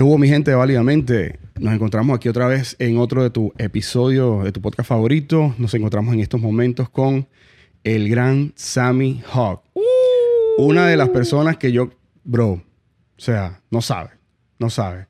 ¿Qué 0.00 0.04
hubo, 0.04 0.16
mi 0.16 0.28
gente 0.28 0.54
Válidamente? 0.54 1.38
Nos 1.58 1.74
encontramos 1.74 2.16
aquí 2.16 2.30
otra 2.30 2.46
vez 2.46 2.74
en 2.78 2.96
otro 2.96 3.22
de 3.22 3.28
tu 3.28 3.52
episodio 3.58 4.42
de 4.42 4.50
tu 4.50 4.62
podcast 4.62 4.88
favorito. 4.88 5.54
Nos 5.58 5.74
encontramos 5.74 6.14
en 6.14 6.20
estos 6.20 6.40
momentos 6.40 6.88
con 6.88 7.28
el 7.84 8.08
gran 8.08 8.54
Sammy 8.56 9.22
Hawk. 9.30 9.62
Una 10.56 10.86
de 10.86 10.96
las 10.96 11.10
personas 11.10 11.58
que 11.58 11.70
yo, 11.70 11.90
bro, 12.24 12.52
o 12.52 12.62
sea, 13.18 13.60
no 13.70 13.82
sabe, 13.82 14.12
no 14.58 14.70
sabe. 14.70 15.06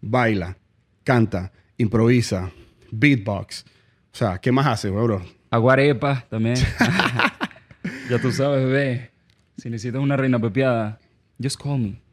Baila, 0.00 0.56
canta, 1.02 1.50
improvisa, 1.76 2.52
beatbox. 2.92 3.64
O 4.12 4.16
sea, 4.16 4.38
¿qué 4.38 4.52
más 4.52 4.68
hace, 4.68 4.88
bro? 4.88 5.20
Aguarepa 5.50 6.26
también. 6.30 6.54
ya 8.08 8.20
tú 8.22 8.30
sabes, 8.30 8.64
bebé. 8.64 9.10
Si 9.56 9.68
necesitas 9.68 10.00
una 10.00 10.16
reina 10.16 10.38
pepiada, 10.38 11.00
just 11.42 11.60
call 11.60 11.80
me. 11.80 12.07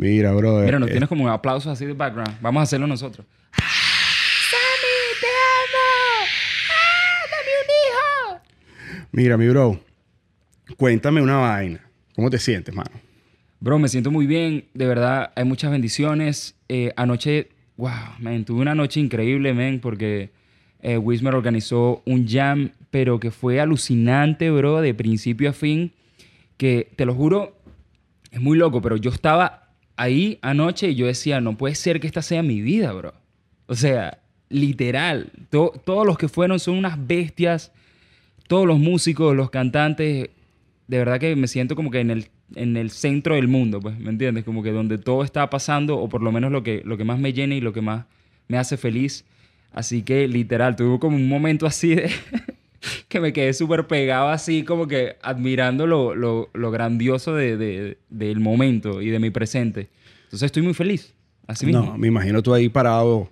Mira, 0.00 0.32
bro. 0.32 0.60
Mira, 0.60 0.78
nos 0.78 0.88
eh, 0.88 0.92
tienes 0.92 1.10
como 1.10 1.24
un 1.24 1.30
aplauso 1.30 1.70
así 1.70 1.84
de 1.84 1.92
background. 1.92 2.38
Vamos 2.40 2.60
a 2.60 2.62
hacerlo 2.62 2.86
nosotros. 2.86 3.26
¡Sammy, 3.52 4.96
te 5.20 5.26
amo! 5.26 6.26
¡Ah, 6.70 7.26
dame 7.30 7.52
un 7.60 7.68
hijo! 7.76 9.06
Mira, 9.12 9.36
mi 9.36 9.46
bro. 9.48 9.78
Cuéntame 10.78 11.20
una 11.20 11.36
vaina. 11.36 11.84
¿Cómo 12.16 12.30
te 12.30 12.38
sientes, 12.38 12.74
mano? 12.74 12.92
Bro, 13.60 13.78
me 13.78 13.88
siento 13.88 14.10
muy 14.10 14.26
bien. 14.26 14.64
De 14.72 14.86
verdad, 14.86 15.32
hay 15.36 15.44
muchas 15.44 15.70
bendiciones. 15.70 16.56
Eh, 16.70 16.94
anoche, 16.96 17.50
wow, 17.76 17.90
man, 18.20 18.46
tuve 18.46 18.62
una 18.62 18.74
noche 18.74 19.00
increíble, 19.00 19.52
man, 19.52 19.80
porque 19.82 20.30
eh, 20.80 20.96
Wismer 20.96 21.34
organizó 21.34 22.00
un 22.06 22.26
jam, 22.26 22.70
pero 22.90 23.20
que 23.20 23.30
fue 23.30 23.60
alucinante, 23.60 24.50
bro, 24.50 24.80
de 24.80 24.94
principio 24.94 25.50
a 25.50 25.52
fin. 25.52 25.92
Que 26.56 26.90
te 26.96 27.04
lo 27.04 27.14
juro, 27.14 27.54
es 28.30 28.40
muy 28.40 28.56
loco, 28.56 28.80
pero 28.80 28.96
yo 28.96 29.10
estaba 29.10 29.59
ahí 30.00 30.38
anoche 30.42 30.94
yo 30.94 31.06
decía, 31.06 31.40
no 31.40 31.56
puede 31.56 31.74
ser 31.74 32.00
que 32.00 32.06
esta 32.06 32.22
sea 32.22 32.42
mi 32.42 32.60
vida, 32.60 32.92
bro. 32.92 33.12
O 33.66 33.74
sea, 33.74 34.18
literal. 34.48 35.30
To- 35.50 35.72
todos 35.84 36.06
los 36.06 36.16
que 36.18 36.28
fueron 36.28 36.58
son 36.58 36.76
unas 36.76 37.06
bestias. 37.06 37.72
Todos 38.48 38.66
los 38.66 38.78
músicos, 38.78 39.36
los 39.36 39.50
cantantes, 39.50 40.30
de 40.88 40.98
verdad 40.98 41.20
que 41.20 41.36
me 41.36 41.46
siento 41.46 41.76
como 41.76 41.90
que 41.90 42.00
en 42.00 42.10
el, 42.10 42.26
en 42.56 42.76
el 42.76 42.90
centro 42.90 43.36
del 43.36 43.46
mundo, 43.46 43.78
pues, 43.80 43.98
¿me 43.98 44.10
entiendes? 44.10 44.44
Como 44.44 44.62
que 44.62 44.72
donde 44.72 44.98
todo 44.98 45.22
está 45.22 45.48
pasando, 45.50 45.98
o 45.98 46.08
por 46.08 46.22
lo 46.22 46.32
menos 46.32 46.50
lo 46.50 46.62
que, 46.64 46.82
lo 46.84 46.96
que 46.96 47.04
más 47.04 47.18
me 47.20 47.32
llena 47.32 47.54
y 47.54 47.60
lo 47.60 47.72
que 47.72 47.80
más 47.80 48.06
me 48.48 48.58
hace 48.58 48.76
feliz. 48.76 49.24
Así 49.72 50.02
que, 50.02 50.26
literal, 50.26 50.74
tuve 50.74 50.98
como 50.98 51.16
un 51.16 51.28
momento 51.28 51.64
así 51.66 51.94
de... 51.94 52.10
que 53.08 53.20
me 53.20 53.32
quedé 53.32 53.52
súper 53.52 53.86
pegado 53.86 54.28
así, 54.28 54.62
como 54.64 54.86
que 54.88 55.16
admirando 55.22 55.86
lo, 55.86 56.14
lo- 56.14 56.50
lo 56.54 56.70
grandioso 56.70 57.34
de- 57.34 57.56
de- 57.56 57.98
del 58.08 58.40
momento 58.40 59.02
y 59.02 59.10
de 59.10 59.18
mi 59.18 59.30
presente. 59.30 59.88
Entonces 60.24 60.46
estoy 60.46 60.62
muy 60.62 60.74
feliz. 60.74 61.14
Así 61.46 61.66
mismo. 61.66 61.82
No, 61.84 61.98
me 61.98 62.06
imagino 62.08 62.42
tú 62.42 62.54
ahí 62.54 62.68
parado. 62.68 63.30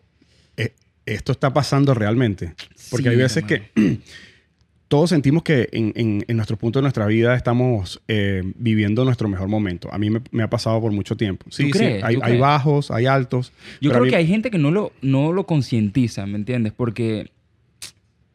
eh, 0.57 0.73
esto 1.07 1.33
está 1.33 1.53
pasando 1.55 1.95
realmente. 1.95 2.55
Porque 2.91 3.05
Sí, 3.05 3.09
hay 3.11 3.17
veces 3.17 3.45
hermano. 3.49 3.69
que 3.75 4.01
todos 4.89 5.11
sentimos 5.11 5.43
que 5.43 5.69
en, 5.73 5.93
en, 5.97 6.25
en 6.27 6.37
nuestro 6.37 6.57
punto 6.57 6.79
de 6.79 6.83
nuestra 6.83 7.07
vida 7.07 7.35
estamos 7.37 8.01
eh, 8.09 8.43
viviendo 8.57 9.05
nuestro 9.05 9.29
mejor 9.29 9.47
momento. 9.49 9.89
A 9.93 9.99
mí 9.99 10.09
me, 10.11 10.21
me 10.31 10.43
ha 10.43 10.51
pasado 10.51 10.81
por 10.81 10.91
mucho 10.93 11.17
tiempo. 11.17 11.45
Sí, 11.51 11.65
sí, 11.67 11.71
crees? 11.71 12.03
hay, 12.03 12.15
¿Tú 12.17 12.23
hay 12.23 12.29
crees? 12.31 12.41
bajos, 12.41 12.91
hay 12.91 13.07
altos. 13.07 13.53
Yo 13.81 13.91
creo 13.91 14.05
mí- 14.05 14.11
que 14.11 14.17
hay 14.17 14.27
gente 14.27 14.51
que 14.51 14.59
no 14.59 14.71
lo, 14.71 14.93
no 15.03 15.33
lo 15.33 15.45
concientiza, 15.45 16.25
¿me 16.27 16.37
entiendes? 16.37 16.73
Porque 16.75 17.31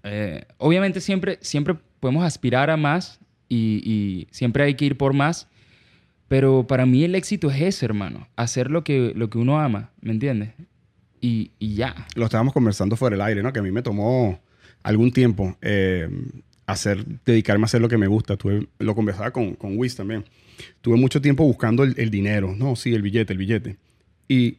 eh, 0.04 0.46
obviamente 0.58 1.02
siempre, 1.02 1.40
siempre 1.42 1.76
podemos 2.00 2.24
aspirar 2.24 2.70
a 2.70 2.78
más 2.78 3.20
y, 3.50 4.28
siempre 4.32 4.64
hay 4.64 4.76
que 4.76 4.86
ir 4.86 4.98
por 4.98 5.14
más, 5.14 5.48
pero 6.28 6.66
para 6.66 6.86
mí 6.86 7.04
el 7.04 7.16
éxito 7.16 7.52
es 7.52 7.62
ese, 7.62 7.86
hermano, 7.86 8.28
hacer 8.36 8.72
lo 8.72 8.84
que, 8.84 9.14
lo 9.16 9.30
que 9.30 9.38
uno 9.38 9.60
ama, 9.60 9.92
¿me 10.02 10.12
entiendes? 10.12 10.50
Y, 11.22 11.52
y 11.60 11.76
ya. 11.76 12.08
lo 12.16 12.26
estábamos 12.26 12.54
conversando 12.54 12.96
fuera 12.96 13.16
del 13.16 13.22
aire, 13.22 13.44
¿no? 13.44 13.54
Que 13.54 13.60
a 13.60 13.64
mí 13.64 13.72
me 13.72 13.82
tomó 13.82 14.40
algún 14.82 15.12
tiempo 15.12 15.56
eh, 15.62 16.10
hacer, 16.66 17.06
dedicarme 17.24 17.64
a 17.64 17.66
hacer 17.66 17.80
lo 17.80 17.88
que 17.88 17.98
me 17.98 18.08
gusta. 18.08 18.36
Tuve, 18.36 18.68
lo 18.80 18.96
conversaba 18.96 19.32
con, 19.32 19.56
con 19.56 19.78
Wiz 19.78 19.96
también. 19.96 20.26
Tuve 20.82 20.98
mucho 20.98 21.22
tiempo 21.22 21.46
buscando 21.46 21.84
el, 21.84 21.94
el 21.98 22.10
dinero. 22.10 22.54
No, 22.58 22.76
sí, 22.76 22.94
el 22.94 23.02
billete, 23.02 23.34
el 23.34 23.40
billete. 23.40 23.78
Y 24.28 24.58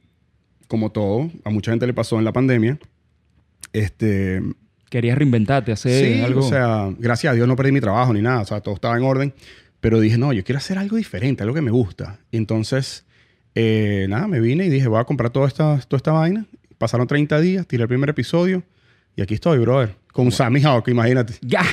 como 0.69 0.91
todo, 0.91 1.31
a 1.45 1.51
mucha 1.51 1.73
gente 1.73 1.87
le 1.87 1.93
pasó 1.93 2.19
en 2.19 2.25
la 2.25 2.33
pandemia, 2.33 2.79
este, 3.73 4.43
Querías 4.95 5.19
reinventarte, 5.19 5.73
hacer 5.73 6.15
sí, 6.15 6.21
algo. 6.21 6.47
o 6.47 6.49
sea, 6.49 6.89
gracias 6.97 7.33
a 7.33 7.35
Dios 7.35 7.49
no 7.49 7.57
perdí 7.57 7.73
mi 7.73 7.81
trabajo 7.81 8.13
ni 8.15 8.23
nada, 8.23 8.43
o 8.43 8.45
sea, 8.45 8.61
todo 8.61 8.77
estaba 8.77 8.97
en 8.97 9.03
orden, 9.03 9.35
pero 9.81 9.99
dije, 9.99 10.19
no, 10.19 10.33
yo 10.33 10.45
quiero 10.45 10.59
hacer 10.59 10.79
algo 10.79 10.97
diferente, 10.97 11.43
algo 11.43 11.53
que 11.53 11.63
me 11.63 11.73
gusta. 11.73 12.21
Y 12.31 12.37
entonces, 12.37 13.05
eh, 13.57 14.07
nada, 14.09 14.29
me 14.29 14.39
vine 14.39 14.67
y 14.67 14.69
dije, 14.69 14.87
voy 14.87 15.01
a 15.01 15.05
comprar 15.05 15.31
toda 15.31 15.49
esta, 15.49 15.81
toda 15.81 15.97
esta 15.97 16.13
vaina. 16.13 16.47
Pasaron 16.79 17.09
30 17.09 17.41
días, 17.41 17.67
tiré 17.67 17.83
el 17.83 17.89
primer 17.89 18.09
episodio 18.09 18.63
y 19.17 19.23
aquí 19.23 19.35
estoy, 19.35 19.59
brother, 19.59 19.97
con 20.13 20.31
Sammy 20.31 20.63
Hawk, 20.63 20.87
imagínate. 20.87 21.35
Ya. 21.41 21.65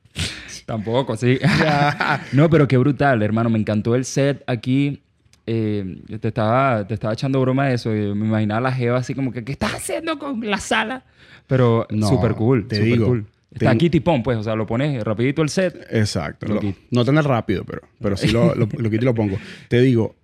Tampoco, 0.64 1.14
sí. 1.14 1.38
no, 2.32 2.48
pero 2.48 2.66
qué 2.66 2.78
brutal, 2.78 3.22
hermano. 3.22 3.50
Me 3.50 3.58
encantó 3.58 3.94
el 3.94 4.06
set 4.06 4.42
aquí. 4.46 5.02
Eh, 5.46 6.02
te, 6.20 6.28
estaba, 6.28 6.86
te 6.86 6.94
estaba 6.94 7.12
echando 7.14 7.40
broma 7.40 7.68
de 7.68 7.74
eso. 7.74 7.94
y 7.94 8.14
me 8.14 8.26
imaginaba 8.26 8.60
la 8.60 8.72
jeva 8.72 8.98
así 8.98 9.14
como 9.14 9.32
que, 9.32 9.44
¿qué 9.44 9.52
estás 9.52 9.74
haciendo 9.74 10.18
con 10.18 10.40
la 10.48 10.58
sala? 10.58 11.04
Pero 11.46 11.86
No, 11.90 12.08
súper 12.08 12.34
cool, 12.34 12.66
te 12.66 12.76
súper 12.76 12.92
digo, 12.92 13.06
cool. 13.06 13.26
Está 13.52 13.66
ten- 13.66 13.76
aquí 13.76 13.88
tipón, 13.88 14.22
pues. 14.22 14.36
O 14.38 14.42
sea, 14.42 14.56
lo 14.56 14.66
pones 14.66 15.02
rapidito 15.04 15.40
el 15.42 15.48
set. 15.48 15.86
Exacto. 15.90 16.46
Lo 16.48 16.60
no 16.90 17.04
tan 17.04 17.22
rápido, 17.22 17.64
pero, 17.64 17.82
pero 18.00 18.16
sí 18.16 18.28
lo, 18.28 18.54
lo, 18.54 18.66
lo 18.76 18.90
quito 18.90 19.02
y 19.02 19.06
lo 19.06 19.14
pongo. 19.14 19.38
Te 19.68 19.80
digo, 19.80 20.16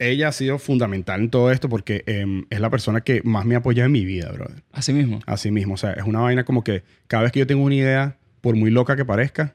ella 0.00 0.28
ha 0.28 0.32
sido 0.32 0.58
fundamental 0.58 1.20
en 1.20 1.30
todo 1.30 1.50
esto 1.52 1.68
porque 1.68 2.02
em, 2.06 2.44
es 2.50 2.58
la 2.60 2.68
persona 2.68 3.00
que 3.02 3.22
más 3.24 3.46
me 3.46 3.54
apoya 3.54 3.84
en 3.84 3.92
mi 3.92 4.04
vida, 4.04 4.30
brother. 4.32 4.62
Así 4.72 4.92
mismo. 4.92 5.20
Así 5.24 5.50
mismo. 5.52 5.74
O 5.74 5.76
sea, 5.76 5.92
es 5.92 6.02
una 6.04 6.18
vaina 6.20 6.44
como 6.44 6.64
que 6.64 6.82
cada 7.06 7.22
vez 7.22 7.32
que 7.32 7.38
yo 7.38 7.46
tengo 7.46 7.62
una 7.62 7.76
idea, 7.76 8.16
por 8.40 8.56
muy 8.56 8.70
loca 8.70 8.96
que 8.96 9.04
parezca, 9.04 9.54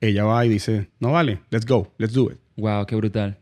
ella 0.00 0.24
va 0.24 0.44
y 0.44 0.48
dice, 0.48 0.88
no 1.00 1.12
vale, 1.12 1.40
let's 1.50 1.66
go, 1.66 1.92
let's 1.98 2.14
do 2.14 2.30
it. 2.30 2.38
Wow, 2.56 2.86
qué 2.86 2.96
brutal. 2.96 3.36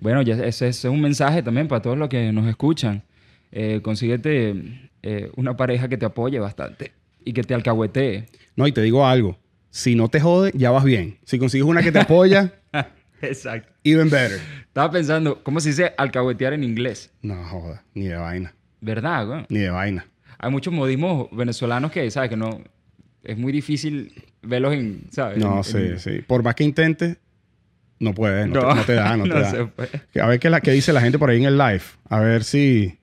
Bueno, 0.00 0.22
ya 0.22 0.34
ese, 0.44 0.68
es 0.68 0.84
un 0.84 1.00
mensaje 1.00 1.42
también 1.42 1.68
para 1.68 1.82
todos 1.82 1.98
los 1.98 2.08
que 2.08 2.32
nos 2.32 2.46
escuchan. 2.46 3.02
Eh, 3.50 3.80
consíguete 3.82 4.90
eh, 5.02 5.30
una 5.36 5.56
pareja 5.56 5.88
que 5.88 5.96
te 5.96 6.06
apoye 6.06 6.38
bastante 6.38 6.92
y 7.24 7.32
que 7.32 7.42
te 7.42 7.54
alcahuetee. 7.54 8.26
No, 8.56 8.66
y 8.66 8.72
te 8.72 8.82
digo 8.82 9.06
algo. 9.06 9.38
Si 9.70 9.94
no 9.94 10.08
te 10.08 10.20
jode, 10.20 10.52
ya 10.54 10.70
vas 10.70 10.84
bien. 10.84 11.18
Si 11.24 11.38
consigues 11.38 11.66
una 11.66 11.82
que 11.82 11.92
te 11.92 11.98
apoya, 12.00 12.52
Exacto. 13.22 13.72
even 13.84 14.08
better. 14.10 14.38
Estaba 14.66 14.90
pensando, 14.90 15.42
¿cómo 15.42 15.60
se 15.60 15.70
dice 15.70 15.92
alcahuetear 15.96 16.52
en 16.52 16.62
inglés? 16.64 17.10
No 17.22 17.42
joda, 17.44 17.82
ni 17.94 18.06
de 18.06 18.14
vaina, 18.16 18.54
¿Verdad, 18.80 19.26
güey? 19.26 19.46
ni 19.48 19.58
de 19.60 19.70
vaina. 19.70 20.06
Hay 20.38 20.50
muchos 20.50 20.72
modismos 20.72 21.28
venezolanos 21.32 21.90
que, 21.90 22.08
¿sabes? 22.10 22.30
Que 22.30 22.36
no... 22.36 22.60
Es 23.24 23.36
muy 23.36 23.50
difícil 23.52 24.12
verlos 24.42 24.72
en, 24.74 25.02
¿sabes? 25.10 25.38
No, 25.38 25.58
En- 25.58 25.64
sí, 25.64 25.76
en- 25.78 25.98
sí. 25.98 26.20
Por 26.26 26.42
más 26.44 26.54
que 26.54 26.62
intentes, 26.64 27.18
no 28.00 28.14
puedes, 28.14 28.46
no, 28.48 28.60
te, 28.60 28.74
no 28.74 28.84
te 28.84 28.92
da, 28.94 29.16
no 29.16 29.24
te 29.24 29.30
da. 29.30 29.50
se 29.50 29.64
puede. 29.64 29.90
A 30.20 30.26
ver 30.26 30.38
qué, 30.40 30.50
la, 30.50 30.60
qué 30.60 30.72
dice 30.72 30.92
la 30.92 31.00
gente 31.00 31.18
por 31.18 31.30
ahí 31.30 31.38
en 31.38 31.44
el 31.44 31.58
live. 31.58 31.82
A 32.08 32.20
ver 32.20 32.44
si... 32.44 32.86
La 32.86 32.96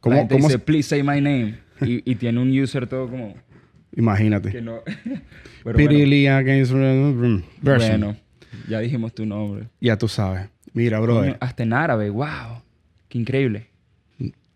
¿Cómo, 0.00 0.16
gente 0.16 0.34
cómo 0.34 0.48
dice, 0.48 0.58
se- 0.58 0.64
please 0.64 0.88
say 0.88 1.02
my 1.02 1.20
name. 1.20 1.58
Y, 1.80 2.02
y 2.10 2.14
tiene 2.16 2.40
un 2.40 2.50
user 2.58 2.86
todo 2.86 3.08
como... 3.08 3.34
Imagínate. 3.94 4.50
Que 4.50 4.62
no... 4.62 4.80
Pero 5.64 5.78
bueno, 5.78 6.36
against 6.36 6.72
version. 6.72 8.00
bueno, 8.00 8.16
ya 8.68 8.80
dijimos 8.80 9.14
tu 9.14 9.24
nombre. 9.24 9.68
Ya 9.80 9.96
tú 9.96 10.08
sabes. 10.08 10.48
Mira, 10.72 10.98
brother. 10.98 11.36
Hasta 11.40 11.62
en 11.62 11.72
árabe, 11.72 12.10
wow. 12.10 12.62
Qué 13.08 13.18
increíble. 13.18 13.68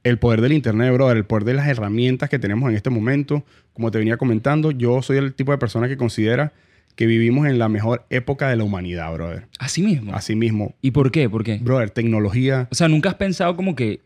El 0.03 0.19
poder 0.19 0.41
del 0.41 0.53
internet, 0.53 0.93
brother. 0.93 1.17
El 1.17 1.25
poder 1.25 1.45
de 1.45 1.55
las 1.55 1.69
herramientas 1.69 2.29
que 2.29 2.39
tenemos 2.39 2.71
en 2.71 2.77
este 2.77 2.91
momento. 2.91 3.45
Como 3.73 3.91
te 3.91 3.99
venía 3.99 4.17
comentando, 4.17 4.71
yo 4.71 5.03
soy 5.03 5.19
el 5.19 5.35
tipo 5.35 5.53
de 5.53 5.59
persona 5.59 5.87
que 5.89 5.97
considera 5.97 6.53
que 6.97 7.07
vivimos 7.07 7.47
en 7.47 7.59
la 7.59 7.69
mejor 7.69 8.05
época 8.11 8.49
de 8.49 8.57
la 8.57 8.65
humanidad, 8.65 9.13
brother. 9.13 9.47
Así 9.59 9.83
mismo. 9.83 10.15
Así 10.15 10.35
mismo. 10.35 10.75
¿Y 10.81 10.91
por 10.91 11.11
qué? 11.11 11.29
¿Por 11.29 11.45
qué? 11.45 11.59
Brother, 11.59 11.91
tecnología. 11.91 12.69
O 12.73 12.75
sea, 12.75 12.89
¿nunca 12.89 13.11
has 13.11 13.15
pensado 13.17 13.55
como 13.55 13.77
que 13.77 14.01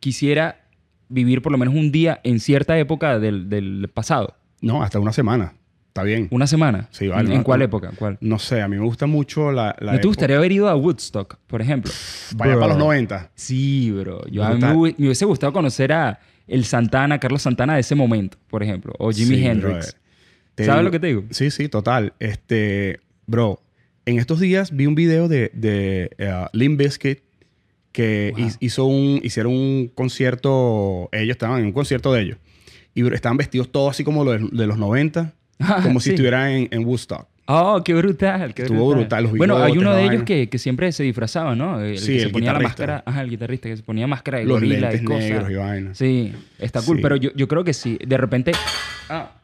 quisiera 0.00 0.64
vivir 1.08 1.42
por 1.42 1.52
lo 1.52 1.58
menos 1.58 1.74
un 1.74 1.90
día 1.90 2.20
en 2.22 2.38
cierta 2.38 2.78
época 2.78 3.18
del, 3.18 3.48
del 3.48 3.90
pasado? 3.92 4.36
No, 4.60 4.82
hasta 4.82 5.00
una 5.00 5.12
semana. 5.12 5.54
Está 5.88 6.04
bien. 6.04 6.28
¿Una 6.30 6.46
semana? 6.46 6.86
Sí, 6.92 7.08
vale. 7.08 7.34
¿En, 7.34 7.42
cuál 7.42 7.62
época? 7.62 7.90
¿Cuál? 7.98 8.18
No 8.20 8.38
sé, 8.38 8.62
a 8.62 8.68
mí 8.68 8.76
me 8.76 8.84
gusta 8.84 9.06
mucho 9.06 9.50
la... 9.50 9.74
la 9.80 9.94
¿No 9.94 10.00
te 10.00 10.06
gustaría 10.06 10.36
haber 10.36 10.52
ido 10.52 10.68
a 10.68 10.76
Woodstock, 10.76 11.38
por 11.48 11.60
ejemplo? 11.60 11.90
Vaya 12.36 12.52
Bro. 12.52 12.60
para 12.60 12.72
los 12.74 12.78
90. 12.78 13.32
Sí, 13.34 13.90
bro. 13.90 14.24
Yo, 14.28 14.44
a 14.44 14.54
mí 14.54 14.60
me, 14.60 14.72
hubiese 14.74 15.24
gustado 15.24 15.52
conocer 15.52 15.92
a 15.92 16.20
el 16.46 16.64
Santana, 16.64 17.18
Carlos 17.18 17.42
Santana 17.42 17.74
de 17.74 17.80
ese 17.80 17.96
momento, 17.96 18.38
por 18.48 18.62
ejemplo. 18.62 18.92
O 18.98 19.10
Jimi 19.10 19.36
Sí, 19.36 19.46
Hendrix. 19.46 19.74
brother. 19.74 19.94
Te 20.58 20.64
¿Sabes 20.64 20.80
digo- 20.80 20.82
lo 20.84 20.90
que 20.90 20.98
te 21.00 21.06
digo? 21.06 21.24
Sí, 21.30 21.50
sí, 21.50 21.68
total. 21.68 22.12
Este, 22.18 23.00
bro, 23.26 23.60
en 24.06 24.18
estos 24.18 24.40
días 24.40 24.74
vi 24.74 24.86
un 24.86 24.94
video 24.94 25.28
de, 25.28 25.50
de 25.54 26.10
uh, 26.18 26.46
Limp 26.56 26.78
Bizkit 26.78 27.20
que 27.92 28.32
Wow. 28.36 28.46
hi- 28.46 28.56
hizo 28.60 28.84
un, 28.86 29.20
hicieron 29.22 29.52
un 29.52 29.88
concierto, 29.94 31.08
ellos 31.12 31.30
estaban 31.36 31.60
en 31.60 31.66
un 31.66 31.72
concierto 31.72 32.12
de 32.12 32.22
ellos. 32.22 32.38
Y 32.94 33.06
estaban 33.14 33.36
vestidos 33.36 33.70
todos 33.70 33.90
así 33.90 34.04
como 34.04 34.24
de, 34.24 34.46
de 34.50 34.66
los 34.66 34.78
90, 34.78 35.32
Ah, 35.60 35.80
como 35.82 36.00
si 36.00 36.04
sí. 36.06 36.10
estuvieran 36.10 36.50
en, 36.50 36.68
en 36.70 36.84
Woodstock. 36.84 37.26
Oh, 37.50 37.82
qué 37.82 37.94
brutal. 37.94 38.52
Qué 38.52 38.62
Estuvo 38.62 38.90
brutal, 38.90 39.22
los 39.24 39.32
bueno, 39.34 39.56
hay 39.56 39.72
uno 39.78 39.90
la 39.92 39.96
de 39.96 40.04
ellos 40.04 40.22
que, 40.24 40.50
que 40.50 40.58
siempre 40.58 40.92
se 40.92 41.02
disfrazaba, 41.02 41.56
¿no? 41.56 41.80
El 41.80 41.96
Sí, 41.98 42.12
que 42.14 42.20
se 42.20 42.26
el 42.26 42.30
ponía 42.32 42.52
la 42.52 42.58
guitarrista. 42.58 42.82
máscara. 42.86 43.02
Ajá, 43.06 43.22
el 43.22 43.30
guitarrista 43.30 43.68
que 43.70 43.76
se 43.78 43.82
ponía 43.82 44.06
máscara 44.06 44.38
de 44.38 44.44
Los 44.44 44.56
gorila 44.60 44.94
y 44.94 45.02
cosas. 45.02 45.22
negros 45.30 45.50
y 45.50 45.54
vaina. 45.54 45.94
Sí, 45.94 46.32
está 46.58 46.82
cool. 46.82 46.96
Sí. 46.98 47.02
Pero 47.02 47.16
yo, 47.16 47.30
yo 47.34 47.48
creo 47.48 47.64
que 47.64 47.72
sí. 47.72 47.98
De 48.06 48.18
repente. 48.18 48.52
Ah, 49.08 49.37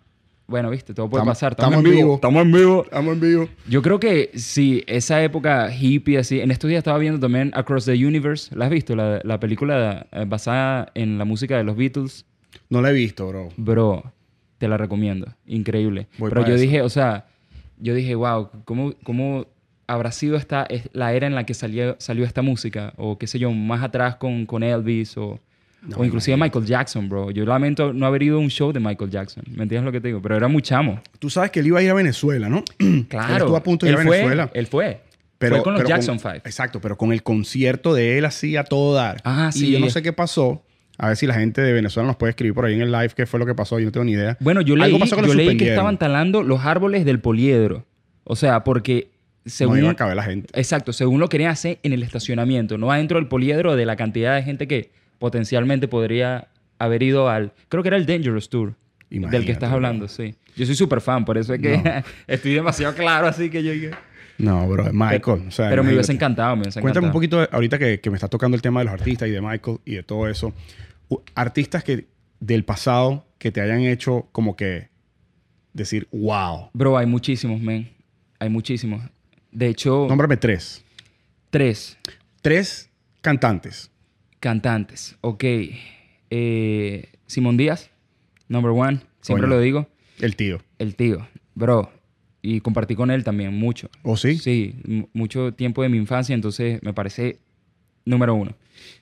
bueno, 0.47 0.71
viste, 0.71 0.93
todo 0.95 1.09
puede 1.09 1.23
Estamos- 1.23 1.37
pasar. 1.39 1.53
estamos 1.53 1.79
en 1.85 1.91
vivo. 1.91 2.15
Estamos 2.17 2.43
en 2.43 2.53
vivo. 2.53 2.85
Estamos 2.85 3.15
en 3.15 3.21
vivo. 3.21 3.49
Yo 3.69 3.81
creo 3.83 3.99
que 3.99 4.31
sí, 4.35 4.85
esa 4.87 5.23
época 5.23 5.71
hippie 5.75 6.19
así. 6.19 6.41
En 6.41 6.51
estos 6.51 6.69
días 6.69 6.79
estaba 6.79 6.99
viendo 6.99 7.19
también 7.19 7.51
Across 7.55 7.87
the 7.87 7.93
Universe. 8.07 8.55
¿La 8.55 8.67
has 8.67 8.71
visto? 8.71 8.95
La, 8.95 9.21
la 9.25 9.41
película 9.41 10.07
eh, 10.13 10.25
basada 10.29 10.91
en 10.95 11.17
la 11.19 11.25
música 11.25 11.57
de 11.57 11.65
los 11.65 11.77
Beatles. 11.77 12.27
No 12.69 12.83
la 12.83 12.91
he 12.91 12.93
visto, 12.93 13.27
bro. 13.29 13.49
Bro, 13.57 14.13
te 14.59 14.69
la 14.69 14.77
recomiendo. 14.77 15.27
Increíble. 15.47 16.09
Voy 16.19 16.29
Pero 16.29 16.43
pa' 16.43 16.49
yo 16.49 16.55
esa. 16.55 16.63
dije, 16.63 16.83
o 16.83 16.89
sea, 16.89 17.27
yo 17.79 17.95
dije, 17.95 18.15
wow, 18.15 18.51
¿cómo, 18.65 18.93
cómo 19.03 19.47
habrá 19.87 20.13
sido 20.13 20.37
esta, 20.37 20.65
es- 20.65 20.89
la 20.93 21.13
era 21.15 21.27
en 21.27 21.35
la 21.35 21.45
que 21.47 21.55
salió, 21.55 21.97
salió 21.99 22.25
esta 22.25 22.43
música? 22.43 22.93
O 22.97 23.19
qué 23.19 23.27
sé 23.27 23.39
yo, 23.39 23.51
más 23.51 23.83
atrás 23.83 24.17
con, 24.17 24.47
con 24.47 24.63
Elvis 24.63 25.17
o, 25.17 25.41
No, 25.87 25.99
o 25.99 26.05
inclusive 26.05 26.37
Michael 26.37 26.65
Jackson, 26.65 27.09
bro. 27.09 27.31
Yo 27.31 27.45
lamento 27.45 27.93
no 27.93 28.07
haber 28.07 28.23
ido 28.23 28.37
a 28.37 28.41
un 28.41 28.49
show 28.49 28.73
de 28.73 28.81
Michael 28.81 29.11
Jackson. 29.11 29.45
¿Me 29.49 29.65
entiendes 29.65 29.85
lo 29.85 29.93
que 29.93 30.01
te 30.01 30.09
digo? 30.09 30.23
Pero 30.23 30.37
era 30.37 30.49
muy 30.49 30.63
chamo. 30.63 31.01
Tú 31.19 31.29
sabes 31.31 31.51
que 31.51 31.61
él 31.61 31.67
iba 31.67 31.79
a 31.79 31.83
ir 31.83 31.91
a 31.91 31.95
Venezuela, 31.95 32.49
¿no? 32.49 32.65
Claro. 33.09 33.29
Él 33.35 33.37
estuvo 33.43 33.57
a 33.57 33.63
punto 33.63 33.87
de 33.87 33.93
ir 33.93 33.99
a 33.99 34.03
fue, 34.03 34.11
Venezuela. 34.17 34.51
Él 34.55 34.67
fue. 34.67 35.01
Pero, 35.39 35.57
fue 35.57 35.65
con 35.65 35.73
los 35.75 35.83
pero 35.83 35.89
Jackson 35.91 36.19
Five. 36.21 36.39
Exacto, 36.45 36.81
pero 36.81 36.97
con 36.97 37.13
el 37.13 37.23
concierto 37.23 37.93
de 37.93 38.19
él 38.19 38.25
así 38.25 38.57
a 38.57 38.65
todo 38.65 38.95
dar. 38.95 39.21
Ah, 39.25 39.51
Y 39.55 39.59
sí. 39.59 39.71
yo 39.73 39.79
no 39.81 39.91
sé 39.91 40.01
qué 40.03 40.13
pasó. 40.13 40.63
A 40.97 41.09
ver 41.09 41.17
si 41.17 41.27
la 41.27 41.35
gente 41.35 41.61
de 41.61 41.73
Venezuela 41.73 42.07
nos 42.07 42.17
puede 42.17 42.31
escribir 42.31 42.55
por 42.55 42.65
ahí 42.65 42.75
en 42.75 42.83
el 42.83 42.93
live 42.93 43.11
qué 43.17 43.27
fue 43.27 43.41
lo 43.41 43.47
que 43.47 43.55
pasó. 43.55 43.79
Yo 43.79 43.87
no 43.87 43.93
tengo 43.93 44.05
ni 44.05 44.13
idea. 44.13 44.37
Bueno, 44.41 44.61
yo 44.61 44.77
leí, 44.77 44.97
pasó 44.99 45.17
que 45.17 45.23
lo 45.23 45.29
yo 45.29 45.35
leí 45.35 45.47
que 45.47 45.53
suspendieron. 45.53 45.75
estaban 45.75 45.99
talando 45.99 46.43
los 46.43 46.65
árboles 46.65 47.05
del 47.05 47.21
poliedro. 47.21 47.85
O 48.23 48.37
sea, 48.37 48.63
porque 48.63 49.09
según... 49.45 49.77
No 49.77 49.83
iba 49.83 49.91
a 49.91 49.97
caber 49.97 50.17
la 50.17 50.23
gente. 50.23 50.49
Exacto, 50.59 50.93
según 50.93 51.21
lo 51.21 51.29
querían 51.29 51.51
hacer 51.51 51.79
en 51.83 51.93
el 51.93 52.03
estacionamiento, 52.05 52.79
no 52.79 52.93
adentro 52.93 53.19
del 53.19 53.27
poliedro 53.29 53.75
de 53.77 53.87
la 53.87 53.97
cantidad 53.97 54.37
de 54.37 54.45
gente 54.45 54.69
que 54.69 54.93
potencialmente 55.25 55.89
podría 55.89 56.49
haber 56.79 57.03
ido 57.03 57.31
al... 57.31 57.55
Creo 57.71 57.83
que 57.83 57.89
era 57.89 57.97
el 57.97 58.05
Dangerous 58.05 58.51
Tour 58.51 58.75
del 59.09 59.47
que 59.47 59.53
estás 59.53 59.73
hablando, 59.73 60.07
sí. 60.07 60.35
Yo 60.55 60.67
soy 60.67 60.75
súper 60.75 61.01
fan, 61.01 61.25
por 61.25 61.39
eso 61.39 61.55
es 61.55 61.63
que 61.63 61.79
No. 61.79 61.83
estoy 62.27 62.53
demasiado 62.53 62.95
claro, 62.95 63.27
así 63.27 63.49
que 63.49 63.63
yo... 63.65 63.73
No, 64.37 64.69
bro, 64.69 64.93
Michael. 64.93 65.45
o 65.49 65.51
sea, 65.51 65.71
Pero 65.71 65.83
me 65.83 65.95
hubiese 65.95 66.13
encantado, 66.13 66.57
me 66.57 66.63
hubiese 66.65 66.83
Cuéntame 66.83 67.07
un 67.07 67.13
poquito, 67.15 67.41
de- 67.41 67.49
ahorita 67.51 67.79
que, 67.79 68.01
que 68.01 68.11
me 68.11 68.17
estás 68.17 68.29
tocando 68.29 68.55
el 68.55 68.61
tema 68.61 68.81
de 68.81 68.85
los 68.85 68.93
artistas 68.93 69.29
y 69.29 69.31
de 69.33 69.41
Michael 69.41 69.79
y 69.87 69.95
de 69.95 70.03
todo 70.03 70.29
eso. 70.29 70.53
Artistas 71.35 71.83
que 71.85 72.07
del 72.39 72.67
pasado 72.67 73.27
que 73.39 73.51
te 73.51 73.63
hayan 73.63 73.81
hecho 73.81 74.29
como 74.31 74.57
que 74.57 74.91
decir, 75.73 76.07
wow. 76.13 76.69
Bro, 76.75 76.99
hay 76.99 77.07
muchísimos, 77.07 77.63
men. 77.63 77.89
Hay 78.41 78.51
muchísimos. 78.51 79.01
De 79.53 79.69
hecho, 79.69 80.05
Nómbrame 80.07 80.37
tres. 80.37 80.85
tres 81.49 81.97
Tres 82.43 82.91
cantantes. 83.23 83.91
Cantantes. 84.49 85.17
Ok. 85.23 85.43
Eh, 86.31 87.09
Simón 87.27 87.57
Díaz, 87.57 87.91
number 88.49 88.73
one. 88.73 89.01
Siempre 89.23 89.47
Coño. 89.47 89.57
lo 89.57 89.61
digo. 89.61 89.89
El 90.21 90.37
tío. 90.37 90.61
El 90.79 90.97
tío. 90.97 91.27
Bro. 91.55 91.91
Y 92.43 92.61
compartí 92.61 92.95
con 92.95 93.11
él 93.11 93.25
también 93.25 93.55
mucho. 93.55 93.89
¿O 94.03 94.19
sí? 94.19 94.37
Sí, 94.37 94.75
mu- 94.87 95.09
mucho 95.15 95.55
tiempo 95.55 95.83
de 95.83 95.89
mi 95.89 95.97
infancia, 95.97 96.35
entonces 96.35 96.79
me 96.83 96.93
parece 96.93 97.39
número 98.05 98.35
uno. 98.35 98.55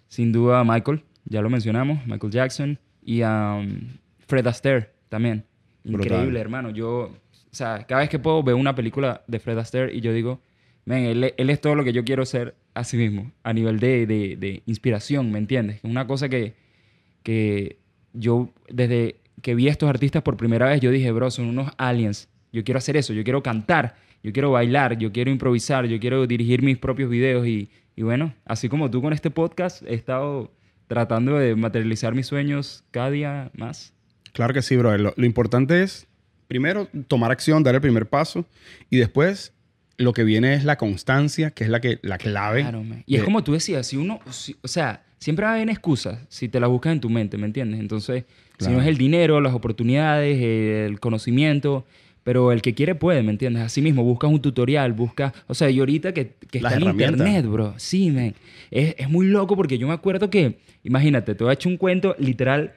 Sin 0.06 0.30
duda 0.30 0.62
Michael, 0.62 1.02
ya 1.24 1.42
lo 1.42 1.50
mencionamos, 1.50 2.06
Michael 2.06 2.32
Jackson 2.32 2.78
y 3.04 3.22
um, 3.22 3.88
Fred 4.28 4.46
Astaire 4.46 4.90
también. 5.08 5.44
Increíble, 5.84 6.18
Brutal. 6.18 6.36
hermano. 6.36 6.70
Yo, 6.70 6.88
o 7.06 7.14
sea, 7.50 7.84
cada 7.88 8.02
vez 8.02 8.10
que 8.10 8.20
puedo 8.20 8.44
veo 8.44 8.56
una 8.56 8.76
película 8.76 9.24
de 9.26 9.40
Fred 9.40 9.58
Astaire 9.58 9.92
y 9.92 10.00
yo 10.00 10.12
digo, 10.12 10.40
men, 10.84 11.02
él, 11.06 11.34
él 11.36 11.50
es 11.50 11.60
todo 11.60 11.74
lo 11.74 11.82
que 11.82 11.92
yo 11.92 12.04
quiero 12.04 12.24
ser 12.24 12.54
a 12.74 12.84
sí 12.84 12.96
mismo, 12.96 13.30
a 13.42 13.52
nivel 13.52 13.78
de, 13.78 14.06
de- 14.06 14.36
de 14.36 14.62
inspiración, 14.66 15.30
¿me 15.30 15.38
entiendes? 15.38 15.80
Una 15.82 16.06
cosa 16.06 16.28
que, 16.28 16.54
que 17.22 17.78
yo, 18.12 18.50
desde 18.68 19.16
que 19.42 19.54
vi 19.54 19.68
a 19.68 19.70
estos 19.72 19.88
artistas 19.88 20.22
por 20.22 20.36
primera 20.36 20.66
vez, 20.66 20.80
yo 20.80 20.90
dije, 20.90 21.10
bro, 21.12 21.30
son 21.30 21.46
unos 21.46 21.72
aliens. 21.76 22.28
Yo 22.52 22.64
quiero 22.64 22.78
hacer 22.78 22.96
eso, 22.96 23.12
yo 23.12 23.24
quiero 23.24 23.42
cantar, 23.42 23.96
yo 24.22 24.32
quiero 24.32 24.50
bailar, 24.50 24.98
yo 24.98 25.10
quiero 25.12 25.30
improvisar, 25.30 25.86
yo 25.86 25.98
quiero 25.98 26.26
dirigir 26.26 26.62
mis 26.62 26.78
propios 26.78 27.10
videos 27.10 27.46
y, 27.46 27.70
y 27.96 28.02
bueno, 28.02 28.34
así 28.44 28.68
como 28.68 28.90
tú 28.90 29.00
con 29.02 29.12
este 29.12 29.30
podcast, 29.30 29.82
he 29.86 29.94
estado 29.94 30.52
tratando 30.86 31.38
de 31.38 31.54
materializar 31.56 32.14
mis 32.14 32.26
sueños 32.26 32.84
cada 32.90 33.10
día 33.10 33.50
más. 33.54 33.94
Claro 34.32 34.52
que 34.54 34.62
sí, 34.62 34.76
bro. 34.76 34.96
Lo, 34.98 35.12
lo 35.16 35.26
importante 35.26 35.82
es, 35.82 36.06
primero, 36.48 36.88
tomar 37.08 37.30
acción, 37.32 37.62
dar 37.62 37.74
el 37.74 37.80
primer 37.80 38.06
paso. 38.06 38.44
Y 38.90 38.98
después, 38.98 39.52
lo 40.02 40.12
que 40.12 40.24
viene 40.24 40.54
es 40.54 40.64
la 40.64 40.76
constancia, 40.76 41.50
que 41.50 41.64
es 41.64 41.70
la, 41.70 41.80
que, 41.80 41.98
la 42.02 42.18
clave. 42.18 42.60
Claro. 42.62 42.84
Y 43.06 43.14
es 43.14 43.20
de- 43.20 43.24
como 43.24 43.42
tú 43.44 43.52
decías, 43.52 43.86
si 43.86 43.96
uno, 43.96 44.20
si- 44.30 44.56
o 44.62 44.68
sea, 44.68 45.04
siempre 45.18 45.44
va 45.46 45.52
a 45.52 45.54
haber 45.54 45.70
excusas 45.70 46.18
si 46.28 46.48
te 46.48 46.58
las 46.60 46.68
buscas 46.68 46.92
en 46.92 47.00
tu 47.00 47.08
mente, 47.10 47.36
¿me 47.38 47.46
entiendes? 47.46 47.80
Entonces, 47.80 48.24
si 48.52 48.58
Claro. 48.58 48.74
no 48.74 48.82
es 48.82 48.88
el 48.88 48.98
dinero, 48.98 49.40
las 49.40 49.54
oportunidades, 49.54 50.40
el 50.42 51.00
conocimiento, 51.00 51.86
pero 52.24 52.52
el 52.52 52.62
que 52.62 52.74
quiere 52.74 52.94
puede, 52.94 53.22
¿me 53.22 53.30
entiendes? 53.32 53.62
Así 53.64 53.82
mismo, 53.82 54.04
buscas 54.04 54.30
un 54.30 54.40
tutorial, 54.40 54.92
buscas, 54.92 55.32
o 55.48 55.54
sea, 55.54 55.70
y 55.70 55.78
ahorita 55.80 56.12
que, 56.14 56.34
que 56.50 56.58
está 56.58 56.74
el 56.74 56.82
herramientas. 56.82 57.18
internet, 57.20 57.46
bro, 57.46 57.74
sí, 57.78 58.10
man. 58.10 58.34
Es, 58.70 58.94
es 58.98 59.08
muy 59.10 59.26
loco 59.26 59.56
porque 59.56 59.76
yo 59.78 59.88
me 59.88 59.94
acuerdo 59.94 60.30
que, 60.30 60.58
imagínate, 60.84 61.34
te 61.34 61.42
voy 61.42 61.50
a 61.50 61.54
echar 61.54 61.72
un 61.72 61.78
cuento 61.78 62.14
literal, 62.18 62.74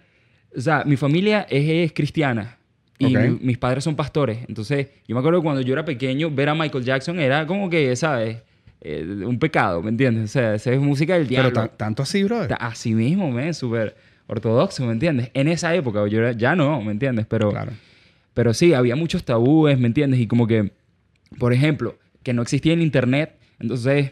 o 0.56 0.62
sea, 0.62 0.84
mi 0.86 0.96
familia 0.98 1.46
es, 1.50 1.68
es 1.70 1.94
cristiana. 1.94 2.58
Y 2.98 3.06
Ok. 3.16 3.22
mi- 3.24 3.40
mis 3.42 3.58
padres 3.58 3.84
son 3.84 3.96
pastores. 3.96 4.40
Entonces, 4.48 4.88
yo 5.08 5.16
me 5.16 5.20
acuerdo 5.20 5.40
que 5.40 5.44
cuando 5.44 5.62
yo 5.62 5.74
era 5.74 5.84
pequeño, 5.84 6.32
ver 6.32 6.50
a 6.50 6.56
Michael 6.56 6.84
Jackson 6.84 7.20
era 7.20 7.46
como 7.46 7.70
que, 7.70 7.96
¿sabes? 7.96 8.38
Eh, 8.82 9.04
un 9.26 9.40
pecado, 9.40 9.82
¿me 9.82 9.90
entiendes? 9.90 10.26
O 10.26 10.28
sea, 10.34 10.56
esa 10.56 10.72
es 10.72 10.80
música 10.80 11.14
del 11.16 11.24
Pero 11.28 11.42
diablo. 11.50 11.54
tan- 11.70 11.78
tanto 11.78 12.04
así, 12.04 12.24
bro. 12.24 12.48
Ta- 12.48 12.56
Así 12.56 12.94
mismo, 12.94 13.32
men, 13.32 13.54
súper 13.54 13.96
ortodoxo, 14.28 14.86
¿me 14.86 14.94
entiendes? 14.94 15.30
En 15.34 15.48
esa 15.48 15.74
época, 15.76 16.08
yo 16.08 16.20
era- 16.20 16.32
ya 16.34 16.56
no, 16.56 16.82
¿me 16.82 16.92
entiendes? 16.92 17.26
Pero, 17.28 17.50
Claro. 17.50 17.72
pero 18.34 18.54
sí, 18.54 18.74
había 18.74 18.96
muchos 18.96 19.24
tabúes, 19.26 19.78
¿me 19.80 19.88
entiendes? 19.88 20.20
Y 20.20 20.28
como 20.28 20.46
que, 20.48 20.72
por 21.40 21.52
ejemplo, 21.54 21.98
que 22.24 22.34
no 22.34 22.42
existía 22.44 22.74
el 22.74 22.82
internet, 22.82 23.36
entonces 23.60 24.12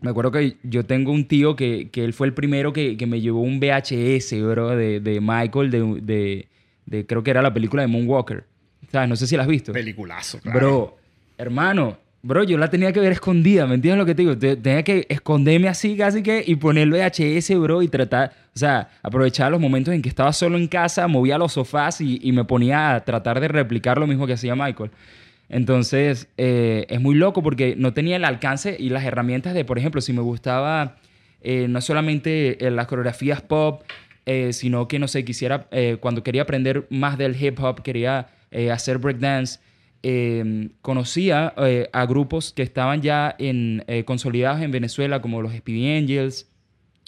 me 0.00 0.10
acuerdo 0.10 0.30
que 0.32 0.56
yo 0.62 0.84
tengo 0.84 1.12
un 1.12 1.26
tío 1.26 1.54
que, 1.56 1.88
que 1.90 2.04
él 2.04 2.12
fue 2.12 2.26
el 2.26 2.34
primero 2.34 2.72
que, 2.72 2.96
que 2.96 3.06
me 3.06 3.20
llevó 3.20 3.40
un 3.40 3.60
VHS, 3.60 4.40
bro, 4.42 4.70
de, 4.76 5.00
de 5.00 5.20
Michael, 5.20 5.70
de, 5.70 6.00
de, 6.02 6.48
de- 6.86 7.04
creo 7.06 7.22
que 7.22 7.30
era 7.30 7.42
la 7.42 7.52
película 7.52 7.82
de 7.82 7.88
Moonwalker. 7.88 8.44
¿Sabes? 8.90 9.08
No 9.08 9.16
sé 9.16 9.26
si 9.26 9.36
la 9.36 9.42
has 9.42 9.48
visto. 9.48 9.72
Peliculazo, 9.72 10.38
claro. 10.40 10.58
Bro, 10.58 10.96
hermano, 11.38 11.98
bro, 12.22 12.44
yo 12.44 12.56
la 12.58 12.70
tenía 12.70 12.92
que 12.92 13.00
ver 13.00 13.12
escondida, 13.12 13.66
¿me 13.66 13.74
entiendes 13.74 13.98
lo 13.98 14.06
que 14.06 14.14
te 14.14 14.22
digo? 14.22 14.36
Te- 14.38 14.56
Tenía 14.56 14.82
que 14.82 15.06
esconderme 15.08 15.68
así 15.68 15.96
casi 15.96 16.22
que 16.22 16.42
y 16.46 16.54
poner 16.56 16.88
VHS, 16.88 17.56
bro, 17.58 17.82
y 17.82 17.88
tratar, 17.88 18.32
o 18.54 18.58
sea, 18.58 18.88
aprovechar 19.02 19.50
los 19.50 19.60
momentos 19.60 19.92
en 19.94 20.02
que 20.02 20.08
estaba 20.08 20.32
solo 20.32 20.56
en 20.56 20.68
casa, 20.68 21.08
movía 21.08 21.36
los 21.38 21.52
sofás 21.52 22.00
y, 22.00 22.20
y 22.22 22.32
me 22.32 22.44
ponía 22.44 22.94
a 22.94 23.04
tratar 23.04 23.40
de 23.40 23.48
replicar 23.48 23.98
lo 23.98 24.06
mismo 24.06 24.26
que 24.26 24.34
hacía 24.34 24.54
Michael. 24.54 24.90
Entonces, 25.48 26.28
eh, 26.36 26.86
es 26.88 27.00
muy 27.00 27.14
loco 27.14 27.42
porque 27.42 27.74
no 27.76 27.92
tenía 27.92 28.16
el 28.16 28.24
alcance 28.24 28.76
y 28.78 28.88
las 28.88 29.04
herramientas 29.04 29.54
de, 29.54 29.64
por 29.64 29.78
ejemplo, 29.78 30.00
si 30.00 30.12
me 30.12 30.20
gustaba 30.22 30.96
eh, 31.42 31.66
no 31.68 31.80
solamente 31.80 32.64
eh, 32.66 32.70
las 32.70 32.86
coreografías 32.88 33.40
pop, 33.42 33.82
eh, 34.26 34.52
sino 34.52 34.88
que, 34.88 34.98
no 34.98 35.08
sé, 35.08 35.24
quisiera, 35.24 35.68
eh, 35.70 35.96
cuando 36.00 36.22
quería 36.22 36.42
aprender 36.42 36.86
más 36.90 37.16
del 37.16 37.40
hip 37.40 37.58
hop, 37.60 37.82
quería 37.82 38.28
eh, 38.50 38.70
hacer 38.70 38.98
breakdance, 38.98 39.60
eh, 40.02 40.70
conocía 40.82 41.52
eh, 41.56 41.88
a 41.92 42.06
grupos 42.06 42.52
que 42.52 42.62
estaban 42.62 43.02
ya 43.02 43.36
consolidados 44.04 44.62
en 44.62 44.70
Venezuela, 44.70 45.20
como 45.20 45.42
los 45.42 45.52
Speedy 45.52 45.96
Angels, 45.96 46.48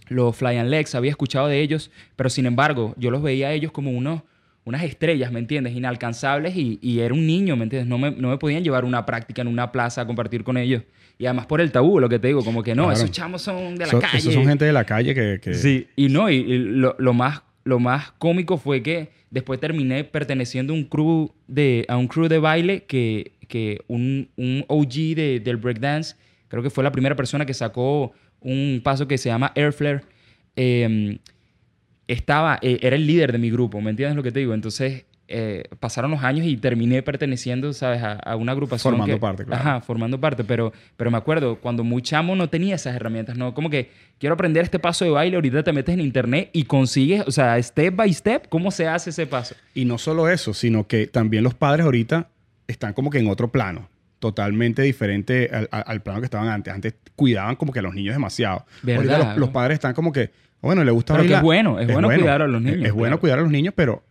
los 0.08 0.36
Fly 0.36 0.56
and 0.56 0.70
Legs, 0.70 0.94
había 0.94 1.10
escuchado 1.10 1.48
de 1.48 1.60
ellos, 1.60 1.90
pero 2.16 2.28
sin 2.28 2.46
embargo, 2.46 2.94
yo 2.96 3.10
los 3.10 3.22
veía 3.22 3.48
a 3.48 3.52
ellos 3.52 3.72
como 3.72 3.90
unos, 3.90 4.22
unas 4.64 4.82
estrellas, 4.82 5.30
¿me 5.32 5.38
entiendes? 5.38 5.74
Inalcanzables 5.74 6.56
y, 6.56 6.78
y 6.82 7.00
era 7.00 7.14
un 7.14 7.26
niño, 7.26 7.56
¿me 7.56 7.64
entiendes? 7.64 7.88
No 7.88 7.98
me, 7.98 8.10
no 8.10 8.28
me 8.28 8.38
podían 8.38 8.64
llevar 8.64 8.84
una 8.84 9.06
práctica 9.06 9.42
en 9.42 9.48
una 9.48 9.70
plaza 9.70 10.02
a 10.02 10.06
compartir 10.06 10.44
con 10.44 10.56
ellos. 10.56 10.82
Y 11.18 11.26
además 11.26 11.46
por 11.46 11.60
el 11.60 11.72
tabú, 11.72 11.98
lo 11.98 12.08
que 12.08 12.18
te 12.20 12.28
digo, 12.28 12.44
como 12.44 12.62
que 12.62 12.74
no, 12.76 12.84
Claro. 12.84 12.96
esos 12.96 13.10
chamos 13.10 13.42
son 13.42 13.74
de 13.74 13.86
la 13.86 13.90
So- 13.90 14.00
calle. 14.00 14.18
Esos 14.18 14.34
son 14.34 14.46
gente 14.46 14.64
de 14.64 14.72
la 14.72 14.84
calle 14.84 15.14
que... 15.14 15.40
que- 15.42 15.54
Sí, 15.54 15.88
y 15.96 16.08
no, 16.08 16.30
y, 16.30 16.36
y 16.36 16.58
lo, 16.58 16.94
lo 16.98 17.12
más, 17.12 17.42
lo 17.64 17.80
más 17.80 18.12
cómico 18.18 18.56
fue 18.56 18.82
que 18.82 19.10
después 19.30 19.58
terminé 19.60 20.04
perteneciendo 20.04 20.72
a 20.72 20.76
un 20.76 20.84
crew 20.84 21.32
de, 21.48 21.84
a 21.88 21.96
un 21.96 22.06
crew 22.06 22.28
de 22.28 22.38
baile 22.38 22.84
que, 22.84 23.32
que 23.48 23.80
un, 23.88 24.28
un 24.36 24.64
OG 24.68 24.92
de, 25.16 25.40
del 25.44 25.56
breakdance, 25.56 26.14
creo 26.46 26.62
que 26.62 26.70
fue 26.70 26.84
la 26.84 26.92
primera 26.92 27.16
persona 27.16 27.44
que 27.44 27.52
sacó 27.52 28.12
un 28.40 28.80
paso 28.84 29.08
que 29.08 29.18
se 29.18 29.28
llama 29.28 29.50
Air 29.56 29.72
Flare, 29.72 30.02
eh, 30.54 31.18
estaba, 32.06 32.58
eh, 32.62 32.78
era 32.80 32.96
el 32.96 33.06
líder 33.06 33.32
de 33.32 33.38
mi 33.38 33.50
grupo, 33.50 33.80
¿me 33.80 33.90
entiendes 33.90 34.16
lo 34.16 34.22
que 34.22 34.32
te 34.32 34.38
digo? 34.38 34.54
Entonces 34.54 35.04
eh, 35.28 35.64
pasaron 35.78 36.10
los 36.10 36.22
años 36.24 36.46
y 36.46 36.56
terminé 36.56 37.02
perteneciendo, 37.02 37.72
¿sabes? 37.72 38.02
A, 38.02 38.12
a 38.14 38.36
una 38.36 38.52
agrupación. 38.52 38.94
Formando 38.94 39.14
que- 39.14 39.20
parte, 39.20 39.44
claro. 39.44 39.60
Ajá, 39.60 39.80
formando 39.80 40.18
parte, 40.18 40.42
pero, 40.44 40.72
pero 40.96 41.10
me 41.10 41.18
acuerdo, 41.18 41.56
cuando 41.60 41.84
muy 41.84 42.02
chamo 42.02 42.34
no 42.34 42.48
tenía 42.48 42.74
esas 42.76 42.96
herramientas, 42.96 43.36
¿no? 43.36 43.54
Como 43.54 43.70
que 43.70 43.90
quiero 44.18 44.34
aprender 44.34 44.64
este 44.64 44.78
paso 44.78 45.04
de 45.04 45.10
baile, 45.10 45.36
ahorita 45.36 45.62
te 45.62 45.72
metes 45.72 45.92
en 45.94 46.00
internet 46.00 46.50
y 46.52 46.64
consigues, 46.64 47.22
o 47.26 47.30
sea, 47.30 47.62
step 47.62 47.94
by 47.94 48.12
step, 48.12 48.48
¿cómo 48.48 48.70
se 48.70 48.86
hace 48.88 49.10
ese 49.10 49.26
paso? 49.26 49.54
Y 49.74 49.84
no 49.84 49.98
solo 49.98 50.28
eso, 50.28 50.54
sino 50.54 50.86
que 50.86 51.06
también 51.06 51.44
los 51.44 51.54
padres 51.54 51.84
ahorita 51.84 52.28
están 52.66 52.92
como 52.94 53.10
que 53.10 53.18
en 53.18 53.28
otro 53.28 53.52
plano. 53.52 53.88
totalmente 54.18 54.82
diferente 54.82 55.48
al, 55.70 56.00
plano 56.02 56.18
que 56.20 56.24
estaban 56.24 56.48
antes. 56.48 56.74
Antes 56.74 56.94
cuidaban 57.14 57.54
como 57.54 57.72
que 57.72 57.78
a 57.78 57.82
los 57.82 57.94
niños 57.94 58.14
demasiado. 58.14 58.66
¿Verdad, 58.82 59.14
Ahorita 59.14 59.36
los, 59.36 59.50
padres 59.50 59.74
están 59.74 59.94
como 59.94 60.10
que, 60.12 60.30
bueno, 60.60 60.82
le 60.82 60.90
gusta 60.90 61.14
Pero 61.14 61.28
que 61.28 61.34
es 61.34 61.40
bueno, 61.42 61.78
es 61.78 61.86
bueno 61.86 62.08
cuidar 62.08 62.42
a 62.42 62.48
los 62.48 62.60
niños, 62.60 62.84
Es, 62.84 62.92
bueno 62.92 63.10
claro. 63.10 63.20
cuidar 63.20 63.38
a 63.38 63.42
los 63.42 63.50
niños, 63.52 63.74
pero, 63.76 64.02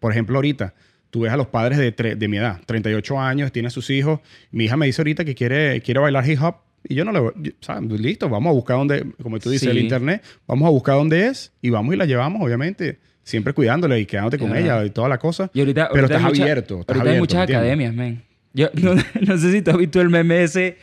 por 0.00 0.10
ejemplo, 0.12 0.36
ahorita 0.36 0.74
tú 1.10 1.20
ves 1.20 1.32
a 1.32 1.36
los 1.36 1.46
padres 1.48 1.78
de, 1.78 1.92
de 2.16 2.28
mi 2.28 2.36
edad, 2.38 2.60
38 2.66 3.20
años, 3.20 3.52
tiene 3.52 3.68
a 3.68 3.70
sus 3.70 3.88
hijos. 3.90 4.20
Mi 4.50 4.64
hija 4.64 4.76
me 4.76 4.86
dice 4.86 5.00
ahorita 5.02 5.24
que 5.24 5.34
quiere, 5.34 5.80
quiere 5.82 6.00
bailar 6.00 6.28
hip 6.28 6.40
hop. 6.42 6.56
Y 6.88 6.94
yo 6.94 7.04
no 7.04 7.12
le 7.12 7.18
voy, 7.20 7.54
¿sabes? 7.60 7.90
Listo, 8.00 8.28
vamos 8.28 8.50
a 8.50 8.54
buscar 8.54 8.76
dónde, 8.78 9.04
como 9.22 9.38
tú 9.38 9.50
dices, 9.50 9.66
Sí. 9.70 9.76
el 9.76 9.82
internet, 9.82 10.22
vamos 10.46 10.66
a 10.66 10.70
buscar 10.70 10.94
dónde 10.94 11.26
es 11.26 11.52
y 11.60 11.68
vamos 11.70 11.94
y 11.94 11.98
la 11.98 12.06
llevamos, 12.06 12.40
obviamente, 12.42 12.98
siempre 13.22 13.52
cuidándola 13.52 13.98
y 13.98 14.06
quedándote 14.06 14.38
con 14.38 14.56
ella 14.56 14.82
y 14.84 14.90
toda 14.90 15.08
la 15.08 15.18
cosa. 15.18 15.50
Y 15.52 15.60
ahorita, 15.60 15.88
pero 15.92 16.06
ahorita 16.06 16.14
estás 16.16 16.24
hay 16.24 16.30
mucha- 16.32 16.42
abierto, 16.42 16.80
estás 16.80 16.96
ahorita 16.96 17.10
hay 17.10 17.18
abierto, 17.18 17.20
muchas 17.22 17.36
¿me 17.36 17.42
entiendes? 17.42 17.88
academias, 17.90 17.94
men. 17.94 18.22
Yo 18.54 18.68
no, 18.82 18.94
no 19.26 19.36
sé 19.38 19.52
si 19.52 19.60
tú 19.62 19.70
has 19.72 19.76
visto 19.76 20.00
el 20.00 20.08
meme 20.08 20.42
ese 20.42 20.78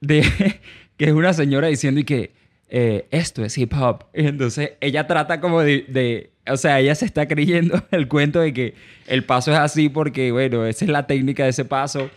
de 0.00 0.22
que 0.96 1.04
es 1.04 1.12
una 1.12 1.32
señora 1.34 1.66
diciendo 1.68 2.00
y 2.00 2.04
que 2.04 2.30
eh, 2.70 3.06
esto 3.10 3.44
es 3.44 3.56
hip 3.58 3.72
hop. 3.74 4.04
Y 4.14 4.26
entonces 4.26 4.72
ella 4.80 5.06
trata 5.06 5.40
como 5.40 5.60
de, 5.60 5.84
de- 5.88 6.30
o 6.48 6.56
sea, 6.56 6.80
ella 6.80 6.94
se 6.94 7.04
está 7.04 7.26
creyendo 7.28 7.82
el 7.90 8.08
cuento 8.08 8.40
de 8.40 8.52
que 8.52 8.74
el 9.06 9.24
paso 9.24 9.52
es 9.52 9.58
así 9.58 9.88
porque, 9.88 10.32
bueno, 10.32 10.66
esa 10.66 10.84
es 10.84 10.90
la 10.90 11.06
técnica 11.06 11.44
de 11.44 11.50
ese 11.50 11.64
paso. 11.64 12.10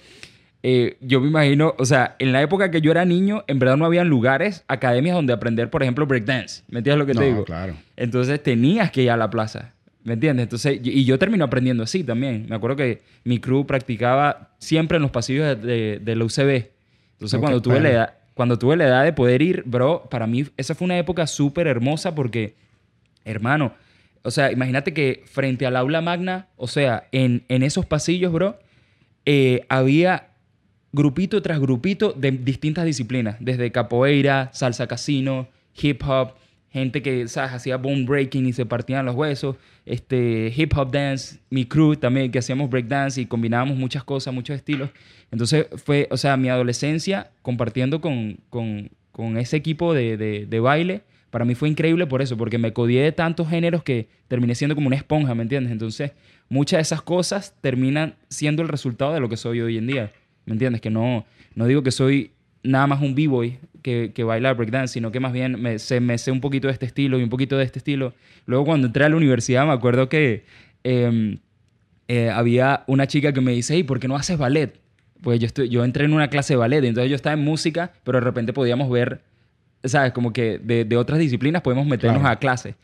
Eh, 0.61 0.97
yo 0.99 1.21
me 1.21 1.27
imagino, 1.29 1.73
o 1.77 1.85
sea, 1.85 2.15
en 2.19 2.33
la 2.33 2.41
época 2.41 2.69
que 2.69 2.81
yo 2.81 2.91
era 2.91 3.05
niño, 3.05 3.43
en 3.47 3.59
verdad 3.59 3.77
no 3.77 3.85
habían 3.85 4.09
lugares, 4.09 4.65
academias 4.67 5.15
donde 5.15 5.31
aprender, 5.31 5.69
por 5.69 5.83
ejemplo, 5.83 6.05
breakdance. 6.05 6.63
¿Me 6.67 6.79
entiendes 6.79 6.99
lo 6.99 7.05
que 7.05 7.13
No, 7.13 7.21
te 7.21 7.27
digo? 7.27 7.45
claro. 7.45 7.75
Entonces 7.95 8.43
tenías 8.43 8.91
que 8.91 9.03
ir 9.03 9.11
a 9.11 9.17
la 9.17 9.29
plaza. 9.29 9.73
¿Me 10.03 10.13
entiendes? 10.13 10.43
Entonces, 10.43 10.79
y 10.83 11.03
yo 11.05 11.19
termino 11.19 11.45
aprendiendo 11.45 11.83
así 11.83 12.03
también. 12.03 12.45
Me 12.49 12.55
acuerdo 12.55 12.75
que 12.77 13.01
mi 13.23 13.39
crew 13.39 13.65
practicaba 13.65 14.49
siempre 14.57 14.95
en 14.95 15.01
los 15.03 15.11
pasillos 15.11 15.45
de, 15.45 15.55
de, 15.55 15.99
de 15.99 16.15
la 16.15 16.23
UCB. 16.25 16.69
Entonces, 17.13 17.39
cuando, 17.39 17.61
tuve 17.61 17.79
la 17.81 17.89
edad, 17.89 18.13
cuando 18.33 18.57
tuve 18.57 18.77
la 18.77 18.87
edad 18.87 19.03
de 19.03 19.11
poder 19.13 19.41
ir, 19.41 19.63
bro, 19.65 20.07
para 20.09 20.25
mí 20.25 20.45
esa 20.55 20.73
fue 20.73 20.85
una 20.85 20.97
época 20.97 21.27
súper 21.27 21.67
hermosa 21.67 22.15
porque, 22.15 22.55
hermano, 23.25 23.73
o 24.29 24.31
sea, 24.31 24.51
imagínate 24.51 24.93
que 24.93 25.23
frente 25.25 25.65
al 25.65 25.75
aula 25.75 26.01
magna, 26.01 26.49
o 26.55 26.67
sea, 26.67 27.07
en, 27.11 27.45
en 27.47 27.63
esos 27.63 27.87
pasillos, 27.87 28.31
bro, 28.31 28.59
eh, 29.25 29.65
había 29.69 30.27
grupito 30.91 31.41
tras 31.41 31.59
grupito 31.59 32.13
de 32.13 32.29
distintas 32.29 32.85
disciplinas, 32.85 33.37
desde 33.39 33.71
capoeira, 33.71 34.51
salsa 34.53 34.85
casino, 34.85 35.47
hip 35.81 36.03
hop, 36.07 36.33
gente 36.69 37.01
que 37.01 37.27
¿sabes? 37.27 37.53
hacía 37.53 37.77
bone 37.77 38.05
breaking 38.05 38.45
y 38.45 38.53
se 38.53 38.67
partían 38.67 39.03
los 39.03 39.15
huesos, 39.15 39.55
este, 39.87 40.53
hip 40.55 40.77
hop 40.77 40.91
dance, 40.91 41.39
mi 41.49 41.65
crew 41.65 41.95
también, 41.95 42.31
que 42.31 42.37
hacíamos 42.37 42.69
break 42.69 42.85
dance 42.85 43.19
y 43.19 43.25
combinábamos 43.25 43.77
muchas 43.77 44.03
cosas, 44.03 44.31
muchos 44.31 44.55
estilos. 44.55 44.91
Entonces 45.31 45.65
fue, 45.83 46.07
o 46.11 46.17
sea, 46.17 46.37
mi 46.37 46.49
adolescencia 46.49 47.31
compartiendo 47.41 47.99
con, 47.99 48.37
con, 48.51 48.91
con 49.11 49.39
ese 49.39 49.57
equipo 49.57 49.95
de, 49.95 50.17
de, 50.17 50.45
de 50.45 50.59
baile, 50.59 51.01
para 51.29 51.45
mí 51.45 51.55
fue 51.55 51.69
increíble 51.69 52.07
por 52.07 52.21
eso, 52.21 52.37
porque 52.37 52.57
me 52.57 52.73
codié 52.73 53.03
de 53.03 53.11
tantos 53.11 53.49
géneros 53.49 53.83
que 53.83 54.07
terminé 54.27 54.55
siendo 54.55 54.75
como 54.75 54.87
una 54.87 54.95
esponja, 54.95 55.35
¿me 55.35 55.43
entiendes? 55.43 55.71
Entonces, 55.71 56.11
muchas 56.49 56.77
de 56.77 56.81
esas 56.81 57.01
cosas 57.01 57.55
terminan 57.61 58.15
siendo 58.29 58.61
el 58.61 58.67
resultado 58.67 59.13
de 59.13 59.19
lo 59.19 59.29
que 59.29 59.37
soy 59.37 59.61
hoy 59.61 59.77
en 59.77 59.87
día, 59.87 60.11
¿me 60.45 60.53
entiendes? 60.53 60.81
Que 60.81 60.89
no, 60.89 61.25
no 61.55 61.65
digo 61.67 61.83
que 61.83 61.91
soy 61.91 62.31
nada 62.63 62.87
más 62.87 63.01
un 63.01 63.15
b-boy 63.15 63.59
que, 63.81 64.11
que 64.13 64.23
baila 64.23 64.53
breakdance, 64.53 64.93
sino 64.93 65.11
que 65.11 65.19
más 65.19 65.33
bien 65.33 65.61
me 65.61 65.79
sé, 65.79 65.99
me 65.99 66.17
sé 66.17 66.31
un 66.31 66.41
poquito 66.41 66.67
de 66.67 66.73
este 66.73 66.85
estilo 66.85 67.19
y 67.19 67.23
un 67.23 67.29
poquito 67.29 67.57
de 67.57 67.63
este 67.63 67.79
estilo. 67.79 68.13
Luego 68.45 68.65
cuando 68.65 68.87
entré 68.87 69.05
a 69.05 69.09
la 69.09 69.15
universidad 69.15 69.65
me 69.65 69.73
acuerdo 69.73 70.09
que 70.09 70.43
em, 70.83 71.39
eh, 72.07 72.29
había 72.29 72.83
una 72.87 73.07
chica 73.07 73.33
que 73.33 73.41
me 73.41 73.51
dice, 73.51 73.75
hey, 73.75 73.83
¿por 73.83 73.99
qué 73.99 74.07
no 74.07 74.15
haces 74.15 74.37
ballet? 74.37 74.79
Pues 75.21 75.39
yo, 75.39 75.45
estoy, 75.45 75.69
yo 75.69 75.83
entré 75.83 76.05
en 76.05 76.13
una 76.13 76.29
clase 76.29 76.53
de 76.53 76.57
ballet, 76.57 76.83
entonces 76.83 77.09
yo 77.09 77.15
estaba 77.15 77.33
en 77.33 77.43
música, 77.43 77.93
pero 78.03 78.19
de 78.19 78.25
repente 78.25 78.53
podíamos 78.53 78.89
ver, 78.89 79.21
¿sabes? 79.83 80.11
Como 80.13 80.31
que 80.33 80.59
de, 80.59 80.85
de 80.85 80.97
otras 80.97 81.19
disciplinas 81.19 81.61
podemos 81.61 81.85
meternos 81.85 82.19
Claro. 82.21 82.33
a 82.33 82.39
clase. 82.39 82.75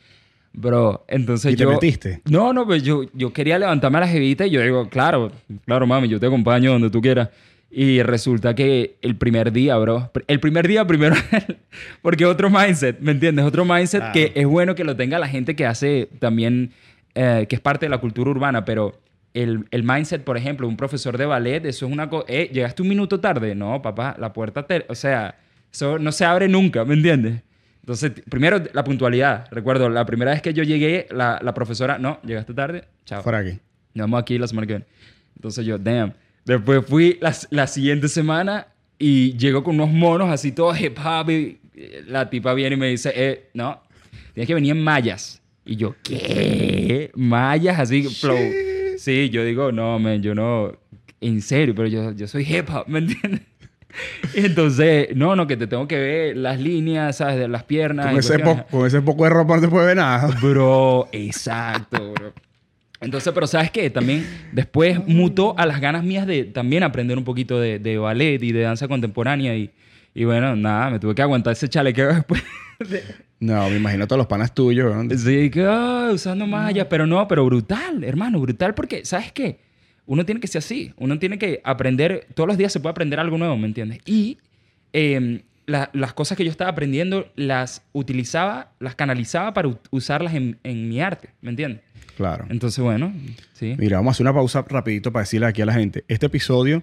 Bro, 0.53 1.03
entonces 1.09 1.51
¿Y 1.53 1.55
te 1.57 1.63
yo... 1.63 1.69
metiste? 1.71 2.21
No, 2.29 2.53
no, 2.53 2.65
pues 2.65 2.81
yo, 2.81 3.03
yo 3.13 3.33
quería 3.33 3.59
levantarme 3.59 3.97
a 3.97 4.01
la 4.01 4.07
jevita 4.07 4.45
y 4.47 4.51
yo 4.51 4.61
digo, 4.61 4.87
claro, 4.89 5.31
claro, 5.65 5.85
mami, 5.85 6.07
yo 6.07 6.19
te 6.19 6.27
acompaño 6.27 6.71
donde 6.71 6.89
tú 6.89 7.01
quieras. 7.01 7.29
Y 7.69 8.01
resulta 8.03 8.55
que 8.55 8.95
el 9.01 9.17
primer 9.17 9.51
día, 9.51 9.75
bro, 9.77 10.09
el 10.27 10.39
primer 10.39 10.65
día 10.65 10.87
primero, 10.87 11.15
porque 12.01 12.25
otro 12.25 12.49
mindset, 12.49 12.99
¿me 13.01 13.11
entiendes? 13.11 13.43
Otro 13.43 13.65
mindset 13.65 14.11
que 14.13 14.31
es 14.33 14.45
bueno 14.45 14.75
que 14.75 14.85
lo 14.85 14.95
tenga 14.95 15.19
la 15.19 15.27
gente 15.27 15.57
que 15.57 15.65
hace 15.65 16.07
también, 16.19 16.71
eh, 17.15 17.45
que 17.49 17.55
es 17.57 17.61
parte 17.61 17.87
de 17.87 17.89
la 17.89 17.97
cultura 17.97 18.31
urbana, 18.31 18.63
pero 18.63 18.97
el, 19.33 19.65
el 19.71 19.83
mindset, 19.83 20.23
por 20.23 20.37
ejemplo, 20.37 20.69
un 20.69 20.77
profesor 20.77 21.17
de 21.17 21.25
ballet, 21.25 21.65
eso 21.65 21.85
es 21.85 21.91
una 21.91 22.09
cosa, 22.09 22.23
eh, 22.29 22.49
llegaste 22.53 22.81
un 22.81 22.87
minuto 22.87 23.19
tarde, 23.19 23.55
no, 23.55 23.81
papá, 23.81 24.15
la 24.17 24.31
puerta, 24.31 24.65
te, 24.65 24.85
o 24.87 24.95
sea, 24.95 25.35
eso 25.75 25.99
no 25.99 26.13
se 26.13 26.23
abre 26.23 26.47
nunca, 26.47 26.85
¿me 26.85 26.93
entiendes? 26.93 27.41
Entonces, 27.81 28.13
primero 28.29 28.63
la 28.73 28.83
puntualidad. 28.83 29.45
Recuerdo, 29.51 29.89
la 29.89 30.05
primera 30.05 30.31
vez 30.31 30.41
que 30.41 30.53
yo 30.53 30.63
llegué, 30.63 31.05
la, 31.11 31.39
la 31.41 31.53
profesora, 31.53 31.99
no, 31.99 32.19
llegaste 32.23 32.53
tarde, 32.53 32.85
chao. 33.05 33.21
Fuera 33.21 33.39
aquí. 33.39 33.59
Nos 33.93 34.07
vemos 34.07 34.21
aquí 34.21 34.37
la 34.37 34.47
semana 34.47 34.67
que 34.67 34.73
viene. 34.73 34.85
Entonces 35.35 35.65
yo, 35.65 35.77
damn. 35.77 36.13
Después 36.45 36.85
fui 36.85 37.17
la, 37.19 37.35
la 37.49 37.67
siguiente 37.67 38.07
semana 38.07 38.67
y 38.97 39.35
llego 39.37 39.63
con 39.63 39.75
unos 39.75 39.89
monos 39.89 40.29
así 40.29 40.53
todos 40.53 40.79
hip 40.79 40.97
hop 40.97 41.29
y 41.29 41.59
la 42.07 42.29
tipa 42.29 42.53
viene 42.53 42.75
y 42.75 42.79
me 42.79 42.87
dice, 42.87 43.11
eh, 43.13 43.49
no, 43.53 43.81
tienes 44.33 44.47
que 44.47 44.53
venir 44.53 44.71
en 44.71 44.81
mallas. 44.81 45.41
Y 45.65 45.75
yo, 45.75 45.93
¿qué? 46.03 47.11
Mallas 47.15 47.79
así, 47.79 48.03
flow. 48.03 48.37
Sí, 48.97 49.29
yo 49.29 49.43
digo, 49.43 49.73
no, 49.73 49.99
man, 49.99 50.21
yo 50.21 50.33
no, 50.33 50.71
en 51.19 51.41
serio, 51.41 51.75
pero 51.75 51.89
yo, 51.89 52.13
yo 52.13 52.27
soy 52.27 52.43
hip 52.43 52.69
hop, 52.69 52.87
¿me 52.87 52.99
entiendes? 52.99 53.41
Entonces, 54.33 55.09
no, 55.15 55.35
no, 55.35 55.47
que 55.47 55.57
te 55.57 55.67
tengo 55.67 55.87
que 55.87 55.99
ver 55.99 56.37
las 56.37 56.59
líneas, 56.59 57.17
¿sabes? 57.17 57.37
De 57.37 57.47
las 57.47 57.63
piernas. 57.63 58.07
Con 58.07 58.19
ese, 58.19 58.39
po- 58.39 58.65
con 58.69 58.87
ese 58.87 59.01
poco 59.01 59.23
de 59.23 59.29
ropa 59.29 59.55
no 59.55 59.61
se 59.61 59.67
puede 59.67 59.87
ver 59.87 59.97
nada. 59.97 60.27
Bro, 60.41 61.09
exacto, 61.11 62.13
bro. 62.13 62.33
Entonces, 63.01 63.31
pero 63.33 63.45
¿sabes 63.45 63.71
qué? 63.71 63.89
También 63.89 64.25
después 64.51 65.05
mutó 65.07 65.57
a 65.59 65.65
las 65.65 65.79
ganas 65.81 66.03
mías 66.03 66.25
de 66.25 66.45
también 66.45 66.81
aprender 66.83 67.17
un 67.17 67.23
poquito 67.23 67.59
de, 67.59 67.77
de 67.77 67.97
ballet 67.97 68.41
y 68.41 68.51
de 68.51 68.61
danza 68.61 68.87
contemporánea. 68.87 69.55
Y, 69.55 69.69
y 70.13 70.23
bueno, 70.23 70.55
nada, 70.55 70.89
me 70.89 70.99
tuve 70.99 71.13
que 71.13 71.21
aguantar 71.21 71.53
ese 71.53 71.67
chalequeo 71.69 72.07
después. 72.13 72.43
de- 72.79 73.03
No, 73.39 73.69
me 73.69 73.75
imagino 73.75 74.07
todos 74.07 74.17
los 74.17 74.27
panas 74.27 74.53
tuyos. 74.55 74.95
¿no? 74.95 75.15
Sí, 75.17 75.49
que 75.51 75.65
ah, 75.67 76.09
usando 76.13 76.47
mallas, 76.47 76.87
pero 76.89 77.05
no, 77.05 77.27
pero 77.27 77.45
brutal, 77.45 78.03
hermano, 78.03 78.39
brutal, 78.39 78.73
porque 78.73 79.05
¿sabes 79.05 79.31
qué? 79.33 79.59
Uno 80.07 80.25
tiene 80.25 80.39
que 80.41 80.47
ser 80.47 80.59
así, 80.59 80.93
uno 80.97 81.17
tiene 81.19 81.37
que 81.37 81.61
aprender, 81.63 82.27
todos 82.35 82.47
los 82.47 82.57
días 82.57 82.71
se 82.71 82.79
puede 82.79 82.91
aprender 82.91 83.19
algo 83.19 83.37
nuevo, 83.37 83.57
¿me 83.57 83.67
entiendes? 83.67 83.99
Y 84.05 84.37
eh, 84.93 85.41
la- 85.65 85.89
las 85.93 86.13
cosas 86.13 86.37
que 86.37 86.43
yo 86.45 86.51
estaba 86.51 86.69
aprendiendo 86.69 87.27
las 87.35 87.81
utilizaba, 87.91 88.71
las 88.79 88.95
canalizaba 88.95 89.53
para 89.53 89.69
usarlas 89.91 90.33
en, 90.35 90.57
en 90.63 90.87
mi 90.87 91.01
arte, 91.01 91.29
¿me 91.41 91.49
entiendes? 91.49 91.81
Claro. 92.17 92.45
Entonces, 92.49 92.81
bueno, 92.83 93.11
sí. 93.53 93.75
Mira, 93.77 93.97
vamos 93.97 94.11
a 94.11 94.13
hacer 94.13 94.23
una 94.25 94.33
pausa 94.33 94.63
rapidito 94.69 95.11
para 95.11 95.23
decirle 95.23 95.47
aquí 95.47 95.61
a 95.61 95.65
la 95.65 95.73
gente. 95.73 96.05
Este 96.07 96.27
episodio 96.27 96.81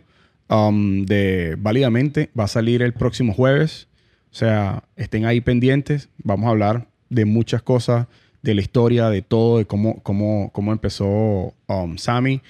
um, 0.50 1.04
de 1.06 1.56
Válidamente 1.58 2.28
va 2.38 2.44
a 2.44 2.48
salir 2.48 2.82
el 2.82 2.92
próximo 2.92 3.32
jueves. 3.32 3.88
O 4.30 4.34
sea, 4.34 4.82
estén 4.96 5.24
ahí 5.24 5.40
pendientes. 5.40 6.10
Vamos 6.18 6.48
a 6.48 6.50
hablar 6.50 6.86
de 7.08 7.24
muchas 7.24 7.62
cosas, 7.62 8.08
de 8.42 8.54
la 8.54 8.60
historia, 8.60 9.08
de 9.08 9.22
todo, 9.22 9.56
de 9.58 9.64
cómo, 9.64 10.02
cómo, 10.02 10.50
cómo 10.52 10.72
empezó 10.72 11.54
um, 11.66 11.96
Sammy 11.96 12.42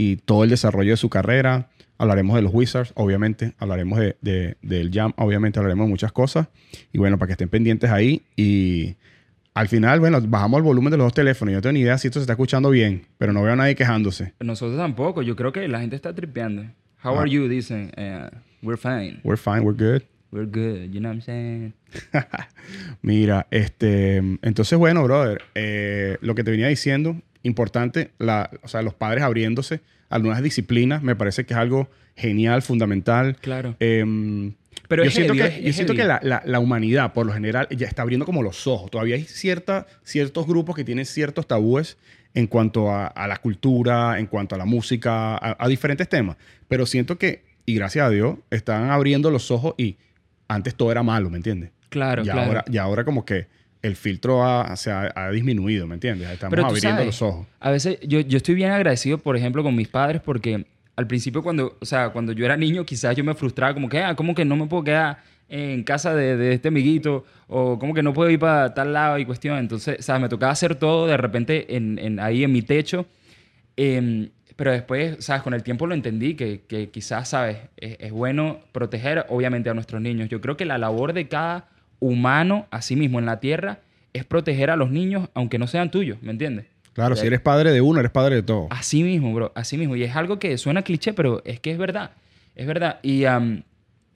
y 0.00 0.16
todo 0.16 0.44
el 0.44 0.50
desarrollo 0.50 0.90
de 0.92 0.96
su 0.96 1.08
carrera. 1.10 1.68
Hablaremos 1.98 2.34
de 2.36 2.42
los 2.42 2.52
Wizards, 2.54 2.92
obviamente. 2.94 3.52
Hablaremos 3.58 3.98
de, 3.98 4.16
de- 4.22 4.56
del 4.62 4.90
Jam, 4.90 5.12
obviamente. 5.16 5.58
Hablaremos 5.58 5.86
de 5.86 5.90
muchas 5.90 6.12
cosas. 6.12 6.48
Y 6.92 6.98
bueno, 6.98 7.18
para 7.18 7.26
que 7.28 7.32
estén 7.32 7.48
pendientes 7.50 7.90
ahí. 7.90 8.22
Y 8.36 8.94
al 9.52 9.68
final, 9.68 10.00
bueno, 10.00 10.18
bajamos 10.22 10.58
el 10.58 10.62
volumen 10.64 10.90
de 10.90 10.96
los 10.96 11.04
dos 11.06 11.12
teléfonos. 11.14 11.52
Yo 11.52 11.58
no 11.58 11.62
tengo 11.62 11.74
ni 11.74 11.80
idea 11.80 11.98
si 11.98 12.08
esto 12.08 12.18
se 12.20 12.22
está 12.22 12.32
escuchando 12.32 12.70
bien, 12.70 13.02
pero 13.18 13.32
no 13.34 13.42
veo 13.42 13.52
a 13.52 13.56
nadie 13.56 13.74
quejándose. 13.74 14.32
Nosotros 14.40 14.78
tampoco, 14.78 15.20
yo 15.22 15.36
creo 15.36 15.52
que 15.52 15.68
la 15.68 15.80
gente 15.80 15.96
está 15.96 16.14
tripeando. 16.14 16.62
How 17.04 17.16
Ah. 17.18 17.20
are 17.22 17.30
you? 17.30 17.48
Dicen, 17.48 17.90
eh, 17.96 18.30
we're 18.62 18.78
fine, 18.80 19.20
We're 19.24 19.36
fine, 19.36 19.60
we're 19.60 19.76
good. 19.76 20.02
we're 20.32 20.46
good, 20.46 20.90
you 20.92 21.00
know 21.00 21.10
what 21.10 21.16
I'm 21.16 21.22
saying? 21.22 21.72
Mira, 23.02 23.46
este, 23.50 24.16
entonces, 24.42 24.78
bueno, 24.78 25.02
brother, 25.04 25.42
eh, 25.54 26.16
lo 26.20 26.34
que 26.34 26.44
te 26.44 26.50
venía 26.50 26.68
diciendo, 26.68 27.16
importante, 27.42 28.10
la, 28.18 28.50
o 28.62 28.68
sea, 28.68 28.82
los 28.82 28.94
padres 28.94 29.22
abriéndose 29.24 29.80
a 30.08 30.18
nuevas 30.18 30.42
disciplinas, 30.42 31.02
me 31.02 31.14
parece 31.16 31.46
que 31.46 31.54
es 31.54 31.58
algo 31.58 31.88
genial, 32.16 32.62
fundamental. 32.62 33.36
Claro. 33.40 33.76
Em, 33.80 34.54
Pero 34.88 35.04
yo 35.04 35.08
es 35.08 35.14
siento 35.14 35.34
heavy, 35.34 35.48
que, 35.50 35.58
es- 35.60 35.64
yo 35.66 35.72
siento 35.72 35.94
que 35.94 36.04
la, 36.04 36.20
la- 36.22 36.42
la 36.44 36.58
humanidad, 36.58 37.12
por 37.12 37.26
lo 37.26 37.32
general, 37.32 37.68
ya 37.70 37.86
está 37.86 38.02
abriendo 38.02 38.26
como 38.26 38.42
los 38.42 38.66
ojos. 38.66 38.90
Todavía 38.90 39.14
hay 39.14 39.24
cierta, 39.24 39.86
ciertos 40.02 40.46
grupos 40.46 40.74
que 40.76 40.84
tienen 40.84 41.06
ciertos 41.06 41.46
tabúes 41.46 41.96
en 42.34 42.46
cuanto 42.46 42.90
a, 42.90 43.06
a 43.06 43.26
la 43.28 43.36
cultura, 43.38 44.18
en 44.18 44.26
cuanto 44.26 44.54
a 44.54 44.58
la 44.58 44.64
música, 44.64 45.34
a, 45.36 45.56
a 45.58 45.68
diferentes 45.68 46.08
temas. 46.08 46.36
Pero 46.68 46.86
siento 46.86 47.16
que, 47.18 47.44
y 47.66 47.74
gracias 47.74 48.04
a 48.06 48.10
Dios, 48.10 48.36
están 48.50 48.90
abriendo 48.90 49.30
los 49.30 49.50
ojos 49.50 49.74
y 49.78 49.96
antes 50.48 50.74
todo 50.74 50.90
era 50.90 51.02
malo, 51.04 51.30
¿me 51.30 51.36
entiendes? 51.36 51.70
Claro, 51.88 52.22
y, 52.22 52.24
claro. 52.24 52.40
ahora, 52.42 52.64
y 52.70 52.76
ahora 52.78 53.04
como 53.04 53.24
que 53.24 53.46
el 53.82 53.96
filtro 53.96 54.44
ha, 54.44 54.76
se 54.76 54.90
ha, 54.90 55.12
ha 55.14 55.30
disminuido, 55.30 55.86
¿me 55.86 55.94
entiendes? 55.94 56.28
Estamos 56.30 56.50
Pero 56.50 56.62
tú 56.64 56.68
abriendo 56.68 56.90
sabes, 56.90 57.06
los 57.06 57.22
ojos. 57.22 57.46
A 57.60 57.70
veces 57.70 57.98
yo, 58.02 58.20
yo 58.20 58.36
estoy 58.36 58.54
bien 58.54 58.70
agradecido, 58.70 59.18
por 59.18 59.36
ejemplo, 59.36 59.62
con 59.62 59.74
mis 59.74 59.88
padres 59.88 60.20
porque 60.22 60.66
al 60.96 61.06
principio 61.06 61.42
cuando, 61.42 61.78
o 61.80 61.84
sea, 61.86 62.10
cuando 62.10 62.32
yo 62.32 62.44
era 62.44 62.56
niño, 62.56 62.84
quizás 62.84 63.16
yo 63.16 63.24
me 63.24 63.34
frustraba 63.34 63.72
como 63.72 63.88
que, 63.88 63.98
ah, 64.02 64.14
¿cómo 64.14 64.34
que 64.34 64.44
no 64.44 64.56
me 64.56 64.66
puedo 64.66 64.84
quedar 64.84 65.18
en 65.48 65.82
casa 65.82 66.14
de, 66.14 66.36
de 66.36 66.52
este 66.52 66.68
amiguito? 66.68 67.24
O 67.48 67.78
¿cómo 67.78 67.94
que 67.94 68.02
no 68.02 68.12
puedo 68.12 68.28
ir 68.30 68.38
para 68.38 68.74
tal 68.74 68.92
lado 68.92 69.18
y 69.18 69.24
cuestión? 69.24 69.56
Entonces, 69.58 70.04
¿sabes? 70.04 70.20
Me 70.22 70.28
tocaba 70.28 70.52
hacer 70.52 70.74
todo 70.74 71.06
de 71.06 71.16
repente 71.16 71.74
en, 71.76 71.98
en- 71.98 72.20
ahí 72.20 72.44
en 72.44 72.52
mi 72.52 72.60
techo. 72.62 73.06
Em, 73.76 74.28
pero 74.56 74.72
después, 74.72 75.24
¿sabes? 75.24 75.42
Con 75.42 75.54
el 75.54 75.62
tiempo 75.62 75.86
lo 75.86 75.94
entendí 75.94 76.34
que, 76.34 76.62
que 76.68 76.90
quizás, 76.90 77.28
¿sabes? 77.30 77.56
Es, 77.78 77.96
es 77.98 78.12
bueno 78.12 78.60
proteger, 78.72 79.24
obviamente, 79.30 79.70
a 79.70 79.74
nuestros 79.74 80.02
niños. 80.02 80.28
Yo 80.28 80.40
creo 80.42 80.56
que 80.56 80.66
la 80.66 80.76
labor 80.76 81.14
de 81.14 81.28
cada 81.28 81.68
humano, 82.00 82.66
así 82.70 82.96
mismo 82.96 83.18
en 83.18 83.26
la 83.26 83.40
tierra, 83.40 83.78
es 84.12 84.24
proteger 84.24 84.70
a 84.70 84.76
los 84.76 84.90
niños, 84.90 85.28
aunque 85.34 85.58
no 85.58 85.66
sean 85.66 85.90
tuyos, 85.90 86.18
¿me 86.22 86.32
entiendes? 86.32 86.66
Claro, 86.92 87.14
si 87.14 87.26
eres 87.26 87.40
padre 87.40 87.70
de 87.72 87.80
uno, 87.80 88.00
eres 88.00 88.10
padre 88.10 88.36
de 88.36 88.42
todo. 88.42 88.66
Así 88.70 89.02
mismo, 89.02 89.32
bro, 89.32 89.52
así 89.54 89.78
mismo. 89.78 89.94
Y 89.94 90.02
es 90.02 90.16
algo 90.16 90.38
que 90.38 90.58
suena 90.58 90.82
cliché, 90.82 91.12
pero 91.12 91.40
es 91.44 91.60
que 91.60 91.70
es 91.70 91.78
verdad. 91.78 92.10
Es 92.56 92.66
verdad. 92.66 92.98
Y 93.02 93.24
am, 93.24 93.62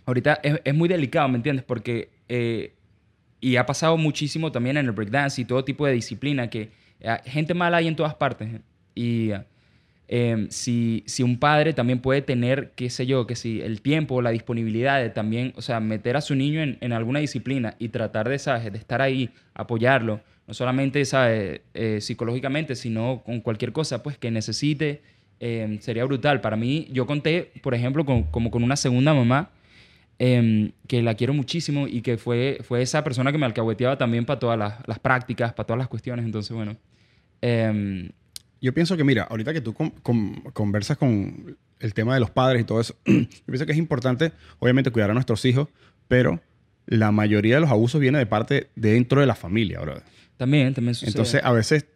ahorita 0.07 0.41
es, 0.43 0.61
es 0.65 0.75
muy 0.75 0.89
delicado, 0.89 1.29
¿me 1.29 1.37
entiendes? 1.37 1.65
Porque, 1.65 2.11
eh, 2.29 2.75
y 3.41 3.57
ha 3.57 3.65
pasado 3.65 3.97
muchísimo 3.97 4.51
también 4.51 4.77
en 4.77 4.87
el 4.87 4.93
breakdance 4.93 5.41
y 5.41 5.45
todo 5.45 5.65
tipo 5.65 5.87
de 5.87 5.93
disciplina, 5.93 6.51
que 6.51 6.71
eh, 7.01 7.17
gente 7.25 7.55
mala 7.55 7.77
hay 7.77 7.87
en 7.87 7.97
todas 7.97 8.15
partes. 8.15 8.49
Y 8.95 9.31
em, 10.09 10.49
si, 10.51 11.03
si 11.07 11.23
un 11.23 11.39
padre 11.39 11.73
también 11.73 12.01
puede 12.01 12.23
tener, 12.23 12.73
qué 12.77 12.91
sé 12.91 13.07
yo, 13.07 13.27
que 13.27 13.37
si 13.37 13.61
el 13.63 13.81
tiempo, 13.81 14.21
la 14.23 14.31
disponibilidad 14.31 15.01
de 15.01 15.11
también, 15.11 15.53
o 15.57 15.63
sea, 15.63 15.81
meter 15.81 16.17
a 16.17 16.21
su 16.21 16.35
niño 16.35 16.63
en, 16.63 16.93
alguna 16.93 17.21
disciplina 17.21 17.75
y 17.79 17.89
tratar 17.89 18.29
de, 18.29 18.37
de 18.71 18.79
estar 18.79 19.01
ahí, 19.03 19.31
apoyarlo, 19.55 20.21
no 20.47 20.55
solamente, 20.55 21.05
¿sabes? 21.05 21.63
Eh, 21.75 22.01
psicológicamente, 22.01 22.75
sino 22.77 23.23
con 23.25 23.41
cualquier 23.41 23.73
cosa, 23.73 24.03
pues, 24.03 24.19
que 24.19 24.31
necesite, 24.31 25.03
em, 25.41 25.79
sería 25.81 26.05
brutal. 26.05 26.41
Para 26.41 26.57
mí, 26.57 26.87
yo 26.93 27.07
conté, 27.07 27.51
por 27.63 27.75
ejemplo, 27.75 28.05
con- 28.05 28.25
como 28.25 28.51
con 28.51 28.63
una 28.63 28.77
segunda 28.77 29.15
mamá, 29.15 29.51
em, 30.19 30.73
que 30.87 31.03
la 31.03 31.15
quiero 31.15 31.35
muchísimo 31.35 31.89
y 31.89 32.03
que 32.03 32.19
fue, 32.19 32.59
fue 32.63 32.83
esa 32.83 33.03
persona 33.05 33.33
que 33.33 33.39
me 33.39 33.47
alcahueteaba 33.47 33.99
también 33.99 34.25
para 34.27 34.39
todas 34.39 34.59
las, 34.59 34.99
prácticas, 35.01 35.53
para 35.55 35.67
todas 35.67 35.79
las 35.79 35.89
cuestiones. 35.89 36.25
Entonces, 36.25 36.55
bueno, 36.55 36.77
Yo 38.65 38.73
pienso 38.73 38.97
que, 38.97 39.05
mira, 39.05 39.25
ahorita 39.25 39.53
que 39.53 39.61
tú 39.61 39.75
con- 39.75 39.91
con- 39.91 40.41
conversas 40.53 40.97
con 40.97 41.57
el 41.81 41.93
tema 41.95 42.15
de 42.15 42.21
los 42.21 42.31
padres 42.31 42.63
y 42.63 42.65
todo 42.65 42.81
eso, 42.81 42.95
yo 43.07 43.27
pienso 43.47 43.67
que 43.67 43.73
es 43.73 43.79
importante, 43.79 44.33
obviamente, 44.59 44.91
cuidar 44.91 45.11
a 45.11 45.15
nuestros 45.15 45.45
hijos, 45.45 45.69
pero 46.09 46.41
la 46.87 47.13
mayoría 47.13 47.57
de 47.57 47.61
los 47.61 47.71
abusos 47.71 48.01
viene 48.01 48.19
de 48.19 48.27
parte 48.27 48.69
de 48.75 48.93
dentro 48.93 49.21
de 49.21 49.27
la 49.27 49.35
familia, 49.35 49.81
brother. 49.81 50.03
también, 50.37 50.73
también 50.75 50.95
sucede. 50.95 51.11
Entonces, 51.11 51.41
a 51.45 51.53
veces 51.53 51.87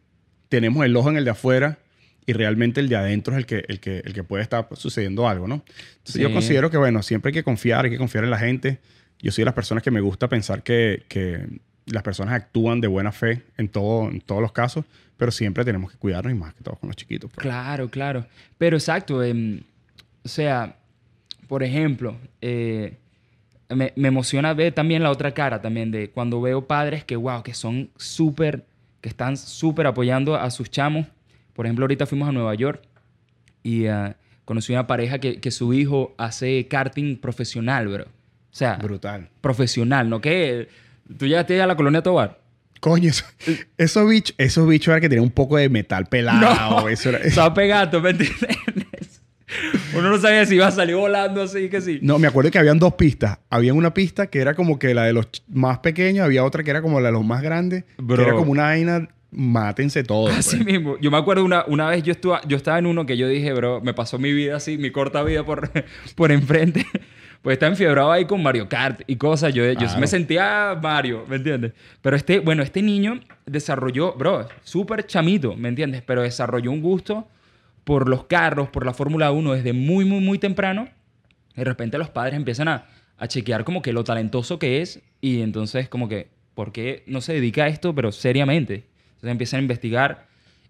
tenemos 0.49 0.85
el 0.85 0.95
ojo 0.97 1.11
en 1.11 1.17
el 1.17 1.25
de 1.25 1.31
afuera 1.31 1.79
y 2.27 2.33
realmente 2.35 2.81
el 2.81 2.89
de 2.89 2.97
adentro 2.97 3.33
es 3.35 3.39
el 3.39 3.47
que, 3.47 3.65
el 3.69 3.81
que, 3.81 3.99
el 4.05 4.13
que 4.13 4.23
puede 4.25 4.43
estar 4.43 4.69
sucediendo 4.75 5.27
algo, 5.29 5.49
¿no? 5.49 5.65
Entonces, 5.99 6.21
yo 6.21 6.31
considero 6.33 6.71
que, 6.71 6.77
bueno, 6.77 7.03
siempre 7.03 7.31
hay 7.31 7.35
que 7.35 7.43
confiar, 7.45 7.87
hay 7.87 7.91
que 7.91 7.97
confiar 7.99 8.25
en 8.25 8.31
la 8.31 8.39
gente. 8.39 8.79
Yo 9.21 9.33
soy 9.33 9.43
de 9.43 9.47
las 9.47 9.55
personas 9.55 9.83
que 9.83 9.91
me 9.91 10.01
gusta 10.01 10.29
pensar 10.29 10.63
que, 10.63 11.05
que 11.09 11.47
las 11.91 12.03
personas 12.03 12.35
actúan 12.35 12.81
de 12.81 12.89
buena 12.89 13.13
fe 13.13 13.43
en, 13.57 13.69
todo, 13.69 14.09
en 14.09 14.21
todos 14.21 14.41
los 14.41 14.53
casos, 14.53 14.85
pero 15.17 15.31
siempre 15.33 15.65
tenemos 15.65 15.91
que 15.93 15.99
cuidarnos 15.99 16.33
y 16.33 16.37
más 16.37 16.55
que 16.55 16.63
todo 16.63 16.77
con 16.77 16.89
los 16.89 16.97
chiquitos. 16.97 17.31
pues. 17.33 17.43
Claro, 17.43 17.89
claro. 17.89 18.27
Pero 18.57 18.77
exacto, 18.77 19.23
em, 19.23 19.61
o 20.25 20.29
sea, 20.29 20.77
por 21.49 21.63
ejemplo, 21.63 22.17
eh, 22.41 22.97
me, 23.69 23.93
me 23.97 24.09
emociona 24.09 24.55
ver 24.55 24.73
también 24.73 25.03
la 25.03 25.11
otra 25.11 25.33
cara 25.33 25.61
también 25.61 25.91
de 25.91 26.11
cuando 26.11 26.41
veo 26.41 26.67
padres 26.67 27.05
que, 27.05 27.17
wow, 27.17 27.43
que 27.43 27.55
son 27.55 27.91
súper, 27.97 28.65
que 29.01 29.09
están 29.09 29.37
súper 29.37 29.87
apoyando 29.87 30.37
a 30.37 30.51
sus 30.51 30.71
chamos. 30.71 31.07
Por 31.55 31.67
ejemplo, 31.67 31.85
ahorita 31.85 32.07
fuimos 32.07 32.29
a 32.29 32.33
Nueva 32.33 32.55
York 32.55 32.83
y 33.63 33.87
ah, 33.87 34.17
conocí 34.45 34.73
una 34.73 34.87
pareja 34.87 35.19
que, 35.19 35.41
que 35.41 35.51
su 35.51 35.75
hijo 35.75 36.15
hace 36.19 36.67
karting 36.69 37.17
profesional, 37.17 37.89
bro. 37.89 38.05
O 38.05 38.57
sea, 38.59 38.77
Brutal. 38.77 39.29
profesional, 39.41 40.09
¿no? 40.09 40.21
Que 40.21 40.69
tú 41.17 41.27
llegaste 41.27 41.61
a 41.61 41.67
la 41.67 41.77
colonia 41.77 42.03
Tobar. 42.03 42.41
Coño, 42.81 43.11
eso- 43.11 43.25
esos 43.77 44.09
bichos, 44.09 44.35
esos 44.39 44.69
bichos 44.69 44.89
era 44.93 45.01
que 45.01 45.09
tenían 45.09 45.25
un 45.25 45.33
poco 45.33 45.57
de 45.57 45.69
metal 45.69 46.07
pelado. 46.07 46.89
Eso 46.89 47.09
era- 47.09 47.19
Estaba 47.25 47.53
pegado, 47.55 48.01
¿me 48.01 48.11
entiendes? 48.11 49.23
Uno 49.97 50.11
no 50.11 50.19
sabía 50.19 50.45
si 50.45 50.57
iba 50.57 50.67
a 50.67 50.71
salir 50.71 50.95
volando 50.95 51.43
así 51.43 51.69
que 51.71 51.81
sí. 51.81 51.99
No, 52.03 52.19
me 52.19 52.29
acuerdo 52.29 52.51
que 52.51 52.59
habían 52.59 52.79
dos 52.79 52.95
pistas. 52.95 53.39
Había 53.49 53.73
una 53.73 53.95
pista 53.95 54.27
que 54.29 54.41
era 54.41 54.55
como 54.55 54.79
que 54.79 54.93
la 54.95 55.05
de 55.05 55.15
los 55.15 55.27
más 55.49 55.79
pequeños, 55.79 56.25
había 56.25 56.45
otra 56.45 56.63
que 56.63 56.71
era 56.71 56.83
como 56.83 57.01
la 57.01 57.09
de 57.09 57.13
los 57.13 57.25
más 57.25 57.43
grandes, 57.43 57.85
Bro. 57.97 58.17
que 58.17 58.23
era 58.25 58.35
como 58.35 58.53
una 58.53 58.65
vaina, 58.65 59.09
mátense 59.31 60.05
todos. 60.05 60.37
Así 60.37 60.57
pues. 60.59 60.67
mismo. 60.67 60.99
Yo 61.01 61.11
me 61.11 61.17
acuerdo 61.17 61.45
una, 61.45 61.65
una 61.67 61.89
vez 61.89 62.03
yo, 62.03 62.13
estuve, 62.13 62.37
yo 62.47 62.59
estaba 62.59 62.79
en 62.79 62.87
uno 62.87 63.07
que 63.07 63.17
yo 63.17 63.27
dije, 63.27 63.53
bro, 63.55 63.81
me 63.81 63.95
pasó 63.95 64.19
mi 64.19 64.33
vida 64.35 64.57
así, 64.57 64.77
mi 64.77 64.91
corta 64.91 65.23
vida 65.23 65.45
por, 65.45 65.71
por 66.15 66.31
enfrente. 66.31 66.87
Pues 67.43 67.55
estaba 67.55 67.71
enfiebrado 67.71 68.11
ahí 68.11 68.25
con 68.25 68.43
Mario 68.43 68.69
Kart 68.69 69.03
y 69.07 69.17
cosas. 69.17 69.55
Yo, 69.55 69.71
yo 69.73 69.99
me 69.99 70.07
sentía 70.07 70.79
Mario, 70.83 71.25
¿me 71.29 71.37
entiendes? 71.37 71.73
Pero 72.03 72.17
este, 72.17 72.41
bueno, 72.41 72.63
este 72.63 72.83
niño 72.83 73.21
desarrolló, 73.47 74.13
bro, 74.15 74.49
súper 74.63 75.07
chamito, 75.07 75.55
¿me 75.55 75.69
entiendes? 75.69 76.03
Pero 76.03 76.23
desarrolló 76.23 76.71
un 76.71 76.83
gusto 76.83 77.29
por 77.85 78.09
los 78.09 78.25
carros, 78.25 78.69
por 78.69 78.85
la 78.85 78.93
Fórmula 78.93 79.31
1 79.31 79.53
desde 79.55 79.73
muy, 79.73 80.05
muy, 80.05 80.21
muy 80.21 80.39
temprano. 80.39 80.89
De 81.55 81.65
repente 81.65 81.97
los 81.97 82.11
padres 82.11 82.35
empiezan 82.35 82.69
a, 82.69 82.87
a 83.17 83.29
chequear 83.29 83.65
como 83.65 83.83
que 83.83 83.93
lo 83.93 84.05
talentoso 84.05 84.59
que 84.59 84.81
es 84.81 85.01
y 85.21 85.43
entonces 85.43 85.89
como 85.89 86.09
que, 86.09 86.29
¿por 86.55 86.73
qué 86.73 87.03
no 87.07 87.21
se 87.21 87.33
dedica 87.35 87.65
a 87.65 87.69
esto, 87.69 87.95
pero 87.95 88.13
seriamente? 88.13 88.87
Entonces 89.09 89.31
empiezan 89.31 89.59
a 89.59 89.63
investigar 89.63 90.28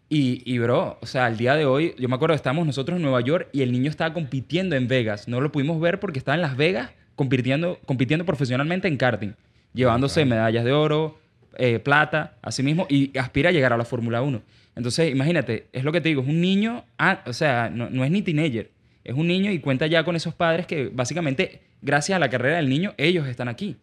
y, 0.09 0.43
y 0.45 0.59
bro, 0.59 0.99
o 1.01 1.07
sea, 1.07 1.27
al 1.27 1.37
día 1.37 1.55
de 1.55 1.67
hoy, 1.67 1.95
yo 1.99 2.09
me 2.09 2.15
acuerdo 2.15 2.33
que 2.33 2.37
estábamos 2.37 2.67
nosotros 2.67 2.97
en 2.97 3.03
Nueva 3.03 3.21
York 3.21 3.49
y 3.53 3.63
el 3.63 3.73
niño 3.73 3.91
estaba 3.91 4.15
compitiendo 4.15 4.75
en 4.77 4.89
Vegas. 4.89 5.29
No 5.29 5.41
lo 5.41 5.53
pudimos 5.53 5.81
ver 5.81 6.01
porque 6.01 6.19
estaba 6.19 6.35
en 6.35 6.43
Las 6.43 6.57
Vegas 6.57 6.91
compitiendo, 7.15 7.79
compitiendo 7.85 8.25
profesionalmente 8.25 8.89
en 8.89 8.97
karting, 8.97 9.33
llevándose 9.75 10.25
medallas 10.25 10.65
de 10.65 10.73
oro, 10.73 11.19
eh, 11.57 11.81
plata, 11.81 12.37
así 12.41 12.63
mismo, 12.63 12.87
y 12.89 13.17
aspira 13.19 13.51
a 13.51 13.53
llegar 13.53 13.73
a 13.73 13.77
la 13.77 13.85
Fórmula 13.85 14.23
1. 14.23 14.41
Entonces, 14.77 15.11
imagínate, 15.11 15.67
es 15.73 15.83
lo 15.83 15.91
que 15.91 16.01
te 16.01 16.09
digo, 16.09 16.23
es 16.23 16.29
un 16.29 16.41
niño, 16.41 16.85
ah, 16.97 17.23
o 17.27 17.33
sea, 17.33 17.69
no, 17.69 17.91
no 17.91 18.05
es 18.05 18.11
ni 18.13 18.23
teenager, 18.23 18.71
es 19.03 19.15
un 19.15 19.27
niño 19.27 19.51
y 19.51 19.59
cuenta 19.59 19.89
ya 19.89 20.05
con 20.05 20.15
esos 20.15 20.35
padres 20.35 20.67
que 20.67 20.89
básicamente, 20.93 21.63
gracias 21.83 22.15
a 22.15 22.21
la 22.21 22.31
carrera 22.31 22.59
del 22.59 22.69
niño, 22.69 22.95
ellos 22.97 23.27
están 23.27 23.49
aquí, 23.49 23.77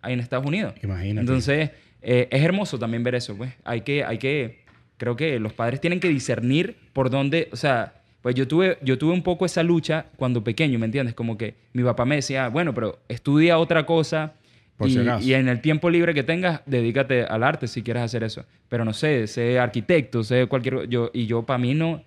ahí 0.00 0.12
en 0.12 0.20
Estados 0.20 0.46
Unidos. 0.46 0.74
Imagínate. 0.82 1.20
Entonces, 1.20 1.70
eh, 2.00 2.28
es 2.30 2.42
hermoso 2.42 2.78
también 2.78 3.02
ver 3.02 3.16
eso, 3.16 3.36
pues. 3.36 3.52
Hay 3.64 3.80
que, 3.80 4.04
hay 4.04 4.18
que, 4.18 4.60
creo 4.98 5.16
que 5.16 5.38
los 5.38 5.54
padres 5.54 5.80
tienen 5.80 6.00
que 6.00 6.08
discernir 6.08 6.76
por 6.92 7.08
dónde, 7.08 7.48
o 7.52 7.56
sea, 7.56 7.94
pues 8.20 8.34
yo 8.34 8.46
tuve, 8.46 8.78
yo 8.82 8.98
tuve 8.98 9.12
un 9.12 9.22
poco 9.22 9.46
esa 9.46 9.62
lucha 9.62 10.06
cuando 10.16 10.44
pequeño, 10.44 10.78
¿me 10.78 10.86
entiendes? 10.86 11.14
Como 11.14 11.38
que 11.38 11.54
mi 11.72 11.82
papá 11.82 12.04
me 12.04 12.16
decía, 12.16 12.48
bueno, 12.48 12.74
pero 12.74 12.98
estudia 13.08 13.58
otra 13.58 13.86
cosa 13.86 14.34
Por 14.76 14.88
y, 14.88 14.98
y 15.20 15.34
en 15.34 15.48
el 15.48 15.60
tiempo 15.60 15.88
libre 15.88 16.12
que 16.14 16.24
tengas, 16.24 16.60
dedícate 16.66 17.22
al 17.22 17.42
arte 17.42 17.68
si 17.68 17.82
quieres 17.82 18.02
hacer 18.02 18.24
eso. 18.24 18.44
Pero 18.68 18.84
no 18.84 18.92
sé, 18.92 19.26
sé 19.28 19.58
arquitecto, 19.58 20.22
sé 20.24 20.46
cualquier... 20.46 20.88
Yo, 20.88 21.10
y 21.12 21.26
yo, 21.26 21.42
para 21.42 21.58
mí, 21.58 21.74
no... 21.74 22.02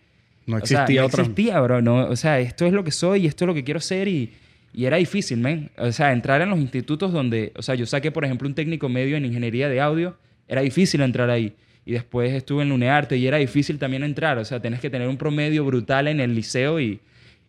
No 0.45 0.57
o 0.57 0.65
sea, 0.65 0.79
existía 0.79 1.01
no 1.01 1.07
otra. 1.07 1.21
existía, 1.21 1.61
bro. 1.61 1.81
No, 1.81 2.07
o 2.07 2.15
sea, 2.15 2.39
esto 2.39 2.65
es 2.65 2.73
lo 2.73 2.83
que 2.83 2.91
soy 2.91 3.23
y 3.23 3.27
esto 3.27 3.45
es 3.45 3.47
lo 3.47 3.53
que 3.53 3.63
quiero 3.63 3.79
ser 3.79 4.07
y, 4.07 4.33
y 4.73 4.85
era 4.85 4.97
difícil, 4.97 5.39
man. 5.39 5.69
O 5.77 5.91
sea, 5.91 6.11
entrar 6.11 6.41
en 6.41 6.49
los 6.49 6.59
institutos 6.59 7.13
donde... 7.13 7.53
O 7.55 7.61
sea, 7.61 7.75
yo 7.75 7.85
saqué, 7.85 8.11
por 8.11 8.25
ejemplo, 8.25 8.47
un 8.47 8.55
técnico 8.55 8.89
medio 8.89 9.15
en 9.17 9.25
ingeniería 9.25 9.69
de 9.69 9.79
audio. 9.79 10.17
Era 10.47 10.61
difícil 10.61 11.01
entrar 11.01 11.29
ahí. 11.29 11.53
Y 11.85 11.93
después 11.93 12.31
estuve 12.33 12.63
en 12.63 12.71
UNEARTE 12.71 13.17
y 13.17 13.25
era 13.27 13.37
difícil 13.37 13.79
también 13.79 14.03
entrar. 14.03 14.37
O 14.37 14.45
sea, 14.45 14.59
tenés 14.61 14.79
que 14.79 14.89
tener 14.89 15.07
un 15.07 15.17
promedio 15.17 15.65
brutal 15.65 16.07
en 16.07 16.19
el 16.19 16.35
liceo 16.35 16.79
y... 16.79 16.99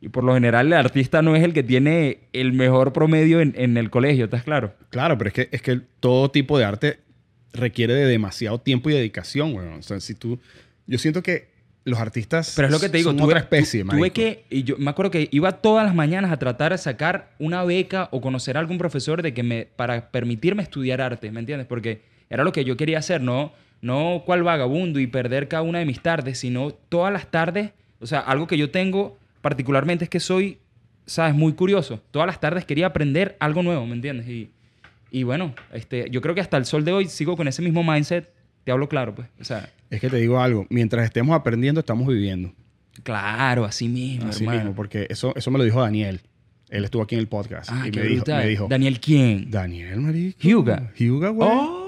Y 0.05 0.09
por 0.09 0.25
lo 0.25 0.35
general 0.35 0.67
el 0.67 0.73
artista 0.73 1.23
no 1.23 1.37
es 1.37 1.45
el 1.45 1.53
que 1.53 1.63
tiene 1.63 2.19
el 2.33 2.53
mejor 2.53 2.93
promedio 2.93 3.41
en, 3.41 3.55
en 3.57 3.77
el 3.77 3.89
colegio, 3.89 4.25
¿estás 4.25 4.43
claro? 4.43 4.75
Claro, 4.91 5.17
pero 5.17 5.29
es 5.29 5.35
que, 5.35 5.49
es 5.53 5.63
que 5.63 5.81
todo 6.01 6.29
tipo 6.29 6.59
de 6.59 6.65
arte 6.65 6.99
requiere 7.53 7.95
de 7.95 8.07
demasiado 8.07 8.59
tiempo 8.61 8.91
y 8.91 8.95
dedicación, 8.95 9.55
weón. 9.55 9.75
O 9.75 9.83
sea, 9.83 10.01
si 10.01 10.15
tú... 10.17 10.41
Yo 10.89 10.99
siento 10.99 11.23
que 11.23 11.53
los 11.85 12.01
artistas 12.01 12.53
Pero 12.57 12.67
es 12.67 12.73
lo 12.73 12.81
que 12.81 12.89
te 12.89 12.99
digo, 12.99 13.11
son 13.11 13.17
tuve, 13.19 13.27
otra 13.27 13.39
especie, 13.41 13.83
tu- 13.83 13.91
tuve 13.91 13.99
marico. 14.01 14.15
que, 14.15 14.45
y 14.51 14.65
yo 14.65 14.77
me 14.77 14.91
acuerdo 14.91 15.13
que 15.13 15.29
iba 15.31 15.53
todas 15.53 15.85
las 15.87 15.95
mañanas 15.95 16.33
a 16.33 16.37
tratar 16.39 16.73
de 16.73 16.79
sacar 16.79 17.31
una 17.39 17.63
beca 17.63 18.09
o 18.11 18.21
conocer 18.21 18.57
a 18.57 18.61
algún 18.61 18.79
profesor 18.79 19.23
de 19.23 19.33
que 19.33 19.45
me, 19.45 19.67
para 19.67 20.11
permitirme 20.11 20.65
estudiar 20.65 21.01
arte, 21.01 21.31
¿me 21.31 21.39
entiendes? 21.39 21.69
Porque 21.69 22.03
era 22.29 22.43
lo 22.43 22.51
que 22.51 22.65
yo 22.65 22.77
quería 22.77 22.99
hacer, 22.99 23.21
no, 23.21 23.53
no 23.83 24.23
cual 24.25 24.43
vagabundo 24.43 24.99
y 25.01 25.07
perder 25.07 25.49
cada 25.49 25.63
una 25.63 25.81
de 25.81 25.85
mis 25.85 26.01
tardes, 26.01 26.39
sino 26.39 26.71
todas 26.71 27.13
las 27.13 27.31
tardes, 27.31 27.73
o 28.01 28.07
sea, 28.07 28.21
algo 28.21 28.47
que 28.47 28.57
yo 28.57 28.71
tengo 28.71 29.19
particularmente 29.43 30.05
es 30.05 30.09
que 30.11 30.21
soy, 30.21 30.59
sabes, 31.05 31.35
muy 31.35 31.53
curioso. 31.53 32.01
Todas 32.11 32.27
las 32.27 32.41
tardes 32.41 32.65
quería 32.65 32.87
aprender 32.87 33.37
algo 33.41 33.63
nuevo, 33.63 33.85
¿me 33.87 33.95
entiendes? 33.95 34.27
Y, 34.29 34.51
y 35.11 35.25
bueno, 35.25 35.55
este, 35.73 36.09
yo 36.11 36.21
creo 36.23 36.35
que 36.35 36.41
hasta 36.41 36.57
el 36.57 36.65
sol 36.65 36.85
de 36.85 36.93
hoy 36.93 37.07
sigo 37.09 37.37
con 37.37 37.47
ese 37.49 37.61
mismo 37.61 37.83
mindset, 37.85 38.33
te 38.65 38.73
hablo 38.73 38.89
claro, 38.89 39.15
pues, 39.15 39.29
o 39.41 39.45
sea, 39.45 39.69
Es 39.91 40.01
que 40.01 40.09
te 40.09 40.17
digo 40.17 40.41
algo, 40.41 40.67
mientras 40.71 41.05
estemos 41.05 41.35
aprendiendo, 41.37 41.81
estamos 41.81 42.07
viviendo. 42.07 42.53
claro, 43.03 43.65
así 43.65 43.89
mismo, 43.89 44.29
Así 44.31 44.45
hermano. 44.45 44.61
mismo, 44.61 44.75
porque 44.77 45.07
eso, 45.11 45.33
eso 45.37 45.51
me 45.51 45.59
lo 45.59 45.65
dijo 45.65 45.81
Daniel. 45.83 46.21
Él 46.71 46.85
estuvo 46.85 47.03
aquí 47.03 47.17
en 47.17 47.21
el 47.21 47.29
podcast. 47.29 47.69
Ah, 47.71 47.87
y 47.87 47.91
qué 47.91 48.01
me 48.01 48.07
dijo, 48.07 48.17
brutal. 48.25 48.43
me 48.45 48.49
dijo, 48.49 48.67
Daniel, 48.71 48.99
¿quién? 49.01 49.51
Daniel, 49.51 50.01
marico. 50.01 50.39
Hyuga. 50.41 50.91
Hyuga, 50.97 51.29
güey. 51.29 51.51
Oh. 51.53 51.82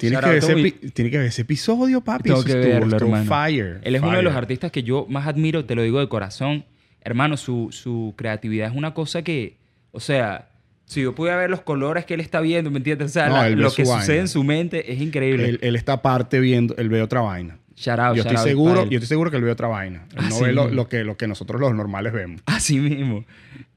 Tienes, 0.00 0.20
que 0.20 0.26
ver 0.28 0.38
ese, 0.38 0.90
tienes 0.92 1.10
que 1.12 1.18
ver 1.18 1.26
ese 1.26 1.42
episodio, 1.42 2.00
papi. 2.00 2.24
Tengo 2.30 2.42
que 2.44 2.52
estuvo- 2.52 2.64
verlo, 2.72 2.96
estuvo 2.96 3.16
hermano. 3.16 3.24
Fire. 3.46 3.80
Él 3.82 3.94
es 3.94 4.02
uno 4.02 4.16
de 4.16 4.22
los 4.22 4.32
fire. 4.32 4.42
artistas 4.42 4.72
que 4.72 4.82
yo 4.82 5.06
más 5.08 5.26
admiro, 5.26 5.64
te 5.64 5.74
lo 5.74 5.82
digo 5.82 6.00
de 6.00 6.08
corazón. 6.08 6.64
hermano, 7.02 7.36
su, 7.38 7.68
su 7.70 8.12
creatividad 8.16 8.68
es 8.70 8.76
una 8.76 8.92
cosa 8.92 9.22
que, 9.22 9.56
o 9.90 10.00
sea, 10.00 10.48
si 10.84 11.00
yo 11.02 11.14
pudiera 11.14 11.38
ver 11.38 11.48
los 11.48 11.62
colores 11.62 12.04
que 12.04 12.12
él 12.12 12.20
está 12.20 12.40
viendo, 12.42 12.70
¿me 12.70 12.76
entiendes? 12.76 13.06
O 13.10 13.12
sea, 13.12 13.28
No, 13.28 13.36
la- 13.36 13.48
lo 13.50 13.70
que 13.72 13.84
vaina. 13.84 14.00
sucede 14.00 14.18
en 14.18 14.28
su 14.28 14.44
mente 14.44 14.92
es 14.92 15.00
increíble. 15.00 15.48
Él, 15.48 15.58
él 15.62 15.76
está 15.76 15.94
aparte 15.94 16.40
viendo, 16.40 16.76
él 16.76 16.88
ve 16.90 17.00
otra 17.00 17.20
vaina. 17.22 17.56
Shout 17.74 17.98
out, 17.98 18.16
yo 18.16 18.22
shout 18.24 18.26
estoy 18.34 18.36
out 18.36 18.46
seguro, 18.48 18.84
yo 18.84 18.98
estoy 18.98 19.06
seguro 19.06 19.30
que 19.30 19.38
él 19.38 19.44
ve 19.44 19.50
otra 19.50 19.68
vaina. 19.68 20.04
Él 20.10 20.16
no 20.16 20.22
Así 20.28 20.44
ve 20.44 20.52
lo, 20.52 20.68
lo 20.68 20.88
que, 20.88 21.02
lo 21.04 21.16
que 21.16 21.26
nosotros 21.26 21.58
los 21.58 21.74
normales 21.74 22.12
vemos. 22.12 22.42
Así 22.44 22.78
mismo. 22.78 23.24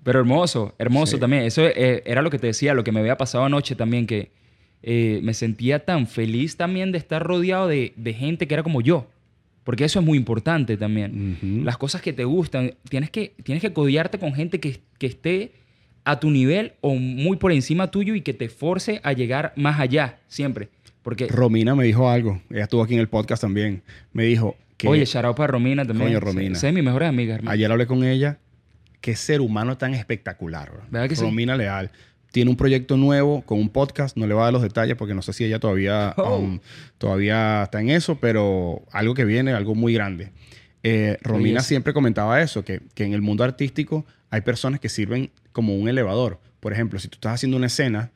Pero 0.03 0.19
hermoso, 0.19 0.75
hermoso 0.77 1.15
Sí. 1.15 1.19
también. 1.21 1.43
Eso 1.43 1.61
eh, 1.65 2.03
era 2.05 2.21
lo 2.21 2.29
que 2.29 2.39
te 2.39 2.47
decía, 2.47 2.73
lo 2.73 2.83
que 2.83 2.91
me 2.91 2.99
había 2.99 3.15
pasado 3.17 3.45
anoche 3.45 3.75
también, 3.75 4.05
que 4.05 4.31
eh, 4.83 5.21
me 5.23 5.33
sentía 5.33 5.85
tan 5.85 6.07
feliz 6.07 6.57
también 6.57 6.91
de 6.91 6.97
estar 6.97 7.23
rodeado 7.23 7.67
de, 7.67 7.93
de 7.95 8.13
gente 8.13 8.47
que 8.47 8.53
era 8.53 8.63
como 8.63 8.81
yo. 8.81 9.07
Porque 9.63 9.85
eso 9.85 9.99
es 9.99 10.05
muy 10.05 10.17
importante 10.17 10.75
también. 10.75 11.63
Las 11.63 11.77
cosas 11.77 12.01
que 12.01 12.11
te 12.11 12.25
gustan, 12.25 12.73
tienes 12.89 13.09
que, 13.09 13.33
tienes 13.43 13.61
que 13.61 13.71
codiarte 13.71 14.19
con 14.19 14.33
gente 14.33 14.59
que, 14.59 14.81
que 14.97 15.07
esté 15.07 15.53
a 16.03 16.19
tu 16.19 16.29
nivel 16.29 16.73
o 16.81 16.95
muy 16.95 17.37
por 17.37 17.53
encima 17.53 17.89
tuyo 17.89 18.13
y 18.13 18.21
que 18.21 18.33
te 18.33 18.49
force 18.49 18.99
a 19.03 19.13
llegar 19.13 19.53
más 19.55 19.79
allá, 19.79 20.19
siempre. 20.27 20.67
Porque, 21.01 21.27
Romina 21.27 21.75
me 21.75 21.85
dijo 21.85 22.09
algo. 22.09 22.41
Ella 22.49 22.63
estuvo 22.63 22.83
aquí 22.83 22.93
en 22.93 22.99
el 22.99 23.07
podcast 23.07 23.41
también. 23.41 23.83
Me 24.11 24.25
dijo 24.25 24.57
que 24.75 24.89
oye, 24.89 25.05
shout 25.05 25.23
out 25.23 25.37
para 25.37 25.47
Romina 25.47 25.85
también. 25.85 26.09
Coño, 26.09 26.19
Romina. 26.19 26.57
Esa 26.57 26.67
es 26.67 26.73
mi 26.73 26.81
mejor 26.81 27.03
amiga, 27.05 27.35
hermano. 27.35 27.51
ayer 27.51 27.71
hablé 27.71 27.87
con 27.87 28.03
ella. 28.03 28.39
Qué 28.99 29.15
ser 29.15 29.39
humano 29.41 29.77
tan 29.77 29.93
espectacular. 29.93 30.71
bro. 30.71 30.83
¿Verdad 30.89 31.09
que 31.09 31.15
sí? 31.15 31.21
Romina 31.21 31.55
Leal. 31.55 31.91
Tiene 32.33 32.49
un 32.49 32.57
proyecto 32.57 32.97
nuevo 32.97 33.43
con 33.43 33.59
un 33.59 33.69
podcast. 33.69 34.17
No 34.17 34.25
le 34.25 34.33
voy 34.33 34.41
a 34.41 34.45
dar 34.45 34.53
los 34.53 34.63
detalles 34.63 34.95
porque 34.97 35.13
no 35.13 35.21
sé 35.21 35.31
si 35.33 35.45
ella 35.45 35.59
todavía, 35.59 36.13
Oh. 36.17 36.39
um, 36.39 36.59
todavía 36.97 37.61
está 37.63 37.79
en 37.79 37.91
eso, 37.91 38.17
pero 38.19 38.81
algo 38.91 39.13
que 39.13 39.23
viene, 39.23 39.53
algo 39.53 39.75
muy 39.75 39.93
grande. 39.93 40.31
Eh, 40.81 41.17
Romina 41.21 41.61
siempre 41.61 41.93
comentaba 41.93 42.41
eso, 42.41 42.65
que, 42.65 42.81
que 42.95 43.05
en 43.05 43.13
el 43.13 43.21
mundo 43.21 43.43
artístico 43.43 44.05
hay 44.31 44.41
personas 44.41 44.79
que 44.79 44.89
sirven 44.89 45.29
como 45.51 45.75
un 45.75 45.87
elevador. 45.87 46.39
Por 46.59 46.73
ejemplo, 46.73 46.97
si 46.99 47.07
tú 47.07 47.15
estás 47.17 47.33
haciendo 47.35 47.55
una 47.57 47.67
escena, 47.67 48.11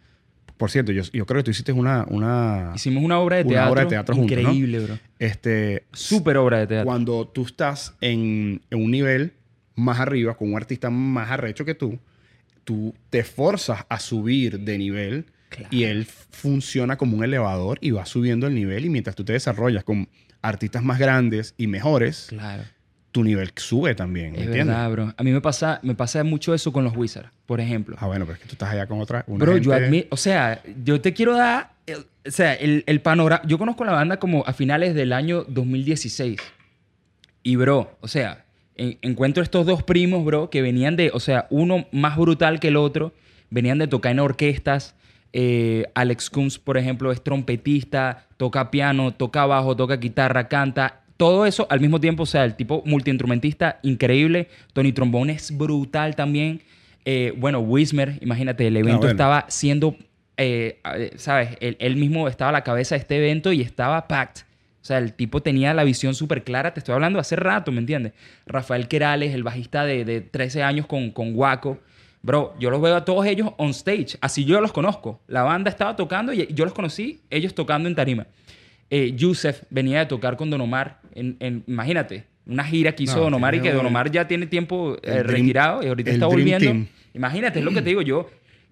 por 0.57 0.71
cierto, 0.71 0.91
yo, 0.91 1.03
yo 1.13 1.25
creo 1.27 1.39
que 1.39 1.43
tú 1.45 1.51
hiciste 1.51 1.71
una, 1.71 2.05
una 2.09 2.71
Hicimos 2.75 3.03
una 3.03 3.19
obra 3.19 3.35
de 3.37 3.43
Una 3.43 3.51
teatro, 3.53 3.71
obra 3.71 3.81
de 3.83 3.87
teatro 3.89 4.15
juntos, 4.15 4.35
¿no? 4.35 4.41
increíble, 4.41 4.79
bro. 4.79 4.97
este, 5.19 5.83
Súper 5.93 6.37
obra 6.37 6.57
de 6.59 6.67
teatro. 6.67 6.85
cuando 6.85 7.27
tú 7.27 7.43
estás 7.45 7.93
en, 8.01 8.61
en 8.71 8.81
un 8.83 8.89
nivel 8.89 9.33
más 9.75 9.99
arriba, 9.99 10.35
con 10.35 10.49
un 10.49 10.55
artista 10.57 10.89
más 10.89 11.29
arrecho 11.29 11.63
que 11.63 11.75
tú, 11.75 11.99
tú 12.67 12.93
te 13.09 13.23
forzas 13.23 13.85
a 13.87 13.97
subir 13.97 14.59
de 14.59 14.77
nivel 14.77 15.25
Claro. 15.47 15.69
y 15.71 15.85
él 15.85 16.05
funciona 16.05 16.97
como 16.97 17.15
un 17.15 17.23
elevador 17.23 17.77
y 17.79 17.91
va 17.91 18.05
subiendo 18.05 18.47
el 18.47 18.53
nivel 18.55 18.83
y 18.83 18.89
mientras 18.89 19.15
tú 19.15 19.23
te 19.23 19.31
desarrollas 19.31 19.85
con 19.85 20.09
artistas 20.41 20.83
más 20.83 20.99
grandes 20.99 21.53
y 21.57 21.67
mejores, 21.67 22.25
Claro. 22.27 22.63
tu 23.13 23.23
nivel 23.23 23.51
sube 23.55 23.95
también, 23.95 24.33
¿me 24.33 24.39
Es 24.39 24.45
entiendes? 24.47 24.75
verdad, 24.75 24.91
bro. 24.91 25.13
A 25.15 25.23
mí 25.23 25.31
me 25.31 25.39
pasa, 25.39 25.79
me 25.83 25.95
pasa 25.95 26.21
mucho 26.25 26.53
eso 26.53 26.73
con 26.73 26.83
los 26.83 26.93
Wizards, 26.97 27.29
por 27.45 27.61
ejemplo. 27.61 27.95
Ah, 27.99 28.07
bueno, 28.07 28.25
pero 28.25 28.35
es 28.35 28.41
que 28.41 28.47
tú 28.49 28.55
estás 28.55 28.71
allá 28.71 28.85
con 28.87 28.99
otra... 28.99 29.23
una 29.27 29.45
Bro, 29.45 29.57
yo 29.59 29.71
gente- 29.71 29.85
admiro, 29.85 30.07
o 30.11 30.17
sea, 30.17 30.61
yo 30.83 30.99
te 30.99 31.13
quiero 31.13 31.33
dar, 31.37 31.71
o 32.27 32.29
sea, 32.29 32.53
el, 32.55 32.83
el 32.85 32.99
panorama. 32.99 33.41
Yo 33.47 33.57
conozco 33.57 33.85
la 33.85 33.93
banda 33.93 34.19
como 34.19 34.43
a 34.45 34.51
finales 34.51 34.93
del 34.95 35.13
año 35.13 35.45
2016. 35.47 36.37
Y, 37.43 37.55
bro, 37.55 37.97
o 38.01 38.07
sea, 38.09 38.43
en- 38.77 38.97
encuentro 39.01 39.43
estos 39.43 39.65
dos 39.65 39.83
primos, 39.83 40.23
bro, 40.23 40.49
que 40.49 40.61
venían 40.61 40.95
de, 40.95 41.11
o 41.13 41.19
sea, 41.19 41.47
uno 41.49 41.85
más 41.91 42.17
brutal 42.17 42.59
que 42.59 42.69
el 42.69 42.75
otro, 42.77 43.13
venían 43.49 43.77
de 43.79 43.87
tocar 43.87 44.11
en 44.11 44.19
orquestas. 44.19 44.95
Eh, 45.33 45.85
Alex 45.93 46.29
Combs, 46.29 46.57
por 46.57 46.77
ejemplo, 46.77 47.11
es 47.11 47.21
trompetista, 47.23 48.25
toca 48.37 48.71
piano, 48.71 49.13
toca 49.13 49.45
bajo, 49.45 49.75
toca 49.75 49.97
guitarra, 49.97 50.47
canta. 50.47 51.01
Todo 51.17 51.45
eso 51.45 51.67
al 51.69 51.79
mismo 51.79 51.99
tiempo, 51.99 52.23
o 52.23 52.25
sea, 52.27 52.45
el 52.45 52.55
tipo 52.55 52.81
multiinstrumentista 52.85 53.79
increíble. 53.83 54.47
Tony 54.73 54.91
Trombone 54.93 55.33
es 55.33 55.55
brutal 55.55 56.15
también. 56.15 56.61
Eh, 57.05 57.33
bueno, 57.37 57.59
Wismer, 57.59 58.17
imagínate, 58.21 58.67
el 58.67 58.77
evento 58.77 58.99
bueno. 58.99 59.11
estaba 59.11 59.45
siendo, 59.49 59.95
eh, 60.37 60.79
¿sabes? 61.15 61.57
Él, 61.59 61.77
él 61.79 61.95
mismo 61.95 62.27
estaba 62.27 62.49
a 62.49 62.51
la 62.51 62.63
cabeza 62.63 62.95
de 62.95 62.99
este 63.01 63.17
evento 63.17 63.51
y 63.51 63.61
estaba 63.61 64.07
packed. 64.07 64.43
O 64.87 64.89
sea, 64.89 64.99
el 64.99 65.11
tipo 65.11 65.41
tenía 65.41 65.73
la 65.73 65.83
visión 65.83 66.15
súper 66.15 66.45
clara. 66.45 66.73
Te 66.73 66.79
estoy 66.79 66.93
hablando 66.95 67.19
hace 67.19 67.35
rato, 67.35 67.73
¿me 67.73 67.79
entiendes? 67.79 68.13
Rafael 68.45 68.87
Querales, 68.87 69.33
el 69.35 69.43
bajista 69.43 69.83
de, 69.83 70.05
de 70.05 70.21
13 70.21 70.63
años 70.63 70.85
con, 70.85 71.11
con 71.11 71.33
Waco. 71.35 71.77
Bro, 72.21 72.53
yo 72.57 72.69
los 72.69 72.81
veo 72.81 72.95
a 72.95 73.03
todos 73.03 73.25
ellos 73.25 73.49
on 73.57 73.71
stage. 73.71 74.17
Así 74.21 74.45
yo 74.45 74.61
los 74.61 74.71
conozco. 74.71 75.19
La 75.27 75.43
banda 75.43 75.69
estaba 75.69 75.97
tocando 75.97 76.31
y 76.31 76.47
yo 76.53 76.63
los 76.63 76.73
conocí, 76.73 77.19
ellos 77.29 77.53
tocando 77.53 77.89
en 77.89 77.95
tarima. 77.95 78.27
Eh, 78.89 79.11
Yusef 79.13 79.63
venía 79.69 79.99
de 79.99 80.05
tocar 80.05 80.37
con 80.37 80.49
Don 80.49 80.61
Omar. 80.61 81.01
En, 81.13 81.35
en- 81.41 81.65
imagínate, 81.67 82.23
una 82.45 82.63
gira 82.63 82.93
que 82.93 83.03
hizo 83.03 83.17
No, 83.17 83.23
Don 83.23 83.33
Omar 83.33 83.55
y 83.55 83.59
que 83.59 83.73
Don 83.73 83.85
Omar 83.87 84.09
ya 84.09 84.25
tiene 84.25 84.47
tiempo 84.47 84.95
eh, 85.03 85.21
retirado 85.21 85.83
y 85.83 85.87
ahorita 85.87 86.11
está 86.11 86.27
volviendo. 86.27 86.63
Team. 86.65 86.87
Imagínate, 87.13 87.59
es 87.59 87.65
lo 87.65 87.71
que 87.71 87.81
te 87.81 87.89
digo 87.89 88.01
yo. 88.01 88.29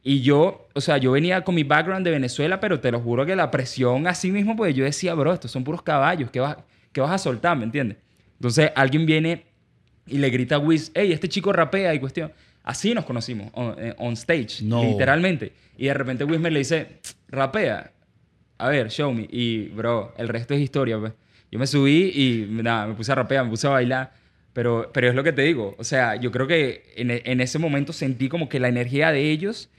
Y 0.07 0.21
yo, 0.21 0.67
o 0.75 0.81
sea, 0.81 0.99
yo 0.99 1.11
venía 1.13 1.41
con 1.43 1.55
mi 1.55 1.63
background 1.63 2.05
de 2.05 2.11
Venezuela, 2.11 2.59
pero 2.59 2.79
te 2.79 2.91
lo 2.91 2.99
juro 2.99 3.25
que 3.25 3.35
la 3.35 3.49
presión 3.49 4.05
así 4.05 4.31
mismo, 4.31 4.55
pues 4.55 4.75
yo 4.75 4.83
decía, 4.83 5.15
bro, 5.15 5.33
estos 5.33 5.49
son 5.49 5.63
puros 5.63 5.81
caballos, 5.81 6.29
¿qué 6.29 6.39
vas, 6.39 6.57
qué 6.91 7.01
vas 7.01 7.09
a 7.09 7.17
soltar? 7.17 7.57
¿Me 7.57 7.63
entiendes? 7.63 7.97
Entonces 8.35 8.69
alguien 8.75 9.07
viene 9.07 9.45
y 10.05 10.19
le 10.19 10.29
grita 10.29 10.55
a 10.55 10.59
Wiz, 10.59 10.91
hey, 10.93 11.11
este 11.11 11.27
chico 11.27 11.51
rapea 11.51 11.91
y 11.95 11.99
cuestión. 11.99 12.31
Así 12.61 12.93
nos 12.93 13.03
conocimos, 13.03 13.49
on, 13.53 13.75
eh, 13.79 13.95
on 13.97 14.13
stage, 14.13 14.61
No. 14.61 14.83
literalmente. 14.83 15.53
Y 15.75 15.85
de 15.87 15.95
repente 15.95 16.23
Wismer 16.23 16.53
le 16.53 16.59
dice, 16.59 16.99
rapea, 17.27 17.91
a 18.59 18.69
ver, 18.69 18.91
show 18.91 19.11
me. 19.11 19.27
Y, 19.31 19.69
bro, 19.69 20.13
el 20.19 20.27
resto 20.27 20.53
es 20.53 20.61
historia, 20.61 20.99
pues. 20.99 21.13
Yo 21.51 21.57
me 21.57 21.65
subí 21.65 22.11
y, 22.13 22.47
nada, 22.61 22.85
me 22.85 22.93
puse 22.93 23.11
a 23.11 23.15
rapear, 23.15 23.43
me 23.43 23.49
puse 23.49 23.65
a 23.65 23.71
bailar. 23.71 24.13
Pero, 24.53 24.91
pero 24.93 25.09
es 25.09 25.15
lo 25.15 25.23
que 25.23 25.33
te 25.33 25.41
digo. 25.41 25.75
O 25.79 25.83
sea, 25.83 26.15
yo 26.15 26.31
creo 26.31 26.45
que 26.45 26.93
en, 26.95 27.09
en 27.09 27.41
ese 27.41 27.57
momento 27.57 27.91
sentí 27.91 28.29
como 28.29 28.47
que 28.49 28.59
la 28.59 28.67
energía 28.67 29.11
de 29.11 29.31
ellos 29.31 29.69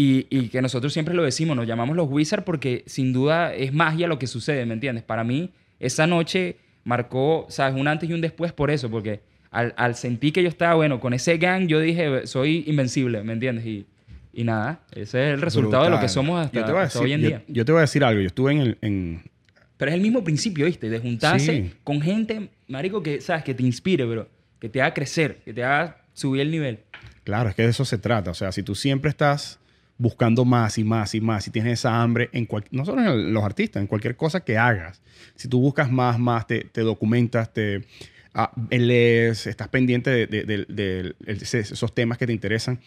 y, 0.00 0.26
y 0.30 0.48
que 0.48 0.62
nosotros 0.62 0.92
siempre 0.92 1.14
lo 1.14 1.22
decimos, 1.24 1.56
nos 1.56 1.66
llamamos 1.66 1.96
los 1.96 2.08
Wizards 2.08 2.44
porque 2.44 2.84
sin 2.86 3.12
duda 3.12 3.54
es 3.54 3.72
magia 3.72 4.06
lo 4.06 4.18
que 4.18 4.26
sucede, 4.26 4.64
¿me 4.66 4.74
entiendes? 4.74 5.02
Para 5.04 5.24
mí, 5.24 5.50
esa 5.80 6.06
noche 6.06 6.56
marcó, 6.84 7.46
¿sabes? 7.48 7.78
Un 7.80 7.88
antes 7.88 8.08
y 8.08 8.12
un 8.12 8.20
después 8.20 8.52
por 8.52 8.70
eso, 8.70 8.88
porque 8.90 9.20
al, 9.50 9.74
al 9.76 9.94
sentir 9.94 10.32
que 10.32 10.42
yo 10.42 10.48
estaba, 10.48 10.74
bueno, 10.74 11.00
con 11.00 11.14
ese 11.14 11.36
gang, 11.38 11.66
yo 11.66 11.80
dije, 11.80 12.26
soy 12.26 12.64
invencible, 12.66 13.22
¿me 13.22 13.32
entiendes? 13.32 13.66
Y, 13.66 13.86
y 14.32 14.44
nada, 14.44 14.82
ese 14.92 15.28
es 15.28 15.34
el 15.34 15.40
resultado 15.40 15.84
de 15.84 15.90
lo 15.90 15.96
que 15.96 16.06
Brutal. 16.06 16.14
somos 16.14 16.46
hasta, 16.46 16.60
hasta 16.60 16.80
decir- 16.82 17.02
hoy 17.02 17.12
en 17.14 17.20
yo- 17.22 17.28
día. 17.28 17.42
Yo, 17.48 17.64
te 17.64 17.72
voy 17.72 17.78
a 17.78 17.82
decir 17.82 18.04
algo. 18.04 18.20
Yo 18.20 18.26
estuve 18.28 18.52
en, 18.52 18.60
el, 18.60 18.78
en, 18.82 19.22
Pero 19.76 19.90
es 19.90 19.94
el 19.96 20.00
mismo 20.00 20.22
principio, 20.22 20.66
¿viste? 20.66 20.88
De 20.88 20.98
juntarse 21.00 21.56
Sí. 21.56 21.72
con 21.82 22.00
gente, 22.00 22.50
marico, 22.68 23.02
que, 23.02 23.20
¿sabes? 23.20 23.42
Que 23.44 23.54
te 23.54 23.62
inspire, 23.64 24.04
bro. 24.04 24.28
Que 24.60 24.68
te 24.68 24.80
haga 24.80 24.94
crecer, 24.94 25.38
que 25.44 25.52
te 25.52 25.64
haga 25.64 26.02
subir 26.12 26.42
el 26.42 26.50
nivel. 26.50 26.80
Claro, 27.24 27.48
es 27.48 27.54
que 27.54 27.62
de 27.62 27.70
eso 27.70 27.84
se 27.84 27.98
trata. 27.98 28.30
O 28.30 28.34
sea, 28.34 28.52
si 28.52 28.62
tú 28.62 28.74
siempre 28.74 29.10
estás 29.10 29.58
buscando 29.98 30.44
más 30.44 30.78
y 30.78 30.84
más 30.84 31.14
y 31.14 31.20
más, 31.20 31.46
y 31.48 31.50
tienes 31.50 31.80
esa 31.80 32.00
hambre 32.00 32.30
en 32.32 32.46
cual, 32.46 32.64
no 32.70 32.84
solo 32.84 33.02
en 33.02 33.32
los 33.34 33.42
artistas, 33.44 33.80
en 33.80 33.86
cualquier 33.88 34.16
cosa 34.16 34.40
que 34.40 34.56
hagas, 34.56 35.02
si 35.34 35.48
tú 35.48 35.60
buscas 35.60 35.90
más, 35.90 36.18
más, 36.18 36.46
te, 36.46 36.60
te 36.64 36.82
documentas, 36.82 37.52
te 37.52 37.84
ah, 38.34 38.52
lees, 38.70 39.46
estás 39.48 39.68
pendiente 39.68 40.10
de, 40.10 40.26
de- 40.26 40.44
de- 40.44 40.64
de- 40.68 41.14
esos 41.26 41.94
temas 41.94 42.16
que 42.18 42.26
te 42.26 42.32
interesan, 42.32 42.78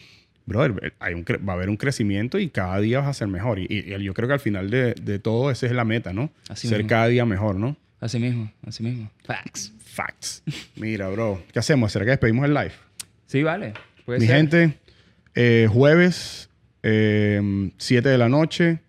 brother, 0.46 0.94
hay 0.98 1.14
un, 1.14 1.24
va 1.46 1.52
a 1.52 1.56
haber 1.56 1.68
un 1.68 1.76
crecimiento 1.76 2.38
y 2.38 2.48
cada 2.48 2.80
día 2.80 3.00
vas 3.00 3.08
a 3.08 3.14
ser 3.14 3.28
mejor. 3.28 3.58
Y, 3.58 3.66
y 3.68 4.02
yo 4.02 4.14
creo 4.14 4.26
que 4.28 4.34
al 4.34 4.40
final 4.40 4.70
de, 4.70 4.94
de 4.94 5.18
todo 5.18 5.50
esa 5.50 5.66
es 5.66 5.72
la 5.72 5.84
meta, 5.84 6.12
¿no? 6.12 6.30
Así 6.48 6.66
ser 6.66 6.78
mismo. 6.78 6.88
cada 6.88 7.06
día 7.08 7.24
mejor, 7.26 7.56
¿no? 7.56 7.76
Así 8.00 8.18
mismo, 8.18 8.50
así 8.66 8.82
mismo. 8.82 9.10
Facts. 9.24 9.72
Facts. 9.84 10.42
Mira, 10.76 11.08
bro, 11.10 11.42
¿qué 11.52 11.58
hacemos? 11.58 11.92
¿Será 11.92 12.04
que 12.06 12.10
despedimos 12.12 12.44
el 12.46 12.54
live? 12.54 12.72
Sí, 13.26 13.42
vale. 13.42 13.74
Puede 14.04 14.18
Mi 14.18 14.26
ser. 14.26 14.36
gente, 14.36 14.74
eh, 15.36 15.68
jueves, 15.70 16.48
eh, 16.82 17.70
7 17.78 18.08
de 18.08 18.18
la 18.18 18.28
noche, 18.28 18.80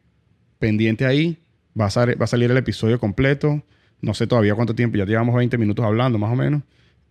pendiente 0.60 1.06
ahí. 1.06 1.38
Va 1.80 1.86
a, 1.86 1.90
sal- 1.90 2.20
va 2.20 2.26
a 2.26 2.28
salir 2.28 2.52
el 2.52 2.58
episodio 2.58 3.00
completo. 3.00 3.64
No 4.02 4.14
sé 4.14 4.28
todavía 4.28 4.54
cuánto 4.56 4.76
tiempo, 4.76 4.98
ya 4.98 5.06
llevamos 5.06 5.36
20 5.36 5.58
minutos 5.58 5.86
hablando 5.86 6.18
más 6.20 6.32
o 6.32 6.36
menos. 6.36 6.62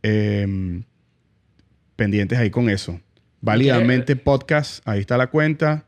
Eh, 0.02 0.82
pendientes 1.96 2.38
ahí 2.38 2.50
con 2.50 2.68
eso. 2.68 3.00
Válidamente 3.40 4.16
podcast, 4.16 4.86
ahí 4.86 5.00
está 5.00 5.16
la 5.16 5.28
cuenta. 5.28 5.84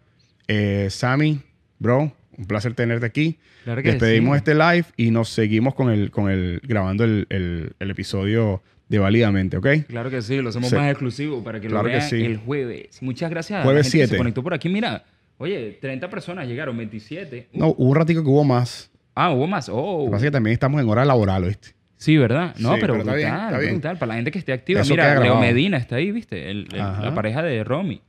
Eh, 0.48 0.88
Sammy, 0.90 1.40
bro, 1.78 2.12
un 2.36 2.44
placer 2.46 2.74
tenerte 2.74 3.06
aquí. 3.06 3.38
Claro 3.64 3.82
que 3.82 3.92
Despedimos 3.92 4.34
sí. 4.34 4.38
este 4.38 4.54
live 4.54 4.84
y 4.96 5.10
nos 5.10 5.28
seguimos 5.30 5.74
con 5.74 5.90
el, 5.90 6.10
con 6.10 6.30
el 6.30 6.60
grabando 6.66 7.04
el, 7.04 7.26
el- 7.30 7.72
el 7.78 7.90
episodio 7.90 8.62
de 8.88 8.98
Válidamente, 8.98 9.56
¿ok? 9.56 9.66
Claro 9.88 10.10
que 10.10 10.20
sí, 10.22 10.36
lo 10.40 10.50
hacemos 10.50 10.68
Sí. 10.70 10.76
más 10.76 10.90
exclusivo 10.90 11.42
para 11.42 11.60
que 11.60 11.68
Claro 11.68 11.84
lo 11.84 11.88
que 11.90 11.96
vean 11.96 12.08
sí. 12.08 12.22
el 12.24 12.36
jueves. 12.38 13.02
Muchas 13.02 13.30
gracias 13.30 13.60
a 13.60 13.62
Jueves 13.64 13.86
la 13.86 13.90
gente 13.90 13.98
que 13.98 14.06
7. 14.06 14.10
se 14.12 14.16
conectó 14.18 14.42
por 14.42 14.54
aquí. 14.54 14.68
Mira, 14.68 15.04
oye, 15.38 15.78
30 15.80 16.08
personas 16.10 16.46
llegaron, 16.46 16.76
27. 16.76 17.48
Uh, 17.52 17.58
No, 17.58 17.68
hubo 17.68 17.90
un 17.90 17.96
ratico 17.96 18.22
que 18.22 18.28
hubo 18.28 18.44
más. 18.44 18.90
Ah, 19.14 19.30
hubo 19.30 19.46
más. 19.46 19.68
Lo 19.68 19.76
Oh. 19.76 20.04
que 20.06 20.10
pasa 20.12 20.24
es 20.26 20.28
que 20.30 20.32
también 20.32 20.52
estamos 20.52 20.80
en 20.82 20.88
hora 20.88 21.04
laboral, 21.04 21.44
¿viste? 21.44 21.68
Sí, 21.96 22.18
¿verdad? 22.18 22.54
No, 22.58 22.74
Sí, 22.74 22.80
pero, 22.80 22.92
pero 22.94 22.98
está 22.98 23.12
brutal, 23.12 23.16
bien, 23.16 23.34
está 23.46 23.58
bien. 23.58 23.72
brutal. 23.74 23.98
Para 23.98 24.08
la 24.10 24.14
gente 24.16 24.30
que 24.30 24.38
esté 24.38 24.52
activa. 24.52 24.80
Eso 24.82 24.90
Mira, 24.92 25.18
Leo. 25.20 25.40
Medina 25.40 25.78
está 25.78 25.96
ahí, 25.96 26.10
¿viste? 26.12 26.50
El- 26.50 26.68
la 26.72 27.12
pareja 27.14 27.42
de 27.42 27.64
Romy. 27.64 28.02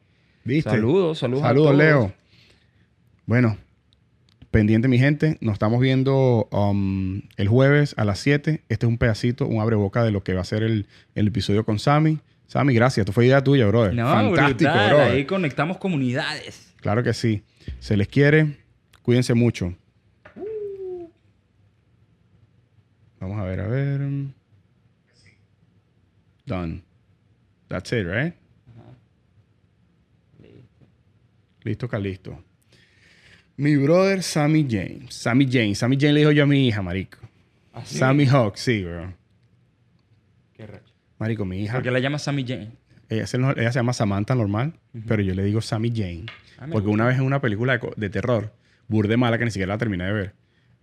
¿Viste? 0.43 0.69
Saludos, 0.69 1.19
saludos 1.19 1.43
a 1.45 1.47
Saludos, 1.47 1.67
todos. 1.71 1.77
Leo. 1.77 2.13
Bueno, 3.25 3.57
pendiente 4.55 4.87
mi 4.87 4.97
gente. 4.97 5.37
Nos 5.41 5.51
estamos 5.51 5.81
viendo 5.81 6.47
um, 6.49 7.21
el 7.35 7.49
jueves 7.49 7.93
a 7.97 8.05
las 8.05 8.19
7. 8.19 8.63
Este 8.69 8.85
es 8.85 8.89
un 8.89 8.97
pedacito, 8.97 9.47
un 9.47 9.59
abreboca 9.59 10.01
de 10.01 10.11
lo 10.11 10.23
que 10.23 10.33
va 10.33 10.39
a 10.39 10.45
ser 10.45 10.63
el, 10.63 10.87
el 11.13 11.27
episodio 11.27 11.65
con 11.65 11.77
Sammy. 11.77 12.19
Sammy, 12.47 12.73
gracias. 12.73 13.01
Esto 13.01 13.11
fue 13.11 13.25
idea 13.25 13.43
tuya, 13.43 13.67
brother. 13.67 13.93
No, 13.93 14.07
Fantástico, 14.07 14.71
brutal. 14.71 14.89
brother. 14.89 15.11
Ahí 15.11 15.25
conectamos 15.25 15.77
comunidades. 15.77 16.73
Claro 16.77 17.03
que 17.03 17.13
sí. 17.13 17.43
Se 17.79 17.97
les 17.97 18.07
quiere. 18.07 18.57
Cuídense 19.01 19.33
mucho. 19.33 19.75
Vamos 23.19 23.37
a 23.37 23.43
ver, 23.43 23.59
a 23.59 23.67
ver. 23.67 24.01
Done. 26.45 26.81
That's 27.67 27.91
it, 27.91 28.07
right? 28.07 28.33
Listo, 31.63 31.89
Calisto. 31.89 32.41
Mi 33.57 33.75
brother 33.77 34.21
Sammy 34.23 34.65
James. 34.69 35.13
Sammy 35.15 35.47
James. 35.49 35.77
Sammy 35.77 35.97
James 35.99 36.13
le 36.13 36.19
dijo 36.21 36.31
yo 36.31 36.43
a 36.43 36.45
mi 36.45 36.67
hija, 36.67 36.81
marico. 36.81 37.19
Sammy 37.85 38.25
Hawk, 38.25 38.55
sí, 38.57 38.83
bro. 38.83 39.13
Qué 40.53 40.65
racho. 40.67 40.93
Marico, 41.19 41.45
mi 41.45 41.61
hija. 41.63 41.73
Porque 41.73 41.91
la 41.91 41.99
llama 41.99 42.19
Sammy 42.19 42.43
Jane. 42.45 42.71
Ella 43.09 43.27
se, 43.27 43.37
ella 43.37 43.71
se 43.71 43.79
llama 43.79 43.93
Samantha 43.93 44.33
normal, 44.35 44.73
pero 45.07 45.21
yo 45.21 45.33
le 45.35 45.43
digo 45.43 45.61
Sammy 45.61 45.91
Jane. 45.95 46.25
Ah, 46.57 46.67
porque 46.71 46.87
una 46.89 47.05
vez 47.05 47.17
en 47.17 47.23
una 47.23 47.39
película 47.41 47.77
de, 47.77 47.91
de 47.95 48.09
terror, 48.09 48.53
burde 48.87 49.15
mala, 49.17 49.37
que 49.37 49.45
ni 49.45 49.51
siquiera 49.51 49.73
la 49.73 49.77
terminé 49.77 50.05
de 50.05 50.11
ver, 50.13 50.33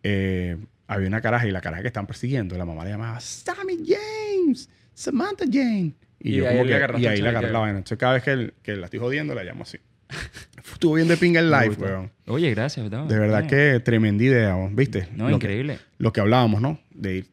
eh, 0.02 0.56
había 0.86 1.08
una 1.08 1.20
caraja 1.20 1.46
y 1.46 1.50
la 1.50 1.60
caraja 1.60 1.82
que 1.82 1.88
están 1.88 2.06
persiguiendo, 2.06 2.56
la 2.56 2.64
mamá 2.64 2.84
le 2.84 2.90
llamaba 2.90 3.18
Sammy 3.20 3.78
James, 3.86 4.68
Samantha 4.94 5.44
Jane. 5.50 5.94
Y, 6.20 6.30
Y 6.30 6.36
yo 6.36 6.48
ahí 6.48 6.56
como 6.58 6.68
que, 6.68 7.00
y 7.02 7.06
ahí 7.06 7.20
le 7.20 7.28
agarré 7.30 7.50
la 7.50 7.58
vaina. 7.58 7.78
Entonces 7.78 7.98
cada 7.98 8.12
vez 8.14 8.22
que, 8.22 8.30
el- 8.30 8.54
que 8.62 8.76
la 8.76 8.84
estoy 8.86 9.00
jodiendo, 9.00 9.34
la 9.34 9.42
llamo 9.42 9.62
así. 9.64 9.78
Estuvo 10.72 10.94
bien 10.94 11.08
de 11.08 11.16
pinga 11.16 11.40
el 11.40 11.50
live, 11.50 11.76
weón. 11.78 12.10
Oye, 12.26 12.50
gracias. 12.50 12.88
¿verdad? 12.88 13.06
De 13.06 13.18
verdad 13.18 13.42
No. 13.42 13.48
que 13.48 13.80
tremenda 13.80 14.24
idea, 14.24 14.56
weón. 14.56 14.74
¿viste? 14.76 15.08
No, 15.14 15.24
Lo 15.30 15.38
que- 15.38 15.46
increíble. 15.46 15.78
lo 15.98 16.12
que 16.12 16.20
hablábamos, 16.20 16.60
¿no? 16.60 16.78
De 16.90 17.16
ir 17.18 17.26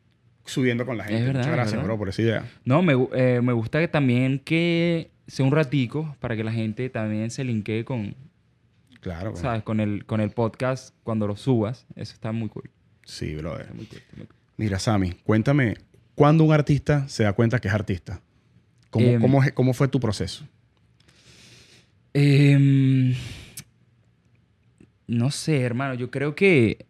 subiendo 0.45 0.85
con 0.85 0.97
la 0.97 1.03
gente. 1.05 1.21
verdad, 1.21 1.33
Muchas 1.33 1.47
es 1.47 1.53
gracias, 1.53 1.73
verdad. 1.73 1.85
bro, 1.87 1.97
por 1.97 2.09
esa 2.09 2.21
idea. 2.21 2.45
No, 2.65 2.81
me, 2.81 2.93
eh, 3.13 3.39
me 3.41 3.53
gusta 3.53 3.79
que 3.79 3.87
también 3.87 4.39
que 4.39 5.11
sea 5.27 5.45
un 5.45 5.51
ratico 5.51 6.15
para 6.19 6.35
que 6.35 6.43
la 6.43 6.51
gente 6.51 6.89
también 6.89 7.29
se 7.31 7.43
linkee 7.43 7.83
con, 7.83 8.15
Claro. 9.01 9.35
¿sabes? 9.35 9.63
Con 9.63 9.79
el, 9.79 10.05
con 10.05 10.21
el 10.21 10.31
podcast 10.31 10.93
cuando 11.03 11.27
lo 11.27 11.35
subas. 11.37 11.85
Eso 11.95 12.13
está 12.13 12.31
muy 12.31 12.49
cool. 12.49 12.69
Sí, 13.05 13.35
brother. 13.35 13.61
Está 13.61 13.73
muy 13.73 13.85
cool, 13.85 13.97
está 13.99 14.17
muy 14.17 14.25
cool. 14.25 14.35
Mira, 14.57 14.79
Sammy, 14.79 15.13
cuéntame, 15.23 15.75
¿cuándo 16.15 16.43
un 16.43 16.51
artista 16.51 17.07
se 17.07 17.23
da 17.23 17.33
cuenta 17.33 17.59
que 17.59 17.67
es 17.69 17.73
artista? 17.73 18.21
¿Cómo, 18.89 19.05
Em, 19.05 19.21
cómo, 19.21 19.43
es- 19.43 19.53
cómo 19.53 19.73
fue 19.73 19.87
tu 19.87 19.99
proceso? 19.99 20.45
Em, 22.13 23.13
no 25.07 25.31
sé, 25.31 25.61
hermano. 25.61 25.93
Yo 25.95 26.11
creo 26.11 26.35
que 26.35 26.85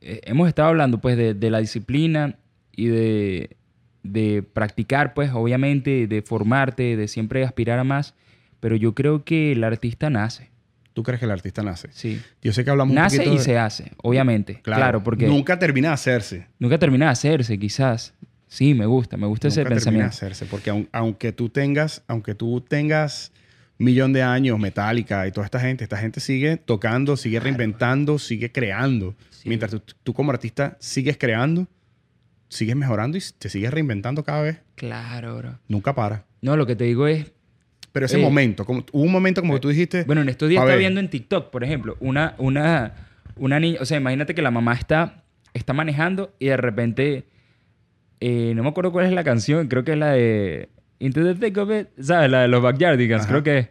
eh, 0.00 0.20
hemos 0.24 0.48
estado 0.48 0.68
hablando, 0.68 0.98
pues, 1.00 1.16
de, 1.16 1.34
de 1.34 1.50
la 1.50 1.58
disciplina 1.58 2.36
y 2.74 2.86
de, 2.86 3.56
de 4.02 4.42
practicar, 4.42 5.14
pues, 5.14 5.30
obviamente, 5.32 6.06
de 6.06 6.22
formarte, 6.22 6.96
de 6.96 7.08
siempre 7.08 7.44
aspirar 7.44 7.78
a 7.78 7.84
más. 7.84 8.14
Pero 8.60 8.76
yo 8.76 8.94
creo 8.94 9.24
que 9.24 9.52
el 9.52 9.64
artista 9.64 10.10
nace, 10.10 10.50
¿Tú 10.94 11.02
crees 11.02 11.18
que 11.20 11.26
el 11.26 11.30
artista 11.30 11.62
nace? 11.62 11.88
sí. 11.92 12.22
Yo 12.40 12.54
sé 12.54 12.64
que 12.64 12.70
hablamos 12.70 12.94
Nace 12.94 13.16
un 13.16 13.24
poquito 13.24 13.34
y 13.34 13.38
de- 13.38 13.44
se 13.44 13.58
hace, 13.58 13.92
obviamente. 14.02 14.60
Claro, 14.62 15.02
porque 15.02 15.26
nunca, 15.26 15.36
Nunca 15.36 15.58
termina 15.58 15.88
de 15.88 15.94
hacerse. 15.94 16.46
termina 16.78 17.04
de 17.06 17.10
hacerse, 17.12 17.58
quizás. 17.58 18.14
Sí, 18.48 18.72
me 18.72 18.86
gusta, 18.86 19.18
me 19.18 19.26
gusta 19.26 19.48
ese 19.48 19.60
Nunca 19.60 19.74
termina 19.74 19.80
de 19.80 19.84
pensamiento. 19.90 20.08
hacerse. 20.14 20.46
Porque 20.46 20.70
aun- 20.70 20.88
aunque 20.92 21.32
tú 21.32 21.50
tengas, 21.50 22.02
aunque 22.08 22.34
tú 22.34 22.62
tengas 22.62 23.30
millón 23.78 24.12
de 24.12 24.22
años, 24.22 24.58
Metallica 24.58 25.26
y 25.26 25.32
toda 25.32 25.44
esta 25.44 25.60
gente, 25.60 25.84
esta 25.84 25.96
gente 25.98 26.20
sigue 26.20 26.56
tocando, 26.56 27.16
sigue 27.16 27.40
reinventando, 27.40 28.18
sigue 28.18 28.50
creando. 28.52 29.14
Sí. 29.30 29.48
Mientras 29.48 29.70
tú, 29.70 29.82
tú 30.02 30.14
como 30.14 30.30
artista 30.30 30.76
sigues 30.80 31.16
creando, 31.18 31.66
sigues 32.48 32.76
mejorando 32.76 33.18
y 33.18 33.22
te 33.38 33.48
sigues 33.48 33.70
reinventando 33.70 34.24
cada 34.24 34.42
vez. 34.42 34.58
Claro, 34.76 35.36
bro. 35.36 35.58
Nunca 35.68 35.94
para. 35.94 36.24
No, 36.40 36.56
lo 36.56 36.66
que 36.66 36.76
te 36.76 36.84
digo 36.84 37.06
es, 37.06 37.32
Pero 37.92 38.06
ese 38.06 38.18
Eh, 38.18 38.22
momento, 38.22 38.64
como, 38.64 38.84
hubo 38.92 39.02
un 39.02 39.12
momento 39.12 39.40
como 39.40 39.54
que 39.54 39.60
tú 39.60 39.68
dijiste... 39.68 40.04
Bueno, 40.04 40.20
en 40.22 40.28
estos 40.28 40.48
días 40.48 40.62
estaba 40.62 40.76
viendo 40.78 41.00
en 41.00 41.08
TikTok, 41.10 41.50
por 41.50 41.64
ejemplo, 41.64 41.96
una, 42.00 42.34
una, 42.38 42.92
una 43.36 43.58
niña, 43.58 43.78
o 43.80 43.86
sea, 43.86 43.96
imagínate 43.98 44.34
que 44.34 44.42
la 44.42 44.50
mamá 44.50 44.74
está, 44.74 45.24
está 45.54 45.72
manejando 45.72 46.34
y 46.38 46.46
de 46.46 46.56
repente, 46.58 47.24
eh, 48.20 48.52
no 48.54 48.62
me 48.62 48.68
acuerdo 48.68 48.92
cuál 48.92 49.06
es 49.06 49.12
la 49.12 49.24
canción, 49.24 49.68
creo 49.68 49.82
que 49.84 49.92
es 49.92 49.98
la 49.98 50.10
de 50.12 50.68
Into 50.98 51.22
the 51.22 51.34
Thick 51.34 51.56
of 51.58 51.70
It, 51.70 51.88
¿sabes? 52.00 52.30
La 52.30 52.42
de 52.42 52.48
los 52.48 52.62
Backyardigans, 52.62 53.24
Ajá. 53.24 53.30
creo 53.30 53.42
que 53.42 53.58
es. 53.58 53.68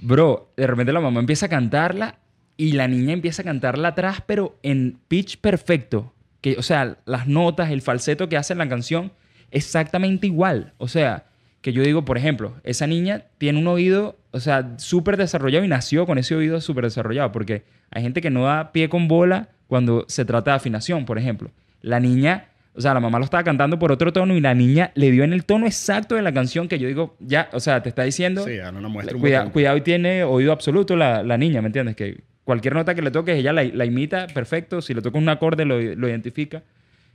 Bro, 0.00 0.52
de 0.56 0.66
repente 0.66 0.92
la 0.92 1.00
mamá 1.00 1.20
empieza 1.20 1.46
a 1.46 1.48
cantarla 1.48 2.18
y 2.56 2.72
la 2.72 2.88
niña 2.88 3.12
empieza 3.12 3.42
a 3.42 3.44
cantarla 3.44 3.88
atrás, 3.88 4.22
pero 4.26 4.58
en 4.62 4.98
pitch 5.08 5.38
perfecto. 5.38 6.12
Que, 6.40 6.56
o 6.56 6.62
sea, 6.62 6.96
las 7.04 7.26
notas, 7.26 7.70
el 7.70 7.82
falseto 7.82 8.28
que 8.28 8.36
hace 8.36 8.54
en 8.54 8.58
la 8.60 8.68
canción, 8.68 9.12
exactamente 9.50 10.26
igual. 10.26 10.72
O 10.78 10.88
sea, 10.88 11.24
que 11.60 11.72
yo 11.72 11.82
digo, 11.82 12.04
por 12.04 12.16
ejemplo, 12.16 12.54
esa 12.64 12.86
niña 12.86 13.24
tiene 13.38 13.58
un 13.58 13.66
oído, 13.66 14.18
o 14.30 14.40
sea, 14.40 14.78
súper 14.78 15.16
desarrollado 15.16 15.64
y 15.64 15.68
nació 15.68 16.06
con 16.06 16.16
ese 16.18 16.34
oído 16.34 16.60
súper 16.60 16.84
desarrollado, 16.84 17.32
porque 17.32 17.64
hay 17.90 18.02
gente 18.02 18.20
que 18.22 18.30
no 18.30 18.44
da 18.44 18.72
pie 18.72 18.88
con 18.88 19.08
bola 19.08 19.48
cuando 19.66 20.04
se 20.08 20.24
trata 20.24 20.52
de 20.52 20.56
afinación, 20.56 21.04
por 21.04 21.18
ejemplo. 21.18 21.50
La 21.82 22.00
niña, 22.00 22.48
o 22.80 22.82
sea, 22.82 22.94
la 22.94 23.00
mamá 23.00 23.18
lo 23.18 23.24
estaba 23.24 23.44
cantando 23.44 23.78
por 23.78 23.92
otro 23.92 24.12
tono 24.12 24.34
y 24.34 24.40
la 24.40 24.54
niña 24.54 24.90
le 24.94 25.10
dio 25.10 25.22
en 25.22 25.32
el 25.32 25.44
tono 25.44 25.66
exacto 25.66 26.14
de 26.14 26.22
la 26.22 26.32
canción 26.32 26.66
que 26.66 26.78
yo 26.78 26.88
digo, 26.88 27.16
ya, 27.20 27.48
o 27.52 27.60
sea, 27.60 27.82
te 27.82 27.88
está 27.90 28.02
diciendo, 28.02 28.44
Sí, 28.46 28.58
ahora 28.58 28.80
nos 28.80 28.90
muestra 28.90 29.14
un 29.16 29.20
cuida- 29.22 29.38
botón. 29.40 29.52
cuidado 29.52 29.76
y 29.76 29.80
tiene 29.82 30.24
oído 30.24 30.52
absoluto 30.52 30.96
la, 30.96 31.22
la 31.22 31.36
niña, 31.38 31.60
¿me 31.62 31.66
entiendes? 31.68 31.94
Que 31.96 32.20
cualquier 32.44 32.74
nota 32.74 32.94
que 32.94 33.02
le 33.02 33.10
toques, 33.10 33.36
ella 33.38 33.52
la, 33.52 33.62
la 33.64 33.84
imita 33.84 34.26
perfecto, 34.28 34.80
si 34.82 34.94
le 34.94 35.02
toca 35.02 35.18
un 35.18 35.28
acorde 35.28 35.64
lo, 35.64 35.80
lo 35.80 36.08
identifica. 36.08 36.62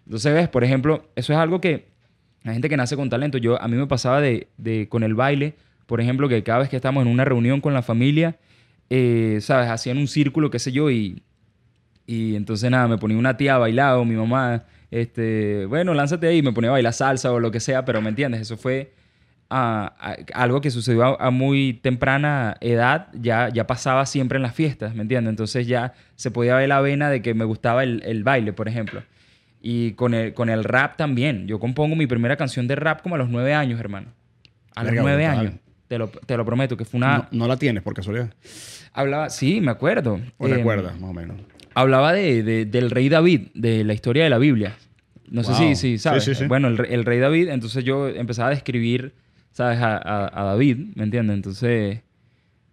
Entonces, 0.06 0.34
ves, 0.34 0.47
por 0.47 0.63
ejemplo, 0.63 1.10
eso 1.15 1.34
es 1.34 1.39
algo 1.39 1.60
que 1.60 1.88
la 2.43 2.54
gente 2.54 2.69
que 2.69 2.78
nace 2.78 2.95
con 2.95 3.10
talento, 3.10 3.38
yo 3.39 3.60
a 3.62 3.67
mí 3.67 3.75
me 3.75 3.88
pasaba 3.88 4.21
de, 4.21 4.47
de- 4.58 4.88
con 4.88 5.01
el 5.04 5.15
baile, 5.15 5.56
por 5.88 5.99
ejemplo, 5.99 6.30
que 6.30 6.43
cada 6.43 6.60
vez 6.60 6.69
que 6.69 6.75
estamos 6.75 7.04
en 7.04 7.12
una 7.12 7.25
reunión 7.25 7.60
con 7.60 7.73
la 7.73 7.82
familia, 7.82 8.38
eh, 8.91 9.39
¿sabes? 9.41 9.67
Hacían 9.69 9.97
un 9.97 10.08
círculo, 10.08 10.51
qué 10.51 10.60
sé 10.60 10.71
yo, 10.71 10.91
y, 10.91 11.23
y 12.06 12.36
entonces 12.36 12.69
nada, 12.69 12.88
me 12.88 12.97
ponía 12.99 13.17
una 13.17 13.36
tía 13.36 13.56
a 13.56 13.58
bailar 13.58 13.95
o 13.97 14.06
mi 14.06 14.15
mamá, 14.15 14.63
este, 15.01 15.65
bueno, 15.65 15.93
lánzate 15.93 16.27
ahí, 16.27 16.41
me 16.41 16.51
ponía 16.53 16.69
a 16.69 16.73
bailar 16.73 16.93
salsa 16.93 17.31
o 17.31 17.39
lo 17.39 17.51
que 17.51 17.60
sea, 17.60 17.84
pero 17.86 18.01
¿me 18.01 18.10
entiendes? 18.10 18.41
Eso 18.41 18.58
fue 18.58 18.93
ah, 19.49 19.93
algo 20.34 20.62
que 20.62 20.71
sucedió 20.71 21.03
a, 21.03 21.27
a 21.27 21.29
muy 21.31 21.73
temprana 21.73 22.58
edad, 22.62 23.08
ya, 23.13 23.49
ya 23.49 23.67
pasaba 23.67 24.05
siempre 24.05 24.38
en 24.38 24.43
las 24.43 24.55
fiestas, 24.55 24.95
¿me 24.95 25.01
entiendes? 25.01 25.29
Entonces 25.31 25.67
ya 25.67 25.93
se 26.15 26.31
podía 26.31 26.55
ver 26.55 26.69
la 26.69 26.81
vena 26.81 27.10
de 27.10 27.21
que 27.21 27.34
me 27.34 27.45
gustaba 27.45 27.84
el, 27.84 28.01
el 28.05 28.23
baile, 28.23 28.53
por 28.53 28.67
ejemplo. 28.67 29.03
Y 29.62 29.93
con 29.93 30.13
el, 30.13 30.34
con 30.36 30.49
el 30.49 30.63
rap 30.63 30.95
también. 30.95 31.47
Yo 31.47 31.60
compongo 31.60 31.95
mi 31.95 32.05
primera 32.05 32.36
canción 32.38 32.67
de 32.67 32.75
rap 32.75 33.01
como 33.01 33.15
a 33.15 33.17
los 33.17 33.29
nueve 33.29 33.53
años, 33.55 33.79
hermano. 33.79 34.08
A 34.75 34.84
los 34.84 34.93
nueve 34.93 35.25
años. 35.25 35.53
Te 35.88 35.97
lo, 35.97 36.08
te 36.08 36.38
lo 36.38 36.45
prometo, 36.45 36.77
que 36.77 36.86
fue 36.86 36.97
una... 36.99 37.17
No, 37.17 37.27
no 37.31 37.47
la 37.47 37.58
tienes 37.58 37.81
por 37.84 37.93
casualidad. 37.93 38.31
Hablaba... 38.93 39.29
Sí, 39.29 39.62
me 39.62 39.71
acuerdo. 39.71 40.19
¿O 40.38 40.47
Em, 40.47 40.53
recuerdas, 40.53 40.99
más 40.99 41.10
o 41.10 41.13
menos? 41.13 41.38
Hablaba 41.73 42.13
de, 42.13 42.41
de- 42.43 42.65
del 42.65 42.89
rey 42.91 43.10
David, 43.10 43.47
de 43.53 43.84
la 43.84 43.93
historia 43.93 44.23
de 44.23 44.29
la 44.29 44.38
Biblia. 44.38 44.75
No 45.29 45.43
sé 45.43 45.53
si, 45.55 45.75
si 45.75 45.97
sabes. 45.97 46.23
Sí, 46.23 46.33
sí, 46.35 46.41
sí. 46.41 46.47
Bueno, 46.47 46.67
el, 46.67 46.77
re- 46.77 46.93
el 46.93 47.03
rey 47.05 47.19
David, 47.19 47.49
entonces 47.49 47.83
yo 47.83 48.07
empezaba 48.07 48.49
a 48.49 48.51
describir, 48.51 49.13
¿sabes? 49.51 49.79
A, 49.79 49.97
a- 49.97 50.41
a 50.41 50.43
David, 50.45 50.77
¿me 50.95 51.03
entiendes? 51.03 51.35
Entonces 51.35 52.01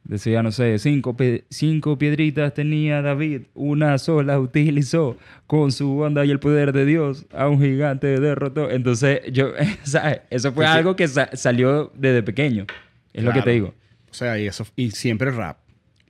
decía, 0.05 0.43
no 0.43 0.51
sé, 0.51 0.79
cinco, 0.79 1.17
pe- 1.17 1.45
cinco 1.49 1.97
piedritas 1.97 2.53
tenía 2.55 3.01
David, 3.03 3.43
una 3.55 3.97
sola 3.99 4.39
utilizó 4.41 5.17
con 5.47 5.71
su 5.73 5.99
onda 6.01 6.25
y 6.25 6.31
el 6.31 6.41
poder 6.41 6.73
de 6.73 6.85
Dios, 6.85 7.25
a 7.33 7.49
un 7.49 7.61
gigante 7.61 8.19
derrotó. 8.21 8.71
Entonces 8.71 9.21
yo, 9.33 9.53
¿sabes? 9.85 10.21
Eso 10.31 10.53
fue 10.53 10.65
algo 10.67 10.97
que 10.97 11.09
sa- 11.09 11.31
salió 11.35 11.93
desde 11.95 12.23
pequeño. 12.23 12.67
Es 13.13 13.23
lo 13.25 13.33
que 13.33 13.43
te 13.43 13.51
digo. 13.51 13.75
O 14.11 14.15
sea, 14.15 14.39
y 14.39 14.47
eso 14.47 14.67
y 14.77 14.91
siempre 14.91 15.31
rap. 15.31 15.59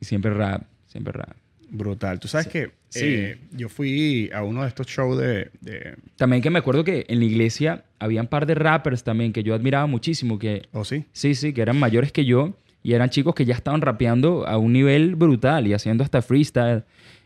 Y 0.01 0.05
siempre 0.07 0.33
rap, 0.35 0.63
siempre 0.87 1.13
rap. 1.13 1.37
Brutal. 1.69 2.19
Tú 2.19 2.27
sabes 2.29 2.49
que 2.49 2.71
Sí. 2.93 3.05
eh, 3.07 3.39
yo 3.53 3.69
fui 3.69 4.31
a 4.35 4.43
uno 4.43 4.63
de 4.63 4.69
estos 4.69 4.87
shows 4.87 5.19
de, 5.19 5.51
de- 5.61 5.95
También 6.17 6.43
que 6.43 6.51
me 6.51 6.59
acuerdo 6.59 6.85
que 6.85 7.07
en 7.09 7.19
la 7.21 7.25
iglesia 7.25 7.85
había 7.99 8.21
un 8.21 8.27
par 8.27 8.45
de 8.47 8.55
rappers 8.55 9.03
también 9.03 9.33
que 9.33 9.43
yo 9.43 9.55
admiraba 9.55 9.87
muchísimo, 9.87 10.39
que 10.39 10.63
¿Oh, 10.73 10.85
sí? 10.85 11.05
sí, 11.13 11.35
sí, 11.35 11.53
que 11.53 11.63
eran 11.63 11.79
mayores 11.79 12.13
que 12.13 12.25
yo 12.25 12.55
y 12.83 12.93
eran 12.93 13.09
chicos 13.11 13.35
que 13.35 13.45
ya 13.45 13.55
estaban 13.55 13.81
rapeando 13.81 14.47
a 14.47 14.59
un 14.59 14.73
nivel 14.73 15.15
brutal 15.17 15.67
y 15.67 15.73
haciendo 15.73 16.05
hasta 16.05 16.21
freestyle. 16.21 16.83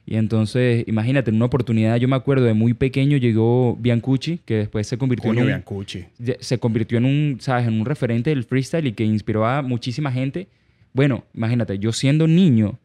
Y 0.08 0.14
entonces, 0.14 0.84
imagínate, 0.86 1.30
en 1.30 1.36
una 1.36 1.46
oportunidad, 1.46 1.96
yo 1.96 2.06
me 2.06 2.14
acuerdo 2.14 2.44
de 2.44 2.54
muy 2.54 2.74
pequeño 2.74 3.16
llegó 3.16 3.74
Biancucci, 3.80 4.38
que 4.44 4.54
después 4.58 4.86
se 4.86 4.96
convirtió 4.98 5.30
Coño, 5.30 5.40
en 5.40 5.44
un, 5.46 5.48
Biancucci. 5.48 6.04
se 6.38 6.58
convirtió 6.58 6.98
en 6.98 7.06
un, 7.06 7.38
¿sabes? 7.40 7.66
En 7.66 7.80
un 7.80 7.84
referente 7.86 8.30
del 8.30 8.44
freestyle 8.44 8.86
y 8.86 8.92
que 8.92 9.02
inspiró 9.04 9.44
a 9.46 9.62
muchísima 9.62 10.12
gente. 10.12 10.46
Bueno, 10.92 11.24
imagínate, 11.34 11.80
yo 11.80 11.90
siendo 11.90 12.28
niño, 12.28 12.78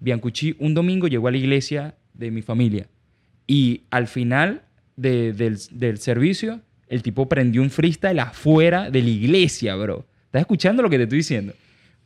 Biancucci 0.00 0.54
un 0.60 0.74
domingo 0.74 1.08
llegó 1.08 1.26
a 1.26 1.30
la 1.32 1.38
iglesia 1.38 1.94
de 2.18 2.30
mi 2.30 2.42
familia 2.42 2.86
y 3.46 3.82
al 3.90 4.06
final 4.08 4.62
de- 4.96 5.32
del, 5.32 5.56
del 5.72 5.96
servicio, 5.98 6.60
el 6.88 7.02
tipo 7.02 7.28
prendió 7.28 7.62
un 7.62 7.70
freestyle 7.70 8.18
afuera 8.18 8.90
de 8.90 9.02
la 9.02 9.08
iglesia, 9.08 9.74
bro. 9.76 10.04
¿Estás 10.26 10.40
escuchando 10.40 10.82
lo 10.82 10.90
que 10.90 10.96
te 10.98 11.04
estoy 11.04 11.18
diciendo? 11.18 11.54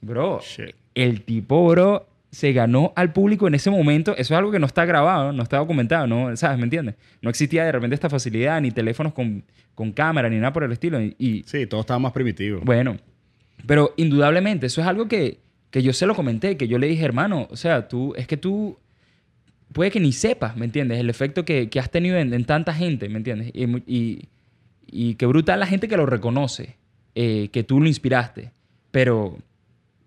Bro, 0.00 0.40
Shit. 0.42 0.74
el 0.94 1.22
tipo, 1.22 1.66
bro, 1.68 2.06
se 2.30 2.52
ganó 2.52 2.92
al 2.96 3.12
público 3.12 3.46
en 3.46 3.54
ese 3.54 3.70
momento. 3.70 4.12
Eso 4.12 4.34
es 4.34 4.38
algo 4.38 4.50
que 4.50 4.58
no 4.58 4.66
está 4.66 4.84
grabado, 4.84 5.32
no 5.32 5.42
está 5.42 5.58
documentado, 5.58 6.06
¿no? 6.06 6.34
¿Sabes? 6.36 6.58
¿Me 6.58 6.64
entiendes? 6.64 6.94
No 7.20 7.30
existía 7.30 7.64
de 7.64 7.72
repente 7.72 7.94
esta 7.94 8.08
facilidad, 8.10 8.60
ni 8.60 8.70
teléfonos 8.70 9.12
con, 9.12 9.44
con 9.74 9.92
cámara, 9.92 10.28
ni 10.28 10.36
nada 10.36 10.52
por 10.52 10.64
el 10.64 10.72
estilo. 10.72 11.00
Y, 11.02 11.14
y, 11.18 11.42
Sí, 11.46 11.66
todo 11.66 11.80
estaba 11.80 11.98
más 11.98 12.12
primitivo. 12.12 12.60
bueno, 12.64 12.96
pero 13.66 13.94
indudablemente, 13.96 14.66
eso 14.66 14.80
es 14.80 14.86
algo 14.86 15.06
que, 15.08 15.38
que 15.70 15.82
yo 15.82 15.92
se 15.92 16.06
lo 16.06 16.14
comenté, 16.14 16.56
que 16.56 16.66
yo 16.68 16.78
le 16.78 16.86
dije, 16.88 17.04
hermano, 17.04 17.46
o 17.50 17.56
sea, 17.56 17.86
tú, 17.88 18.14
es 18.16 18.26
que 18.26 18.36
tú, 18.36 18.78
puede 19.72 19.90
que 19.90 20.00
ni 20.00 20.12
sepas, 20.12 20.56
¿me 20.56 20.64
entiendes? 20.64 20.98
El 20.98 21.10
efecto 21.10 21.44
que, 21.44 21.68
que 21.68 21.80
has 21.80 21.90
tenido 21.90 22.16
en, 22.18 22.32
en 22.32 22.44
tanta 22.44 22.72
gente, 22.74 23.08
¿me 23.08 23.18
entiendes? 23.18 23.50
Y, 23.54 23.64
y, 23.86 24.28
y 24.86 25.14
qué 25.16 25.26
brutal 25.26 25.60
la 25.60 25.66
gente 25.66 25.88
que 25.88 25.96
lo 25.96 26.06
reconoce, 26.06 26.76
eh, 27.14 27.48
que 27.52 27.62
tú 27.64 27.80
lo 27.80 27.86
inspiraste, 27.88 28.52
pero, 28.90 29.38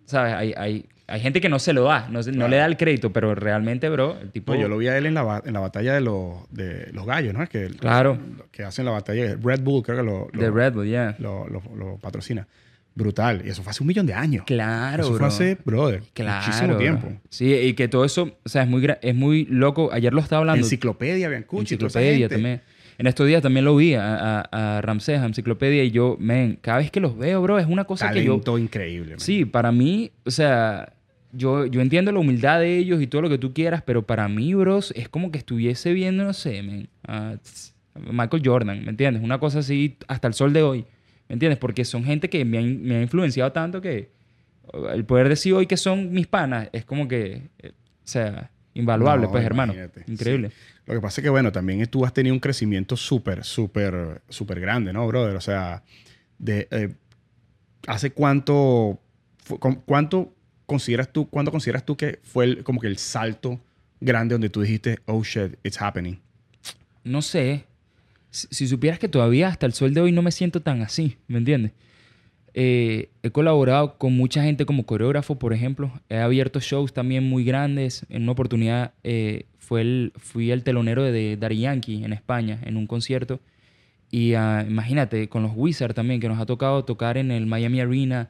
¿sabes? 0.06 0.34
Hay, 0.34 0.54
hay, 0.58 0.86
hay 1.08 1.20
gente 1.20 1.40
que 1.42 1.50
no 1.50 1.60
se 1.60 1.74
lo 1.74 1.84
da, 1.84 2.08
no, 2.10 2.24
se- 2.24 2.32
no 2.32 2.48
le 2.48 2.58
da 2.58 2.66
el 2.66 2.78
crédito, 2.78 3.12
pero 3.14 3.36
realmente, 3.36 3.90
bro, 3.90 4.18
el 4.20 4.32
tipo... 4.32 4.54
No, 4.56 4.62
yo 4.62 4.68
lo 4.68 4.78
vi 4.78 4.88
a 4.88 4.98
él 4.98 5.06
en 5.06 5.14
la, 5.14 5.42
en 5.46 5.54
la 5.54 5.60
batalla 5.60 5.94
de 5.94 6.02
los, 6.02 6.52
de 6.52 6.90
los 6.94 7.06
gallos, 7.06 7.34
¿no? 7.34 7.44
Es 7.44 7.50
que, 7.50 7.68
Claro. 7.70 8.18
que 8.52 8.64
hacen 8.64 8.86
la 8.86 8.92
batalla. 8.92 9.36
Red 9.42 9.62
Bull, 9.62 9.84
creo 9.84 9.98
que 9.98 10.04
lo, 10.04 10.28
lo, 10.34 10.42
de 10.42 10.50
Red 10.52 10.74
Bull, 10.74 10.88
yeah. 10.88 11.16
lo- 11.20 11.48
lo- 11.48 11.62
lo 11.76 11.98
patrocina. 11.98 12.48
Brutal. 12.96 13.42
Y 13.46 13.50
eso 13.50 13.62
fue 13.62 13.72
hace 13.72 13.84
un 13.84 13.88
millón 13.88 14.06
de 14.06 14.14
años. 14.14 14.46
Claro, 14.46 15.04
Eso 15.04 15.10
bro. 15.12 15.20
fue 15.20 15.28
hace, 15.28 15.58
brother, 15.66 16.02
Claro. 16.14 16.46
muchísimo 16.46 16.68
bro. 16.70 16.78
tiempo. 16.78 17.12
Sí, 17.30 17.54
y 17.54 17.74
que 17.74 17.88
todo 17.90 18.06
eso, 18.06 18.38
o 18.44 18.50
sea, 18.50 18.64
es 18.64 18.70
muy, 18.70 18.88
es 19.02 19.16
muy 19.16 19.46
loco. 19.46 19.90
Ayer 19.92 20.14
lo 20.14 20.22
estaba 20.22 20.40
hablando. 20.40 20.64
Enciclopedia, 20.66 21.28
Biancucci, 21.30 21.74
Enciclopedia 21.76 22.30
también. 22.30 22.62
En 22.98 23.08
estos 23.08 23.28
días 23.28 23.42
también 23.42 23.66
lo 23.66 23.76
vi 23.76 23.94
a, 23.96 24.40
a, 24.50 24.78
a 24.78 24.82
Ramsés, 24.82 25.20
a 25.20 25.26
Enciclopedia, 25.26 25.84
y 25.84 25.92
yo, 25.92 26.16
men, 26.18 26.58
cada 26.62 26.78
vez 26.78 26.90
que 26.92 27.02
los 27.02 27.18
veo, 27.18 27.42
bro, 27.42 27.60
es 27.60 27.68
una 27.68 27.84
cosa 27.84 28.10
que 28.12 28.20
yo... 28.24 28.32
Talento 28.40 28.58
increíble. 28.58 29.10
man. 29.12 29.20
Sí, 29.20 29.44
para 29.44 29.74
mí, 29.74 30.12
o 30.26 30.32
sea, 30.32 30.94
yo, 31.34 31.66
yo 31.66 31.82
entiendo 31.82 32.14
la 32.14 32.20
humildad 32.20 32.62
de 32.62 32.78
ellos 32.78 33.02
y 33.02 33.08
todo 33.08 33.24
lo 33.24 33.30
que 33.30 33.38
tú 33.38 33.54
quieras, 33.54 33.84
pero 33.86 34.04
para 34.04 34.30
mí, 34.30 34.54
bros, 34.54 34.94
es 34.96 35.10
como 35.10 35.30
que 35.30 35.38
estuviese 35.38 35.92
viendo, 35.92 36.24
no 36.24 36.32
sé, 36.32 36.64
men, 36.64 36.88
a 37.06 37.36
Michael 38.10 38.42
Jordan, 38.46 38.86
¿me 38.86 38.92
entiendes? 38.92 39.22
Una 39.22 39.40
cosa 39.40 39.60
así 39.60 39.98
hasta 40.08 40.30
el 40.30 40.34
sol 40.34 40.54
de 40.54 40.64
hoy, 40.64 40.86
¿me 41.30 41.34
entiendes? 41.34 41.58
Porque 41.60 41.86
son 41.86 42.04
gente 42.04 42.30
que 42.30 42.44
me 42.46 42.58
ha, 42.58 42.62
in- 42.62 42.84
me 42.84 42.96
ha 42.98 43.02
influenciado 43.02 43.52
tanto 43.52 43.82
que 43.82 44.10
el 44.94 45.06
poder 45.06 45.30
decir 45.30 45.54
hoy 45.54 45.68
que 45.68 45.78
son 45.78 46.12
mis 46.12 46.28
panas 46.28 46.70
es 46.74 46.86
como 46.86 47.08
que, 47.08 47.50
eh, 47.60 47.72
o 47.72 48.08
sea, 48.08 48.50
invaluable, 48.74 49.26
No, 49.28 49.32
pues, 49.32 49.44
hermano. 49.46 49.74
Increíble. 50.08 50.52
Lo 50.86 50.94
que 50.96 51.02
pasa 51.02 51.22
es 51.22 51.24
que, 51.24 51.30
bueno, 51.30 51.52
también 51.52 51.86
tú 51.88 52.04
has 52.06 52.14
tenido 52.14 52.34
un 52.34 52.40
crecimiento 52.40 52.96
súper, 52.98 53.44
súper, 53.44 54.22
súper 54.30 54.60
grande, 54.60 54.92
¿no, 54.94 55.08
brother? 55.08 55.36
O 55.36 55.42
sea, 55.42 55.84
de, 56.38 56.68
eh, 56.72 56.94
¿hace 57.88 58.12
cuánto, 58.12 59.00
cuánto 59.86 60.34
consideras 60.66 61.12
tú, 61.12 61.30
cuándo 61.30 61.52
consideras 61.52 61.86
tú 61.86 61.96
que 61.96 62.20
fue 62.24 62.46
el- 62.46 62.64
como 62.64 62.80
que 62.82 62.88
el 62.88 62.98
salto 62.98 63.60
grande 64.02 64.34
donde 64.34 64.50
tú 64.50 64.62
dijiste, 64.62 65.00
oh 65.06 65.24
shit, 65.24 65.56
it's 65.64 65.82
happening? 65.82 66.20
no 67.04 67.22
sé, 67.22 67.66
si, 68.36 68.68
supieras 68.68 69.00
que 69.00 69.08
todavía 69.08 69.48
hasta 69.48 69.66
el 69.66 69.74
sol 69.74 69.94
de 69.94 70.02
hoy 70.02 70.12
no 70.12 70.22
me 70.22 70.32
siento 70.32 70.62
tan 70.62 70.82
así, 70.82 71.18
¿me 71.28 71.38
entiendes? 71.38 71.72
Eh, 72.54 73.10
he 73.22 73.32
colaborado 73.32 73.98
con 73.98 74.16
mucha 74.16 74.44
gente 74.44 74.66
como 74.66 74.86
coreógrafo, 74.86 75.38
por 75.38 75.54
ejemplo. 75.54 75.92
He 76.10 76.18
abierto 76.18 76.60
shows 76.60 76.94
también 76.94 77.24
muy 77.28 77.44
grandes. 77.44 78.06
En 78.10 78.24
una 78.24 78.32
oportunidad 78.32 78.94
eh, 79.04 79.46
fue 79.58 79.82
el, 79.82 80.14
fui 80.18 80.52
el 80.52 80.64
telonero 80.64 81.04
de 81.04 81.36
Daddy 81.38 81.60
Yankee 81.60 82.04
en 82.04 82.14
España, 82.14 82.60
en 82.64 82.78
un 82.78 82.88
concierto. 82.88 83.42
Y 84.10 84.36
ah, 84.36 84.66
imagínate, 84.68 85.28
con 85.28 85.44
los 85.44 85.52
Wizards 85.56 85.96
también, 85.96 86.22
que 86.22 86.30
nos 86.30 86.40
ha 86.40 86.46
tocado 86.46 86.86
tocar 86.86 87.18
en 87.18 87.32
el 87.32 87.46
Miami 87.46 87.82
Arena, 87.82 88.30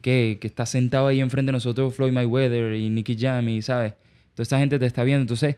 que, 0.00 0.38
que 0.40 0.46
está 0.46 0.64
sentado 0.64 1.08
ahí 1.08 1.20
enfrente 1.20 1.48
de 1.48 1.52
nosotros 1.52 1.94
Floyd 1.94 2.12
Mayweather 2.12 2.74
y 2.74 2.88
Nicky 2.88 3.16
Jam, 3.18 3.48
y 3.48 3.60
¿sabes? 3.60 3.92
Toda 4.34 4.42
esta 4.42 4.58
gente 4.58 4.78
te 4.78 4.86
está 4.86 5.04
viendo. 5.04 5.22
Entonces, 5.22 5.56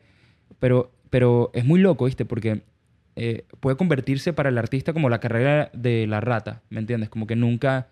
pero, 0.58 0.90
pero 1.10 1.50
es 1.54 1.64
muy 1.64 1.80
loco, 1.80 2.06
¿viste? 2.06 2.24
Porque 2.24 2.62
eh, 3.18 3.44
puede 3.58 3.76
convertirse 3.76 4.32
para 4.32 4.48
el 4.48 4.58
artista 4.58 4.92
como 4.92 5.08
la 5.10 5.18
carrera 5.18 5.70
de 5.72 6.06
la 6.06 6.20
rata, 6.20 6.62
¿me 6.70 6.78
entiendes? 6.78 7.08
Como 7.08 7.26
que 7.26 7.34
nunca, 7.34 7.88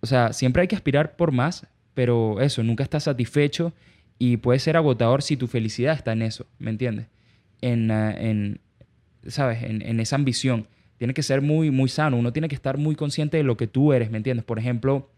o 0.00 0.06
sea, 0.06 0.34
siempre 0.34 0.60
hay 0.60 0.68
que 0.68 0.76
aspirar 0.76 1.16
por 1.16 1.32
más, 1.32 1.66
pero 1.94 2.38
eso, 2.40 2.62
nunca 2.62 2.84
estás 2.84 3.04
satisfecho 3.04 3.72
y 4.18 4.36
puede 4.36 4.58
ser 4.58 4.76
agotador 4.76 5.22
si 5.22 5.38
tu 5.38 5.46
felicidad 5.46 5.94
está 5.94 6.12
en 6.12 6.20
eso, 6.20 6.46
¿me 6.58 6.70
entiendes? 6.70 7.06
En, 7.62 7.90
ah, 7.90 8.12
en 8.12 8.60
¿sabes? 9.26 9.62
En, 9.62 10.00
esa 10.00 10.16
ambición. 10.16 10.66
Tiene 10.98 11.14
que 11.14 11.22
ser 11.22 11.40
muy, 11.40 11.70
muy 11.70 11.88
sano, 11.88 12.16
uno 12.18 12.32
tiene 12.32 12.48
que 12.48 12.54
estar 12.54 12.76
muy 12.76 12.94
consciente 12.94 13.38
de 13.38 13.42
lo 13.42 13.56
que 13.56 13.66
tú 13.66 13.92
eres, 13.92 14.10
¿me 14.10 14.18
entiendes? 14.18 14.44
Por 14.44 14.58
ejemplo, 14.58 15.10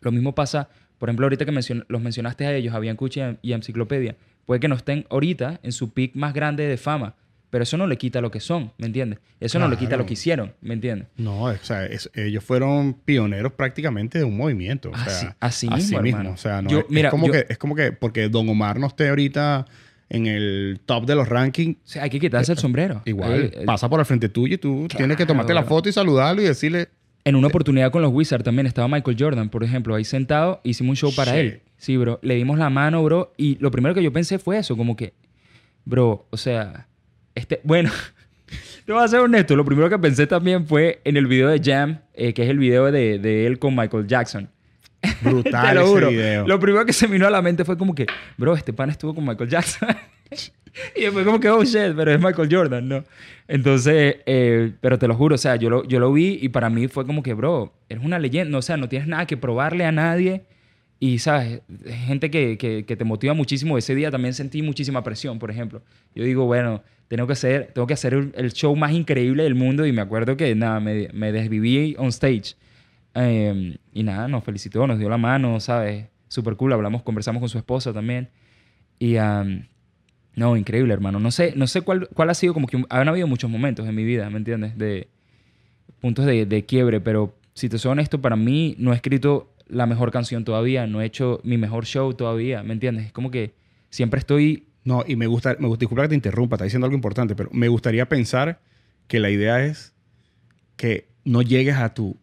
lo 0.00 0.12
mismo 0.12 0.34
pasa, 0.34 0.68
por 0.98 1.08
ejemplo, 1.08 1.26
ahorita 1.26 1.44
que 1.44 1.52
mencion- 1.52 1.84
los 1.88 2.00
mencionaste 2.00 2.46
a 2.46 2.54
ellos, 2.54 2.74
a 2.74 2.78
Biancucci 2.78 3.20
y 3.42 3.52
Enciclopedia, 3.52 4.16
puede 4.46 4.60
que 4.60 4.68
no 4.68 4.76
estén 4.76 5.04
ahorita 5.10 5.60
en 5.62 5.72
su 5.72 5.92
peak 5.92 6.12
más 6.14 6.32
grande 6.32 6.66
de 6.66 6.76
fama, 6.76 7.14
pero 7.52 7.64
eso 7.64 7.76
no 7.76 7.86
le 7.86 7.98
quita 7.98 8.22
lo 8.22 8.30
que 8.30 8.40
son, 8.40 8.72
¿me 8.78 8.86
entiendes? 8.86 9.18
Eso 9.38 9.58
no 9.58 9.68
le 9.68 9.76
quita 9.76 9.98
lo 9.98 10.06
que 10.06 10.14
hicieron, 10.14 10.54
¿me 10.62 10.72
entiendes? 10.72 11.08
No, 11.18 11.42
o 11.42 11.56
sea, 11.58 11.84
es- 11.84 12.10
ellos 12.14 12.42
fueron 12.42 12.94
pioneros 12.94 13.52
prácticamente 13.52 14.16
de 14.16 14.24
un 14.24 14.38
movimiento. 14.38 14.88
O 14.88 14.94
Así- 14.94 15.20
sea, 15.20 15.36
así 15.38 15.68
mismo, 15.68 15.98
hermano. 16.00 16.30
O 16.30 16.36
sea, 16.38 16.62
no, 16.62 16.70
Yo- 16.70 16.78
es, 16.78 16.84
es 16.86 16.90
mira, 16.90 17.10
como 17.10 17.26
yo- 17.26 17.32
que, 17.34 17.44
es 17.50 17.58
como 17.58 17.74
que 17.74 17.92
porque 17.92 18.30
Don 18.30 18.48
Omar 18.48 18.80
no 18.80 18.86
esté 18.86 19.10
ahorita 19.10 19.66
en 20.08 20.26
el 20.28 20.80
top 20.86 21.04
de 21.04 21.14
los 21.14 21.28
rankings, 21.28 21.76
O 21.76 21.80
sea, 21.84 22.04
hay 22.04 22.10
que 22.10 22.18
quitarse 22.20 22.52
el 22.52 22.58
sombrero. 22.58 23.02
igual 23.04 23.32
Eh, 23.44 23.50
eh, 23.54 23.64
pasa 23.66 23.86
por 23.90 24.00
el 24.00 24.06
frente 24.06 24.30
tuyo 24.30 24.54
y 24.54 24.58
tú 24.58 24.88
tienes 24.88 25.18
que 25.18 25.26
tomarte 25.26 25.52
la 25.52 25.64
foto 25.64 25.90
y 25.90 25.92
saludarlo 25.92 26.40
y 26.40 26.46
decirle, 26.46 26.88
En 27.24 27.36
una 27.36 27.48
oportunidad 27.48 27.92
con 27.92 28.00
los 28.00 28.12
Wizards 28.12 28.42
también 28.44 28.66
estaba 28.66 28.88
Michael 28.88 29.16
Jordan, 29.20 29.48
por 29.50 29.62
ejemplo, 29.62 29.94
ahí 29.94 30.04
sentado, 30.04 30.60
hicimos 30.64 30.90
un 30.92 30.96
show 30.96 31.14
para 31.14 31.32
Shit. 31.32 31.40
él. 31.40 31.60
Sí, 31.76 31.96
bro. 31.98 32.18
Le 32.22 32.34
dimos 32.34 32.58
la 32.58 32.68
mano, 32.70 33.04
bro. 33.04 33.32
Y 33.36 33.58
lo 33.60 33.70
primero 33.70 33.94
que 33.94 34.02
yo 34.02 34.10
pensé 34.12 34.38
fue 34.40 34.56
eso, 34.58 34.74
como 34.76 34.96
que, 34.96 35.12
bro, 35.84 36.26
o 36.30 36.36
sea, 36.36 36.88
este, 37.34 37.60
bueno, 37.64 37.90
te 38.86 38.92
voy 38.92 39.02
a 39.02 39.08
ser 39.08 39.20
honesto. 39.20 39.56
Lo 39.56 39.64
primero 39.64 39.88
que 39.88 39.98
pensé 39.98 40.26
también 40.26 40.66
fue 40.66 41.00
en 41.04 41.16
el 41.16 41.26
video 41.26 41.48
de 41.48 41.60
Jam, 41.62 42.00
eh, 42.14 42.32
que 42.32 42.42
es 42.44 42.50
el 42.50 42.58
video 42.58 42.90
de, 42.90 43.18
de 43.18 43.46
él 43.46 43.58
con 43.58 43.74
Michael 43.74 44.06
Jackson. 44.06 44.48
brutal 45.22 45.68
Te 45.68 45.74
lo 45.74 45.80
ese 45.80 45.90
juro. 45.90 46.10
video. 46.10 46.46
Lo 46.46 46.60
primero 46.60 46.84
que 46.86 46.92
se 46.92 47.08
me 47.08 47.14
vino 47.14 47.26
a 47.26 47.30
la 47.30 47.42
mente 47.42 47.64
fue 47.64 47.76
como 47.76 47.94
que, 47.94 48.06
bro, 48.36 48.54
este 48.54 48.72
pan 48.72 48.90
estuvo 48.90 49.14
con 49.14 49.26
Michael 49.26 49.50
Jackson. 49.50 49.88
y 50.96 51.02
después 51.02 51.24
como 51.24 51.40
que, 51.40 51.48
oh 51.50 51.64
shit, 51.64 51.94
pero 51.96 52.12
es 52.12 52.20
Michael 52.20 52.48
Jordan, 52.50 52.88
¿no? 52.88 53.04
Entonces, 53.48 54.16
eh, 54.26 54.72
pero 54.80 54.98
te 54.98 55.08
lo 55.08 55.14
juro, 55.14 55.34
o 55.34 55.38
sea, 55.38 55.56
yo 55.56 55.68
lo, 55.68 55.84
yo 55.84 55.98
lo 55.98 56.12
vi 56.12 56.38
y 56.40 56.48
para 56.48 56.70
mí 56.70 56.88
fue 56.88 57.04
como 57.04 57.22
que, 57.22 57.34
bro, 57.34 57.72
eres 57.88 58.04
una 58.04 58.18
leyenda, 58.18 58.56
o 58.58 58.62
sea, 58.62 58.76
no 58.76 58.88
tienes 58.88 59.08
nada 59.08 59.26
que 59.26 59.36
probarle 59.36 59.84
a 59.84 59.92
nadie. 59.92 60.42
Y, 61.02 61.18
¿sabes? 61.18 61.62
Es 61.84 61.96
Gente 62.06 62.30
que, 62.30 62.56
que, 62.56 62.84
que 62.84 62.96
te 62.96 63.04
motiva 63.04 63.34
muchísimo. 63.34 63.76
Ese 63.76 63.92
día 63.96 64.12
también 64.12 64.34
sentí 64.34 64.62
muchísima 64.62 65.02
presión, 65.02 65.40
por 65.40 65.50
ejemplo. 65.50 65.82
Yo 66.14 66.22
digo, 66.22 66.44
bueno, 66.44 66.80
tengo 67.08 67.26
que 67.26 67.32
hacer, 67.32 67.72
tengo 67.74 67.88
que 67.88 67.94
hacer 67.94 68.14
el, 68.14 68.52
show 68.52 68.76
más 68.76 68.92
increíble 68.92 69.42
del 69.42 69.56
mundo 69.56 69.84
y 69.84 69.90
me 69.90 70.00
acuerdo 70.00 70.36
que, 70.36 70.54
nada, 70.54 70.78
me, 70.78 71.08
me 71.12 71.32
desviví 71.32 71.96
on 71.98 72.06
stage. 72.10 72.54
Eh, 73.14 73.76
y 73.92 74.02
nada, 74.04 74.28
nos 74.28 74.44
felicitó, 74.44 74.86
nos 74.86 75.00
dio 75.00 75.08
la 75.08 75.18
mano, 75.18 75.58
¿sabes? 75.58 76.06
Súper 76.28 76.54
cool, 76.54 76.72
hablamos, 76.72 77.02
conversamos 77.02 77.40
con 77.40 77.48
su 77.48 77.58
esposa 77.58 77.92
también. 77.92 78.28
Y, 79.00 79.16
am, 79.16 79.66
no, 80.36 80.56
increíble, 80.56 80.94
hermano. 80.94 81.18
No 81.18 81.32
sé, 81.32 81.52
no 81.56 81.66
sé 81.66 81.80
cuál, 81.80 82.08
cuál 82.14 82.30
ha 82.30 82.34
sido, 82.34 82.54
como 82.54 82.68
que 82.68 82.80
han 82.88 83.08
habido 83.08 83.26
muchos 83.26 83.50
momentos 83.50 83.88
en 83.88 83.94
mi 83.96 84.04
vida, 84.04 84.30
¿me 84.30 84.36
entiendes? 84.36 84.78
De 84.78 85.08
puntos 85.98 86.26
de, 86.26 86.46
de 86.46 86.64
quiebre, 86.64 87.00
pero 87.00 87.34
si 87.54 87.68
te 87.68 87.78
soy 87.78 87.90
honesto, 87.90 88.20
para 88.20 88.36
mí 88.36 88.76
no 88.78 88.92
he 88.92 88.94
escrito 88.94 89.51
la 89.72 89.86
mejor 89.86 90.10
canción 90.10 90.44
todavía, 90.44 90.86
no 90.86 91.00
he 91.00 91.06
hecho 91.06 91.40
mi 91.44 91.56
mejor 91.56 91.86
show 91.86 92.12
todavía, 92.12 92.62
¿me 92.62 92.74
entiendes? 92.74 93.06
Es 93.06 93.12
como 93.12 93.30
que 93.30 93.54
siempre 93.90 94.20
estoy... 94.20 94.68
No, 94.84 95.02
y 95.06 95.16
me 95.16 95.26
gusta, 95.26 95.56
me 95.58 95.66
gusta, 95.66 95.80
disculpa 95.80 96.02
que 96.02 96.10
te 96.10 96.14
interrumpa, 96.14 96.56
está 96.56 96.64
diciendo 96.64 96.84
algo 96.84 96.94
importante, 96.94 97.34
pero 97.34 97.48
me 97.52 97.68
gustaría 97.68 98.08
pensar 98.08 98.60
que 99.06 99.18
la 99.18 99.30
idea 99.30 99.64
es 99.64 99.94
que 100.76 101.08
no 101.24 101.40
llegues 101.42 101.76
a 101.76 101.94
tu 101.94 102.16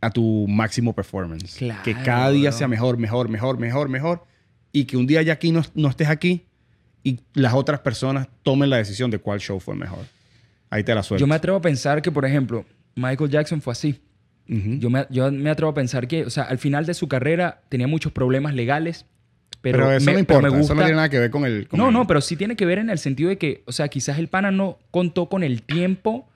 a 0.00 0.10
tu 0.10 0.46
máximo 0.48 0.94
performance. 0.94 1.58
Claro, 1.58 1.80
que 1.84 1.94
cada 1.94 2.30
día 2.30 2.50
bro. 2.50 2.58
sea 2.58 2.66
mejor, 2.66 2.98
mejor, 2.98 3.28
mejor, 3.28 3.58
mejor, 3.58 3.88
mejor. 3.88 4.24
Y 4.72 4.86
que 4.86 4.96
un 4.96 5.06
día 5.06 5.22
ya 5.22 5.34
aquí 5.34 5.52
no, 5.52 5.62
no 5.74 5.88
estés 5.88 6.08
aquí 6.08 6.46
y 7.04 7.20
las 7.34 7.54
otras 7.54 7.80
personas 7.80 8.26
tomen 8.42 8.68
la 8.68 8.78
decisión 8.78 9.12
de 9.12 9.18
cuál 9.18 9.38
show 9.38 9.60
fue 9.60 9.76
mejor. 9.76 10.04
Ahí 10.70 10.82
te 10.82 10.92
la 10.92 11.04
suelto. 11.04 11.20
Yo 11.20 11.28
me 11.28 11.36
atrevo 11.36 11.58
a 11.58 11.60
pensar 11.60 12.02
que, 12.02 12.10
por 12.10 12.24
ejemplo, 12.24 12.64
Michael 12.96 13.30
Jackson 13.30 13.60
fue 13.62 13.72
así. 13.72 14.00
Yo 14.80 14.90
me, 14.90 15.06
yo 15.10 15.30
me 15.32 15.50
atrevo 15.50 15.70
a 15.70 15.74
pensar 15.74 16.06
que, 16.08 16.24
o 16.24 16.30
sea, 16.30 16.44
al 16.44 16.58
final 16.58 16.84
de 16.86 16.94
su 16.94 17.08
carrera 17.08 17.62
tenía 17.68 17.86
muchos 17.86 18.12
problemas 18.12 18.54
legales, 18.54 19.06
pero, 19.60 19.78
pero, 19.78 19.92
eso 19.92 20.06
me, 20.06 20.12
no 20.14 20.18
importa, 20.18 20.50
me 20.50 20.60
eso 20.60 20.74
no 20.74 20.80
tiene 20.82 20.96
nada 20.96 21.08
que 21.08 21.18
ver 21.18 21.30
con 21.30 21.44
el... 21.44 21.68
con 21.68 21.78
No, 21.78 21.88
el- 21.88 21.92
no, 21.94 22.06
pero 22.06 22.20
sí 22.20 22.36
tiene 22.36 22.56
que 22.56 22.66
ver 22.66 22.78
en 22.78 22.90
el 22.90 22.98
sentido 22.98 23.28
de 23.30 23.38
que, 23.38 23.62
o 23.66 23.72
sea, 23.72 23.88
quizás 23.88 24.18
el 24.18 24.28
pana 24.28 24.50
no 24.50 24.78
contó 24.90 25.28
con 25.28 25.42
el 25.42 25.62
tiempo 25.62 26.28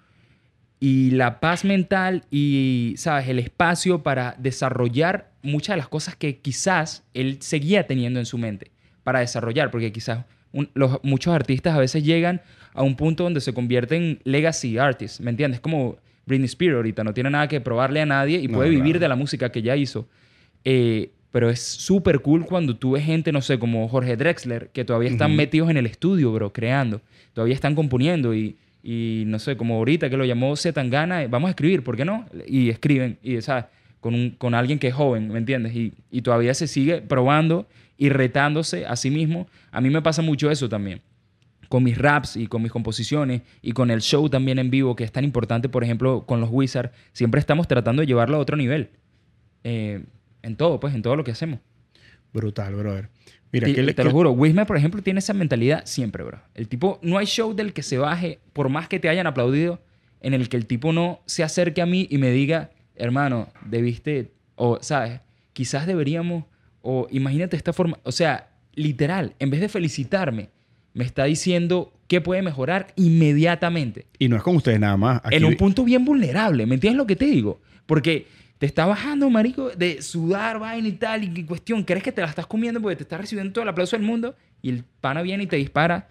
y 0.79 1.11
la 1.13 1.41
paz 1.41 1.65
mental 1.65 2.25
y, 2.31 2.95
¿sabes?, 2.99 3.29
el 3.29 3.39
espacio 3.39 4.03
para 4.03 4.35
desarrollar 4.39 5.31
muchas 5.43 5.75
de 5.75 5.79
las 5.79 5.89
cosas 5.89 6.17
que 6.17 6.39
quizás 6.39 7.03
él 7.15 7.39
seguía 7.41 7.87
teniendo 7.87 8.19
en 8.21 8.27
su 8.27 8.39
mente 8.39 8.71
para 9.03 9.21
desarrollar, 9.21 9.71
porque 9.71 9.93
quizás 9.93 10.25
un- 10.53 10.71
los, 10.75 11.01
muchos 11.03 11.35
artistas 11.35 11.75
a 11.75 11.79
veces 11.79 12.05
llegan 12.05 12.43
a 12.75 12.83
un 12.83 12.95
punto 12.97 13.25
donde 13.25 13.41
se 13.41 13.55
convierten 13.55 14.03
en 14.03 14.21
legacy 14.25 14.79
artists, 14.79 15.21
¿me 15.21 15.31
entiendes? 15.31 15.61
Como 15.61 15.97
Britney 16.27 16.47
Spears 16.47 16.77
ahorita, 16.77 17.05
no 17.05 17.15
tiene 17.15 17.31
nada 17.31 17.49
que 17.49 17.61
probarle 17.61 18.01
a 18.03 18.07
nadie 18.07 18.41
y 18.41 18.49
No, 18.49 18.59
puede 18.59 18.69
vivir 18.71 18.85
claro. 18.85 19.01
de 19.01 19.09
la 19.09 19.17
música 19.17 19.51
que 19.51 19.63
ya 19.63 19.77
hizo. 19.77 20.09
Eh, 20.65 21.11
Pero 21.31 21.51
es 21.51 21.61
súper 21.61 22.21
cool 22.21 22.45
cuando 22.47 22.77
tú 22.77 22.93
ves 22.93 23.05
gente, 23.05 23.31
no 23.31 23.41
sé, 23.43 23.59
como 23.59 23.89
Jorge 23.89 24.17
Drexler, 24.17 24.71
que 24.73 24.85
todavía 24.85 25.11
están 25.11 25.37
metidos 25.37 25.71
en 25.71 25.77
el 25.77 25.87
estudio, 25.87 26.33
bro, 26.33 26.53
creando. 26.53 27.01
Todavía 27.35 27.55
están 27.55 27.75
componiendo 27.75 28.35
y, 28.35 28.57
y 28.83 29.25
no 29.27 29.39
sé, 29.39 29.57
como 29.57 29.75
ahorita 29.77 30.09
que 30.11 30.17
lo 30.17 30.25
llamó 30.25 30.57
Zetangana, 30.57 31.27
vamos 31.29 31.49
a 31.49 31.51
escribir, 31.51 31.83
¿por 31.85 31.97
qué 31.97 32.05
no? 32.05 32.27
Y 32.47 32.71
escriben, 32.71 33.19
y, 33.23 33.41
¿sabes? 33.43 33.67
Con, 34.01 34.15
un, 34.15 34.31
con 34.31 34.55
alguien 34.55 34.79
que 34.79 34.89
es 34.89 34.95
joven, 34.95 35.29
¿me 35.29 35.39
entiendes? 35.39 35.75
Y, 35.77 35.93
y 36.11 36.23
todavía 36.23 36.55
se 36.55 36.67
sigue 36.67 37.03
probando 37.03 37.67
y 37.99 38.09
retándose 38.09 38.87
a 38.87 38.97
sí 38.97 39.11
mismo. 39.11 39.47
A 39.73 39.81
mí 39.81 39.91
me 39.91 40.01
pasa 40.03 40.23
mucho 40.23 40.51
eso 40.51 40.69
también 40.69 41.01
con 41.69 41.83
mis 41.83 41.99
raps 41.99 42.37
y 42.37 42.47
con 42.47 42.63
mis 42.63 42.71
composiciones 42.73 43.43
y 43.63 43.73
con 43.73 43.91
el 43.91 44.01
show 44.01 44.29
también 44.29 44.59
en 44.59 44.71
vivo, 44.71 44.95
que 44.97 45.05
es 45.05 45.13
tan 45.13 45.25
importante, 45.25 45.69
por 45.69 45.83
ejemplo, 45.85 46.25
con 46.27 46.41
los 46.41 46.51
Wizards, 46.53 46.91
siempre 47.13 47.41
estamos 47.41 47.67
tratando 47.69 48.01
de 48.01 48.07
llevarlo 48.07 48.37
a 48.37 48.41
otro 48.41 48.57
nivel. 48.57 48.91
Eh, 49.65 50.05
en 50.43 50.57
todo, 50.57 50.79
pues, 50.79 50.95
en 50.95 51.03
todo 51.03 51.17
lo 51.17 51.25
que 51.25 51.33
hacemos. 51.33 51.59
Brutal, 52.33 52.75
brother. 52.75 53.09
Mira, 53.53 53.69
Y- 53.69 53.75
¿qué 53.75 53.81
y 53.83 53.87
le- 53.87 53.95
te 53.95 54.05
lo 54.05 54.11
juro, 54.11 54.33
Wismer, 54.33 54.67
por 54.67 54.77
ejemplo, 54.77 55.03
tiene 55.03 55.19
esa 55.21 55.33
mentalidad 55.33 55.83
siempre, 55.87 56.23
bro. 56.23 56.41
El 56.55 56.69
tipo, 56.69 56.99
no 57.03 57.17
hay 57.19 57.27
show 57.27 57.55
del 57.55 57.73
que 57.73 57.83
se 57.83 57.99
baje, 57.99 58.41
por 58.53 58.69
más 58.69 58.89
que 58.89 58.99
te 59.01 59.09
hayan 59.09 59.27
aplaudido, 59.27 59.81
en 60.21 60.35
el 60.35 60.49
que 60.49 60.57
el 60.57 60.67
tipo 60.67 60.93
no 60.93 61.21
se 61.27 61.43
acerque 61.45 61.81
a 61.83 61.87
mí 61.87 62.07
y 62.11 62.19
me 62.19 62.31
diga, 62.31 62.71
hermano, 62.95 63.49
debiste, 63.65 64.33
o, 64.57 64.79
¿sabes? 64.83 65.21
Quizás 65.53 65.87
deberíamos, 65.87 66.45
o 66.83 67.07
imagínate 67.11 67.57
esta 67.57 67.73
forma, 67.73 67.99
o 68.03 68.13
sea, 68.13 68.51
literal, 68.75 69.35
en 69.39 69.51
vez 69.51 69.61
de 69.61 69.69
felicitarme, 69.69 70.51
me 70.97 71.05
está 71.05 71.25
diciendo 71.25 71.93
qué 72.09 72.23
puede 72.23 72.41
mejorar 72.41 72.95
inmediatamente. 72.97 74.07
Y 74.19 74.29
no 74.29 74.37
es 74.37 74.43
con 74.43 74.57
ustedes 74.57 74.81
nada 74.81 74.97
más. 74.97 75.21
Aquí- 75.23 75.37
en 75.37 75.45
un 75.45 75.55
punto 75.57 75.85
bien 75.85 76.05
vulnerable, 76.07 76.65
¿me 76.65 76.75
entiendes 76.75 76.97
lo 76.97 77.07
que 77.07 77.17
te 77.17 77.27
digo? 77.27 77.61
Porque 77.85 78.27
te 78.59 78.65
está 78.65 78.87
bajando, 78.87 79.29
marico, 79.29 79.69
de 79.71 80.01
sudar, 80.01 80.59
vaina 80.59 80.89
y 80.89 80.93
tal, 80.93 81.25
y 81.39 81.45
cuestión, 81.45 81.83
crees 81.85 82.03
que 82.03 82.13
te 82.13 82.23
la 82.23 82.29
estás 82.29 82.47
comiendo 82.47 82.81
porque 82.81 82.97
te 82.97 83.03
estás 83.03 83.21
recibiendo 83.21 83.53
todo 83.53 83.63
el 83.63 83.69
aplauso 83.69 83.95
del 83.95 84.07
mundo 84.07 84.35
y 84.63 84.71
el 84.71 84.85
pana 85.03 85.21
viene 85.21 85.45
y 85.45 85.47
te 85.47 85.57
dispara, 85.57 86.09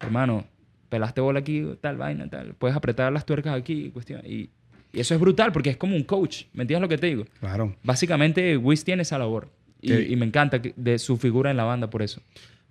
hermano, 0.00 0.44
pelaste 0.88 1.20
bola 1.20 1.40
aquí, 1.40 1.66
tal 1.80 1.96
vaina, 1.96 2.28
tal, 2.30 2.54
puedes 2.54 2.76
apretar 2.76 3.12
las 3.12 3.26
tuercas 3.26 3.54
aquí, 3.58 3.90
cuestión, 3.90 4.22
y, 4.24 4.50
y 4.92 5.00
eso 5.00 5.14
es 5.14 5.20
brutal 5.20 5.50
porque 5.50 5.70
es 5.70 5.76
como 5.76 5.96
un 5.96 6.04
coach, 6.04 6.44
¿me 6.52 6.62
entiendes 6.62 6.82
lo 6.82 6.88
que 6.88 6.98
te 6.98 7.08
digo? 7.08 7.24
Claro. 7.40 7.74
Básicamente, 7.82 8.56
Wiz 8.56 8.84
tiene 8.84 9.02
esa 9.02 9.18
labor 9.18 9.50
y, 9.82 9.92
y 9.94 10.14
me 10.14 10.26
encanta 10.26 10.60
de 10.76 10.98
su 11.00 11.16
figura 11.16 11.50
en 11.50 11.56
la 11.56 11.64
banda 11.64 11.90
por 11.90 12.02
eso. 12.02 12.22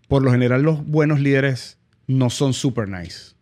Por 0.07 0.23
lo 0.23 0.31
general, 0.31 0.61
los 0.63 0.85
buenos 0.85 1.19
líderes 1.19 1.77
no 2.07 2.29
son 2.29 2.53
super 2.53 2.87
nice. 2.87 3.35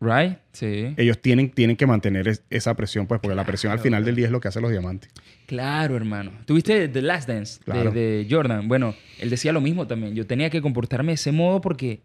¿Right? 0.00 0.38
Sí. 0.52 0.94
Ellos 0.96 1.20
tienen, 1.20 1.50
tienen 1.50 1.76
que 1.76 1.86
mantener 1.86 2.26
es- 2.26 2.42
esa 2.48 2.74
presión, 2.74 3.06
pues, 3.06 3.20
porque 3.20 3.34
la 3.36 3.44
presión 3.44 3.70
al 3.70 3.76
Claro, 3.78 3.84
final 3.84 4.00
bro. 4.02 4.06
del 4.06 4.16
día 4.16 4.26
es 4.26 4.32
lo 4.32 4.40
que 4.40 4.48
hace 4.48 4.58
los 4.62 4.70
diamantes. 4.70 5.10
Claro, 5.46 5.94
hermano. 5.94 6.32
¿Tuviste 6.46 6.88
The 6.88 7.02
Last 7.02 7.28
Dance 7.28 7.58
de- 7.58 7.64
Claro. 7.64 7.90
de, 7.90 8.26
Jordan? 8.30 8.66
Bueno, 8.66 8.94
él 9.18 9.28
decía 9.28 9.52
lo 9.52 9.60
mismo 9.60 9.86
también. 9.86 10.14
Yo 10.14 10.26
tenía 10.26 10.48
que 10.48 10.62
comportarme 10.62 11.08
de 11.12 11.14
ese 11.16 11.32
modo 11.32 11.60
porque 11.60 12.00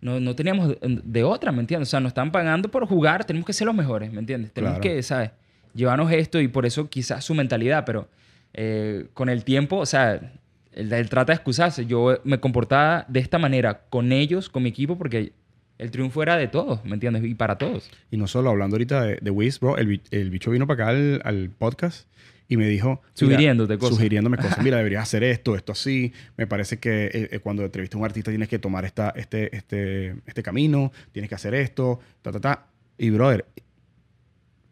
no, 0.00 0.18
no 0.18 0.34
teníamos 0.34 0.74
de, 0.80 1.22
otra, 1.22 1.52
¿me 1.52 1.60
entiendes? 1.60 1.88
O 1.88 1.90
sea, 1.90 2.00
nos 2.00 2.10
están 2.10 2.32
pagando 2.32 2.70
por 2.72 2.86
jugar, 2.86 3.24
tenemos 3.24 3.46
que 3.46 3.52
ser 3.52 3.66
los 3.66 3.74
mejores, 3.76 4.12
¿me 4.12 4.18
entiendes? 4.18 4.52
Tenemos 4.52 4.80
Claro. 4.80 4.96
que, 4.96 5.02
¿sabes? 5.04 5.30
Llevarnos 5.74 6.10
esto 6.10 6.40
y 6.40 6.48
por 6.48 6.66
eso 6.66 6.90
quizás 6.90 7.24
su 7.24 7.34
mentalidad, 7.34 7.84
pero 7.84 8.08
eh, 8.54 9.06
con 9.14 9.28
el 9.28 9.44
tiempo, 9.44 9.76
o 9.76 9.86
sea, 9.86 10.32
él, 10.78 10.92
él 10.92 11.08
trata 11.08 11.32
de 11.32 11.36
excusarse. 11.36 11.86
Yo 11.86 12.18
me 12.24 12.40
comportaba 12.40 13.04
de 13.08 13.20
esta 13.20 13.38
manera 13.38 13.82
con 13.90 14.12
ellos, 14.12 14.48
con 14.48 14.62
mi 14.62 14.68
equipo, 14.70 14.96
porque 14.96 15.32
el 15.78 15.90
triunfo 15.90 16.22
era 16.22 16.36
de 16.36 16.48
todos, 16.48 16.84
¿me 16.84 16.94
entiendes? 16.94 17.24
Y 17.24 17.34
para 17.34 17.56
todos. 17.58 17.90
Y 18.10 18.16
no 18.16 18.26
solo 18.26 18.50
hablando 18.50 18.74
ahorita 18.76 19.02
de, 19.04 19.18
de 19.20 19.30
Wiz, 19.30 19.60
bro, 19.60 19.76
el, 19.76 19.86
bi- 19.86 20.02
el 20.10 20.30
bicho 20.30 20.50
vino 20.50 20.66
para 20.66 20.84
acá 20.84 20.90
al, 20.90 21.20
al 21.24 21.50
podcast 21.50 22.08
y 22.48 22.56
me 22.56 22.66
dijo... 22.66 23.00
Sugiriéndote 23.12 23.78
cosas. 23.78 23.96
Sugiriéndome 23.96 24.38
cosas. 24.38 24.58
Mira, 24.64 24.78
deberías 24.78 25.02
hacer 25.02 25.22
esto, 25.22 25.54
esto 25.54 25.72
así. 25.72 26.12
Me 26.36 26.46
parece 26.46 26.78
que 26.78 27.04
eh, 27.06 27.28
eh, 27.30 27.38
cuando 27.40 27.64
entrevistas 27.64 27.96
a 27.96 27.98
un 27.98 28.04
artista 28.06 28.30
tienes 28.30 28.48
que 28.48 28.58
tomar 28.58 28.84
esta, 28.86 29.10
este, 29.10 29.54
este, 29.54 30.16
este 30.26 30.42
camino, 30.42 30.90
tienes 31.12 31.28
que 31.28 31.34
hacer 31.34 31.54
esto, 31.54 32.00
ta, 32.22 32.32
ta, 32.32 32.40
ta. 32.40 32.66
Y, 32.96 33.10
brother, 33.10 33.44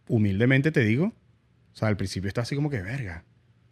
humildemente 0.09 0.73
te 0.73 0.81
digo, 0.81 1.07
o 1.07 1.77
sea, 1.77 1.89
al 1.89 1.97
principio 1.97 2.29
está 2.29 2.41
así 2.43 2.57
como 2.57 2.71
que, 2.71 2.81
verga, 2.81 3.25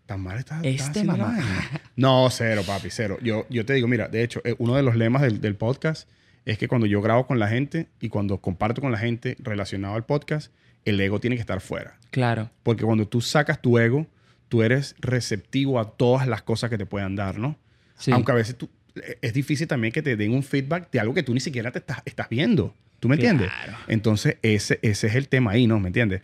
tan 0.06 0.20
mal 0.20 0.38
está, 0.38 0.60
está 0.62 0.68
Este 0.86 1.04
mamá. 1.04 1.24
vaina". 1.28 1.70
No, 1.96 2.28
cero, 2.30 2.62
papi, 2.66 2.88
cero. 2.90 3.18
Yo, 3.22 3.46
yo 3.48 3.64
te 3.64 3.74
digo, 3.74 3.86
mira, 3.88 4.08
de 4.08 4.22
hecho, 4.22 4.40
eh, 4.44 4.54
uno 4.58 4.74
de 4.74 4.82
los 4.82 4.96
lemas 4.96 5.22
del, 5.22 5.40
del 5.40 5.54
podcast 5.56 6.08
es 6.44 6.58
que 6.58 6.68
cuando 6.68 6.86
yo 6.86 7.00
grabo 7.00 7.26
con 7.26 7.38
la 7.38 7.48
gente 7.48 7.86
y 8.00 8.08
cuando 8.08 8.38
comparto 8.38 8.80
con 8.80 8.92
la 8.92 8.98
gente 8.98 9.36
relacionado 9.38 9.94
al 9.94 10.04
podcast, 10.04 10.52
el 10.84 11.00
ego 11.00 11.20
tiene 11.20 11.36
que 11.36 11.40
estar 11.40 11.60
fuera. 11.60 11.98
Claro. 12.10 12.50
Porque 12.62 12.84
cuando 12.84 13.08
tú 13.08 13.20
sacas 13.20 13.62
tu 13.62 13.78
ego, 13.78 14.06
tú 14.48 14.62
eres 14.62 14.94
receptivo 14.98 15.80
a 15.80 15.90
todas 15.96 16.26
las 16.28 16.42
cosas 16.42 16.68
que 16.70 16.76
te 16.78 16.84
puedan 16.86 17.16
dar, 17.16 17.38
¿no? 17.38 17.56
Sí. 17.96 18.10
Aunque 18.12 18.32
a 18.32 18.34
veces 18.34 18.56
tú, 18.58 18.68
eh, 18.96 19.16
es 19.22 19.32
difícil 19.32 19.66
también 19.66 19.92
que 19.92 20.02
te 20.02 20.16
den 20.16 20.32
un 20.32 20.42
feedback 20.42 20.90
de 20.90 21.00
algo 21.00 21.14
que 21.14 21.22
tú 21.22 21.32
ni 21.32 21.40
siquiera 21.40 21.70
te 21.70 21.78
estás, 21.78 22.02
estás 22.04 22.28
viendo. 22.28 22.74
¿Tú 23.00 23.08
me 23.08 23.14
entiendes? 23.16 23.50
Claro. 23.50 23.78
Entonces, 23.88 24.36
ese, 24.42 24.78
ese 24.82 25.06
es 25.06 25.14
el 25.14 25.28
tema 25.28 25.52
ahí, 25.52 25.66
¿no? 25.66 25.78
¿Me 25.80 25.88
entiendes? 25.88 26.22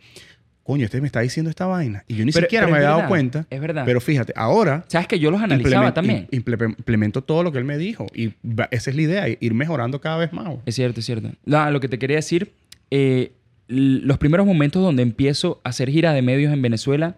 Coño, 0.62 0.84
este 0.84 1.00
me 1.00 1.06
está 1.06 1.20
diciendo 1.20 1.50
esta 1.50 1.66
vaina. 1.66 2.04
Y 2.06 2.14
yo 2.16 2.24
ni 2.24 2.32
Pero- 2.32 2.44
siquiera 2.46 2.66
pero 2.66 2.72
me 2.72 2.76
había 2.78 2.88
dado 2.88 2.98
verdad, 2.98 3.08
cuenta. 3.08 3.46
es 3.50 3.61
verdad. 3.61 3.82
Pero 3.86 4.00
fíjate, 4.00 4.32
ahora 4.36 4.84
¿Sabes 4.88 5.08
que 5.08 5.18
yo 5.18 5.30
los 5.30 5.40
analizaba 5.42 5.92
también? 5.94 6.28
im- 6.30 6.44
imple- 6.44 6.74
implemento 6.78 7.22
todo 7.22 7.42
lo 7.42 7.50
que 7.50 7.58
él 7.58 7.64
me 7.64 7.76
dijo. 7.78 8.06
Y 8.14 8.34
esa 8.70 8.90
es 8.90 8.96
la 8.96 9.02
idea, 9.02 9.24
ir 9.28 9.54
mejorando 9.54 10.00
cada 10.00 10.18
vez 10.18 10.32
más. 10.32 10.48
Es 10.66 10.74
cierto, 10.76 11.00
es 11.00 11.06
cierto. 11.06 11.30
Lo 11.44 11.80
que 11.80 11.88
te 11.88 11.98
quería 11.98 12.16
decir, 12.16 12.52
eh, 12.90 13.32
los 13.68 14.18
primeros 14.18 14.46
momentos 14.46 14.82
donde 14.82 15.02
empiezo 15.02 15.61
a 15.64 15.70
hacer 15.70 15.90
gira 15.90 16.12
de 16.12 16.22
medios 16.22 16.52
en 16.52 16.61
Venezuela, 16.62 17.16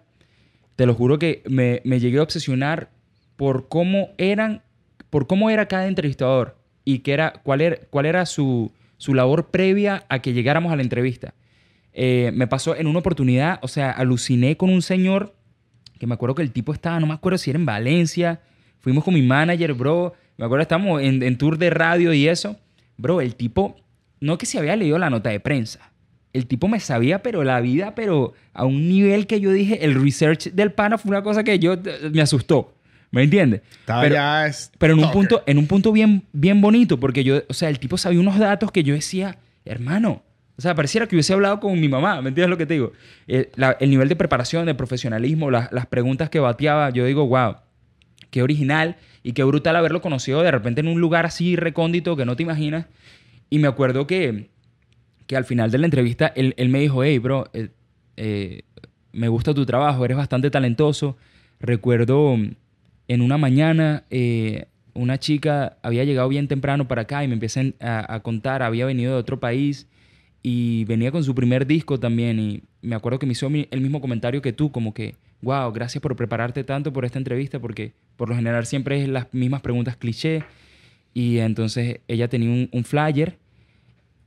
te 0.75 0.85
lo 0.85 0.93
juro 0.95 1.19
que 1.19 1.43
me, 1.47 1.81
me 1.83 1.99
llegué 1.99 2.17
a 2.19 2.23
obsesionar 2.23 2.89
por 3.35 3.67
cómo 3.67 4.09
eran, 4.17 4.61
por 5.09 5.27
cómo 5.27 5.49
era 5.49 5.67
cada 5.67 5.87
entrevistador 5.87 6.57
y 6.85 6.99
qué 6.99 7.13
era, 7.13 7.33
cuál 7.43 7.61
era, 7.61 7.77
cuál 7.89 8.05
era 8.05 8.25
su, 8.25 8.71
su 8.97 9.13
labor 9.13 9.47
previa 9.51 10.05
a 10.09 10.19
que 10.19 10.33
llegáramos 10.33 10.71
a 10.71 10.75
la 10.75 10.81
entrevista. 10.81 11.33
Eh, 11.93 12.31
me 12.33 12.47
pasó 12.47 12.75
en 12.75 12.87
una 12.87 12.99
oportunidad, 12.99 13.59
o 13.61 13.67
sea, 13.67 13.91
aluciné 13.91 14.57
con 14.57 14.69
un 14.69 14.81
señor 14.81 15.35
que 15.99 16.07
me 16.07 16.15
acuerdo 16.15 16.35
que 16.35 16.41
el 16.41 16.51
tipo 16.51 16.73
estaba, 16.73 16.99
no 16.99 17.05
me 17.07 17.13
acuerdo 17.13 17.37
si 17.37 17.49
era 17.51 17.59
en 17.59 17.65
Valencia, 17.65 18.41
fuimos 18.79 19.03
con 19.03 19.13
mi 19.13 19.21
manager, 19.21 19.73
bro, 19.73 20.13
me 20.37 20.45
acuerdo 20.45 20.63
estábamos 20.63 21.01
en, 21.01 21.21
en 21.23 21.37
tour 21.37 21.57
de 21.57 21.69
radio 21.69 22.11
y 22.13 22.27
eso, 22.27 22.57
bro, 22.97 23.21
el 23.21 23.35
tipo, 23.35 23.75
no 24.19 24.37
que 24.37 24.45
se 24.45 24.57
había 24.57 24.75
leído 24.75 24.97
la 24.97 25.09
nota 25.09 25.29
de 25.29 25.39
prensa, 25.39 25.91
el 26.33 26.47
tipo 26.47 26.67
me 26.67 26.79
sabía, 26.79 27.21
pero 27.21 27.43
la 27.43 27.61
vida, 27.61 27.93
pero 27.95 28.33
a 28.53 28.65
un 28.65 28.89
nivel 28.89 29.27
que 29.27 29.39
yo 29.39 29.51
dije, 29.51 29.85
el 29.85 29.93
research 30.01 30.51
del 30.51 30.71
pana 30.71 30.97
fue 30.97 31.09
una 31.11 31.21
cosa 31.21 31.43
que 31.43 31.59
yo, 31.59 31.73
eh, 31.73 32.09
me 32.11 32.21
asustó, 32.21 32.73
¿me 33.11 33.21
entiendes? 33.23 33.61
Pero- 34.01 34.15
pero 34.79 34.93
en 34.93 34.99
un 34.99 35.05
punto, 35.13 35.43
en 35.45 35.57
un 35.59 35.67
punto 35.67 35.91
bien, 35.91 36.23
bien 36.33 36.59
bonito, 36.59 36.99
porque 36.99 37.23
yo, 37.23 37.43
o 37.47 37.53
sea, 37.53 37.69
el 37.69 37.77
tipo 37.79 37.97
sabía 37.97 38.19
unos 38.19 38.39
datos 38.39 38.71
que 38.71 38.83
yo 38.83 38.95
decía, 38.95 39.37
hermano, 39.63 40.23
o 40.57 40.61
sea, 40.61 40.75
pareciera 40.75 41.07
que 41.07 41.15
hubiese 41.15 41.33
hablado 41.33 41.59
con 41.59 41.79
mi 41.79 41.89
mamá, 41.89 42.21
¿me 42.21 42.29
entiendes 42.29 42.49
lo 42.49 42.57
que 42.57 42.65
te 42.65 42.75
digo? 42.75 42.91
Eh, 43.27 43.49
la- 43.55 43.75
el 43.79 43.89
nivel 43.89 44.07
de 44.09 44.15
preparación, 44.15 44.65
de 44.65 44.75
profesionalismo, 44.75 45.49
las- 45.51 45.71
las 45.71 45.87
preguntas 45.87 46.29
que 46.29 46.39
bateaba, 46.39 46.89
yo 46.91 47.05
digo, 47.05 47.25
wow, 47.27 47.55
qué 48.29 48.41
original 48.43 48.95
y 49.23 49.33
qué 49.33 49.43
brutal 49.43 49.75
haberlo 49.75 50.01
conocido 50.01 50.41
de 50.41 50.51
repente 50.51 50.81
en 50.81 50.87
un 50.87 50.99
lugar 51.01 51.25
así 51.25 51.55
recóndito 51.55 52.15
que 52.15 52.25
no 52.25 52.35
te 52.35 52.43
imaginas. 52.43 52.85
Y 53.49 53.59
me 53.59 53.67
acuerdo 53.67 54.05
que, 54.07 54.49
que 55.27 55.35
al 55.37 55.45
final 55.45 55.71
de 55.71 55.77
la 55.77 55.85
entrevista 55.85 56.31
él, 56.35 56.53
él 56.57 56.69
me 56.69 56.79
dijo, 56.79 57.03
hey, 57.03 57.19
bro, 57.19 57.49
eh, 57.53 57.69
eh, 58.17 58.61
me 59.11 59.27
gusta 59.27 59.53
tu 59.53 59.65
trabajo, 59.65 60.03
eres 60.05 60.17
bastante 60.17 60.49
talentoso. 60.51 61.17
Recuerdo 61.59 62.35
en 63.07 63.21
una 63.21 63.37
mañana 63.37 64.03
eh, 64.09 64.65
una 64.93 65.17
chica 65.19 65.77
había 65.81 66.03
llegado 66.03 66.27
bien 66.29 66.47
temprano 66.47 66.87
para 66.87 67.03
acá 67.03 67.23
y 67.23 67.27
me 67.27 67.33
empiezan 67.35 67.75
a, 67.79 68.13
a 68.15 68.19
contar, 68.21 68.61
había 68.63 68.85
venido 68.85 69.13
de 69.13 69.19
otro 69.19 69.39
país 69.39 69.87
y 70.45 70.83
venía 70.83 71.09
con 71.09 71.23
su 71.23 71.33
primer 71.33 71.65
disco 71.65 71.97
también 71.97 72.37
y 72.37 72.63
me 72.81 72.95
acuerdo 72.95 73.17
que 73.17 73.25
me 73.25 73.31
hizo 73.31 73.47
el 73.47 73.81
mismo 73.81 74.01
comentario 74.01 74.41
que 74.41 74.51
tú, 74.51 74.73
como 74.73 74.93
que, 74.93 75.15
wow, 75.41 75.71
gracias 75.71 76.01
por 76.01 76.17
prepararte 76.17 76.65
tanto 76.65 76.91
por 76.91 77.05
esta 77.05 77.17
entrevista 77.17 77.59
porque 77.59 77.93
por 78.17 78.27
lo 78.27 78.35
general 78.35 78.65
siempre 78.65 79.01
es 79.01 79.07
las 79.07 79.33
mismas 79.33 79.61
preguntas 79.61 79.95
cliché 79.95 80.43
y 81.13 81.37
entonces 81.37 82.01
ella 82.09 82.27
tenía 82.27 82.67
un, 82.69 82.83
flyer 82.83 83.37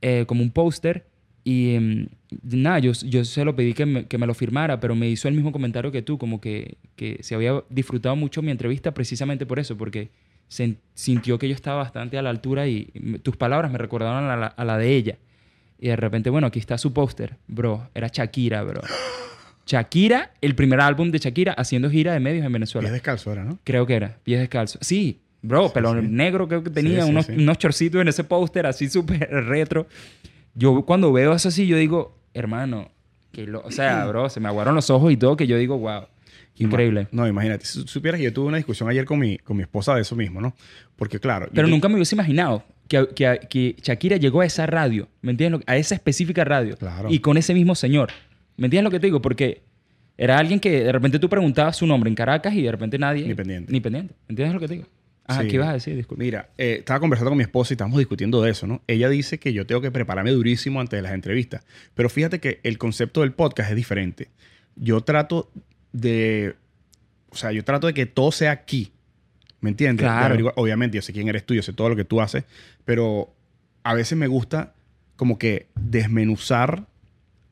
eh, 0.01 0.25
como 0.27 0.41
un 0.41 0.49
póster 0.49 1.05
y 1.43 1.75
em, 1.75 2.07
nada, 2.41 2.79
yo, 2.79 2.93
yo 2.93 3.23
se 3.23 3.45
lo 3.45 3.55
pedí 3.55 3.75
que 3.75 3.85
me, 3.85 4.05
que 4.07 4.17
me 4.17 4.25
lo 4.25 4.33
firmara, 4.33 4.79
pero 4.79 4.95
me 4.95 5.07
hizo 5.07 5.27
el 5.27 5.35
mismo 5.35 5.51
comentario 5.51 5.91
que 5.91 6.01
tú, 6.01 6.17
como 6.17 6.41
que, 6.41 6.77
que 6.95 7.19
se 7.21 7.35
había 7.35 7.63
disfrutado 7.69 8.15
mucho 8.15 8.41
mi 8.41 8.49
entrevista 8.49 8.91
precisamente 8.93 9.45
por 9.45 9.59
eso, 9.59 9.77
porque 9.77 10.09
sintió 10.47 11.37
que 11.37 11.47
yo 11.47 11.53
estaba 11.53 11.77
bastante 11.77 12.17
a 12.17 12.21
la 12.23 12.31
altura 12.31 12.67
y 12.67 12.85
tus 13.21 13.37
palabras 13.37 13.71
me 13.71 13.77
recordaron 13.77 14.51
a 14.55 14.65
la 14.65 14.77
de 14.77 14.95
ella. 14.95 15.17
Y 15.79 15.89
de 15.89 15.95
repente, 15.95 16.29
bueno, 16.29 16.47
aquí 16.47 16.59
está 16.59 16.77
su 16.77 16.93
póster, 16.93 17.37
bro, 17.47 17.89
era 17.93 18.07
Shakira, 18.07 18.63
bro. 18.63 18.81
Shakira, 19.65 20.31
el 20.41 20.55
primer 20.55 20.79
álbum 20.79 21.11
de 21.11 21.19
Shakira 21.19 21.53
haciendo 21.53 21.89
gira 21.89 22.13
de 22.13 22.19
medios 22.19 22.45
en 22.45 22.53
Venezuela. 22.53 22.87
Pies 22.87 22.93
descalzo 22.93 23.33
era, 23.33 23.43
¿no? 23.43 23.59
Creo 23.63 23.85
que 23.85 23.95
era, 23.95 24.17
pies 24.23 24.39
descalzos. 24.39 24.79
Sí, 24.81 25.19
bro, 25.41 25.71
Sí, 25.73 26.07
negro 26.07 26.47
creo 26.47 26.63
que 26.63 26.69
tenía, 26.69 27.03
Sí, 27.03 27.09
unos, 27.09 27.27
unos 27.29 27.57
chorcitos 27.57 28.01
en 28.01 28.07
ese 28.07 28.23
póster 28.23 28.65
así 28.65 28.89
súper 28.89 29.29
retro. 29.29 29.87
Yo 30.55 30.83
cuando 30.85 31.11
veo 31.11 31.33
eso 31.33 31.49
así, 31.49 31.67
yo 31.67 31.77
digo, 31.77 32.17
hermano, 32.33 32.89
que 33.31 33.45
lo, 33.45 33.61
o 33.61 33.71
sea, 33.71 34.05
bro, 34.07 34.29
se 34.29 34.39
me 34.39 34.47
aguaron 34.47 34.73
los 34.73 34.89
ojos 34.89 35.11
y 35.11 35.17
todo, 35.17 35.35
que 35.35 35.47
yo 35.47 35.57
digo, 35.57 35.77
wow. 35.77 36.05
Increíble. 36.59 37.07
No, 37.11 37.27
imagínate. 37.27 37.65
Si 37.65 37.87
supieras 37.87 38.19
que 38.19 38.25
yo 38.25 38.33
tuve 38.33 38.47
una 38.47 38.57
discusión 38.57 38.89
ayer 38.89 39.05
con 39.05 39.19
mi, 39.19 39.37
con 39.37 39.57
mi 39.57 39.63
esposa 39.63 39.93
de 39.95 40.01
eso 40.01 40.15
mismo, 40.15 40.41
¿no? 40.41 40.55
Porque 40.95 41.19
claro... 41.19 41.47
Pero 41.53 41.67
te- 41.67 41.71
nunca 41.71 41.87
me 41.89 41.95
hubiese 41.95 42.15
imaginado 42.15 42.63
que, 42.87 43.07
que, 43.15 43.39
que 43.49 43.75
Shakira 43.81 44.17
llegó 44.17 44.41
a 44.41 44.45
esa 44.45 44.65
radio, 44.65 45.07
¿me 45.21 45.31
entiendes? 45.31 45.61
A 45.67 45.77
esa 45.77 45.95
específica 45.95 46.43
radio. 46.43 46.75
Claro. 46.77 47.09
Y 47.11 47.19
con 47.19 47.37
ese 47.37 47.53
mismo 47.53 47.75
señor. 47.75 48.09
¿Me 48.55 48.67
entiendes 48.67 48.85
lo 48.85 48.91
que 48.91 48.99
te 48.99 49.07
digo? 49.07 49.21
Porque 49.21 49.61
era 50.17 50.37
alguien 50.39 50.59
que 50.59 50.83
de 50.83 50.91
repente 50.91 51.19
tú 51.19 51.29
preguntabas 51.29 51.77
su 51.77 51.85
nombre 51.85 52.09
en 52.09 52.15
Caracas 52.15 52.53
y 52.53 52.63
de 52.63 52.71
repente 52.71 52.97
nadie... 52.97 53.27
Ni 53.27 53.35
pendiente. 53.35 53.71
Ni 53.71 53.79
pendiente. 53.79 54.15
¿Entiendes 54.27 54.53
lo 54.55 54.59
que 54.59 54.67
te 54.67 54.73
digo? 54.75 54.87
Sí. 55.29 55.47
¿qué 55.49 55.55
ibas 55.55 55.67
a 55.67 55.73
decir? 55.73 55.93
Disculpa. 55.93 56.23
Mira, 56.23 56.49
eh, 56.57 56.77
estaba 56.79 57.01
conversando 57.01 57.31
con 57.31 57.37
mi 57.37 57.43
esposa 57.43 57.73
y 57.73 57.75
estábamos 57.75 57.99
discutiendo 57.99 58.41
de 58.41 58.49
eso, 58.49 58.65
¿no? 58.65 58.81
Ella 58.87 59.09
dice 59.09 59.39
que 59.39 59.51
yo 59.51 59.67
tengo 59.67 59.81
que 59.81 59.91
prepararme 59.91 60.31
durísimo 60.31 60.79
antes 60.79 60.97
de 60.97 61.01
las 61.01 61.11
entrevistas. 61.11 61.65
Pero 61.95 62.09
fíjate 62.09 62.39
que 62.39 62.61
el 62.63 62.77
concepto 62.77 63.19
del 63.21 63.33
podcast 63.33 63.69
es 63.71 63.75
diferente. 63.75 64.29
Yo 64.77 65.01
trato 65.01 65.51
de... 66.01 66.55
O 67.29 67.35
sea, 67.35 67.51
yo 67.51 67.63
trato 67.63 67.87
de 67.87 67.93
que 67.93 68.05
todo 68.05 68.31
sea 68.31 68.51
aquí. 68.51 68.91
¿Me 69.59 69.69
entiendes? 69.69 70.05
Claro. 70.05 70.53
obviamente, 70.55 70.95
yo 70.97 71.01
sé 71.01 71.11
quién 71.13 71.27
eres 71.27 71.45
tú, 71.45 71.53
yo 71.53 71.63
sé 71.63 71.73
todo 71.73 71.89
lo 71.89 71.95
que 71.95 72.05
tú 72.05 72.21
haces. 72.21 72.43
Pero 72.85 73.33
a 73.83 73.93
veces 73.93 74.17
me 74.17 74.27
gusta 74.27 74.73
como 75.15 75.37
que 75.39 75.67
desmenuzar 75.75 76.85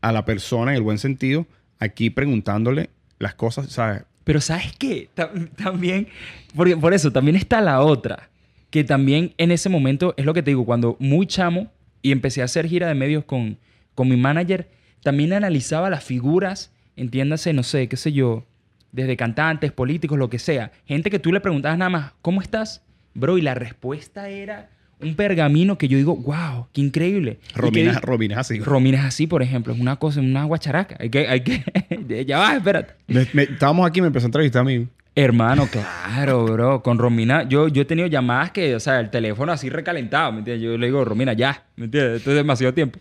a 0.01 0.11
la 0.11 0.23
persona 0.25 0.71
en 0.71 0.77
el 0.77 0.83
buen 0.83 0.99
sentido 0.99 1.47
aquí 1.79 2.09
preguntándole 2.09 2.89
las 3.19 3.33
cosas, 3.33 3.69
¿sabes? 3.71 4.03
Pero 4.23 4.39
¿sabes 4.41 4.73
qué? 4.77 5.09
Ta- 5.13 5.31
También, 5.55 6.07
por, 6.55 6.79
por 6.79 6.93
eso, 6.93 7.11
también 7.11 7.35
está 7.35 7.59
la 7.61 7.81
otra. 7.81 8.29
Que 8.69 8.83
también 8.83 9.33
en 9.37 9.51
ese 9.51 9.69
momento, 9.69 10.13
es 10.17 10.25
lo 10.25 10.33
que 10.33 10.43
te 10.43 10.51
digo, 10.51 10.65
cuando 10.65 10.95
muy 10.99 11.25
chamo 11.27 11.71
y 12.01 12.11
empecé 12.11 12.41
a 12.41 12.45
hacer 12.45 12.67
gira 12.67 12.87
de 12.87 12.93
medios 12.95 13.23
con, 13.25 13.57
con 13.95 14.07
mi 14.09 14.17
manager, 14.17 14.69
también 15.01 15.33
analizaba 15.33 15.89
las 15.89 16.03
figuras, 16.03 16.71
entiéndase, 16.95 17.53
no 17.53 17.63
sé, 17.63 17.87
qué 17.87 17.97
sé 17.97 18.11
yo, 18.13 18.45
desde 18.91 19.17
cantantes, 19.17 19.71
políticos, 19.71 20.17
lo 20.17 20.29
que 20.29 20.39
sea. 20.39 20.71
Gente 20.85 21.09
que 21.09 21.19
tú 21.19 21.31
le 21.33 21.39
preguntabas 21.41 21.77
nada 21.77 21.89
más, 21.89 22.11
¿cómo 22.21 22.41
estás? 22.41 22.81
Bro, 23.13 23.37
y 23.37 23.41
la 23.41 23.53
respuesta 23.53 24.29
era 24.29 24.69
un 25.01 25.15
pergamino 25.15 25.77
que 25.77 25.87
yo 25.89 25.97
digo, 25.97 26.15
wow, 26.15 26.67
qué 26.73 26.81
increíble. 26.81 27.39
Romina, 27.53 27.99
Romina 27.99 28.35
es 28.35 28.39
así. 28.39 28.59
Romina 28.59 28.99
es 28.99 29.05
así, 29.05 29.27
por 29.27 29.41
ejemplo, 29.43 29.73
es 29.73 29.79
una 29.79 29.97
cosa, 29.97 30.21
una 30.21 30.45
guacharaca. 30.45 30.95
Hay 30.99 31.09
que, 31.09 31.27
hay 31.27 31.41
que, 31.41 32.25
ya 32.27 32.39
va, 32.39 32.55
espérate. 32.55 32.93
Me- 33.07 33.27
me- 33.33 33.43
estábamos 33.43 33.85
aquí 33.87 33.99
y 33.99 34.01
me 34.01 34.07
empezó 34.07 34.25
a 34.25 34.29
entrevistar 34.29 34.61
a 34.61 34.65
mí. 34.65 34.87
Hermano, 35.17 35.67
claro, 35.67 36.43
bro. 36.45 36.81
Con 36.83 36.97
Romina, 36.97 37.43
yo, 37.47 37.69
yo 37.69 37.83
he 37.83 37.85
tenido 37.85 38.07
llamadas 38.07 38.51
que, 38.51 38.75
o 38.75 38.79
sea, 38.81 38.99
el 38.99 39.09
teléfono 39.09 39.51
así 39.53 39.69
recalentado, 39.69 40.31
¿me 40.33 40.39
entiendes? 40.39 40.63
Yo 40.63 40.77
le 40.77 40.87
digo, 40.87 41.05
Romina, 41.05 41.31
ya, 41.33 41.63
¿me 41.77 41.85
entiendes? 41.85 42.17
Esto 42.17 42.31
es 42.31 42.35
demasiado 42.37 42.73
tiempo. 42.73 42.99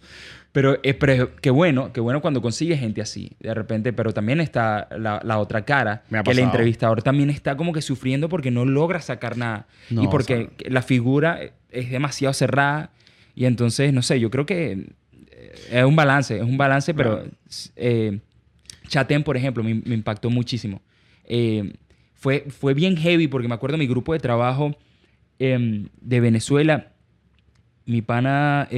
Pero, 0.55 0.79
es 0.85 0.95
pero 0.95 1.35
qué 1.35 1.51
bueno, 1.51 1.93
qué 1.93 1.99
bueno 1.99 2.21
cuando 2.21 2.41
consigues 2.41 2.79
gente 2.79 3.03
así, 3.03 3.33
de 3.41 3.53
repente. 3.55 3.93
Pero 3.93 4.15
también 4.15 4.41
está 4.41 4.87
la, 4.97 5.21
la 5.25 5.41
otra 5.41 5.65
cara, 5.65 6.05
que 6.09 6.31
el 6.31 6.39
entrevistador 6.39 7.03
también 7.03 7.29
está 7.29 7.57
como 7.57 7.73
que 7.73 7.83
sufriendo 7.83 8.29
porque 8.29 8.53
no 8.53 8.65
logra 8.65 9.01
sacar 9.01 9.37
nada. 9.37 9.67
No, 9.91 10.05
y 10.05 10.07
porque 10.07 10.51
la 10.61 10.83
figura 10.83 11.41
es 11.71 11.91
demasiado 11.91 12.33
cerrada. 12.35 12.93
Y 13.35 13.47
entonces, 13.47 13.93
no 13.93 14.01
sé, 14.03 14.21
yo 14.21 14.31
creo 14.31 14.47
que 14.47 14.91
eh, 15.33 15.55
es 15.73 15.85
un 15.85 15.97
balance, 15.97 16.37
es 16.37 16.45
un 16.45 16.57
balance, 16.57 16.95
pero 16.95 17.25
eh, 17.75 18.21
Chaten, 18.87 19.25
por 19.25 19.37
ejemplo, 19.37 19.65
me, 19.65 19.75
me 19.75 19.97
impactó 19.97 20.31
muchísimo. 20.31 20.83
Eh, 21.25 21.73
fue, 22.15 22.47
fue 22.49 22.75
bien 22.75 22.97
heavy 22.97 23.27
porque 23.27 23.49
me 23.49 23.55
acuerdo 23.55 23.77
mi 23.77 23.89
grupo 23.89 24.13
de 24.13 24.21
trabajo 24.21 24.77
em, 25.41 25.89
de 26.01 26.21
Venezuela, 26.21 26.93
mi 27.87 28.03
pana 28.03 28.69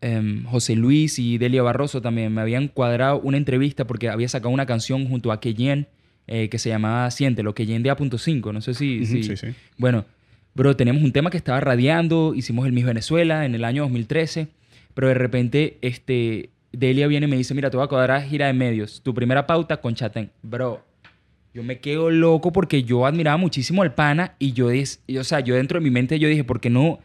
em, 0.00 0.44
José 0.44 0.76
Luis 0.76 1.18
y 1.18 1.38
Delia 1.38 1.62
Barroso 1.62 2.00
también 2.02 2.32
me 2.32 2.40
habían 2.40 2.68
cuadrado 2.68 3.20
una 3.20 3.36
entrevista 3.36 3.86
porque 3.86 4.08
había 4.08 4.28
sacado 4.28 4.50
una 4.50 4.66
canción 4.66 5.08
junto 5.08 5.32
a 5.32 5.40
Keyen 5.40 5.86
eh, 6.26 6.48
que 6.48 6.58
se 6.58 6.68
llamaba 6.68 7.10
Siéntelo, 7.10 7.54
Keyen 7.54 7.82
de 7.82 7.90
A.5, 7.90 8.52
no 8.52 8.60
sé 8.60 8.74
si... 8.74 8.98
Ujú, 8.98 9.06
si- 9.06 9.22
sí, 9.24 9.36
sí. 9.36 9.46
Bueno, 9.78 10.04
bro, 10.54 10.76
teníamos 10.76 11.02
un 11.02 11.12
tema 11.12 11.30
que 11.30 11.36
estaba 11.38 11.58
radiando, 11.60 12.34
hicimos 12.34 12.66
el 12.66 12.72
Miss 12.72 12.84
Venezuela 12.84 13.44
en 13.46 13.54
el 13.54 13.64
año 13.64 13.82
2013, 13.84 14.48
pero 14.94 15.08
de 15.08 15.14
repente 15.14 15.78
este, 15.80 16.50
Delia 16.72 17.06
viene 17.06 17.26
y 17.26 17.30
me 17.30 17.36
dice, 17.36 17.54
mira, 17.54 17.70
te 17.70 17.76
voy 17.78 17.84
a 17.84 17.88
cuadrar 17.88 18.22
gira 18.24 18.46
de 18.46 18.52
medios, 18.52 19.00
tu 19.02 19.14
primera 19.14 19.46
pauta 19.46 19.78
con 19.80 19.94
Chatén. 19.94 20.30
Bro, 20.42 20.84
yo 21.54 21.62
me 21.62 21.78
quedo 21.80 22.10
loco 22.10 22.52
porque 22.52 22.82
yo 22.82 23.06
admiraba 23.06 23.36
muchísimo 23.38 23.82
al 23.82 23.94
pana 23.94 24.34
y 24.38 24.52
yo, 24.52 24.70
dis- 24.70 25.00
y, 25.06 25.16
o 25.16 25.24
sea, 25.24 25.40
yo 25.40 25.54
dentro 25.54 25.78
de 25.80 25.84
mi 25.84 25.90
mente 25.90 26.18
yo 26.18 26.28
dije, 26.28 26.44
¿por 26.44 26.60
qué 26.60 26.68
no, 26.68 26.98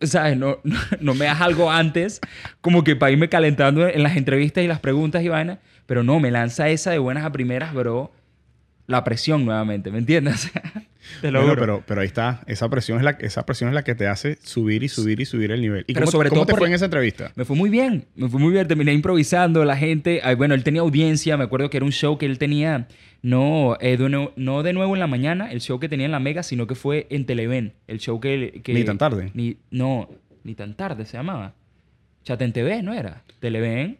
sabes, 0.00 0.36
no, 0.36 0.58
no, 0.64 0.78
no 1.00 1.14
me 1.14 1.26
das 1.26 1.40
algo 1.40 1.70
antes 1.70 2.20
como 2.60 2.84
que 2.84 2.96
para 2.96 3.12
irme 3.12 3.28
calentando 3.28 3.88
en 3.88 4.02
las 4.02 4.16
entrevistas 4.16 4.64
y 4.64 4.66
las 4.66 4.80
preguntas 4.80 5.22
y 5.22 5.28
vaina? 5.28 5.60
Pero 5.86 6.02
no, 6.02 6.20
me 6.20 6.30
lanza 6.30 6.68
esa 6.68 6.90
de 6.90 6.98
buenas 6.98 7.24
a 7.24 7.32
primeras, 7.32 7.72
bro, 7.72 8.12
la 8.86 9.04
presión 9.04 9.44
nuevamente, 9.44 9.90
¿me 9.90 9.98
entiendes? 9.98 10.50
Te 11.20 11.30
lo 11.30 11.40
Bueno, 11.40 11.54
juro. 11.54 11.60
pero, 11.60 11.82
pero 11.86 12.00
ahí 12.00 12.06
está. 12.06 12.42
Esa 12.46 12.68
presión, 12.68 12.98
es 12.98 13.04
la, 13.04 13.10
esa 13.12 13.46
presión 13.46 13.68
es 13.70 13.74
la 13.74 13.84
que 13.84 13.94
te 13.94 14.06
hace 14.06 14.36
subir 14.42 14.82
y 14.82 14.88
subir 14.88 15.20
y 15.20 15.24
subir 15.24 15.50
el 15.52 15.60
nivel. 15.60 15.84
¿Y 15.86 15.94
Pero 15.94 16.04
cómo, 16.06 16.12
sobre 16.12 16.28
cómo 16.30 16.42
todo 16.46 16.54
te 16.54 16.58
fue 16.58 16.68
en 16.68 16.74
esa 16.74 16.84
entrevista? 16.86 17.32
Me 17.36 17.44
fue 17.44 17.56
muy 17.56 17.70
bien, 17.70 18.06
me 18.14 18.28
fue 18.28 18.40
muy 18.40 18.52
bien. 18.52 18.66
Terminé 18.68 18.92
improvisando, 18.92 19.64
la 19.64 19.76
gente. 19.76 20.20
ay, 20.22 20.34
bueno, 20.34 20.54
él 20.54 20.62
tenía 20.64 20.80
audiencia. 20.82 21.36
Me 21.36 21.44
acuerdo 21.44 21.70
que 21.70 21.76
era 21.78 21.86
un 21.86 21.92
show 21.92 22.18
que 22.18 22.26
él 22.26 22.38
tenía, 22.38 22.88
no, 23.22 23.76
eh, 23.80 23.96
de, 23.96 24.08
nuevo- 24.08 24.32
no 24.36 24.62
de 24.62 24.72
nuevo 24.72 24.94
en 24.94 25.00
la 25.00 25.06
mañana, 25.06 25.50
el 25.52 25.60
show 25.60 25.78
que 25.80 25.88
tenía 25.88 26.06
en 26.06 26.12
la 26.12 26.20
Mega, 26.20 26.42
sino 26.42 26.66
que 26.66 26.74
fue 26.74 27.06
en 27.10 27.26
Televen. 27.26 27.74
El 27.86 27.98
show 27.98 28.20
que. 28.20 28.60
que 28.64 28.74
Ni 28.74 28.84
tan 28.84 28.98
tarde. 28.98 29.30
Ni, 29.34 29.56
no, 29.70 30.08
ni 30.44 30.54
tan 30.54 30.76
tarde 30.76 31.06
se 31.06 31.16
llamaba. 31.16 31.54
Chat 32.24 32.40
en 32.42 32.52
TV, 32.52 32.82
¿no 32.82 32.92
era? 32.92 33.22
Televen. 33.40 33.98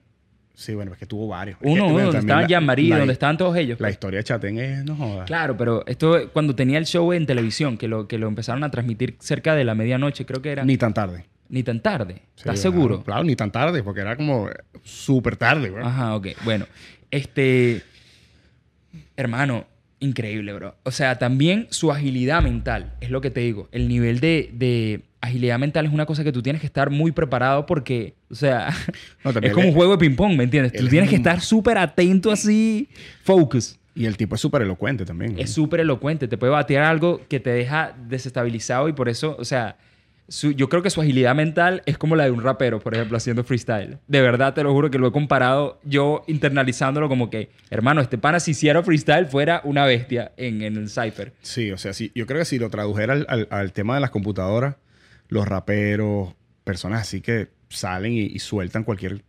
Sí, 0.58 0.74
bueno, 0.74 0.92
es 0.94 0.98
que 0.98 1.04
tuvo 1.04 1.28
varios. 1.28 1.58
Es 1.60 1.66
Uno, 1.66 1.74
que, 1.74 1.80
uno, 1.82 1.92
bueno, 1.92 2.06
donde 2.06 2.18
estaban 2.20 2.48
Jean-Marie, 2.48 2.88
la- 2.88 2.98
donde 3.00 3.12
estaban 3.12 3.36
todos 3.36 3.54
ellos. 3.58 3.78
La 3.78 3.84
pues. 3.88 3.92
historia 3.92 4.18
de 4.20 4.24
Chatén 4.24 4.58
es, 4.58 4.84
no 4.86 4.96
jodas. 4.96 5.26
Claro, 5.26 5.54
pero 5.54 5.84
esto 5.86 6.30
cuando 6.32 6.54
tenía 6.54 6.78
el 6.78 6.86
show 6.86 7.12
en 7.12 7.26
televisión, 7.26 7.76
que 7.76 7.86
lo, 7.88 8.08
que 8.08 8.16
lo 8.16 8.26
empezaron 8.26 8.64
a 8.64 8.70
transmitir 8.70 9.16
cerca 9.20 9.54
de 9.54 9.64
la 9.64 9.74
medianoche, 9.74 10.24
creo 10.24 10.40
que 10.40 10.52
era. 10.52 10.64
Ni, 10.64 10.72
Ni 10.72 10.78
tan 10.78 10.94
tarde. 10.94 11.26
tan 11.64 11.80
tarde. 11.80 12.22
¿Estás 12.36 12.58
seguro? 12.58 13.04
Claro, 13.04 13.22
ni 13.24 13.36
tan 13.36 13.52
tarde, 13.52 13.82
porque 13.82 14.00
era 14.00 14.16
como 14.16 14.48
súper 14.82 15.36
tarde, 15.36 15.68
güey. 15.68 15.84
Ajá, 15.84 16.14
ok. 16.16 16.28
Bueno, 16.44 16.66
este. 17.10 17.82
Hermano, 19.16 19.66
increíble, 20.00 20.52
bro. 20.52 20.74
O 20.84 20.90
sea, 20.90 21.18
también 21.18 21.66
su 21.70 21.90
agilidad 21.92 22.42
mental, 22.42 22.94
es 23.00 23.10
lo 23.10 23.20
que 23.20 23.30
te 23.30 23.40
digo. 23.40 23.68
El 23.72 23.88
nivel 23.88 24.20
de, 24.20 24.50
de 24.52 25.02
agilidad 25.20 25.58
mental 25.58 25.86
es 25.86 25.92
una 25.92 26.06
cosa 26.06 26.22
que 26.24 26.32
tú 26.32 26.42
tienes 26.42 26.60
que 26.60 26.66
estar 26.66 26.90
muy 26.90 27.10
preparado 27.12 27.66
porque, 27.66 28.14
o 28.30 28.34
sea, 28.34 28.68
No, 29.24 29.30
es 29.42 29.52
como 29.52 29.68
un 29.68 29.74
juego 29.74 29.92
de 29.92 29.98
ping-pong, 29.98 30.36
¿me 30.36 30.44
entiendes? 30.44 30.72
Tú 30.72 30.84
es 30.84 30.90
tienes 30.90 31.08
que 31.08 31.16
un- 31.16 31.20
estar 31.20 31.40
súper 31.40 31.78
atento 31.78 32.30
así, 32.30 32.88
focus. 33.22 33.78
Y 33.94 34.04
el 34.04 34.16
tipo 34.16 34.34
es 34.34 34.40
súper 34.42 34.60
elocuente 34.62 35.04
también. 35.06 35.34
Es 35.38 35.50
súper 35.52 35.80
elocuente, 35.80 36.28
te 36.28 36.36
puede 36.36 36.52
batear 36.52 36.84
algo 36.84 37.22
que 37.28 37.40
te 37.40 37.50
deja 37.50 37.94
desestabilizado 38.08 38.88
y 38.88 38.92
por 38.92 39.08
eso, 39.08 39.36
o 39.38 39.44
sea, 39.44 39.76
su- 40.28 40.50
yo 40.52 40.68
creo 40.68 40.82
que 40.82 40.90
su 40.90 41.00
agilidad 41.00 41.34
mental 41.34 41.82
es 41.86 41.96
como 41.96 42.14
la 42.16 42.24
de 42.24 42.30
un 42.32 42.42
rapero, 42.42 42.78
por 42.80 42.94
ejemplo, 42.94 43.16
haciendo 43.16 43.42
freestyle. 43.44 43.98
De 44.08 44.20
verdad, 44.20 44.52
te 44.54 44.62
lo 44.62 44.72
juro 44.72 44.90
que 44.90 44.98
lo 44.98 45.06
he 45.08 45.12
comparado 45.12 45.80
yo 45.84 46.24
internalizándolo 46.26 47.08
como 47.08 47.30
que, 47.30 47.48
hermano, 47.70 48.00
este 48.00 48.18
pana 48.18 48.38
si 48.40 48.50
hiciera 48.50 48.82
freestyle 48.82 49.26
fuera 49.26 49.60
una 49.64 49.86
bestia 49.86 50.32
en, 50.36 50.62
en 50.62 50.76
el 50.76 50.90
cypher. 50.90 51.32
Sí, 51.42 51.70
o 51.70 51.78
sea, 51.78 51.92
sí, 51.92 52.12
yo 52.14 52.26
creo 52.26 52.40
que 52.40 52.44
si 52.44 52.58
lo 52.58 52.68
tradujera 52.70 53.14
al, 53.14 53.24
al- 53.28 53.48
al 53.50 53.72
tema 53.72 53.94
de 53.94 54.00
las 54.00 54.10
computadoras, 54.10 54.74
los 55.28 55.46
raperos, 55.46 56.34
personas 56.64 57.02
así 57.02 57.20
que 57.20 57.48
salen 57.68 58.12
y, 58.12 58.20
y 58.22 58.38
sueltan 58.38 58.84
cualquier 58.84 59.22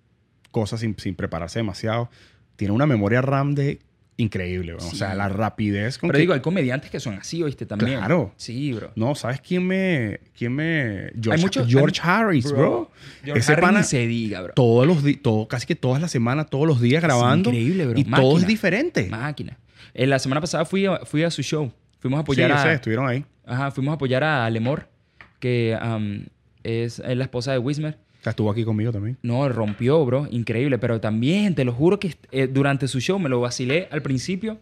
cosa 0.52 0.78
sin, 0.78 0.98
sin 0.98 1.16
prepararse 1.16 1.60
demasiado, 1.60 2.10
tienen 2.56 2.74
una 2.76 2.86
memoria 2.86 3.22
RAM 3.22 3.54
de 3.56 3.80
increíble, 4.20 4.74
güey. 4.74 4.84
o 4.84 4.96
sea, 4.96 5.12
Sí. 5.12 5.18
la 5.18 5.30
rapidez 5.30 6.00
con 6.00 6.08
Pero 6.08 6.18
que- 6.18 6.22
digo, 6.22 6.34
hay 6.34 6.40
comediantes 6.40 6.90
que 6.90 7.00
son 7.00 7.20
así, 7.20 7.44
¿oíste? 7.44 7.68
También. 7.68 8.00
Claro. 8.00 8.34
Sí, 8.36 8.74
bro. 8.74 8.92
No, 8.96 9.14
¿sabes 9.14 9.42
quién 9.42 9.68
me... 9.68 10.20
Quién 10.36 10.54
me 10.56 11.12
George, 11.22 11.42
muchos- 11.44 11.68
George 11.68 12.00
Harris, 12.04 12.52
bro. 12.52 12.90
George 13.24 13.40
Ese 13.42 13.52
Harris 13.52 13.66
pana 13.66 13.84
se 13.84 14.08
diga, 14.08 14.42
bro. 14.42 14.54
todos 14.56 14.88
los 14.88 15.04
días, 15.04 15.20
todo, 15.22 15.48
casi 15.48 15.68
que 15.68 15.76
todas 15.76 16.02
las 16.02 16.10
semanas, 16.10 16.48
todos 16.50 16.66
los 16.66 16.82
días 16.82 17.04
grabando. 17.04 17.52
increíble, 17.52 17.86
bro. 17.86 18.00
Y 18.00 18.04
todo 18.06 18.12
Máquina. 18.22 18.40
es 18.42 18.48
diferente. 18.48 19.08
Máquina. 19.08 19.58
Eh, 19.94 20.08
la 20.08 20.18
semana 20.18 20.42
pasada 20.42 20.66
fui 20.66 20.88
a, 20.88 21.00
fui 21.06 21.22
a 21.24 21.30
su 21.30 21.44
show. 21.44 21.72
Fuimos 22.00 22.18
a 22.18 22.22
Sí, 22.22 22.24
apoyar 22.24 22.50
yo 22.50 22.56
a... 22.56 22.64
sé, 22.64 22.74
estuvieron 22.74 23.08
ahí. 23.08 23.24
Ajá, 23.46 23.70
fuimos 23.70 23.92
a 23.92 23.96
apoyar 23.96 24.24
a 24.24 24.50
Lemor, 24.50 24.90
que 25.40 25.78
am, 25.80 26.26
es, 26.64 27.00
es 27.00 27.18
la 27.18 27.24
esposa 27.24 27.52
de 27.52 27.60
Wismer. 27.60 27.98
Sea, 28.22 28.32
estuvo 28.32 28.50
aquí 28.52 28.64
conmigo 28.64 28.92
también. 28.92 29.18
No, 29.22 29.48
rompió, 29.50 30.04
bro. 30.06 30.28
Increíble. 30.32 30.78
Pero 30.80 31.00
también, 31.00 31.56
te 31.56 31.64
lo 31.66 31.72
juro 31.74 32.00
que 32.00 32.16
eh, 32.32 32.48
durante 32.48 32.88
su 32.88 33.00
show 33.00 33.20
me 33.20 33.30
lo 33.30 33.40
vacilé 33.42 33.88
al 33.92 34.02
principio. 34.02 34.60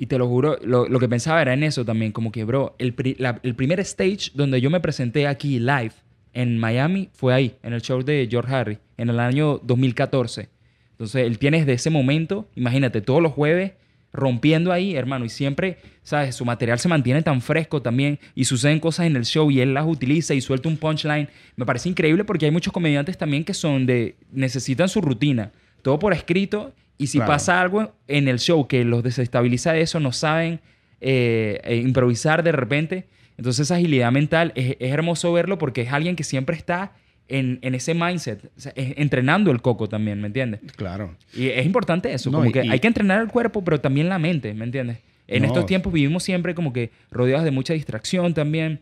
Y 0.00 0.06
te 0.06 0.16
lo 0.16 0.28
juro, 0.28 0.56
lo, 0.62 0.86
lo 0.88 1.00
que 1.00 1.08
pensaba 1.08 1.42
era 1.42 1.52
en 1.54 1.64
eso 1.64 1.84
también. 1.84 2.12
Como 2.12 2.30
que, 2.30 2.44
bro, 2.44 2.76
el, 2.78 2.94
pri- 2.94 3.16
la- 3.18 3.40
el 3.42 3.56
primer 3.56 3.80
stage 3.80 4.30
donde 4.32 4.60
yo 4.60 4.70
me 4.70 4.78
presenté 4.80 5.26
aquí 5.26 5.58
live 5.58 5.90
en 6.34 6.56
Miami 6.58 7.08
fue 7.14 7.34
ahí, 7.34 7.56
en 7.64 7.72
el 7.72 7.82
show 7.82 8.00
de 8.04 8.28
George 8.30 8.54
Harry, 8.54 8.78
en 8.96 9.08
el 9.10 9.18
año 9.18 9.58
2014. 9.64 10.48
Entonces, 10.92 11.26
él 11.26 11.38
tiene 11.40 11.58
desde 11.58 11.72
ese 11.72 11.90
momento, 11.90 12.48
imagínate, 12.54 13.00
todos 13.00 13.20
los 13.20 13.32
jueves 13.32 13.72
rompiendo 14.12 14.72
ahí, 14.72 14.94
hermano. 14.94 15.24
Y 15.24 15.28
siempre, 15.28 15.78
¿sabes? 16.02 16.34
Su 16.34 16.44
material 16.44 16.78
se 16.78 16.88
mantiene 16.88 17.22
tan 17.22 17.40
fresco 17.40 17.82
también. 17.82 18.18
Y 18.34 18.44
suceden 18.44 18.80
cosas 18.80 19.06
en 19.06 19.16
el 19.16 19.24
show 19.24 19.50
y 19.50 19.60
él 19.60 19.74
las 19.74 19.86
utiliza 19.86 20.34
y 20.34 20.40
suelta 20.40 20.68
un 20.68 20.76
punchline. 20.76 21.28
Me 21.56 21.66
parece 21.66 21.88
increíble 21.88 22.24
porque 22.24 22.46
hay 22.46 22.50
muchos 22.50 22.72
comediantes 22.72 23.18
también 23.18 23.44
que 23.44 23.54
son 23.54 23.86
de. 23.86 24.16
necesitan 24.32 24.88
su 24.88 25.00
rutina. 25.00 25.52
Todo 25.82 25.98
por 25.98 26.12
escrito 26.12 26.74
Y 27.00 27.06
si 27.06 27.18
Claro. 27.18 27.32
pasa 27.32 27.60
algo 27.60 27.94
en 28.08 28.26
el 28.26 28.40
show 28.40 28.66
que 28.66 28.84
los 28.84 29.02
desestabiliza 29.04 29.72
de 29.72 29.82
eso, 29.82 30.00
no 30.00 30.10
saben 30.12 30.60
eh, 31.00 31.60
eh, 31.62 31.76
improvisar 31.76 32.42
de 32.42 32.50
repente, 32.50 33.06
entonces 33.36 33.66
esa 33.66 33.76
agilidad 33.76 34.10
mental 34.10 34.50
es, 34.56 34.76
es 34.80 34.90
hermoso 34.92 35.32
verlo 35.32 35.58
porque 35.58 35.82
es 35.82 35.92
alguien 35.92 36.16
que 36.16 36.24
siempre 36.24 36.56
está 36.56 36.92
en, 37.28 37.58
en 37.62 37.74
ese 37.74 37.94
mindset, 37.94 38.44
o 38.56 38.60
sea, 38.60 38.72
entrenando 38.76 39.50
el 39.50 39.60
coco 39.62 39.88
también, 39.88 40.20
¿me 40.20 40.26
entiendes? 40.28 40.60
Claro. 40.76 41.14
Y 41.34 41.48
es 41.48 41.64
importante 41.66 42.12
eso, 42.12 42.30
No, 42.30 42.38
como 42.38 42.50
y- 42.50 42.52
que 42.52 42.64
y- 42.64 42.70
hay 42.70 42.80
que 42.80 42.88
entrenar 42.88 43.20
el 43.20 43.28
cuerpo, 43.28 43.62
pero 43.64 43.80
también 43.80 44.08
la 44.08 44.18
mente, 44.18 44.54
¿me 44.54 44.64
entiendes? 44.64 44.98
En 45.26 45.42
No. 45.42 45.48
estos 45.48 45.66
tiempos 45.66 45.92
vivimos 45.92 46.22
siempre 46.22 46.54
como 46.54 46.72
que 46.72 46.90
rodeados 47.10 47.44
de 47.44 47.50
mucha 47.50 47.74
distracción 47.74 48.32
también, 48.34 48.80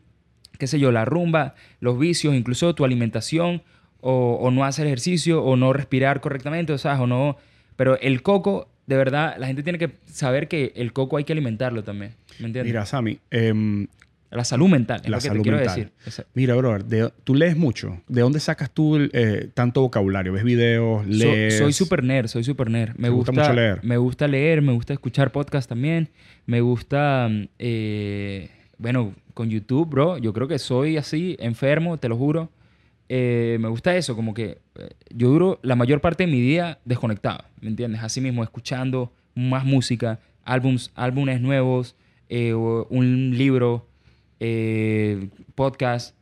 qué 0.58 0.66
sé 0.68 0.78
yo, 0.78 0.92
la 0.92 1.04
rumba, 1.04 1.54
los 1.80 1.98
vicios, 1.98 2.34
incluso 2.34 2.74
tu 2.74 2.84
alimentación, 2.84 3.62
o, 4.00 4.38
o 4.40 4.50
no 4.52 4.64
hacer 4.64 4.86
ejercicio, 4.86 5.42
o 5.42 5.56
no 5.56 5.72
respirar 5.72 6.20
correctamente, 6.20 6.72
o 6.72 6.78
sea, 6.78 7.00
o 7.02 7.06
no... 7.08 7.36
Pero 7.74 7.98
el 8.00 8.22
coco, 8.22 8.68
de 8.86 8.96
verdad, 8.96 9.34
la 9.38 9.48
gente 9.48 9.62
tiene 9.64 9.78
que 9.78 9.90
saber 10.06 10.46
que 10.48 10.72
el 10.76 10.92
coco 10.92 11.16
hay 11.16 11.24
que 11.24 11.32
alimentarlo 11.32 11.82
también, 11.82 12.12
¿me 12.38 12.46
entiendes? 12.46 12.72
Mira, 12.72 12.86
Sammy, 12.86 13.18
em, 13.30 13.88
la 14.36 14.44
salud 14.44 14.68
mental, 14.68 15.00
es 15.02 15.08
la 15.08 15.16
lo 15.16 15.20
que 15.22 15.28
salud 15.28 15.38
te 15.38 15.42
quiero 15.42 15.58
mental. 15.58 15.90
decir. 16.04 16.26
Mira, 16.34 16.54
brother, 16.54 16.84
de- 16.84 17.12
tú 17.24 17.34
lees 17.34 17.56
mucho. 17.56 18.00
¿De 18.08 18.20
dónde 18.20 18.40
sacas 18.40 18.70
tú 18.70 18.96
eh, 19.12 19.48
tanto 19.54 19.80
vocabulario? 19.82 20.32
¿Ves 20.32 20.44
videos? 20.44 21.04
Soy 21.58 21.72
super 21.72 22.02
nerd, 22.04 22.28
soy 22.28 22.44
super 22.44 22.70
nerd. 22.70 22.94
Me 22.96 23.08
¿Te 23.08 23.14
gusta 23.14 23.32
mucho 23.32 23.52
leer? 23.52 23.80
Me 23.82 23.96
gusta 23.96 24.28
leer, 24.28 24.62
me 24.62 24.72
gusta 24.72 24.92
escuchar 24.92 25.32
podcast 25.32 25.68
también. 25.68 26.08
Me 26.46 26.60
gusta, 26.60 27.28
eh, 27.58 28.50
bueno, 28.78 29.14
con 29.34 29.50
YouTube, 29.50 29.88
bro. 29.88 30.18
Yo 30.18 30.32
creo 30.32 30.48
que 30.48 30.58
soy 30.58 30.96
así, 30.96 31.36
enfermo, 31.40 31.98
te 31.98 32.08
lo 32.08 32.16
juro. 32.16 32.50
Eh, 33.08 33.56
me 33.60 33.68
gusta 33.68 33.96
eso, 33.96 34.16
como 34.16 34.34
que 34.34 34.58
yo 35.14 35.28
duro 35.28 35.60
la 35.62 35.76
mayor 35.76 36.00
parte 36.00 36.26
de 36.26 36.32
mi 36.32 36.40
día 36.40 36.78
desconectado, 36.84 37.44
¿me 37.60 37.68
entiendes? 37.68 38.02
Así 38.02 38.20
mismo, 38.20 38.42
escuchando 38.42 39.12
más 39.36 39.64
música, 39.64 40.18
álbums, 40.42 40.90
álbumes 40.96 41.40
nuevos, 41.40 41.94
un 42.28 43.32
libro, 43.36 43.86
eh, 44.40 45.28
podcast. 45.54 46.14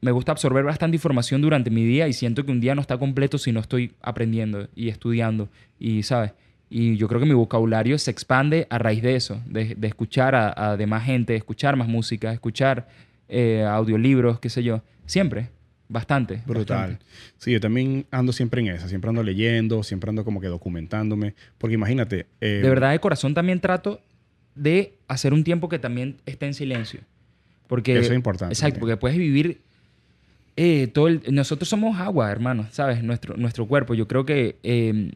Me 0.00 0.10
gusta 0.10 0.32
absorber 0.32 0.64
bastante 0.64 0.96
información 0.96 1.40
durante 1.40 1.70
mi 1.70 1.84
día 1.84 2.06
y 2.08 2.12
siento 2.12 2.44
que 2.44 2.52
un 2.52 2.60
día 2.60 2.74
no 2.74 2.82
está 2.82 2.98
completo 2.98 3.38
si 3.38 3.52
no 3.52 3.60
estoy 3.60 3.92
aprendiendo 4.02 4.68
y 4.74 4.88
estudiando 4.90 5.48
y, 5.78 6.02
¿sabes? 6.02 6.32
Y 6.68 6.96
yo 6.96 7.08
creo 7.08 7.20
que 7.20 7.26
mi 7.26 7.34
vocabulario 7.34 7.98
se 7.98 8.10
expande 8.10 8.66
a 8.68 8.78
raíz 8.78 9.02
de 9.02 9.16
eso, 9.16 9.40
de, 9.46 9.74
de 9.76 9.86
escuchar 9.88 10.34
a, 10.34 10.72
a 10.72 10.76
demás 10.76 11.04
gente, 11.04 11.34
escuchar 11.36 11.76
más 11.76 11.88
música, 11.88 12.32
escuchar 12.32 12.88
eh, 13.28 13.62
audiolibros, 13.66 14.40
qué 14.40 14.50
sé 14.50 14.62
yo. 14.62 14.82
Siempre, 15.06 15.48
bastante. 15.88 16.42
Brutal. 16.46 16.76
bastante. 16.78 17.04
Sí, 17.38 17.52
yo 17.52 17.60
también 17.60 18.06
ando 18.10 18.32
siempre 18.32 18.60
en 18.60 18.68
esa. 18.68 18.88
Siempre 18.88 19.08
ando 19.08 19.22
leyendo, 19.22 19.82
siempre 19.82 20.10
ando 20.10 20.24
como 20.24 20.40
que 20.40 20.48
documentándome. 20.48 21.34
Porque 21.58 21.74
imagínate. 21.74 22.26
eh, 22.40 22.60
De 22.62 22.68
verdad, 22.68 22.90
de 22.92 22.98
corazón 22.98 23.32
también 23.34 23.60
trato 23.60 24.00
de 24.54 24.94
hacer 25.08 25.32
un 25.32 25.44
tiempo 25.44 25.68
que 25.68 25.78
también 25.78 26.16
esté 26.26 26.46
en 26.46 26.54
silencio. 26.54 27.00
Porque, 27.66 27.98
Eso 27.98 28.12
es 28.12 28.16
importante 28.16 28.52
Exacto, 28.52 28.80
porque 28.80 28.96
puedes 28.96 29.16
vivir 29.16 29.62
eh, 30.56 30.88
todo 30.88 31.08
el... 31.08 31.22
Nosotros 31.30 31.68
somos 31.68 31.98
agua, 31.98 32.30
hermano, 32.30 32.66
¿sabes? 32.70 33.02
Nuestro, 33.02 33.36
nuestro 33.36 33.66
cuerpo. 33.66 33.94
Yo 33.94 34.06
creo 34.06 34.24
que, 34.24 34.58
eh, 34.62 35.12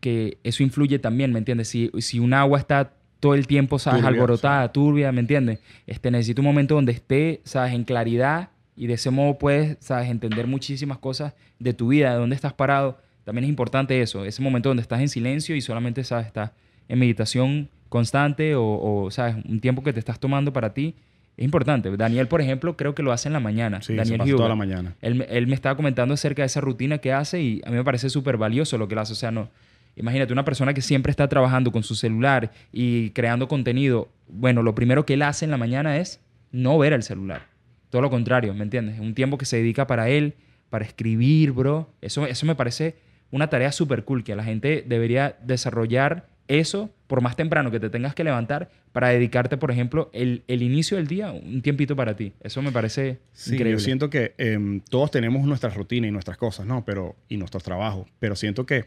que 0.00 0.38
eso 0.44 0.62
influye 0.62 0.98
también, 0.98 1.32
¿me 1.32 1.38
entiendes? 1.38 1.68
Si, 1.68 1.90
si 1.98 2.18
un 2.18 2.34
agua 2.34 2.58
está 2.58 2.92
todo 3.20 3.34
el 3.34 3.46
tiempo, 3.46 3.78
¿sabes? 3.78 4.02
Turbia, 4.02 4.20
Alborotada, 4.20 4.72
turbia, 4.72 5.12
¿me 5.12 5.20
entiendes? 5.20 5.60
Este, 5.86 6.10
necesita 6.10 6.40
un 6.40 6.46
momento 6.46 6.74
donde 6.74 6.92
esté, 6.92 7.40
¿sabes? 7.44 7.72
En 7.72 7.84
claridad 7.84 8.50
y 8.76 8.86
de 8.86 8.94
ese 8.94 9.10
modo 9.10 9.38
puedes, 9.38 9.78
¿sabes? 9.80 10.10
Entender 10.10 10.46
muchísimas 10.46 10.98
cosas 10.98 11.34
de 11.58 11.72
tu 11.72 11.88
vida, 11.88 12.12
de 12.12 12.18
dónde 12.18 12.36
estás 12.36 12.52
parado. 12.52 12.98
También 13.24 13.44
es 13.44 13.48
importante 13.48 14.00
eso, 14.00 14.24
ese 14.24 14.42
momento 14.42 14.68
donde 14.68 14.82
estás 14.82 15.00
en 15.00 15.08
silencio 15.08 15.56
y 15.56 15.60
solamente, 15.60 16.04
¿sabes? 16.04 16.26
Estás 16.26 16.52
en 16.88 16.98
meditación 16.98 17.70
constante 17.88 18.54
o, 18.54 18.64
o, 18.64 19.10
¿sabes? 19.10 19.36
Un 19.48 19.60
tiempo 19.60 19.82
que 19.82 19.92
te 19.92 19.98
estás 19.98 20.20
tomando 20.20 20.52
para 20.52 20.74
ti. 20.74 20.94
Es 21.36 21.44
importante. 21.44 21.94
Daniel, 21.96 22.28
por 22.28 22.40
ejemplo, 22.40 22.76
creo 22.76 22.94
que 22.94 23.02
lo 23.02 23.12
hace 23.12 23.28
en 23.28 23.34
la 23.34 23.40
mañana. 23.40 23.80
Sí, 23.82 23.88
se 23.88 23.96
Daniel 23.96 24.18
pasa 24.18 24.30
toda 24.36 24.48
la 24.48 24.54
mañana. 24.54 24.94
Él, 25.02 25.16
me- 25.16 25.24
él 25.24 25.46
me 25.46 25.54
estaba 25.54 25.76
comentando 25.76 26.14
acerca 26.14 26.42
de 26.42 26.46
esa 26.46 26.60
rutina 26.60 26.98
que 26.98 27.12
hace 27.12 27.42
y 27.42 27.60
a 27.66 27.70
mí 27.70 27.76
me 27.76 27.84
parece 27.84 28.08
súper 28.10 28.36
valioso 28.38 28.78
lo 28.78 28.88
que 28.88 28.94
él 28.94 28.98
hace. 29.00 29.12
O 29.12 29.16
sea, 29.16 29.30
no, 29.30 29.50
imagínate 29.96 30.32
una 30.32 30.44
persona 30.44 30.72
que 30.72 30.80
siempre 30.80 31.10
está 31.10 31.28
trabajando 31.28 31.72
con 31.72 31.82
su 31.82 31.94
celular 31.94 32.52
y 32.72 33.10
creando 33.10 33.48
contenido. 33.48 34.08
Bueno, 34.28 34.62
lo 34.62 34.74
primero 34.74 35.04
que 35.04 35.14
él 35.14 35.22
hace 35.22 35.44
en 35.44 35.50
la 35.50 35.58
mañana 35.58 35.98
es 35.98 36.20
no 36.52 36.78
ver 36.78 36.92
el 36.94 37.02
celular. 37.02 37.42
Todo 37.90 38.00
lo 38.02 38.10
contrario, 38.10 38.54
¿me 38.54 38.62
entiendes? 38.64 38.98
Un 38.98 39.14
tiempo 39.14 39.36
que 39.36 39.44
se 39.44 39.58
dedica 39.58 39.86
para 39.86 40.08
él, 40.08 40.34
para 40.70 40.84
escribir, 40.86 41.52
bro. 41.52 41.90
Eso, 42.00 42.26
eso 42.26 42.46
me 42.46 42.54
parece 42.54 42.96
una 43.30 43.48
tarea 43.48 43.72
súper 43.72 44.04
cool, 44.04 44.24
que 44.24 44.34
la 44.34 44.42
gente 44.44 44.84
debería 44.86 45.36
desarrollar 45.42 46.28
eso 46.48 46.90
por 47.06 47.20
más 47.20 47.36
temprano 47.36 47.70
que 47.70 47.78
te 47.80 47.88
tengas 47.90 48.14
que 48.14 48.24
levantar 48.24 48.70
para 48.92 49.08
dedicarte, 49.08 49.56
por 49.56 49.70
ejemplo, 49.70 50.10
el, 50.12 50.42
el 50.48 50.62
inicio 50.62 50.96
del 50.96 51.06
día, 51.06 51.30
un 51.32 51.62
tiempito 51.62 51.94
para 51.96 52.16
ti. 52.16 52.32
Eso 52.42 52.62
me 52.62 52.72
parece 52.72 53.18
Sí, 53.32 53.54
increíble. 53.54 53.78
yo 53.80 53.84
siento 53.84 54.10
que 54.10 54.34
em, 54.38 54.80
todos 54.80 55.10
tenemos 55.10 55.46
nuestras 55.46 55.74
rutinas 55.74 56.08
y 56.08 56.12
nuestras 56.12 56.36
cosas, 56.36 56.66
¿no? 56.66 56.84
Pero, 56.84 57.14
y 57.28 57.36
nuestros 57.36 57.62
trabajos. 57.62 58.08
Pero 58.18 58.34
siento 58.36 58.66
que 58.66 58.86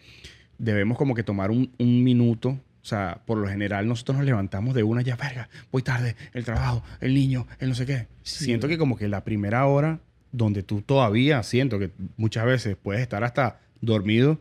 debemos 0.58 0.98
como 0.98 1.16
que 1.16 1.24
tomar 1.24 1.52
un, 1.52 1.72
un 1.78 2.04
minuto. 2.04 2.50
O 2.82 2.86
sea, 2.86 3.22
por 3.26 3.38
lo 3.38 3.48
general 3.48 3.88
nosotros 3.88 4.18
nos 4.18 4.26
levantamos 4.26 4.74
de 4.74 4.84
una 4.84 5.02
ya, 5.02 5.16
verga, 5.16 5.50
voy 5.72 5.82
tarde, 5.82 6.16
el 6.34 6.44
trabajo, 6.46 6.82
el 7.02 7.14
niño, 7.14 7.46
el 7.60 7.70
no 7.70 7.76
sé 7.76 7.86
qué. 7.86 8.08
Sí. 8.24 8.46
Siento 8.46 8.68
que 8.68 8.78
como 8.78 8.98
que 8.98 9.08
la 9.10 9.24
primera 9.24 9.66
hora 9.68 10.00
donde 10.32 10.64
tú 10.64 10.82
todavía, 10.82 11.44
siento 11.44 11.78
que 11.78 11.92
muchas 12.18 12.46
veces 12.46 12.78
puedes 12.82 13.02
estar 13.02 13.24
hasta 13.24 13.60
dormido 13.82 14.40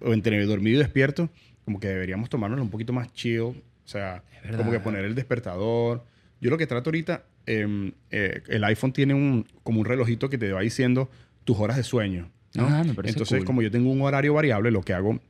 o 0.00 0.12
entre 0.12 0.44
dormido 0.44 0.76
y 0.76 0.78
despierto, 0.82 1.30
como 1.68 1.80
que 1.80 1.88
deberíamos 1.88 2.30
tomárnoslo 2.30 2.64
un 2.64 2.70
poquito 2.70 2.94
más 2.94 3.12
chill. 3.12 3.42
O 3.42 3.54
sea, 3.84 4.24
como 4.56 4.70
que 4.70 4.80
poner 4.80 5.04
el 5.04 5.14
despertador. 5.14 6.02
Yo 6.40 6.48
lo 6.48 6.56
que 6.56 6.66
trato 6.66 6.88
ahorita, 6.88 7.26
em, 7.44 7.92
eh, 8.10 8.40
el 8.48 8.64
iPhone 8.64 8.94
tiene 8.94 9.12
un, 9.12 9.46
como 9.62 9.80
un 9.80 9.84
relojito 9.84 10.30
que 10.30 10.38
te 10.38 10.50
va 10.50 10.62
diciendo 10.62 11.10
tus 11.44 11.58
horas 11.58 11.76
de 11.76 11.82
sueño. 11.82 12.30
¿no? 12.54 12.68
Ah, 12.68 12.84
me 12.84 12.94
parece 12.94 13.12
Entonces, 13.12 13.40
cool. 13.40 13.46
como 13.46 13.60
yo 13.60 13.70
tengo 13.70 13.90
un 13.90 14.00
horario 14.00 14.32
variable, 14.32 14.70
lo 14.70 14.80
que 14.80 14.94
hago 14.94 15.20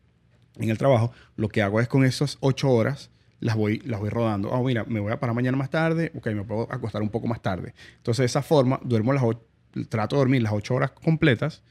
en 0.60 0.70
el 0.70 0.78
trabajo, 0.78 1.10
lo 1.34 1.48
que 1.48 1.60
hago 1.60 1.80
es 1.80 1.88
con 1.88 2.04
esas 2.04 2.38
ocho 2.38 2.70
horas, 2.70 3.10
las 3.40 3.56
voy, 3.56 3.80
las 3.80 3.98
voy 3.98 4.10
rodando. 4.10 4.54
Ah, 4.54 4.62
mira, 4.62 4.84
me 4.84 5.00
voy 5.00 5.10
a 5.10 5.18
parar 5.18 5.34
mañana 5.34 5.56
más 5.56 5.70
tarde, 5.70 6.12
ok, 6.14 6.28
me 6.28 6.44
puedo 6.44 6.72
acostar 6.72 7.02
un 7.02 7.08
poco 7.08 7.26
más 7.26 7.42
tarde. 7.42 7.74
Entonces, 7.96 8.18
de 8.18 8.26
esa 8.26 8.42
forma, 8.42 8.78
duermo 8.84 9.12
las 9.12 9.24
trato 9.88 10.14
de 10.14 10.20
dormir 10.20 10.42
las 10.42 10.52
ocho 10.52 10.76
horas 10.76 10.92
completas. 10.92 11.64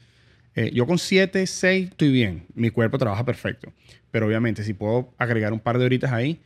Eh, 0.54 0.72
yo 0.74 0.86
con 0.86 0.98
siete, 0.98 1.46
seis 1.46 1.88
estoy 1.88 2.12
bien. 2.12 2.44
Mi 2.54 2.68
cuerpo 2.68 2.98
trabaja 2.98 3.24
perfecto. 3.24 3.72
Pero 4.10 4.26
obviamente, 4.26 4.62
si 4.64 4.72
puedo 4.74 5.12
agregar 5.18 5.52
un 5.52 5.60
par 5.60 5.78
de 5.78 5.84
horitas 5.84 6.12
ahí, 6.12 6.40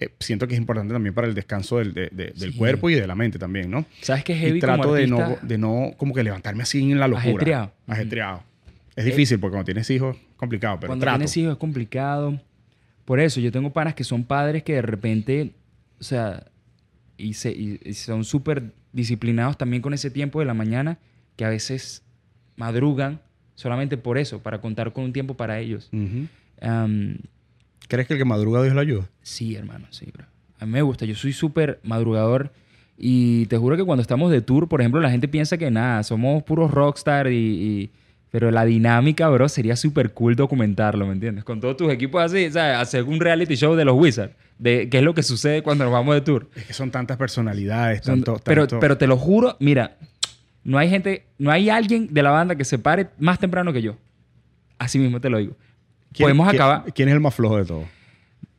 eh, 0.00 0.08
siento 0.20 0.48
que 0.48 0.54
es 0.54 0.60
importante 0.60 0.92
también 0.92 1.14
para 1.14 1.26
el 1.28 1.34
descanso 1.34 1.78
del, 1.78 1.92
de- 1.94 2.08
de- 2.10 2.32
del 2.36 2.52
Sí. 2.52 2.58
cuerpo 2.58 2.90
y 2.90 2.94
de 2.94 3.06
la 3.06 3.14
mente 3.14 3.38
también, 3.38 3.70
¿no? 3.70 3.84
¿Sabes 4.00 4.24
qué 4.24 4.32
es 4.32 4.38
Y 4.38 4.42
heavy 4.46 4.60
como 4.60 4.74
trato 4.74 4.94
de 4.94 5.06
no, 5.06 5.36
de 5.42 5.58
no 5.58 5.92
como 5.96 6.14
que 6.14 6.22
levantarme 6.24 6.62
así 6.62 6.90
en 6.90 6.98
la 6.98 7.06
locura. 7.08 7.28
Ajetreado. 7.30 7.72
Ajetreado. 7.86 8.42
Es 8.96 9.04
difícil 9.04 9.38
porque 9.38 9.52
cuando 9.52 9.64
tienes 9.66 9.88
hijos, 9.90 10.16
complicado, 10.36 10.78
pero 10.80 10.88
Cuando 10.88 11.04
trato. 11.04 11.18
tienes 11.18 11.36
hijos 11.36 11.52
es 11.52 11.58
complicado. 11.58 12.40
Por 13.04 13.20
eso, 13.20 13.40
yo 13.40 13.52
tengo 13.52 13.72
panas 13.72 13.94
que 13.94 14.04
son 14.04 14.24
padres 14.24 14.62
que 14.62 14.74
de 14.74 14.82
repente, 14.82 15.52
o 16.00 16.04
sea, 16.04 16.46
y, 17.16 17.34
se- 17.34 17.52
y- 17.52 17.80
y 17.84 17.94
son 17.94 18.24
súper 18.24 18.72
disciplinados 18.92 19.56
también 19.56 19.82
con 19.82 19.94
ese 19.94 20.10
tiempo 20.10 20.40
de 20.40 20.46
la 20.46 20.54
mañana, 20.54 20.98
que 21.36 21.44
a 21.44 21.48
veces 21.48 22.02
madrugan 22.56 23.20
solamente 23.54 23.96
por 23.96 24.18
eso, 24.18 24.42
para 24.42 24.60
contar 24.60 24.92
con 24.92 25.04
un 25.04 25.12
tiempo 25.12 25.34
para 25.34 25.58
ellos. 25.60 25.88
Ujú. 25.92 26.26
¿Crees 27.88 28.06
que 28.06 28.14
el 28.14 28.18
que 28.18 28.24
madruga 28.24 28.62
Dios 28.62 28.74
lo 28.74 28.80
ayuda? 28.80 29.08
sí, 29.22 29.54
hermano, 29.56 29.86
sí, 29.90 30.06
bro. 30.12 30.24
A 30.58 30.66
mí 30.66 30.72
me 30.72 30.82
gusta, 30.82 31.04
yo 31.04 31.14
soy 31.16 31.32
súper 31.32 31.80
madrugador 31.82 32.52
y 32.96 33.46
te 33.46 33.56
juro 33.58 33.76
que 33.76 33.84
cuando 33.84 34.00
estamos 34.02 34.30
de 34.30 34.40
tour, 34.42 34.68
por 34.68 34.80
ejemplo, 34.80 35.00
la 35.00 35.10
gente 35.10 35.26
piensa 35.26 35.58
que 35.58 35.70
nada, 35.70 36.02
somos 36.02 36.42
puros 36.44 36.70
rockstar 36.70 37.26
y... 37.30 37.36
y- 37.36 37.90
pero 38.30 38.50
la 38.50 38.64
dinámica, 38.64 39.28
bro, 39.28 39.46
sería 39.46 39.76
súper 39.76 40.12
cool 40.14 40.36
documentarlo, 40.36 41.06
¿me 41.06 41.12
entiendes? 41.12 41.44
Con 41.44 41.60
todos 41.60 41.76
tus 41.76 41.92
equipos 41.92 42.22
así, 42.22 42.50
¿sabes? 42.50 42.78
Hacer 42.78 43.02
un 43.04 43.20
reality 43.20 43.56
show 43.56 43.74
de 43.74 43.84
los 43.84 43.94
Wizards. 43.94 44.32
De 44.58 44.88
qué 44.88 44.98
es 44.98 45.04
lo 45.04 45.12
que 45.12 45.22
sucede 45.22 45.62
cuando 45.62 45.84
nos 45.84 45.92
vamos 45.92 46.14
de 46.14 46.22
tour. 46.22 46.48
Es 46.56 46.64
que 46.64 46.72
son 46.72 46.90
tantas 46.90 47.18
personalidades, 47.18 48.00
Son- 48.02 48.22
tanto, 48.22 48.40
pero, 48.42 48.62
tanto- 48.62 48.80
pero 48.80 48.96
te 48.96 49.06
lo 49.06 49.18
juro, 49.18 49.58
mira, 49.60 49.98
no 50.64 50.78
hay 50.78 50.88
gente, 50.88 51.26
no 51.38 51.50
hay 51.50 51.68
alguien 51.68 52.08
de 52.14 52.22
la 52.22 52.30
banda 52.30 52.54
que 52.56 52.64
se 52.64 52.78
pare 52.78 53.08
más 53.18 53.38
temprano 53.38 53.70
que 53.70 53.82
yo. 53.82 53.96
Así 54.78 54.98
mismo 54.98 55.20
te 55.20 55.28
lo 55.28 55.36
digo. 55.36 55.54
¿Quién- 56.12 56.24
Podemos 56.26 56.48
quién- 56.50 56.62
acabar. 56.62 56.92
¿Quién 56.94 57.08
es 57.08 57.14
el 57.14 57.20
más 57.20 57.34
flojo 57.34 57.56
de 57.56 57.64
todos? 57.64 57.86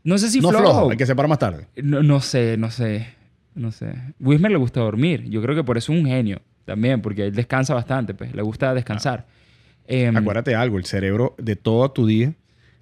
No 0.04 0.18
sé 0.18 0.30
si 0.30 0.41
no 0.41 0.49
flojo. 0.49 0.64
flojo, 0.64 0.91
el 0.91 0.97
que 0.97 1.06
se 1.06 1.16
para 1.16 1.28
más 1.28 1.39
tarde. 1.39 1.68
No, 1.82 2.04
no 2.04 2.20
sé, 2.20 2.58
no 2.58 2.70
sé. 2.72 3.08
No 3.56 3.72
sé. 3.72 3.93
Wismer 4.20 4.51
le 4.51 4.58
gusta 4.58 4.80
dormir. 4.82 5.24
Yo 5.30 5.41
creo 5.41 5.56
que 5.56 5.64
por 5.64 5.78
eso 5.78 5.93
es 5.93 5.99
un 5.99 6.06
genio 6.06 6.41
también, 6.66 7.01
porque 7.01 7.28
él 7.28 7.36
descansa 7.36 7.74
bastante, 7.74 8.14
pues. 8.14 8.34
Le 8.34 8.41
gusta 8.41 8.74
descansar. 8.74 9.28
Em, 9.88 10.16
Acuérdate 10.18 10.51
de 10.51 10.56
algo, 10.58 10.78
el 10.78 10.86
cerebro 10.86 11.36
de 11.38 11.56
todo 11.56 11.89
tu 11.91 12.06
día, 12.08 12.34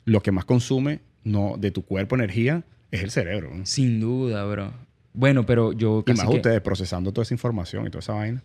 lo 0.05 0.22
que 0.22 0.32
más 0.32 0.45
consume 0.45 0.99
no, 1.24 1.55
de 1.57 1.72
tu 1.72 1.84
cuerpo 1.84 2.15
energía 2.15 2.63
es 2.91 3.03
el 3.03 3.11
cerebro. 3.11 3.51
¿no? 3.53 3.65
Sin 3.65 3.99
duda, 3.99 4.43
bro. 4.45 4.72
Bueno, 5.13 5.45
pero 5.45 5.74
yo 5.74 5.99
Y 5.99 6.03
casi 6.05 6.22
más 6.22 6.30
que- 6.30 6.36
ustedes 6.38 6.61
procesando 6.61 7.11
toda 7.11 7.24
esa 7.24 7.34
información 7.34 7.86
y 7.86 7.89
toda 7.89 7.99
esa 7.99 8.13
vaina. 8.13 8.41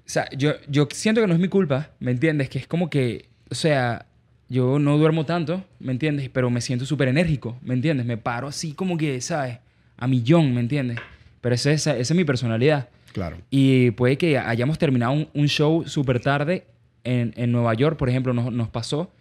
O 0.00 0.08
sea, 0.08 0.28
yo, 0.36 0.52
yo 0.68 0.86
siento 0.92 1.20
que 1.20 1.26
no 1.26 1.32
es 1.34 1.40
mi 1.40 1.48
culpa, 1.48 1.90
¿me 2.00 2.10
entiendes? 2.10 2.50
Que 2.50 2.58
es 2.58 2.66
como 2.66 2.90
que, 2.90 3.30
o 3.50 3.54
sea, 3.54 4.06
yo 4.48 4.78
no 4.78 4.98
duermo 4.98 5.24
tanto, 5.24 5.64
¿me 5.80 5.92
entiendes? 5.92 6.28
Pero 6.28 6.50
me 6.50 6.60
siento 6.60 6.86
súper 6.86 7.08
enérgico, 7.08 7.56
¿me 7.62 7.74
entiendes? 7.74 8.06
Me 8.06 8.16
paro 8.16 8.48
así 8.48 8.72
como 8.72 8.96
que, 8.96 9.20
¿sabes? 9.20 9.58
A 9.96 10.06
millón, 10.06 10.54
¿me 10.54 10.60
entiendes? 10.60 10.98
Pero 11.40 11.54
esa, 11.54 11.72
esa, 11.72 11.96
esa 11.96 12.12
es 12.12 12.16
mi 12.16 12.24
personalidad. 12.24 12.88
Claro. 13.12 13.36
Y 13.50 13.92
puede 13.92 14.18
que 14.18 14.38
hayamos 14.38 14.78
terminado 14.78 15.12
un, 15.12 15.28
un 15.34 15.48
show 15.48 15.84
súper 15.86 16.20
tarde 16.20 16.66
en, 17.04 17.32
en 17.36 17.52
Nueva 17.52 17.74
York, 17.74 17.96
por 17.96 18.08
ejemplo, 18.08 18.32
nos, 18.32 18.52
nos 18.52 18.68
pasó 18.68 19.12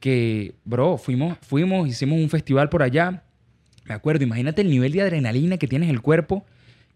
que, 0.00 0.54
bro, 0.64 0.98
fuimos, 0.98 1.38
fuimos, 1.42 1.88
hicimos 1.88 2.18
un 2.18 2.28
festival 2.28 2.68
por 2.68 2.82
allá. 2.82 3.22
Me 3.84 3.94
acuerdo, 3.94 4.24
imagínate 4.24 4.62
el 4.62 4.70
nivel 4.70 4.92
de 4.92 5.02
adrenalina 5.02 5.58
que 5.58 5.68
tienes 5.68 5.88
en 5.88 5.94
el 5.94 6.02
cuerpo, 6.02 6.44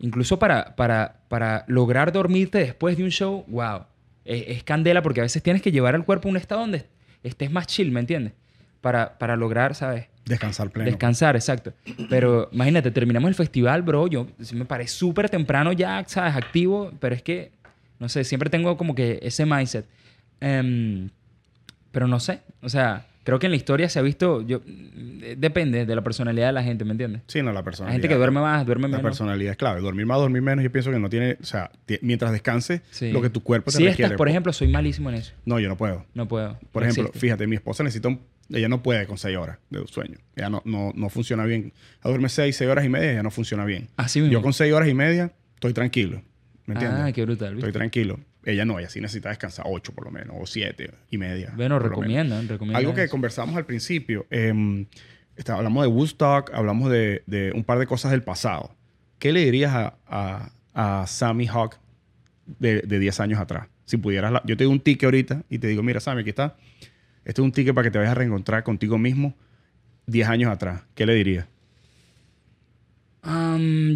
incluso 0.01 0.39
para, 0.39 0.75
para, 0.75 1.21
para 1.29 1.65
lograr 1.69 2.11
dormirte 2.11 2.59
después 2.59 2.97
de 2.97 3.05
un 3.05 3.11
show, 3.11 3.45
wow, 3.47 3.85
es, 4.25 4.45
es 4.49 4.65
candela 4.65 5.03
porque 5.03 5.21
a 5.21 5.23
veces 5.23 5.43
tienes 5.43 5.63
que 5.63 5.71
llevar 5.71 5.95
al 5.95 6.05
cuerpo 6.05 6.29
a 6.29 6.31
un 6.33 6.37
estado 6.37 6.63
donde 6.63 6.87
estés 7.23 7.51
más 7.51 7.67
chill, 7.67 7.91
¿me 7.91 8.01
entiendes? 8.01 8.33
Para, 8.81 9.19
para 9.19 9.37
lograr, 9.37 9.75
¿sabes? 9.75 10.07
Descansar 10.25 10.71
pleno. 10.71 10.89
Descansar, 10.89 11.37
exacto. 11.37 11.73
Pero 12.09 12.49
imagínate, 12.53 12.91
terminamos 12.91 13.29
el 13.29 13.35
festival, 13.35 13.83
bro. 13.83 14.07
Yo 14.07 14.27
me 14.53 14.65
paré 14.65 14.87
súper 14.87 15.29
temprano 15.29 15.73
ya, 15.73 16.05
¿sabes? 16.07 16.37
Activo, 16.37 16.93
pero 17.01 17.15
es 17.15 17.23
que, 17.23 17.53
no 17.99 18.09
sé, 18.09 18.25
siempre 18.25 18.49
tengo 18.49 18.77
como 18.77 18.95
que 18.95 19.19
ese 19.23 19.45
mindset. 19.45 19.87
Em, 20.41 21.11
pero 21.91 22.07
no 22.07 22.21
sé, 22.21 22.41
o 22.63 22.69
sea, 22.69 23.07
creo 23.25 23.39
que 23.39 23.47
en 23.47 23.53
la 23.53 23.57
historia 23.57 23.89
se 23.89 23.99
ha 23.99 24.03
visto, 24.03 24.43
yo, 24.43 24.61
eh, 24.67 25.35
depende 25.39 25.87
de 25.87 25.95
la 25.95 26.03
personalidad 26.03 26.47
de 26.49 26.53
la 26.53 26.63
gente, 26.63 26.85
¿me 26.85 26.93
entiendes? 26.93 27.23
Sí, 27.27 27.43
no, 27.43 27.53
la 27.53 27.63
personalidad. 27.63 27.95
gente 27.95 28.09
que 28.09 28.15
duerme 28.15 28.41
más, 28.41 28.65
duerme 28.67 28.89
La 28.89 28.97
menos. 28.97 29.03
personalidad 29.03 29.53
es 29.53 29.57
clave. 29.59 29.81
Dormir 29.81 30.07
más, 30.07 30.19
dormir 30.19 30.43
menos, 30.43 30.63
yo 30.65 30.73
pienso 30.73 30.91
que 30.91 30.99
no 30.99 31.09
tiene... 31.11 31.37
O 31.41 31.45
sea, 31.45 31.71
mientras 32.03 32.33
descanse, 32.33 32.83
Sí. 32.91 33.13
lo 33.13 33.21
que 33.23 33.31
tu 33.31 33.43
cuerpo 33.43 33.71
te 33.71 33.77
Si 33.79 33.85
requiere. 33.85 34.05
estás, 34.05 34.17
por 34.19 34.29
ejemplo, 34.29 34.53
soy 34.53 34.69
malísimo 34.69 35.09
en 35.11 35.17
eso. 35.17 35.33
No, 35.45 35.59
yo 35.61 35.69
no 35.69 35.77
puedo. 35.77 36.05
No 36.15 36.27
puedo. 36.29 36.59
Por 36.73 36.83
No 36.83 36.89
ejemplo, 36.89 37.05
existe. 37.09 37.19
fíjate, 37.21 37.47
mi 37.47 37.57
esposa 37.57 37.83
necesita 37.85 38.09
un... 38.09 38.21
Ella 38.53 38.69
no 38.69 38.83
puede 38.83 39.07
con 39.07 39.17
seis 39.17 39.37
horas 39.37 39.59
de 39.71 39.87
sueño. 39.87 40.19
Ella 40.35 40.51
no, 40.51 40.61
no, 40.65 40.93
no 40.97 41.09
funciona 41.09 41.45
bien. 41.45 41.73
Ella 42.03 42.11
duerme 42.11 42.29
seis, 42.29 42.57
seis 42.57 42.69
horas 42.69 42.85
y 42.85 42.89
media, 42.89 43.13
ella 43.13 43.23
no 43.23 43.31
funciona 43.31 43.65
bien. 43.65 43.89
Así 43.97 44.21
mismo. 44.21 44.33
Yo 44.33 44.43
con 44.43 44.53
seis 44.53 44.73
horas 44.73 44.89
y 44.89 44.95
media 44.95 45.31
estoy 45.55 45.73
tranquilo. 45.73 46.21
¿Me 46.67 46.75
entiendes? 46.75 47.01
Ah, 47.01 47.13
qué 47.13 47.25
brutal. 47.25 47.55
¿viste? 47.55 47.69
Estoy 47.69 47.79
tranquilo. 47.79 48.19
Ella 48.45 48.65
no, 48.65 48.79
ella 48.79 48.89
sí 48.89 49.01
necesita 49.01 49.29
descansar 49.29 49.67
ocho 49.69 49.93
por 49.93 50.05
lo 50.05 50.11
menos, 50.11 50.35
o 50.39 50.47
siete 50.47 50.91
y 51.11 51.19
media. 51.19 51.53
Bueno, 51.57 51.79
recomiendan, 51.79 52.49
recomiendan. 52.49 52.81
Algo 52.81 52.95
que 52.95 53.05
eso. 53.05 53.11
conversamos 53.11 53.55
al 53.57 53.67
principio, 53.67 54.27
está- 55.37 55.55
hablamos 55.57 55.83
de 55.85 55.89
Woodstock, 55.89 56.51
hablamos 56.55 56.91
de, 56.91 57.23
de 57.27 57.53
un 57.55 57.65
par 57.65 57.79
de 57.79 57.87
cosas 57.87 58.11
del 58.13 58.23
pasado. 58.23 58.75
¿Qué 59.19 59.33
le 59.33 59.45
dirías 59.45 59.73
a, 59.75 59.95
a, 60.07 60.53
a 61.03 61.07
Sammy 61.07 61.47
Hawk 61.49 61.77
de, 62.59 62.81
de 62.81 62.99
10 62.99 63.21
años 63.21 63.39
atrás? 63.41 63.67
Si 63.85 63.97
pudieras, 63.99 64.33
la- 64.33 64.43
yo 64.47 64.57
te 64.57 64.65
doy 64.65 64.73
un 64.73 64.81
ticket 64.81 65.05
ahorita 65.05 65.43
y 65.51 65.59
te 65.59 65.67
digo, 65.67 65.83
mira 65.83 66.01
Sammy, 66.01 66.23
aquí 66.23 66.31
está. 66.31 66.57
Este 67.25 67.43
es 67.43 67.45
un 67.45 67.53
ticket 67.53 67.75
para 67.75 67.85
que 67.87 67.91
te 67.91 67.99
vayas 67.99 68.13
a 68.13 68.15
reencontrar 68.15 68.63
contigo 68.63 68.97
mismo 68.97 69.35
10 70.07 70.29
años 70.29 70.51
atrás. 70.51 70.83
¿Qué 70.95 71.05
le 71.05 71.15
dirías? 71.15 71.47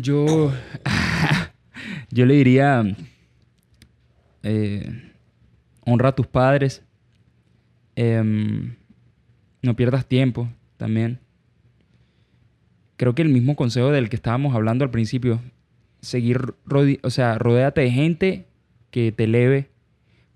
Yo. 0.03 0.53
yo 2.11 2.27
le 2.27 2.35
diría. 2.35 2.85
Eh, 4.45 5.13
honra 5.85 6.11
a 6.11 6.15
tus 6.15 6.27
padres. 6.27 6.85
Em, 7.97 8.77
no 9.63 9.75
pierdas 9.75 10.07
tiempo 10.07 10.49
también. 10.77 11.19
Creo 12.97 13.15
que 13.15 13.23
el 13.23 13.31
mismo 13.31 13.57
consejo 13.57 13.91
del 13.91 14.09
que 14.09 14.17
estábamos 14.17 14.55
hablando 14.55 14.85
al 14.85 14.91
principio. 14.91 15.41
Seguir, 16.01 16.55
o 17.03 17.11
sea, 17.11 17.39
rodéate 17.39 17.81
de 17.81 17.91
gente 17.91 18.47
que 18.91 19.11
te 19.11 19.25
eleve. 19.25 19.71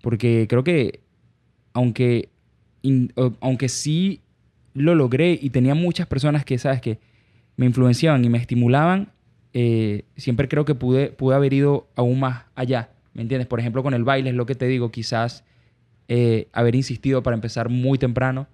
Porque 0.01 0.47
creo 0.49 0.63
que, 0.63 1.01
aunque, 1.73 2.29
aunque 3.39 3.69
sí 3.69 4.21
lo 4.73 4.95
logré 4.95 5.37
y 5.39 5.51
tenía 5.51 5.75
muchas 5.75 6.07
personas 6.07 6.43
que, 6.43 6.57
¿sabes? 6.57 6.81
Que 6.81 6.99
me 7.57 7.65
influenciaban 7.65 8.23
y 8.23 8.29
me 8.29 8.37
estimulaban, 8.37 9.11
eh, 9.53 10.05
siempre 10.15 10.47
creo 10.47 10.65
que 10.65 10.75
pude, 10.75 11.09
pude 11.11 11.35
haber 11.35 11.53
ido 11.53 11.87
aún 11.95 12.19
más 12.19 12.45
allá. 12.55 12.89
¿Me 13.13 13.21
entiendes? 13.21 13.47
Por 13.47 13.59
ejemplo, 13.59 13.83
con 13.83 13.93
el 13.93 14.03
baile 14.03 14.29
es 14.29 14.35
lo 14.35 14.45
que 14.45 14.55
te 14.55 14.67
digo, 14.67 14.91
quizás 14.91 15.43
eh, 16.07 16.47
haber 16.53 16.75
insistido 16.75 17.21
para 17.23 17.35
empezar 17.35 17.69
muy 17.69 17.97
temprano 17.97 18.47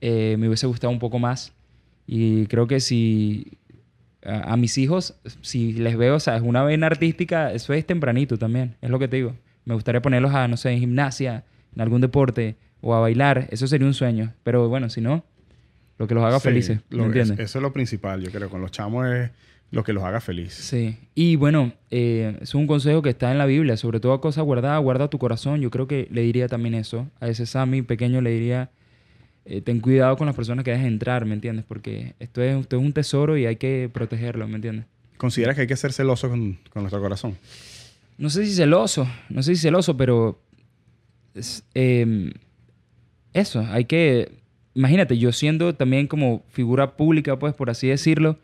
eh, 0.00 0.36
me 0.38 0.46
hubiese 0.48 0.66
gustado 0.66 0.92
un 0.92 0.98
poco 0.98 1.18
más. 1.18 1.52
Y 2.06 2.46
creo 2.46 2.66
que 2.66 2.80
si 2.80 3.58
a, 4.24 4.52
a 4.52 4.56
mis 4.56 4.78
hijos, 4.78 5.18
si 5.42 5.72
les 5.72 5.96
veo, 5.96 6.20
¿sabes? 6.20 6.42
Una 6.42 6.62
vena 6.62 6.86
artística, 6.86 7.52
eso 7.52 7.72
es 7.72 7.86
tempranito 7.86 8.38
también, 8.38 8.76
es 8.80 8.90
lo 8.90 8.98
que 8.98 9.08
te 9.08 9.16
digo. 9.16 9.34
Me 9.64 9.74
gustaría 9.74 10.00
ponerlos 10.00 10.32
a, 10.34 10.48
no 10.48 10.56
sé, 10.56 10.70
en 10.70 10.78
gimnasia, 10.80 11.44
en 11.74 11.82
algún 11.82 12.00
deporte 12.00 12.56
o 12.80 12.94
a 12.94 13.00
bailar, 13.00 13.48
eso 13.50 13.66
sería 13.66 13.86
un 13.86 13.94
sueño. 13.94 14.32
Pero 14.44 14.68
bueno, 14.68 14.88
si 14.88 15.00
no, 15.00 15.24
lo 15.98 16.06
que 16.06 16.14
los 16.14 16.24
haga 16.24 16.38
Sí, 16.38 16.44
felices, 16.44 16.80
¿me 16.90 16.96
lo- 16.98 17.04
entiendes? 17.06 17.38
es- 17.38 17.46
eso 17.46 17.58
es 17.58 17.62
lo 17.62 17.72
principal, 17.72 18.22
yo 18.22 18.30
creo. 18.30 18.48
Con 18.48 18.60
los 18.60 18.70
chamos 18.70 19.06
es 19.08 19.30
lo 19.70 19.84
que 19.84 19.92
los 19.92 20.02
haga 20.02 20.20
felices. 20.20 20.64
Sí. 20.64 20.96
Y 21.14 21.36
bueno, 21.36 21.72
eh, 21.90 22.38
es 22.40 22.54
un 22.54 22.66
consejo 22.66 23.02
que 23.02 23.10
está 23.10 23.30
en 23.30 23.38
la 23.38 23.46
Biblia, 23.46 23.76
sobre 23.76 24.00
todo 24.00 24.12
a 24.12 24.20
cosas 24.20 24.44
guardadas, 24.44 24.82
guarda 24.82 25.08
tu 25.08 25.18
corazón. 25.18 25.60
Yo 25.60 25.70
creo 25.70 25.86
que 25.86 26.08
le 26.10 26.22
diría 26.22 26.48
también 26.48 26.74
eso. 26.74 27.06
A 27.20 27.28
ese 27.28 27.44
Sammy 27.44 27.82
pequeño 27.82 28.20
le 28.20 28.30
diría, 28.30 28.70
eh, 29.44 29.60
ten 29.60 29.80
cuidado 29.80 30.16
con 30.16 30.26
las 30.26 30.34
personas 30.34 30.64
que 30.64 30.70
dejas 30.70 30.86
entrar, 30.86 31.26
¿me 31.26 31.34
entiendes? 31.34 31.64
Porque 31.66 32.14
esto 32.18 32.42
es, 32.42 32.56
esto 32.56 32.76
es 32.76 32.82
un 32.82 32.92
tesoro 32.92 33.36
y 33.36 33.46
hay 33.46 33.56
que 33.56 33.90
protegerlo, 33.92 34.48
¿me 34.48 34.56
entiendes? 34.56 34.86
¿Consideras 35.18 35.54
que 35.54 35.62
hay 35.62 35.66
que 35.66 35.76
ser 35.76 35.92
celoso 35.92 36.28
con, 36.28 36.58
con 36.70 36.82
nuestro 36.82 37.00
corazón? 37.00 37.36
No 38.16 38.30
sé 38.30 38.46
si 38.46 38.54
celoso, 38.54 39.06
no 39.28 39.42
sé 39.42 39.54
si 39.54 39.62
celoso, 39.62 39.96
pero 39.96 40.40
es, 41.34 41.64
eh, 41.74 42.32
eso, 43.32 43.64
hay 43.70 43.84
que, 43.84 44.32
imagínate, 44.74 45.18
yo 45.18 45.32
siendo 45.32 45.74
también 45.74 46.06
como 46.06 46.42
figura 46.48 46.96
pública, 46.96 47.38
pues 47.38 47.54
por 47.54 47.70
así 47.70 47.88
decirlo, 47.88 48.38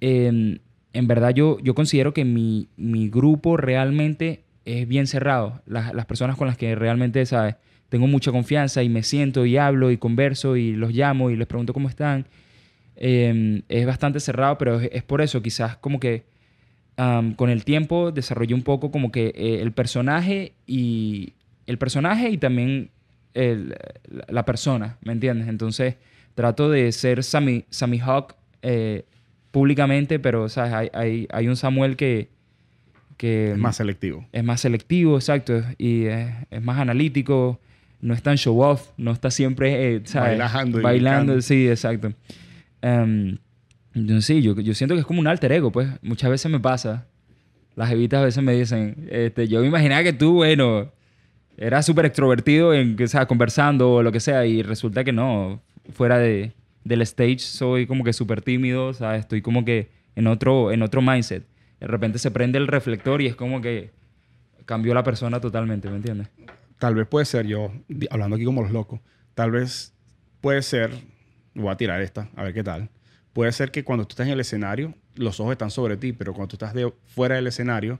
eh, 0.00 0.60
en 0.92 1.06
verdad 1.06 1.30
yo, 1.34 1.58
yo 1.60 1.74
considero 1.74 2.12
que 2.14 2.24
mi, 2.24 2.68
mi 2.76 3.08
grupo 3.08 3.56
realmente 3.56 4.44
es 4.64 4.86
bien 4.88 5.06
cerrado. 5.06 5.62
Las, 5.66 5.94
las 5.94 6.06
personas 6.06 6.36
con 6.36 6.46
las 6.46 6.56
que 6.56 6.74
realmente, 6.74 7.24
¿sabes? 7.26 7.56
Tengo 7.88 8.06
mucha 8.06 8.30
confianza 8.32 8.82
y 8.82 8.88
me 8.88 9.02
siento 9.02 9.46
y 9.46 9.56
hablo 9.56 9.90
y 9.90 9.96
converso 9.96 10.56
y 10.56 10.72
los 10.72 10.92
llamo 10.92 11.30
y 11.30 11.36
les 11.36 11.46
pregunto 11.46 11.72
cómo 11.72 11.88
están. 11.88 12.26
Eh, 12.96 13.62
es 13.68 13.86
bastante 13.86 14.20
cerrado, 14.20 14.58
pero 14.58 14.80
es, 14.80 15.02
por 15.04 15.20
eso 15.20 15.40
quizás 15.40 15.76
como 15.76 16.00
que 16.00 16.24
con 17.36 17.48
el 17.48 17.64
tiempo 17.64 18.10
desarrollé 18.10 18.54
un 18.54 18.62
poco 18.62 18.90
como 18.90 19.12
que 19.12 19.32
eh, 19.36 19.60
el 19.62 19.70
personaje 19.70 20.54
y 20.66 21.34
el 21.66 21.78
personaje 21.78 22.28
y 22.28 22.38
también 22.38 22.90
el- 23.34 23.76
la 24.28 24.44
persona, 24.44 24.98
¿me 25.02 25.12
entiendes? 25.12 25.46
Entonces 25.46 25.94
trato 26.34 26.68
de 26.68 26.90
ser 26.90 27.22
Sammy, 27.22 27.64
Sammy 27.70 28.00
Hawk 28.00 28.34
eh, 28.62 29.04
públicamente, 29.50 30.18
pero 30.18 30.48
¿sabes? 30.48 30.72
Hay, 30.72 30.90
hay, 30.92 31.28
hay 31.30 31.48
un 31.48 31.56
Samuel 31.56 31.96
que, 31.96 32.28
que 33.16 33.52
Es 33.52 33.58
más 33.58 33.76
selectivo. 33.76 34.26
es 34.32 34.44
más 34.44 34.60
selectivo, 34.60 35.16
exacto, 35.16 35.62
y 35.78 36.04
es, 36.04 36.30
es 36.50 36.62
más 36.62 36.78
analítico, 36.78 37.60
no 38.00 38.14
es 38.14 38.22
tan 38.22 38.36
show 38.36 38.60
off, 38.60 38.90
no 38.96 39.12
está 39.12 39.30
siempre, 39.30 39.96
eh, 39.96 40.00
¿sabes? 40.04 40.38
Bailando 40.38 40.80
y 40.80 40.82
Bailando, 40.82 41.40
sí, 41.40 41.68
exacto. 41.68 42.12
Em, 42.80 43.38
entonces, 43.94 44.24
sí, 44.24 44.42
yo, 44.42 44.58
yo 44.60 44.74
siento 44.74 44.94
que 44.94 45.00
es 45.00 45.06
como 45.06 45.20
un 45.20 45.26
alter 45.26 45.52
ego, 45.52 45.72
pues. 45.72 45.88
Muchas 46.02 46.30
veces 46.30 46.50
me 46.50 46.60
pasa. 46.60 47.06
Las 47.74 47.90
evitas 47.90 48.20
a 48.20 48.24
veces 48.24 48.42
me 48.42 48.52
dicen, 48.52 49.08
este, 49.10 49.48
yo 49.48 49.60
me 49.60 49.66
imaginaba 49.66 50.02
que 50.02 50.12
tú, 50.12 50.34
bueno, 50.34 50.90
eras 51.56 51.86
súper 51.86 52.06
extrovertido 52.06 52.74
en, 52.74 53.00
o 53.00 53.06
sea, 53.08 53.26
conversando 53.26 53.94
o 53.94 54.02
lo 54.02 54.12
que 54.12 54.20
sea, 54.20 54.46
y 54.46 54.62
resulta 54.62 55.04
que 55.04 55.12
no. 55.12 55.60
Fuera 55.92 56.18
de, 56.18 56.52
del 56.84 57.02
stage 57.02 57.38
soy 57.40 57.86
como 57.86 58.04
que 58.04 58.12
súper 58.12 58.42
tímido, 58.42 58.92
¿sabes? 58.94 59.20
Estoy 59.20 59.42
como 59.42 59.64
que 59.64 59.90
en 60.16 60.26
otro, 60.26 60.72
en 60.72 60.82
otro 60.82 61.02
mindset. 61.02 61.46
De 61.80 61.86
repente 61.86 62.18
se 62.18 62.30
prende 62.30 62.58
el 62.58 62.66
reflector 62.66 63.20
y 63.22 63.26
es 63.26 63.36
como 63.36 63.60
que 63.60 63.92
cambió 64.64 64.94
la 64.94 65.02
persona 65.02 65.40
totalmente, 65.40 65.88
¿me 65.88 65.96
entiendes? 65.96 66.28
Tal 66.78 66.94
vez 66.94 67.06
puede 67.06 67.24
ser 67.26 67.46
yo, 67.46 67.72
hablando 68.10 68.36
aquí 68.36 68.44
como 68.44 68.62
los 68.62 68.70
locos, 68.70 69.00
tal 69.34 69.50
vez 69.50 69.94
puede 70.40 70.62
ser, 70.62 70.90
voy 71.54 71.70
a 71.70 71.76
tirar 71.76 72.00
esta, 72.02 72.28
a 72.36 72.42
ver 72.44 72.54
qué 72.54 72.62
tal. 72.62 72.88
Puede 73.32 73.52
ser 73.52 73.70
que 73.70 73.84
cuando 73.84 74.04
tú 74.06 74.12
estás 74.12 74.26
en 74.26 74.32
el 74.32 74.40
escenario, 74.40 74.94
los 75.14 75.38
ojos 75.40 75.52
están 75.52 75.70
sobre 75.70 75.96
ti, 75.96 76.12
pero 76.12 76.32
cuando 76.32 76.48
tú 76.48 76.56
estás 76.56 76.74
de, 76.74 76.92
fuera 77.06 77.36
del 77.36 77.46
escenario, 77.46 77.98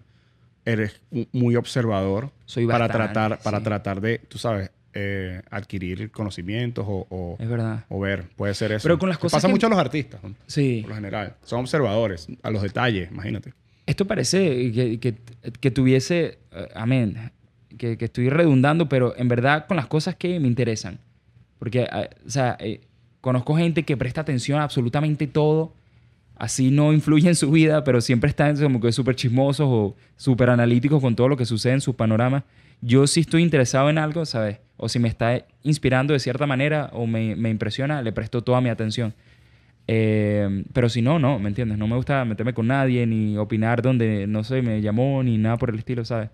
eres 0.64 1.00
mu- 1.10 1.24
muy 1.32 1.56
observador 1.56 2.32
Soy 2.44 2.66
para 2.66 2.86
bastante, 2.86 3.12
tratar, 3.14 3.42
para 3.42 3.58
sí. 3.58 3.64
tratar 3.64 4.00
de, 4.00 4.18
tú 4.18 4.38
sabes, 4.38 4.70
eh, 5.00 5.42
adquirir 5.50 6.10
conocimientos 6.10 6.84
o, 6.88 7.06
o- 7.08 7.36
Es 7.38 7.48
verdad. 7.48 7.84
o 7.88 8.00
ver. 8.00 8.24
Puede 8.36 8.52
ser 8.54 8.72
eso. 8.72 8.82
Pero 8.82 8.98
con 8.98 9.08
las 9.08 9.18
cosas 9.18 9.36
Pasa 9.38 9.46
que- 9.46 9.52
mucho 9.52 9.66
a 9.68 9.70
los 9.70 9.78
artistas, 9.78 10.20
¿no? 10.24 10.34
Sí. 10.48 10.78
por 10.82 10.90
lo 10.90 10.94
general. 10.96 11.36
Son 11.44 11.60
observadores, 11.60 12.26
a 12.42 12.50
los 12.50 12.62
detalles, 12.62 13.10
imagínate. 13.12 13.52
Esto 13.86 14.06
parece 14.06 14.72
que, 14.72 14.98
que, 14.98 15.14
que 15.60 15.70
tuviese, 15.70 16.38
eh, 16.52 16.68
amén, 16.74 17.30
que, 17.76 17.96
que 17.96 18.06
estoy 18.06 18.28
redundando, 18.28 18.88
pero 18.88 19.14
en 19.16 19.28
verdad 19.28 19.66
con 19.68 19.76
las 19.76 19.86
cosas 19.86 20.16
que 20.16 20.40
me 20.40 20.48
interesan. 20.48 20.98
Porque, 21.60 21.82
eh, 21.90 22.10
o 22.26 22.30
sea, 22.30 22.56
eh, 22.60 22.80
conozco 23.20 23.56
gente 23.56 23.84
que 23.84 23.96
presta 23.96 24.20
atención 24.22 24.58
a 24.60 24.64
absolutamente 24.64 25.26
todo, 25.28 25.74
así 26.36 26.70
no 26.70 26.92
influye 26.92 27.28
en 27.28 27.34
su 27.36 27.50
vida, 27.50 27.82
pero 27.84 28.00
siempre 28.00 28.30
están 28.30 28.56
como 28.56 28.80
que 28.80 28.92
súper 28.92 29.14
chismosos 29.16 29.66
o 29.68 29.96
súper 30.16 30.50
analíticos 30.50 31.00
con 31.00 31.14
todo 31.16 31.28
lo 31.28 31.36
que 31.36 31.44
sucede 31.46 31.74
en 31.74 31.80
sus 31.80 31.94
panoramas. 31.94 32.42
Yo 32.80 33.06
sí 33.06 33.20
estoy 33.20 33.42
interesado 33.42 33.90
en 33.90 33.98
algo, 33.98 34.24
¿sabes? 34.26 34.58
O 34.76 34.88
si 34.88 34.98
me 34.98 35.08
está 35.08 35.44
inspirando 35.62 36.12
de 36.12 36.20
cierta 36.20 36.46
manera 36.46 36.90
o 36.92 37.06
me, 37.06 37.34
me 37.36 37.50
impresiona, 37.50 38.02
le 38.02 38.12
presto 38.12 38.42
toda 38.42 38.60
mi 38.60 38.68
atención. 38.68 39.14
Eh, 39.90 40.64
pero 40.74 40.90
si 40.90 41.00
no, 41.00 41.18
no, 41.18 41.38
¿me 41.38 41.48
entiendes? 41.48 41.78
No 41.78 41.88
me 41.88 41.96
gusta 41.96 42.24
meterme 42.26 42.52
con 42.52 42.66
nadie 42.66 43.06
ni 43.06 43.38
opinar 43.38 43.80
donde, 43.80 44.26
no 44.26 44.44
sé, 44.44 44.60
me 44.60 44.82
llamó 44.82 45.22
ni 45.22 45.38
nada 45.38 45.56
por 45.56 45.70
el 45.70 45.78
estilo, 45.78 46.04
¿sabes? 46.04 46.30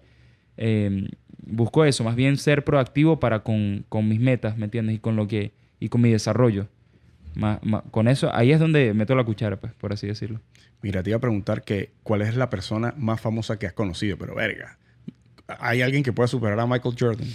Eh, 0.57 1.09
busco 1.47 1.85
eso, 1.85 2.03
más 2.05 2.17
bien 2.17 2.37
ser 2.37 2.65
proactivo 2.65 3.21
para 3.21 3.45
con, 3.45 3.85
con, 3.89 4.09
mis 4.09 4.21
metas, 4.21 4.57
¿me 4.57 4.65
entiendes? 4.65 4.97
Y 4.97 4.99
con 4.99 5.15
lo 5.15 5.29
que 5.29 5.53
y 5.79 5.89
con 5.89 6.01
mi 6.01 6.11
desarrollo. 6.11 6.67
con 7.91 8.09
eso, 8.09 8.35
ahí 8.35 8.53
es 8.53 8.59
donde 8.59 8.93
meto 8.93 9.15
la 9.15 9.25
cuchara, 9.25 9.57
pues, 9.57 9.73
por 9.75 9.93
así 9.93 10.07
decirlo. 10.07 10.41
Mira, 10.83 11.03
te 11.03 11.11
iba 11.11 11.17
a 11.17 11.21
preguntar 11.21 11.63
que 11.63 11.93
cuál 12.03 12.23
es 12.23 12.37
la 12.37 12.51
persona 12.51 12.93
más 12.97 13.21
famosa 13.21 13.59
que 13.59 13.67
has 13.67 13.73
conocido, 13.73 14.19
pero 14.19 14.35
verga, 14.35 14.79
¿hay 15.47 15.83
alguien 15.83 16.03
que 16.03 16.13
pueda 16.13 16.27
superar 16.27 16.59
a 16.59 16.67
Michael 16.67 16.95
Jordan? 16.99 17.29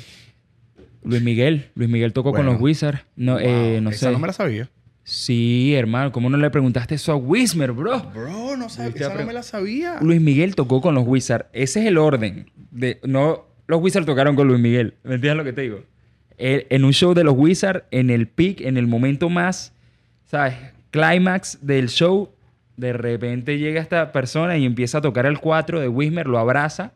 Luis 1.03 1.21
Miguel. 1.21 1.69
Luis 1.75 1.89
Miguel 1.89 2.13
tocó 2.13 2.33
con 2.33 2.45
los 2.45 2.59
Wizards. 2.59 3.01
No, 3.15 3.39
eh, 3.39 3.79
no 3.81 3.89
esa 3.89 4.11
no 4.11 4.19
me 4.19 4.27
la 4.27 4.33
sabía. 4.33 4.69
Sí, 5.03 5.73
hermano, 5.73 6.11
¿cómo 6.11 6.29
no 6.29 6.37
le 6.37 6.49
preguntaste 6.51 6.95
eso 6.95 7.11
a 7.11 7.15
Wismer, 7.15 7.71
bro? 7.71 7.99
Bro, 8.13 8.57
no 8.57 8.69
sabía, 8.69 9.07
esa 9.07 9.15
no 9.15 9.25
me 9.25 9.33
la 9.33 9.41
sabía. 9.41 9.97
Luis 10.01 10.21
Miguel 10.21 10.55
tocó 10.55 10.81
con 10.81 10.93
los 10.93 11.07
Wizards. 11.07 11.45
Ese 11.51 11.79
es 11.79 11.87
el 11.87 11.97
orden. 11.97 12.51
De, 12.69 12.99
no, 13.03 13.45
los 13.65 13.81
Wizards 13.81 14.05
tocaron 14.05 14.35
con 14.35 14.47
Luis 14.47 14.59
Miguel. 14.59 14.95
¿Me 15.03 15.15
entiendes 15.15 15.37
lo 15.37 15.43
que 15.43 15.53
te 15.53 15.61
digo? 15.61 15.83
en 16.41 16.85
un 16.85 16.93
show 16.93 17.13
de 17.13 17.25
los 17.25 17.33
Wizards, 17.35 17.83
en 17.91 18.09
el 18.09 18.29
peak, 18.29 18.61
en 18.61 18.77
el 18.77 18.87
momento 18.87 19.27
más, 19.27 19.73
¿sabes? 20.23 20.55
Climax 20.89 21.57
del 21.61 21.89
show, 21.89 22.31
de 22.77 22.93
repente 22.93 23.57
llega 23.57 23.81
esta 23.81 24.13
persona 24.13 24.57
y 24.57 24.63
empieza 24.63 24.99
a 24.99 25.01
tocar 25.01 25.25
el 25.25 25.39
4 25.39 25.81
de 25.81 25.89
Wismer, 25.89 26.27
lo 26.27 26.39
abraza 26.39 26.93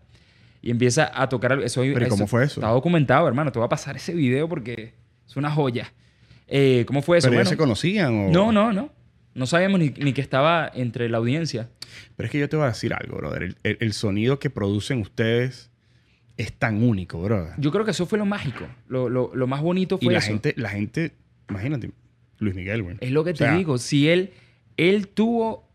y 0.63 0.71
empieza 0.71 1.11
a 1.13 1.27
tocar. 1.27 1.61
Eso, 1.61 1.81
¿Pero 1.81 2.07
cómo 2.07 2.25
fue 2.25 2.45
eso? 2.45 2.61
Está 2.61 2.69
documentado, 2.69 3.27
hermano. 3.27 3.51
Te 3.51 3.59
voy 3.59 3.65
a 3.65 3.69
pasar 3.69 3.97
ese 3.97 4.13
video 4.13 4.47
porque 4.47 4.93
es 5.27 5.35
una 5.35 5.51
joya. 5.51 5.91
Eh, 6.47 6.85
¿Cómo 6.87 7.01
fue 7.01 7.17
eso? 7.17 7.29
¿Pero 7.29 7.45
se 7.45 7.57
conocían? 7.57 8.31
No, 8.31 8.51
no, 8.53 8.71
no. 8.71 8.89
No 9.35 9.45
sabíamos 9.45 9.79
ni, 9.79 9.91
que 9.91 10.21
estaba 10.21 10.71
entre 10.73 11.09
la 11.09 11.17
audiencia. 11.17 11.69
Pero 12.15 12.27
es 12.27 12.31
que 12.31 12.39
yo 12.39 12.47
te 12.47 12.55
voy 12.55 12.65
a 12.65 12.69
decir 12.69 12.93
algo, 12.93 13.17
brother. 13.17 13.55
El, 13.63 13.93
sonido 13.93 14.39
que 14.39 14.49
producen 14.49 15.01
ustedes 15.01 15.69
es 16.37 16.53
tan 16.53 16.81
único, 16.81 17.21
brother. 17.21 17.53
Yo 17.57 17.71
creo 17.71 17.83
que 17.83 17.91
eso 17.91 18.05
fue 18.05 18.17
lo 18.17 18.25
mágico. 18.25 18.65
Lo, 18.87 19.47
más 19.47 19.61
bonito 19.61 19.97
fue 19.97 20.13
y 20.13 20.13
la 20.13 20.19
eso. 20.19 20.27
Gente, 20.29 20.53
la 20.55 20.69
gente, 20.69 21.11
imagínate, 21.49 21.91
Luis 22.39 22.55
Miguel, 22.55 22.83
güey. 22.83 22.97
Es 23.01 23.11
lo 23.11 23.25
que 23.25 23.33
te 23.33 23.51
digo. 23.51 23.79
Si 23.79 24.07
él, 24.07 24.31
él 24.77 25.09
tuvo, 25.09 25.67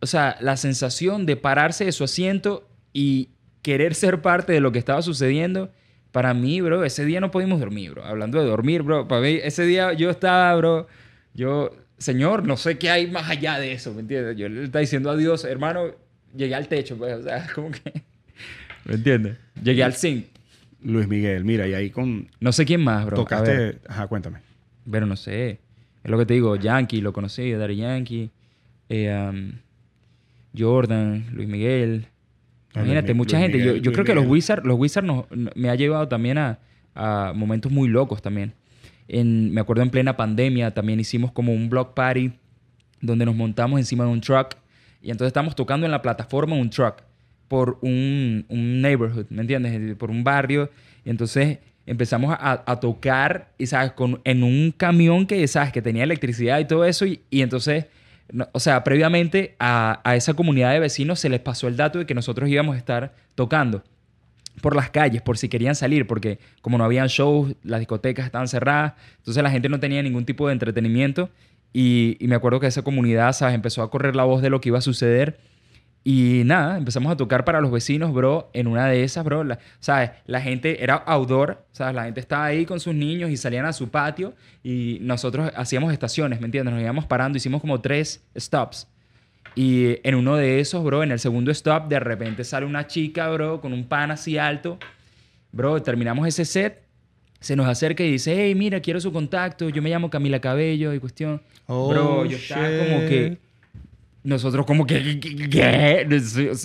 o 0.00 0.06
sea, 0.06 0.38
la 0.40 0.56
sensación 0.56 1.26
de 1.26 1.36
pararse 1.36 1.84
de 1.84 1.92
su 1.92 2.04
asiento 2.04 2.66
y 2.94 3.30
querer 3.62 3.94
ser 3.94 4.22
parte 4.22 4.52
de 4.52 4.60
lo 4.60 4.72
que 4.72 4.78
estaba 4.78 5.02
sucediendo, 5.02 5.70
para 6.12 6.34
mí, 6.34 6.60
bro, 6.60 6.84
ese 6.84 7.04
día 7.04 7.20
no 7.20 7.30
pudimos 7.30 7.60
dormir, 7.60 7.92
bro. 7.92 8.04
Hablando 8.04 8.40
de 8.40 8.46
dormir, 8.46 8.82
bro, 8.82 9.06
para 9.06 9.20
mí, 9.20 9.38
ese 9.42 9.64
día 9.64 9.92
yo 9.92 10.10
estaba, 10.10 10.54
bro, 10.56 10.88
yo, 11.34 11.70
Señor, 11.98 12.46
no 12.46 12.56
sé 12.56 12.78
qué 12.78 12.90
hay 12.90 13.10
más 13.10 13.28
allá 13.28 13.58
de 13.58 13.72
eso, 13.72 13.94
¿me 13.94 14.00
entiendes? 14.00 14.36
Yo 14.36 14.48
le 14.48 14.64
estaba 14.64 14.80
diciendo 14.80 15.10
adiós, 15.10 15.44
hermano, 15.44 15.94
llegué 16.34 16.54
al 16.54 16.68
techo, 16.68 16.96
pues, 16.96 17.14
o 17.14 17.22
sea, 17.22 17.46
como 17.54 17.70
que, 17.70 18.02
¿me 18.84 18.94
entiendes? 18.94 19.36
Llegué 19.62 19.84
al 19.84 19.94
zinc. 19.94 20.26
Luis 20.82 21.06
Miguel, 21.06 21.44
mira, 21.44 21.68
y 21.68 21.74
ahí 21.74 21.90
con... 21.90 22.28
No 22.40 22.52
sé 22.52 22.64
quién 22.64 22.82
más, 22.82 23.04
bro. 23.04 23.16
Tocaste... 23.16 23.80
Ajá, 23.86 24.06
cuéntame. 24.06 24.38
Pero 24.90 25.04
no 25.04 25.14
sé. 25.14 25.60
Es 26.02 26.10
lo 26.10 26.16
que 26.18 26.24
te 26.24 26.34
digo, 26.34 26.56
Yankee, 26.56 27.02
lo 27.02 27.12
conocí, 27.12 27.52
Daddy 27.52 27.76
Yankee, 27.76 28.30
eh, 28.88 29.28
um, 29.30 29.52
Jordan, 30.56 31.26
Luis 31.32 31.48
Miguel, 31.48 32.06
Imagínate, 32.74 33.14
mucha 33.14 33.38
gente. 33.38 33.80
yo, 33.80 33.92
creo 33.92 34.04
que 34.04 34.14
los 34.14 34.26
Wizards, 34.26 34.64
los 34.64 34.78
Wizards 34.78 35.08
me 35.54 35.70
ha 35.70 35.74
llevado 35.74 36.08
también 36.08 36.38
a, 36.38 36.58
momentos 37.34 37.70
muy 37.72 37.88
locos 37.88 38.20
también. 38.22 38.54
En, 39.08 39.52
me 39.52 39.60
acuerdo 39.60 39.82
en 39.82 39.90
plena 39.90 40.16
pandemia 40.16 40.72
también 40.72 41.00
hicimos 41.00 41.32
como 41.32 41.52
un 41.52 41.68
block 41.68 41.94
party 41.94 42.32
donde 43.00 43.24
nos 43.24 43.34
montamos 43.34 43.80
encima 43.80 44.04
de 44.04 44.10
un 44.10 44.20
truck 44.20 44.54
y 45.02 45.10
entonces 45.10 45.28
estamos 45.28 45.56
tocando 45.56 45.86
en 45.86 45.90
la 45.90 46.02
plataforma 46.02 46.54
un 46.54 46.70
truck 46.70 47.02
por 47.48 47.78
un, 47.80 48.44
un 48.48 48.80
neighborhood, 48.80 49.26
¿me 49.30 49.40
entiendes? 49.40 49.96
Por 49.96 50.10
un 50.10 50.22
barrio. 50.22 50.70
Y 51.04 51.10
entonces 51.10 51.58
empezamos 51.86 52.36
a, 52.38 52.78
tocar, 52.78 53.52
y 53.58 53.66
sabes, 53.66 53.92
con, 53.92 54.20
en 54.22 54.44
un 54.44 54.72
camión 54.76 55.26
que, 55.26 55.46
sabes, 55.48 55.72
que 55.72 55.82
tenía 55.82 56.04
electricidad 56.04 56.60
y 56.60 56.66
todo 56.66 56.84
eso. 56.84 57.06
y 57.06 57.20
entonces 57.30 57.86
o 58.52 58.60
sea, 58.60 58.84
previamente 58.84 59.56
a, 59.58 60.00
esa 60.14 60.34
comunidad 60.34 60.72
de 60.72 60.80
vecinos 60.80 61.20
se 61.20 61.28
les 61.28 61.40
pasó 61.40 61.68
el 61.68 61.76
dato 61.76 61.98
de 61.98 62.06
que 62.06 62.14
nosotros 62.14 62.48
íbamos 62.48 62.74
a 62.74 62.78
estar 62.78 63.14
tocando 63.34 63.82
por 64.60 64.76
las 64.76 64.90
calles, 64.90 65.22
por 65.22 65.38
si 65.38 65.48
querían 65.48 65.74
salir, 65.74 66.06
porque 66.06 66.38
como 66.60 66.76
no 66.78 66.84
habían 66.84 67.08
shows, 67.08 67.54
las 67.62 67.80
discotecas 67.80 68.26
estaban 68.26 68.48
cerradas, 68.48 68.94
entonces 69.18 69.42
la 69.42 69.50
gente 69.50 69.68
no 69.68 69.80
tenía 69.80 70.02
ningún 70.02 70.24
tipo 70.24 70.46
de 70.46 70.52
entretenimiento 70.52 71.30
y, 71.72 72.16
y 72.20 72.28
me 72.28 72.34
acuerdo 72.34 72.60
que 72.60 72.66
esa 72.66 72.82
comunidad, 72.82 73.32
¿sabes? 73.32 73.54
Empezó 73.54 73.82
a 73.82 73.90
correr 73.90 74.16
la 74.16 74.24
voz 74.24 74.42
de 74.42 74.50
lo 74.50 74.60
que 74.60 74.68
iba 74.68 74.78
a 74.78 74.82
suceder 74.82 75.38
y 76.02 76.42
nada, 76.46 76.78
empezamos 76.78 77.12
a 77.12 77.16
tocar 77.16 77.44
para 77.44 77.60
los 77.60 77.70
vecinos, 77.70 78.12
bro. 78.12 78.50
En 78.54 78.66
una 78.66 78.86
de 78.86 79.04
esas, 79.04 79.24
bro, 79.24 79.44
la, 79.44 79.58
¿sabes? 79.80 80.10
La 80.26 80.40
gente 80.40 80.82
era 80.82 80.94
outdoor, 80.94 81.62
¿sabes? 81.72 81.94
La 81.94 82.04
gente 82.04 82.20
estaba 82.20 82.46
ahí 82.46 82.64
con 82.64 82.80
sus 82.80 82.94
niños 82.94 83.30
y 83.30 83.36
salían 83.36 83.66
a 83.66 83.72
su 83.72 83.90
patio 83.90 84.34
y 84.62 84.98
nosotros 85.02 85.52
hacíamos 85.54 85.92
estaciones, 85.92 86.40
¿me 86.40 86.46
entiendes? 86.46 86.72
Nos 86.72 86.82
íbamos 86.82 87.04
parando, 87.04 87.36
hicimos 87.36 87.60
como 87.60 87.80
tres 87.80 88.24
stops. 88.36 88.88
Y 89.54 89.98
en 90.02 90.14
uno 90.14 90.36
de 90.36 90.60
esos, 90.60 90.82
bro, 90.82 91.02
en 91.02 91.12
el 91.12 91.18
segundo 91.18 91.50
stop, 91.50 91.88
de 91.88 92.00
repente 92.00 92.44
sale 92.44 92.64
una 92.64 92.86
chica, 92.86 93.28
bro, 93.30 93.60
con 93.60 93.72
un 93.72 93.84
pan 93.84 94.10
así 94.10 94.38
alto. 94.38 94.78
Bro, 95.52 95.82
terminamos 95.82 96.26
ese 96.26 96.44
set, 96.46 96.82
se 97.40 97.56
nos 97.56 97.66
acerca 97.66 98.04
y 98.04 98.12
dice, 98.12 98.34
hey, 98.36 98.54
mira, 98.54 98.80
quiero 98.80 99.00
su 99.00 99.12
contacto, 99.12 99.68
yo 99.68 99.82
me 99.82 99.90
llamo 99.90 100.08
Camila 100.08 100.40
Cabello 100.40 100.94
y 100.94 100.98
cuestión. 100.98 101.42
bro, 101.66 102.24
yo 102.24 102.38
estaba 102.38 102.68
como 102.68 103.00
que 103.00 103.38
nosotros 104.22 104.66
como 104.66 104.86
que, 104.86 105.18
¿qué? 105.50 106.06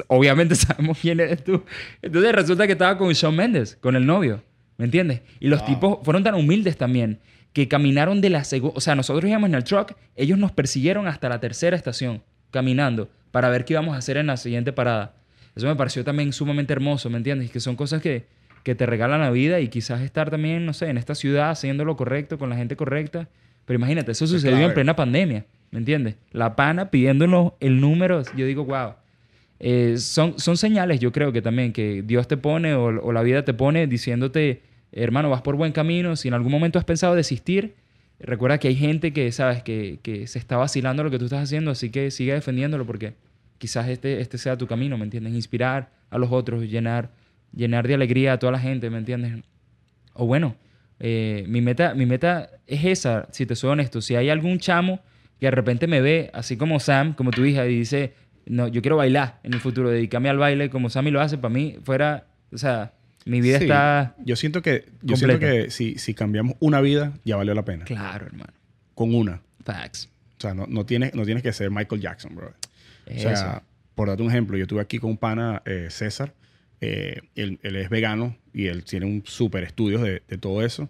Obviamente 0.08 0.56
sabemos 0.56 0.98
quién 1.00 1.20
eres 1.20 1.44
tú. 1.44 1.64
Entonces 2.02 2.32
resulta 2.34 2.66
que 2.66 2.74
estaba 2.74 2.98
con 2.98 3.12
Shawn 3.12 3.36
Mendes, 3.36 3.78
con 3.80 3.96
el 3.96 4.06
novio, 4.06 4.44
¿me 4.78 4.86
entiendes? 4.86 5.22
Y 5.40 5.48
los 5.48 5.66
tipos 5.66 6.00
fueron 6.04 6.24
tan 6.24 6.36
humildes 6.36 6.78
también 6.78 7.20
que 7.54 7.70
caminaron 7.70 8.20
de 8.20 8.30
la 8.30 8.44
segunda, 8.44 8.78
o 8.78 8.82
sea, 8.82 8.96
nosotros 8.96 9.30
íbamos 9.30 9.48
en 9.48 9.56
el 9.56 9.64
truck, 9.64 9.94
ellos 10.18 10.38
nos 10.38 10.52
persiguieron 10.52 11.08
hasta 11.08 11.30
la 11.30 11.40
tercera 11.40 11.78
estación, 11.78 12.22
caminando, 12.52 13.10
para 13.32 13.48
ver 13.48 13.64
qué 13.64 13.74
íbamos 13.74 13.96
a 13.96 14.00
hacer 14.00 14.18
en 14.18 14.28
la 14.28 14.36
siguiente 14.36 14.74
parada. 14.74 15.16
Eso 15.56 15.66
me 15.68 15.76
pareció 15.78 16.04
también 16.04 16.34
sumamente 16.34 16.74
hermoso, 16.74 17.10
¿me 17.10 17.16
entiendes? 17.16 17.50
Que 17.52 17.62
son 17.62 17.78
cosas 17.78 18.02
que, 18.02 18.26
que 18.64 18.76
te 18.76 18.86
regalan 18.86 19.22
la 19.22 19.32
vida 19.32 19.62
y 19.62 19.70
quizás 19.70 20.02
estar 20.02 20.30
también, 20.30 20.66
no 20.66 20.74
sé, 20.74 20.90
en 20.90 20.98
esta 20.98 21.16
ciudad 21.16 21.50
haciendo 21.50 21.86
lo 21.86 21.96
correcto, 21.96 22.38
con 22.38 22.50
la 22.50 22.58
gente 22.58 22.76
correcta. 22.76 23.30
Pero 23.64 23.78
imagínate, 23.78 24.12
eso 24.12 24.28
sucedió 24.28 24.66
en 24.66 24.74
plena 24.74 24.98
pandemia. 24.98 25.46
¿Me 25.76 25.80
entiendes? 25.80 26.16
La 26.32 26.56
pana 26.56 26.90
pidiéndonos 26.90 27.52
el 27.60 27.82
número. 27.82 28.24
Yo 28.38 28.46
digo, 28.46 28.64
wow. 28.64 28.94
Eh, 29.60 29.98
son, 29.98 30.40
son 30.40 30.56
señales, 30.56 31.02
yo 31.02 31.12
creo 31.12 31.34
que 31.34 31.42
también, 31.42 31.74
que 31.74 32.02
Dios 32.02 32.30
te 32.30 32.38
pone 32.38 32.76
o, 32.76 33.12
la 33.12 33.22
vida 33.24 33.44
te 33.44 33.54
pone 33.54 33.86
diciéndote, 33.86 34.62
hermano, 34.94 35.30
vas 35.30 35.42
por 35.42 35.58
buen 35.58 35.74
camino. 35.74 36.16
Si 36.16 36.30
en 36.30 36.34
algún 36.34 36.54
momento 36.54 36.80
has 36.80 36.86
pensado 36.86 37.14
desistir, 37.14 37.76
recuerda 38.20 38.58
que 38.58 38.70
hay 38.70 38.76
gente 38.76 39.12
que, 39.12 39.30
sabes, 39.34 39.64
que, 39.64 40.00
que 40.02 40.28
se 40.28 40.40
está 40.40 40.56
vacilando 40.56 41.04
lo 41.04 41.12
que 41.12 41.20
tú 41.20 41.26
estás 41.26 41.44
haciendo, 41.44 41.72
así 41.72 41.90
que 41.90 42.10
sigue 42.10 42.34
defendiéndolo 42.34 42.86
porque 42.86 43.16
quizás 43.58 43.90
este, 43.90 44.22
este 44.22 44.38
sea 44.38 44.58
tu 44.58 44.68
camino, 44.68 44.98
¿me 44.98 45.04
entiendes? 45.04 45.34
Inspirar 45.34 45.90
a 46.10 46.18
los 46.18 46.32
otros, 46.32 46.64
llenar, 46.64 47.12
llenar 47.54 47.86
de 47.86 47.96
alegría 47.96 48.32
a 48.32 48.40
toda 48.40 48.54
la 48.54 48.60
gente, 48.60 48.90
¿me 48.90 49.00
entiendes? 49.00 49.44
O 50.14 50.26
bueno, 50.26 50.56
eh, 51.02 51.44
mi, 51.50 51.60
meta, 51.60 51.94
mi 51.96 52.06
meta 52.06 52.50
es 52.66 52.86
esa, 52.86 53.28
si 53.34 53.46
te 53.46 53.58
soy 53.58 53.72
honesto. 53.72 54.00
Si 54.00 54.16
hay 54.16 54.30
algún 54.30 54.58
chamo 54.58 55.02
que 55.40 55.48
de 55.48 55.52
repente 55.52 55.88
me 55.88 56.02
ve, 56.02 56.30
así 56.34 56.58
como 56.58 56.80
Sam, 56.80 57.14
como 57.14 57.32
tu 57.32 57.44
hija, 57.46 57.66
y 57.66 57.80
dice, 57.80 58.14
no, 58.46 58.68
yo 58.68 58.82
quiero 58.82 58.98
bailar 58.98 59.40
en 59.44 59.54
el 59.54 59.60
futuro, 59.60 59.90
dedicarme 59.90 60.30
al 60.30 60.38
baile 60.38 60.70
como 60.70 60.90
Sammy 60.90 61.12
lo 61.12 61.22
hace, 61.22 61.38
para 61.38 61.54
mí 61.54 61.78
fuera, 61.84 62.28
o 62.52 62.58
sea, 62.58 62.94
mi 63.26 63.42
vida 63.42 63.58
está... 63.58 64.16
Yo 64.24 64.36
siento 64.36 64.62
que, 64.62 64.86
yo 65.02 65.16
siento 65.16 65.40
que 65.40 65.72
si, 65.72 65.98
si 65.98 66.14
cambiamos 66.14 66.56
una 66.60 66.80
vida, 66.80 67.14
ya 67.26 67.36
valió 67.36 67.54
la 67.54 67.66
pena. 67.66 67.86
Claro, 67.86 68.28
hermano. 68.28 68.54
Con 68.94 69.16
una. 69.16 69.42
Facts. 69.64 70.10
O 70.38 70.42
sea, 70.42 70.54
no, 70.54 70.68
no, 70.68 70.86
tienes, 70.86 71.16
no 71.16 71.26
tienes 71.26 71.42
que 71.42 71.52
ser 71.52 71.72
Michael 71.72 72.02
Jackson, 72.02 72.36
bro. 72.36 72.54
O 73.08 73.20
sea, 73.20 73.64
por 73.96 74.10
darte 74.10 74.22
un 74.22 74.30
ejemplo, 74.30 74.58
yo 74.58 74.64
estuve 74.64 74.82
aquí 74.82 75.00
con 75.00 75.12
un 75.12 75.18
pana, 75.18 75.62
eh, 75.66 75.88
César, 75.90 76.34
eh, 76.82 77.22
él, 77.36 77.60
él, 77.64 77.76
es 77.78 77.90
vegano 77.90 78.38
y 78.54 78.68
él 78.68 78.84
tiene 78.84 79.06
un 79.06 79.24
súper 79.26 79.64
estudio 79.64 80.00
de, 80.00 80.22
de, 80.28 80.38
todo 80.38 80.64
eso. 80.64 80.90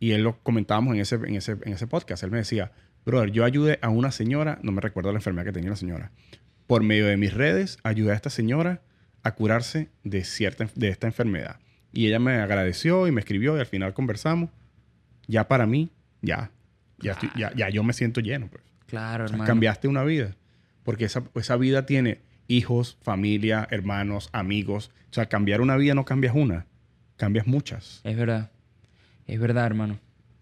Y 0.00 0.12
él 0.12 0.22
lo 0.22 0.38
comentábamos 0.42 0.94
en 0.94 1.00
ese, 1.00 1.16
en, 1.16 1.36
ese, 1.36 1.52
en 1.52 1.72
ese 1.74 1.86
podcast. 1.86 2.22
Él 2.24 2.30
me 2.30 2.38
decía, 2.38 2.72
brother, 3.06 3.30
yo 3.30 3.44
ayudé 3.44 3.78
a 3.80 3.88
una 3.88 4.10
señora, 4.10 4.58
no 4.62 4.72
me 4.72 4.80
recuerdo 4.80 5.12
la 5.12 5.18
enfermedad 5.18 5.46
que 5.46 5.52
tenía 5.52 5.70
la 5.70 5.76
señora, 5.76 6.10
por 6.66 6.82
medio 6.82 7.06
de 7.06 7.16
mis 7.16 7.32
redes, 7.32 7.78
ayudé 7.84 8.12
a 8.12 8.14
esta 8.14 8.30
señora 8.30 8.82
a 9.22 9.34
curarse 9.34 9.88
de, 10.04 10.24
cierta, 10.24 10.68
de 10.74 10.88
esta 10.88 11.06
enfermedad. 11.06 11.58
Y 11.92 12.08
ella 12.08 12.18
me 12.18 12.34
agradeció 12.34 13.06
y 13.06 13.12
me 13.12 13.20
escribió 13.20 13.56
y 13.56 13.60
al 13.60 13.66
final 13.66 13.94
conversamos. 13.94 14.50
Ya 15.26 15.48
para 15.48 15.66
mí, 15.66 15.90
ya, 16.20 16.50
ya, 16.98 17.16
ya, 17.54 17.68
yo 17.70 17.82
me 17.82 17.92
siento 17.92 18.20
lleno. 18.20 18.48
Pues. 18.48 18.62
Claro, 18.86 19.24
hermano. 19.24 19.44
cambiaste 19.44 19.88
una 19.88 20.04
vida. 20.04 20.36
Porque 20.84 21.06
esa, 21.06 21.24
esa 21.34 21.56
vida 21.56 21.86
tiene 21.86 22.20
hijos, 22.48 22.98
familia, 23.02 23.66
hermanos, 23.70 24.28
amigos. 24.32 24.90
O 25.10 25.14
sea, 25.14 25.26
cambiar 25.26 25.60
una 25.60 25.76
vida 25.76 25.94
no 25.94 26.04
cambias 26.04 26.34
una. 26.34 26.66
cambias 27.16 27.46
muchas. 27.46 28.00
Es 28.04 28.16
verdad. 28.16 28.50
Es 29.26 29.40
verdad, 29.40 29.66
hermano. 29.66 29.98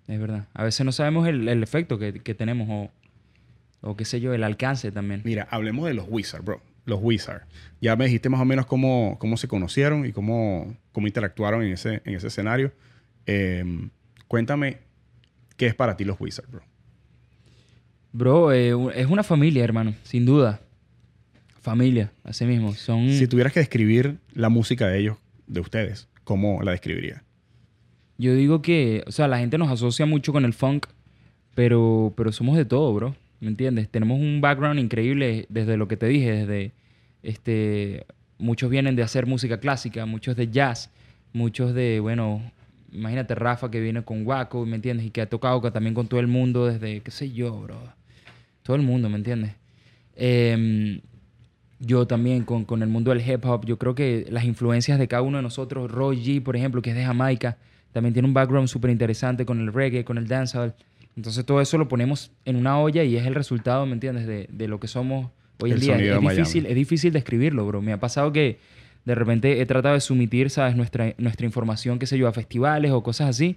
Es 0.06 0.20
verdad. 0.20 0.46
A 0.54 0.64
veces 0.64 0.84
no 0.84 0.92
sabemos 0.92 1.26
el, 1.26 1.48
el 1.48 1.62
efecto 1.62 1.98
que, 1.98 2.20
que 2.20 2.34
tenemos 2.34 2.68
o, 2.70 2.90
o 3.80 3.96
qué 3.96 4.04
sé 4.04 4.20
yo, 4.20 4.34
el 4.34 4.44
alcance 4.44 4.92
también. 4.92 5.22
Mira, 5.24 5.46
hablemos 5.50 5.86
de 5.86 5.94
los 5.94 6.06
Wizards, 6.08 6.44
bro. 6.44 6.60
Los 6.84 7.00
Wizards. 7.02 7.46
Ya 7.80 7.96
me 7.96 8.04
dijiste 8.04 8.28
más 8.28 8.40
o 8.40 8.44
menos 8.44 8.66
cómo, 8.66 9.16
cómo 9.18 9.38
se 9.38 9.48
conocieron 9.48 10.04
y 10.04 10.12
cómo, 10.12 10.76
cómo 10.92 11.06
interactuaron 11.06 11.62
en 11.62 11.72
ese, 11.72 12.02
en 12.04 12.14
ese 12.14 12.26
escenario. 12.26 12.72
Eh, 13.26 13.64
cuéntame, 14.28 14.78
¿qué 15.56 15.66
es 15.66 15.74
para 15.74 15.96
ti 15.96 16.04
los 16.04 16.20
Wizards, 16.20 16.50
bro? 16.50 16.62
Bro, 18.12 18.52
eh, 18.52 18.74
es 18.94 19.06
una 19.06 19.22
familia, 19.24 19.64
hermano, 19.64 19.94
sin 20.04 20.24
duda. 20.26 20.60
Familia, 21.62 22.12
así 22.22 22.44
mismo. 22.44 22.74
Son... 22.74 23.10
Si 23.10 23.26
tuvieras 23.26 23.52
que 23.52 23.60
describir 23.60 24.18
la 24.34 24.50
música 24.50 24.86
de 24.86 24.98
ellos, 24.98 25.16
de 25.46 25.60
ustedes, 25.60 26.08
¿cómo 26.22 26.62
la 26.62 26.72
describirías? 26.72 27.23
Yo 28.18 28.34
digo 28.34 28.62
que, 28.62 29.02
o 29.06 29.12
sea, 29.12 29.28
la 29.28 29.38
gente 29.38 29.58
nos 29.58 29.70
asocia 29.70 30.06
mucho 30.06 30.32
con 30.32 30.44
el 30.44 30.52
funk, 30.52 30.86
pero, 31.54 32.12
pero 32.16 32.32
somos 32.32 32.56
de 32.56 32.64
todo, 32.64 32.92
bro. 32.94 33.16
¿Me 33.40 33.48
entiendes? 33.48 33.88
Tenemos 33.88 34.20
un 34.20 34.40
background 34.40 34.80
increíble 34.80 35.46
desde 35.48 35.76
lo 35.76 35.88
que 35.88 35.96
te 35.96 36.06
dije, 36.06 36.32
desde, 36.32 36.72
este, 37.22 38.06
muchos 38.38 38.70
vienen 38.70 38.96
de 38.96 39.02
hacer 39.02 39.26
música 39.26 39.58
clásica, 39.58 40.06
muchos 40.06 40.36
de 40.36 40.50
jazz, 40.50 40.90
muchos 41.32 41.74
de, 41.74 42.00
bueno, 42.00 42.42
imagínate 42.92 43.34
Rafa 43.34 43.70
que 43.70 43.80
viene 43.80 44.02
con 44.02 44.26
Waco, 44.26 44.64
¿me 44.64 44.76
entiendes? 44.76 45.06
Y 45.06 45.10
que 45.10 45.20
ha 45.20 45.28
tocado 45.28 45.60
también 45.72 45.94
con 45.94 46.06
todo 46.06 46.20
el 46.20 46.28
mundo 46.28 46.66
desde, 46.66 47.00
qué 47.00 47.10
sé 47.10 47.32
yo, 47.32 47.52
bro. 47.60 47.76
Todo 48.62 48.76
el 48.76 48.82
mundo, 48.82 49.10
¿me 49.10 49.16
entiendes? 49.16 49.52
Em, 50.16 51.00
yo 51.80 52.06
también 52.06 52.44
con, 52.44 52.64
con 52.64 52.82
el 52.82 52.88
mundo 52.88 53.10
del 53.10 53.28
hip 53.28 53.44
hop, 53.44 53.66
yo 53.66 53.78
creo 53.78 53.94
que 53.94 54.26
las 54.30 54.44
influencias 54.44 54.98
de 54.98 55.08
cada 55.08 55.22
uno 55.22 55.38
de 55.38 55.42
nosotros, 55.42 55.90
Roy 55.90 56.16
G, 56.24 56.42
por 56.42 56.56
ejemplo, 56.56 56.80
que 56.80 56.90
es 56.90 56.96
de 56.96 57.04
Jamaica, 57.04 57.58
también 57.94 58.12
tiene 58.12 58.28
un 58.28 58.34
background 58.34 58.68
súper 58.68 58.90
interesante 58.90 59.46
con 59.46 59.58
el 59.60 59.72
reggae, 59.72 60.04
con 60.04 60.18
el 60.18 60.28
dancehall. 60.28 60.74
Entonces 61.16 61.46
todo 61.46 61.62
eso 61.62 61.78
lo 61.78 61.88
ponemos 61.88 62.32
en 62.44 62.56
una 62.56 62.78
olla 62.78 63.02
y 63.04 63.16
es 63.16 63.24
el 63.24 63.34
resultado, 63.34 63.86
¿me 63.86 63.92
entiendes? 63.94 64.26
De, 64.26 64.46
de 64.52 64.68
lo 64.68 64.78
que 64.80 64.88
somos 64.88 65.30
hoy 65.60 65.70
en 65.70 65.74
El 65.76 65.80
día. 65.80 65.94
Es 65.96 66.00
Miami. 66.20 66.28
difícil, 66.28 66.66
es 66.66 66.74
difícil 66.74 67.12
describirlo, 67.12 67.66
bro. 67.66 67.80
Me 67.80 67.92
ha 67.92 68.00
pasado 68.00 68.32
que 68.32 68.58
de 69.04 69.14
repente 69.14 69.60
he 69.60 69.66
tratado 69.66 69.94
de 69.94 70.00
sumitir, 70.00 70.50
¿sabes? 70.50 70.76
Nuestra, 70.76 71.14
nuestra 71.18 71.46
información, 71.46 71.98
qué 71.98 72.06
sé 72.06 72.18
yo, 72.18 72.26
a 72.28 72.32
festivales 72.32 72.90
o 72.90 73.02
cosas 73.02 73.28
así. 73.30 73.56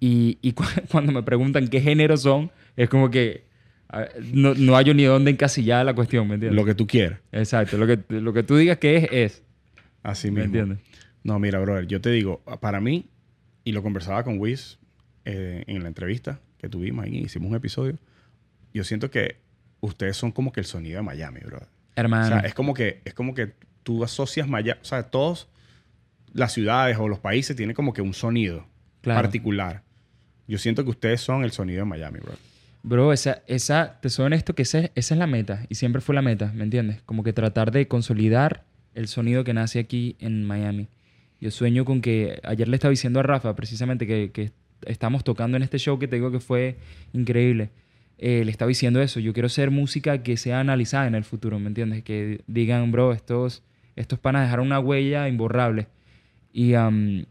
Y, 0.00 0.38
y 0.40 0.52
cu- 0.54 0.64
cuando 0.90 1.12
me 1.12 1.22
preguntan 1.22 1.68
qué 1.68 1.80
género 1.80 2.16
son, 2.16 2.50
es 2.76 2.88
como 2.88 3.10
que 3.10 3.44
no, 4.32 4.54
no 4.54 4.74
hallo 4.76 4.94
ni 4.94 5.02
dónde 5.02 5.32
encasillar 5.32 5.84
la 5.84 5.94
cuestión, 5.94 6.26
¿me 6.28 6.34
entiendes? 6.34 6.56
Lo 6.58 6.64
que 6.64 6.74
tú 6.74 6.86
quieras. 6.86 7.18
Exacto, 7.32 7.76
lo 7.76 7.86
que, 7.86 7.98
lo 8.08 8.32
que 8.32 8.42
tú 8.42 8.56
digas 8.56 8.78
que 8.78 8.96
es, 8.96 9.08
es. 9.12 9.42
Así 10.02 10.30
¿Me 10.30 10.42
mismo. 10.46 10.56
entiendes? 10.60 10.78
No, 11.24 11.38
mira, 11.38 11.58
brother, 11.58 11.86
yo 11.86 12.00
te 12.00 12.10
digo, 12.10 12.40
para 12.60 12.80
mí, 12.80 13.04
y 13.70 13.72
lo 13.72 13.84
conversaba 13.84 14.24
con 14.24 14.38
Wiz 14.40 14.78
eh, 15.24 15.62
en 15.68 15.82
la 15.82 15.88
entrevista 15.88 16.40
que 16.58 16.68
tuvimos 16.68 17.04
ahí, 17.04 17.18
hicimos 17.18 17.48
un 17.50 17.56
episodio, 17.56 17.96
yo 18.74 18.82
siento 18.82 19.10
que 19.12 19.36
ustedes 19.80 20.16
son 20.16 20.32
como 20.32 20.52
que 20.52 20.58
el 20.60 20.66
sonido 20.66 20.96
de 20.96 21.02
Miami, 21.02 21.40
brother. 21.40 21.68
Hermano. 21.94 22.24
O 22.24 22.28
sea, 22.28 22.40
es 22.40 22.52
como 22.52 22.74
que, 22.74 23.00
es 23.04 23.14
como 23.14 23.32
que 23.32 23.54
tú 23.84 24.02
asocias 24.02 24.48
Miami, 24.48 24.80
o 24.82 24.84
sea, 24.84 25.04
todas 25.04 25.46
las 26.32 26.52
ciudades 26.52 26.96
o 26.98 27.08
los 27.08 27.20
países 27.20 27.54
tienen 27.56 27.74
como 27.74 27.92
que 27.92 28.02
un 28.02 28.12
sonido 28.12 28.66
Claro. 29.02 29.22
particular. 29.22 29.82
Yo 30.48 30.58
siento 30.58 30.82
que 30.84 30.90
ustedes 30.90 31.20
son 31.20 31.44
el 31.44 31.52
sonido 31.52 31.78
de 31.78 31.84
Miami, 31.84 32.18
brother. 32.18 32.38
Bro, 32.82 33.12
esa, 33.12 33.42
esa, 33.46 34.00
te 34.00 34.10
soy 34.10 34.26
honesto 34.26 34.54
que 34.54 34.62
esa, 34.62 34.90
esa 34.94 35.14
es 35.14 35.18
la 35.18 35.26
meta 35.28 35.64
y 35.68 35.76
siempre 35.76 36.00
fue 36.02 36.14
la 36.14 36.22
meta, 36.22 36.50
¿me 36.54 36.64
entiendes? 36.64 37.02
Como 37.02 37.22
que 37.22 37.32
tratar 37.32 37.70
de 37.70 37.86
consolidar 37.86 38.64
el 38.94 39.06
sonido 39.06 39.44
que 39.44 39.54
nace 39.54 39.78
aquí 39.78 40.16
en 40.18 40.44
Miami. 40.44 40.88
Yo 41.40 41.50
sueño 41.50 41.84
con 41.84 42.00
que, 42.00 42.40
ayer 42.42 42.68
le 42.68 42.76
estaba 42.76 42.90
diciendo 42.90 43.20
a 43.20 43.22
Rafa 43.22 43.54
precisamente 43.56 44.06
que, 44.06 44.30
que 44.30 44.52
estamos 44.86 45.24
tocando 45.24 45.56
en 45.56 45.62
este 45.62 45.78
show 45.78 45.98
que 45.98 46.08
te 46.08 46.16
digo 46.16 46.30
que 46.30 46.40
fue 46.40 46.76
increíble. 47.12 47.70
Eh, 48.18 48.44
le 48.44 48.50
estaba 48.50 48.68
diciendo 48.68 49.00
eso, 49.00 49.18
yo 49.18 49.32
quiero 49.32 49.46
hacer 49.46 49.70
música 49.70 50.22
que 50.22 50.36
sea 50.36 50.60
analizada 50.60 51.06
en 51.06 51.14
el 51.14 51.24
futuro, 51.24 51.58
¿me 51.58 51.68
entiendes? 51.68 52.02
Que 52.02 52.42
digan, 52.46 52.92
bro, 52.92 53.12
estos, 53.12 53.62
estos 53.96 54.18
panas 54.18 54.42
dejaron 54.42 54.66
una 54.66 54.78
huella 54.78 55.26
imborrable. 55.26 55.86
Y 56.52 56.74
am, 56.74 57.24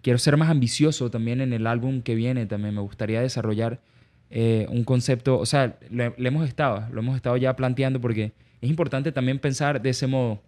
quiero 0.00 0.18
ser 0.18 0.38
más 0.38 0.48
ambicioso 0.48 1.10
también 1.10 1.42
en 1.42 1.52
el 1.52 1.66
álbum 1.66 2.00
que 2.00 2.14
viene. 2.14 2.46
También 2.46 2.74
me 2.74 2.80
gustaría 2.80 3.20
desarrollar 3.20 3.82
eh, 4.30 4.66
un 4.70 4.84
concepto, 4.84 5.38
o 5.38 5.44
sea, 5.44 5.78
le, 5.90 6.14
le 6.16 6.28
hemos 6.28 6.48
estado, 6.48 6.88
lo 6.90 7.00
hemos 7.00 7.16
estado 7.16 7.36
ya 7.36 7.54
planteando 7.54 8.00
porque 8.00 8.32
es 8.62 8.70
importante 8.70 9.12
también 9.12 9.38
pensar 9.38 9.82
de 9.82 9.90
ese 9.90 10.06
modo, 10.06 10.40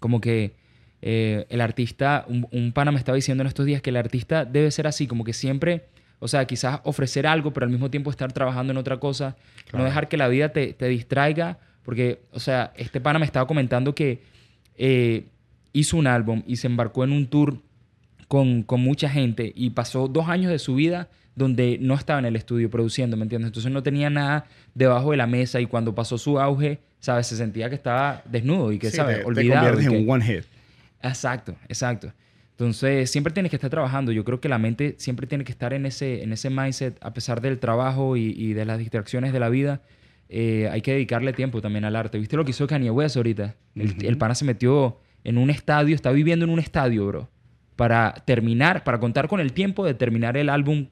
como 0.00 0.22
que 0.22 0.54
eh, 1.02 1.46
el 1.50 1.60
artista, 1.60 2.24
un, 2.28 2.46
un 2.52 2.72
pana 2.72 2.92
me 2.92 2.98
estaba 2.98 3.16
diciendo 3.16 3.42
en 3.42 3.48
estos 3.48 3.66
días 3.66 3.82
que 3.82 3.90
el 3.90 3.96
artista 3.96 4.44
debe 4.44 4.70
ser 4.70 4.86
así, 4.86 5.06
como 5.06 5.24
que 5.24 5.32
siempre, 5.32 5.86
o 6.20 6.28
sea, 6.28 6.44
quizás 6.46 6.80
ofrecer 6.84 7.26
algo, 7.26 7.52
pero 7.52 7.64
al 7.66 7.70
mismo 7.72 7.90
tiempo 7.90 8.10
estar 8.10 8.32
trabajando 8.32 8.70
en 8.72 8.76
otra 8.76 8.98
cosa, 8.98 9.36
Claro. 9.64 9.78
no 9.78 9.84
dejar 9.84 10.08
que 10.08 10.16
la 10.16 10.28
vida 10.28 10.50
te, 10.50 10.72
te 10.72 10.86
distraiga, 10.86 11.58
porque, 11.82 12.20
o 12.30 12.38
sea, 12.38 12.72
este 12.76 13.00
pana 13.00 13.18
me 13.18 13.24
estaba 13.26 13.46
comentando 13.48 13.94
que 13.94 14.22
eh, 14.76 15.26
hizo 15.72 15.96
un 15.96 16.06
álbum 16.06 16.42
y 16.46 16.56
se 16.56 16.68
embarcó 16.68 17.02
en 17.04 17.12
un 17.12 17.26
tour 17.26 17.58
con, 18.28 18.62
con 18.62 18.80
mucha 18.80 19.08
gente 19.10 19.52
y 19.54 19.70
pasó 19.70 20.08
dos 20.08 20.28
años 20.28 20.50
de 20.50 20.58
su 20.58 20.74
vida 20.74 21.08
donde 21.34 21.78
no 21.80 21.94
estaba 21.94 22.18
en 22.18 22.26
el 22.26 22.36
estudio 22.36 22.70
produciendo, 22.70 23.16
¿me 23.16 23.22
entiendes? 23.24 23.48
Entonces 23.48 23.72
no 23.72 23.82
tenía 23.82 24.10
nada 24.10 24.44
debajo 24.74 25.10
de 25.10 25.16
la 25.16 25.26
mesa 25.26 25.60
y 25.60 25.66
cuando 25.66 25.94
pasó 25.94 26.18
su 26.18 26.38
auge, 26.38 26.78
¿sabes? 27.00 27.26
Se 27.26 27.36
sentía 27.36 27.68
que 27.70 27.74
estaba 27.74 28.22
desnudo 28.30 28.70
y 28.72 28.78
que, 28.78 28.90
Sí, 28.90 28.98
¿sabes? 28.98 29.16
te, 29.16 29.22
te 29.22 29.28
Olvidado. 29.28 29.66
conviertes 29.72 29.86
y 29.86 29.88
que- 29.88 29.96
en 29.96 30.02
un 30.08 30.10
one 30.10 30.24
hit. 30.24 30.44
Exacto, 31.02 31.56
exacto. 31.68 32.12
Entonces, 32.52 33.10
siempre 33.10 33.32
tienes 33.32 33.50
que 33.50 33.56
estar 33.56 33.70
trabajando. 33.70 34.12
Yo 34.12 34.24
creo 34.24 34.40
que 34.40 34.48
la 34.48 34.58
mente 34.58 34.94
siempre 34.98 35.26
tiene 35.26 35.42
que 35.44 35.52
estar 35.52 35.72
en 35.72 35.84
ese, 35.86 36.22
en 36.22 36.32
ese 36.32 36.48
mindset, 36.50 36.96
a 37.00 37.12
pesar 37.12 37.40
del 37.40 37.58
trabajo 37.58 38.16
y, 38.16 38.34
y 38.36 38.52
de 38.52 38.64
las 38.64 38.78
distracciones 38.78 39.32
de 39.32 39.40
la 39.40 39.48
vida. 39.48 39.80
eh, 40.28 40.68
hay 40.72 40.80
que 40.80 40.92
dedicarle 40.92 41.32
tiempo 41.32 41.60
también 41.60 41.84
al 41.84 41.94
arte. 41.96 42.18
¿Viste 42.18 42.36
lo 42.36 42.44
que 42.44 42.52
hizo 42.52 42.66
Kanye 42.66 42.90
West 42.90 43.16
ahorita? 43.16 43.54
El, 43.74 43.90
Ujú. 43.90 43.96
el 44.06 44.16
pana 44.16 44.34
se 44.34 44.44
metió 44.44 44.98
en 45.24 45.36
un 45.38 45.50
estadio, 45.50 45.94
está 45.94 46.10
viviendo 46.12 46.44
en 46.44 46.50
un 46.50 46.58
estadio, 46.58 47.06
bro. 47.06 47.28
Para 47.76 48.14
terminar, 48.26 48.82
para 48.84 48.98
contar 49.00 49.28
con 49.28 49.40
el 49.40 49.52
tiempo 49.52 49.84
de 49.84 49.94
terminar 49.94 50.36
el 50.36 50.48
álbum 50.48 50.86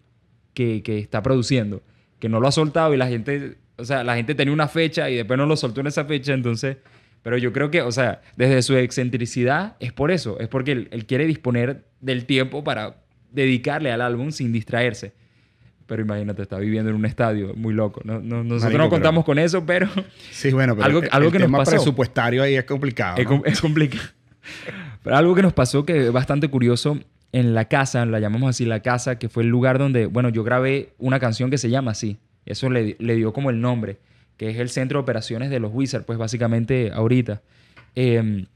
que, 0.55 0.83
que 0.83 0.99
está 0.99 1.23
produciendo. 1.23 1.83
Que 2.19 2.29
no 2.29 2.41
lo 2.41 2.49
ha 2.49 2.53
soltado 2.53 2.93
y 2.93 2.97
la 2.99 3.07
gente, 3.09 3.59
o 3.77 3.85
sea, 3.85 4.03
la 4.05 4.17
gente 4.17 4.35
tenía 4.35 4.53
una 4.53 4.69
fecha 4.69 5.09
y 5.09 5.17
después 5.17 5.39
no 5.39 5.47
lo 5.47 5.57
soltó 5.57 5.81
en 5.81 5.87
esa 5.87 6.05
fecha, 6.05 6.33
entonces... 6.35 6.79
Pero 7.23 7.37
yo 7.37 7.53
creo 7.53 7.71
que, 7.71 7.83
o 7.83 7.93
sea, 7.93 8.23
desde 8.37 8.63
su 8.63 8.77
excentricidad 8.77 9.77
es 9.81 9.93
por 9.93 10.11
eso, 10.11 10.39
es 10.41 10.49
porque 10.49 10.73
él, 10.73 10.89
él 10.91 11.07
quiere 11.07 11.27
disponer 11.27 11.85
del 12.01 12.25
tiempo 12.25 12.65
para 12.65 12.97
dedicarle 13.31 13.93
al 13.93 14.01
álbum 14.01 14.31
sin 14.33 14.53
distraerse. 14.53 15.13
Pero 15.87 16.03
imagínate, 16.03 16.41
está 16.43 16.57
viviendo 16.59 16.89
en 16.91 16.97
un 16.97 17.05
estadio, 17.05 17.53
muy 17.57 17.75
loco. 17.75 18.01
No, 18.05 18.21
no- 18.21 18.45
nosotros 18.45 18.63
Marico, 18.63 18.79
no 18.79 18.85
pero- 18.85 18.91
contamos 18.91 19.25
con 19.25 19.39
eso, 19.39 19.67
pero 19.67 19.89
Sí, 20.31 20.51
bueno, 20.53 20.75
pero 20.77 20.87
Algo- 20.87 21.03
el, 21.03 21.09
algo 21.13 21.27
el 21.29 21.33
que 21.33 21.39
nos 21.41 21.51
pasó. 21.51 21.71
presupuestario 21.73 22.43
ahí 22.43 22.55
es 22.55 22.65
complicado. 22.65 23.17
es, 23.19 23.25
¿no? 23.25 23.31
com- 23.31 23.43
es 23.45 23.61
complicado. 23.61 24.05
Pero 25.03 25.17
algo 25.17 25.35
que 25.35 25.43
nos 25.43 25.53
pasó 25.53 25.85
que 25.87 26.07
es 26.07 26.13
bastante 26.13 26.49
curioso 26.49 26.99
en 27.33 27.55
la 27.55 27.67
casa, 27.67 28.05
la 28.07 28.21
llamamos 28.21 28.51
así 28.51 28.65
la 28.65 28.81
casa, 28.81 29.19
que 29.19 29.29
fue 29.29 29.43
el 29.43 29.49
lugar 29.49 29.79
donde, 29.79 30.07
bueno, 30.07 30.29
yo 30.29 30.45
grabé 30.45 30.91
una 30.99 31.19
canción 31.21 31.51
que 31.51 31.59
se 31.59 31.71
llama 31.71 31.91
así. 31.93 32.19
Eso 32.47 32.69
le, 32.71 32.97
le 32.99 33.17
dio 33.17 33.33
como 33.33 33.51
el 33.51 33.61
nombre, 33.61 33.99
que 34.41 34.49
es 34.49 34.57
el 34.59 34.71
centro 34.71 34.99
de 34.99 35.03
operaciones 35.03 35.51
de 35.51 35.61
los 35.61 35.71
Wizards, 35.71 36.07
pues 36.07 36.19
básicamente 36.19 36.91
ahorita. 36.95 37.43
Eh, 37.95 38.47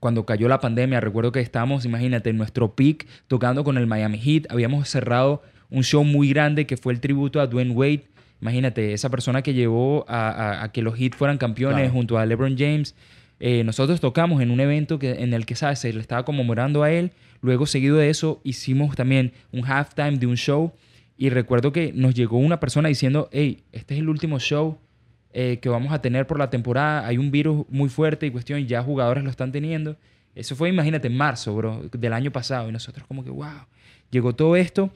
cuando 0.00 0.26
cayó 0.26 0.48
la 0.48 0.58
pandemia, 0.58 0.98
recuerdo 1.00 1.30
que 1.30 1.38
estábamos, 1.38 1.84
imagínate, 1.84 2.30
en 2.30 2.36
nuestro 2.38 2.74
peak 2.74 3.06
tocando 3.28 3.62
con 3.62 3.78
el 3.78 3.86
Miami 3.86 4.18
Heat. 4.18 4.46
Habíamos 4.50 4.88
cerrado 4.88 5.42
un 5.70 5.84
show 5.84 6.02
muy 6.02 6.28
grande 6.30 6.66
que 6.66 6.76
fue 6.76 6.92
el 6.92 6.98
tributo 6.98 7.40
a 7.40 7.46
Dwayne 7.46 7.70
Wade. 7.70 8.02
Imagínate, 8.40 8.94
esa 8.94 9.10
persona 9.10 9.42
que 9.42 9.54
llevó 9.54 10.04
a, 10.08 10.28
a- 10.30 10.64
a 10.64 10.72
que 10.72 10.82
los 10.82 10.96
Heat 10.98 11.14
fueran 11.14 11.38
campeones 11.38 11.78
Claro. 11.78 11.92
junto 11.92 12.18
a 12.18 12.26
LeBron 12.26 12.56
James. 12.58 12.96
Eh, 13.38 13.62
nosotros 13.62 14.00
tocamos 14.00 14.42
en 14.42 14.50
un 14.50 14.58
evento 14.58 14.98
que, 14.98 15.12
en 15.22 15.34
el 15.34 15.46
que, 15.46 15.54
¿sabes? 15.54 15.78
Se 15.78 15.92
le 15.92 16.00
estaba 16.00 16.24
conmemorando 16.24 16.82
a 16.82 16.90
él. 16.90 17.12
Luego, 17.42 17.66
seguido 17.66 17.96
de 17.96 18.10
eso, 18.10 18.40
hicimos 18.42 18.96
también 18.96 19.34
un 19.52 19.64
halftime 19.64 20.18
de 20.18 20.26
un 20.26 20.36
show. 20.36 20.72
Y 21.16 21.30
recuerdo 21.30 21.70
que 21.70 21.92
nos 21.94 22.12
llegó 22.14 22.38
una 22.38 22.58
persona 22.58 22.88
diciendo, 22.88 23.28
hey, 23.30 23.62
este 23.70 23.94
es 23.94 24.00
el 24.00 24.08
último 24.08 24.40
show 24.40 24.78
eh, 25.32 25.58
que 25.60 25.68
vamos 25.68 25.92
a 25.92 26.00
tener 26.00 26.26
por 26.26 26.38
la 26.38 26.50
temporada. 26.50 27.06
Hay 27.06 27.18
un 27.18 27.30
virus 27.30 27.66
muy 27.68 27.88
fuerte 27.88 28.26
y 28.26 28.30
cuestión, 28.30 28.66
ya 28.66 28.82
jugadores 28.82 29.24
lo 29.24 29.30
están 29.30 29.52
teniendo. 29.52 29.96
Eso 30.34 30.56
fue, 30.56 30.68
imagínate, 30.68 31.08
en 31.08 31.16
marzo, 31.16 31.54
bro, 31.54 31.82
del 31.92 32.12
año 32.12 32.30
pasado. 32.30 32.68
Y 32.68 32.72
nosotros 32.72 33.06
como 33.06 33.24
que, 33.24 33.30
wow, 33.30 33.66
llegó 34.10 34.34
todo 34.34 34.56
esto. 34.56 34.90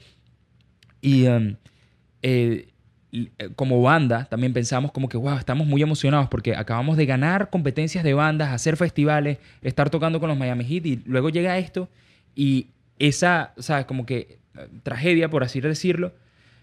Y 1.00 1.26
um, 1.26 1.56
eh, 2.22 2.68
eh, 3.12 3.50
como 3.54 3.80
banda 3.80 4.26
también 4.26 4.52
pensamos 4.52 4.92
como 4.92 5.08
que, 5.08 5.16
wow, 5.16 5.38
estamos 5.38 5.66
muy 5.66 5.80
emocionados 5.80 6.28
porque 6.28 6.54
acabamos 6.54 6.96
de 6.96 7.06
ganar 7.06 7.50
competencias 7.50 8.04
de 8.04 8.14
bandas, 8.14 8.52
hacer 8.52 8.76
festivales, 8.76 9.38
estar 9.62 9.88
tocando 9.90 10.20
con 10.20 10.28
los 10.28 10.36
Miami 10.36 10.64
Heat 10.64 10.86
y 10.86 11.02
luego 11.06 11.30
llega 11.30 11.56
esto 11.56 11.88
y 12.34 12.68
esa, 12.98 13.52
sea, 13.58 13.86
como 13.86 14.04
que 14.04 14.38
eh, 14.56 14.68
tragedia, 14.82 15.30
por 15.30 15.44
así 15.44 15.60
decirlo, 15.60 16.12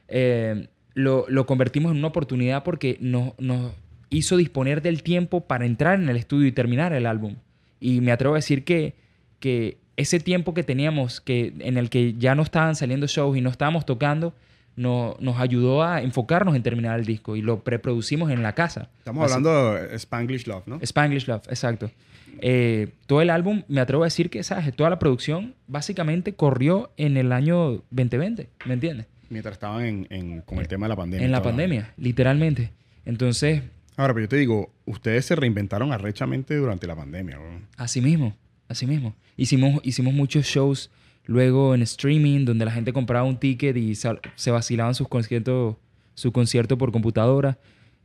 eh, 0.07 0.67
lo, 0.93 1.25
lo 1.27 1.45
convertimos 1.45 1.91
en 1.91 1.97
una 1.97 2.07
oportunidad 2.07 2.63
porque 2.63 2.97
nos, 2.99 3.33
nos 3.39 3.73
hizo 4.09 4.37
disponer 4.37 4.81
del 4.81 5.03
tiempo 5.03 5.41
para 5.41 5.65
entrar 5.65 5.99
en 5.99 6.09
el 6.09 6.17
estudio 6.17 6.47
y 6.47 6.51
terminar 6.51 6.93
el 6.93 7.05
álbum. 7.05 7.35
Y 7.79 8.01
me 8.01 8.11
atrevo 8.11 8.35
a 8.35 8.37
decir 8.37 8.63
que, 8.63 8.95
que 9.39 9.77
ese 9.97 10.19
tiempo 10.19 10.53
que 10.53 10.63
teníamos 10.63 11.21
que, 11.21 11.53
en 11.59 11.77
el 11.77 11.89
que 11.89 12.13
ya 12.13 12.35
no 12.35 12.43
estaban 12.43 12.75
saliendo 12.75 13.07
shows 13.07 13.37
y 13.37 13.41
no 13.41 13.49
estábamos 13.49 13.85
tocando, 13.85 14.33
no, 14.75 15.15
nos 15.19 15.39
ayudó 15.39 15.83
a 15.83 16.01
enfocarnos 16.01 16.55
en 16.55 16.63
terminar 16.63 16.99
el 16.99 17.05
disco 17.05 17.35
y 17.35 17.41
lo 17.41 17.63
preproducimos 17.63 18.31
en 18.31 18.41
la 18.41 18.53
casa. 18.53 18.89
Estamos 18.99 19.23
hablando 19.31 19.73
de 19.73 19.95
Spanglish 19.95 20.47
Love, 20.47 20.63
¿no? 20.67 20.79
Spanglish 20.81 21.27
Love, 21.27 21.47
exacto. 21.49 21.91
Eh, 22.39 22.89
todo 23.05 23.21
el 23.21 23.29
álbum, 23.29 23.63
me 23.67 23.81
atrevo 23.81 24.03
a 24.03 24.07
decir 24.07 24.29
que, 24.29 24.41
¿sabes? 24.43 24.75
Toda 24.75 24.89
la 24.89 24.99
producción 24.99 25.53
básicamente 25.67 26.33
corrió 26.33 26.91
en 26.97 27.17
el 27.17 27.31
año 27.31 27.83
2020, 27.91 28.49
¿me 28.65 28.73
entiendes? 28.73 29.07
Mientras 29.33 29.53
estaban 29.53 30.07
en, 30.09 30.41
con 30.41 30.59
el 30.59 30.67
tema 30.67 30.85
de 30.85 30.89
la 30.89 30.95
pandemia. 30.95 31.25
En 31.25 31.31
la 31.31 31.41
pandemia, 31.41 31.93
literalmente. 31.97 32.71
Entonces... 33.05 33.63
Ahora, 33.97 34.13
pero 34.13 34.25
yo 34.25 34.29
te 34.29 34.37
digo, 34.37 34.71
ustedes 34.85 35.25
se 35.25 35.35
reinventaron 35.35 35.91
arrechamente 35.91 36.55
durante 36.55 36.87
la 36.87 36.95
pandemia, 36.95 37.35
¿no? 37.35 37.67
Así 37.77 37.99
mismo, 38.01 38.35
así 38.67 38.87
mismo. 38.87 39.15
Hicimos, 39.35 39.81
hicimos 39.83 40.13
muchos 40.13 40.45
shows 40.45 40.89
luego 41.25 41.75
en 41.75 41.81
streaming 41.81 42.45
donde 42.45 42.65
la 42.65 42.71
gente 42.71 42.93
compraba 42.93 43.25
un 43.25 43.37
ticket 43.37 43.75
y 43.77 43.95
se 43.95 44.51
vacilaban 44.51 44.95
sus 44.95 45.07
conciertos, 45.07 45.75
su 46.15 46.31
concierto 46.31 46.77
por 46.77 46.91
computadora. 46.91 47.57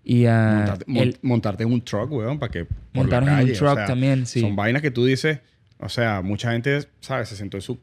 Y 0.05 0.25
montarte, 0.25 1.19
montarte, 1.23 1.63
en 1.65 1.73
un 1.73 1.83
truck, 1.83 2.11
weón, 2.11 2.39
para 2.39 2.51
que. 2.51 2.67
Montarnos 2.95 3.41
en 3.41 3.49
un 3.49 3.53
truck 3.53 3.87
también, 3.87 4.27
sí. 4.27 4.41
Son 4.41 4.57
vainas 4.57 4.81
que 4.81 4.91
tú 4.91 5.05
dices. 5.05 5.41
O 5.79 5.89
sea, 5.89 6.23
mucha 6.23 6.53
gente, 6.53 6.89
¿sabes? 7.01 7.29
Se 7.29 7.37
sentó 7.37 7.57
en 7.57 7.63
su 7.63 7.79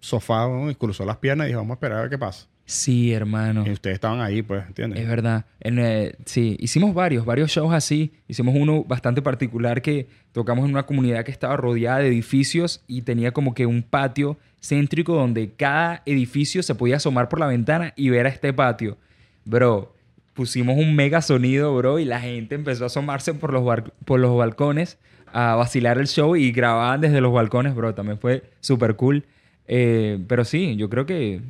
sofá 0.00 0.48
y 0.70 0.74
cruzó 0.74 1.04
las 1.04 1.18
piernas 1.18 1.46
y 1.46 1.48
dijo, 1.48 1.60
vamos 1.60 1.72
a 1.72 1.76
esperar 1.76 1.98
a 1.98 2.00
ver 2.02 2.10
qué 2.10 2.18
pasa. 2.18 2.46
Sí, 2.68 3.14
hermano. 3.14 3.64
Y 3.66 3.70
ustedes 3.70 3.94
estaban 3.94 4.20
ahí, 4.20 4.42
pues, 4.42 4.66
¿entiendes? 4.66 5.00
Es 5.00 5.08
verdad. 5.08 5.46
Eh, 5.60 6.14
sí, 6.26 6.54
hicimos 6.60 6.92
varios, 6.92 7.24
varios 7.24 7.50
shows 7.50 7.72
así. 7.72 8.12
Hicimos 8.28 8.54
uno 8.54 8.84
bastante 8.84 9.22
particular 9.22 9.80
que 9.80 10.06
tocamos 10.32 10.66
en 10.66 10.72
una 10.72 10.84
comunidad 10.84 11.24
que 11.24 11.30
estaba 11.30 11.56
rodeada 11.56 12.00
de 12.00 12.08
edificios 12.08 12.84
y 12.86 13.02
tenía 13.02 13.32
como 13.32 13.54
que 13.54 13.64
un 13.64 13.82
patio 13.82 14.36
céntrico 14.60 15.14
donde 15.14 15.50
cada 15.54 16.02
edificio 16.04 16.62
se 16.62 16.74
podía 16.74 16.96
asomar 16.96 17.30
por 17.30 17.40
la 17.40 17.46
ventana 17.46 17.94
y 17.96 18.10
ver 18.10 18.26
a 18.26 18.28
este 18.28 18.52
patio. 18.52 18.98
Bro, 19.46 19.94
pusimos 20.34 20.76
un 20.76 20.94
mega 20.94 21.22
sonido, 21.22 21.74
bro, 21.74 21.98
y 21.98 22.04
la 22.04 22.20
gente 22.20 22.54
empezó 22.54 22.84
a 22.84 22.88
asomarse 22.88 23.32
por 23.32 23.50
los, 23.54 23.64
por 24.04 24.20
los 24.20 24.36
balcones 24.36 24.98
a 25.32 25.54
vacilar 25.54 25.96
el 25.96 26.06
show 26.06 26.36
y 26.36 26.52
grababan 26.52 27.00
desde 27.00 27.22
los 27.22 27.32
balcones, 27.32 27.74
bro. 27.74 27.94
También 27.94 28.18
fue 28.18 28.42
súper 28.60 28.96
cool. 28.96 29.24
Eh, 29.66 30.22
pero 30.28 30.44
sí, 30.44 30.76
yo 30.76 30.90
creo 30.90 31.06
que 31.06 31.40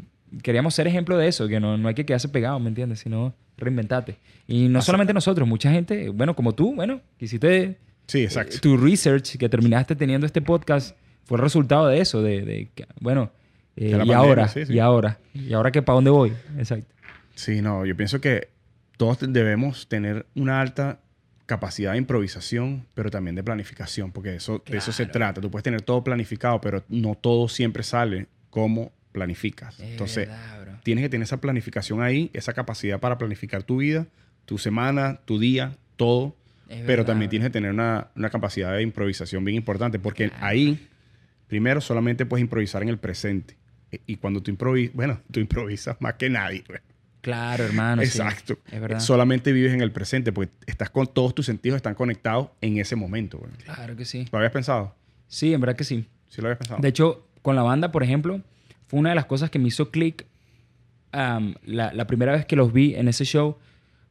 queríamos 0.43 0.75
ser 0.75 0.87
ejemplo 0.87 1.17
de 1.17 1.29
eso, 1.29 1.49
que 1.49 1.61
no, 1.61 1.77
no 1.77 1.89
hay 1.89 1.95
que 1.95 2.07
quedarse 2.07 2.29
pegado, 2.29 2.59
¿me 2.61 2.69
entiendes? 2.69 3.01
Sino 3.01 3.35
reinventate. 3.57 4.19
Y 4.47 4.69
no 4.69 4.83
solamente 4.83 5.13
nosotros, 5.13 5.47
mucha 5.47 5.71
gente, 5.71 6.09
bueno, 6.11 6.35
como 6.35 6.55
tú, 6.55 6.75
bueno, 6.75 7.01
que 7.19 7.27
hiciste 7.27 7.79
sí, 8.07 8.25
exacto. 8.25 8.59
tu 8.61 8.77
research, 8.77 9.37
que 9.37 9.49
terminaste 9.49 9.97
teniendo 9.97 10.27
este 10.27 10.41
podcast, 10.41 10.97
fue 11.25 11.37
el 11.37 11.43
resultado 11.43 11.87
de 11.89 12.01
eso, 12.01 12.23
de, 12.23 12.43
de 12.43 12.69
bueno, 13.01 13.31
eh, 13.77 13.91
y 14.05 14.13
ahora, 14.13 14.51
y 14.69 14.79
ahora, 14.79 15.19
y 15.35 15.53
ahora 15.53 15.71
que 15.71 15.83
para 15.83 15.97
dónde 15.97 16.11
voy, 16.11 16.33
exacto. 16.59 16.95
Sí, 17.35 17.63
no, 17.63 17.85
yo 17.85 17.97
pienso 17.97 18.21
que 18.21 18.49
todos 18.97 19.19
debemos 19.21 19.89
tener 19.89 20.27
una 20.35 20.61
alta 20.61 21.01
capacidad 21.47 21.93
de 21.93 21.99
improvisación, 21.99 22.87
pero 22.95 23.11
también 23.11 23.35
de 23.35 23.43
planificación, 23.43 24.13
porque 24.13 24.35
eso, 24.35 24.63
de 24.67 24.77
eso 24.77 24.93
se 24.93 25.07
trata. 25.07 25.41
Tú 25.41 25.51
puedes 25.51 25.63
tener 25.63 25.81
todo 25.81 26.05
planificado, 26.05 26.61
pero 26.61 26.83
no 26.89 27.15
todo 27.15 27.49
siempre 27.49 27.83
sale 27.83 28.27
como 28.51 28.93
planificas. 29.19 29.81
Entonces, 29.81 30.29
tienes 30.85 31.03
que 31.03 31.09
tener 31.09 31.25
esa 31.25 31.41
planificación 31.41 32.01
ahí, 32.01 32.31
esa 32.33 32.53
capacidad 32.53 33.01
para 33.01 33.19
planificar 33.19 33.65
tu 33.65 33.79
vida, 33.79 34.07
tu 34.45 34.59
semana, 34.59 35.21
tu 35.25 35.41
día, 35.41 35.77
todo. 35.97 36.37
pero 36.87 37.05
también 37.05 37.29
tienes 37.29 37.49
que 37.49 37.53
tener 37.53 37.73
una, 37.73 38.11
capacidad 38.31 38.75
de 38.75 38.83
improvisación 38.83 39.45
bien 39.45 39.57
importante, 39.57 39.99
porque 39.99 40.31
ahí, 40.41 40.89
primero, 41.49 41.81
solamente 41.81 42.27
puedes 42.27 42.43
improvisar 42.43 42.83
en 42.83 42.91
el 42.91 42.99
presente. 42.99 43.57
E, 43.91 44.01
y 44.07 44.17
cuando 44.17 44.41
tú 44.41 44.53
improvisas, 44.53 44.95
bueno, 44.95 45.21
tú 45.33 45.41
improvisas 45.41 45.97
más 46.01 46.15
que 46.15 46.31
nadie. 46.31 46.63
Claro, 47.21 47.65
hermano. 47.65 48.03
Exacto. 48.03 48.61
Es 48.71 48.81
verdad. 48.81 49.01
Solamente 49.01 49.51
vives 49.51 49.75
en 49.75 49.81
el 49.81 49.91
presente, 49.91 50.33
porque 50.33 50.53
estás 50.67 50.91
con 50.91 51.09
todos 51.09 51.35
tus 51.35 51.47
sentidos, 51.47 51.77
están 51.77 51.97
conectados 51.97 52.51
en 52.61 52.79
ese 52.79 52.95
momento. 52.95 53.43
Claro 53.65 53.97
que 53.97 54.05
sí. 54.05 54.29
¿Lo 54.31 54.39
habías 54.39 54.53
pensado? 54.53 54.95
Sí, 55.27 55.53
en 55.53 55.61
verdad 55.61 55.77
que 55.77 55.85
sí. 55.85 56.07
Sí, 56.29 56.41
lo 56.41 56.47
habías 56.47 56.59
pensado. 56.59 56.81
De 56.81 56.89
hecho, 56.89 57.27
con 57.43 57.57
la 57.57 57.63
banda, 57.63 57.91
por 57.91 58.03
ejemplo, 58.03 58.41
fue 58.89 58.99
una 58.99 59.11
de 59.11 59.15
las 59.15 59.27
cosas 59.27 59.51
que 59.51 59.59
me 59.59 59.69
hizo 59.69 59.91
clic 59.91 60.27
la, 61.13 62.07
primera 62.07 62.33
vez 62.33 62.47
que 62.47 62.57
los 62.57 62.73
vi 62.73 62.95
en 62.95 63.09
ese 63.09 63.25
show, 63.25 63.57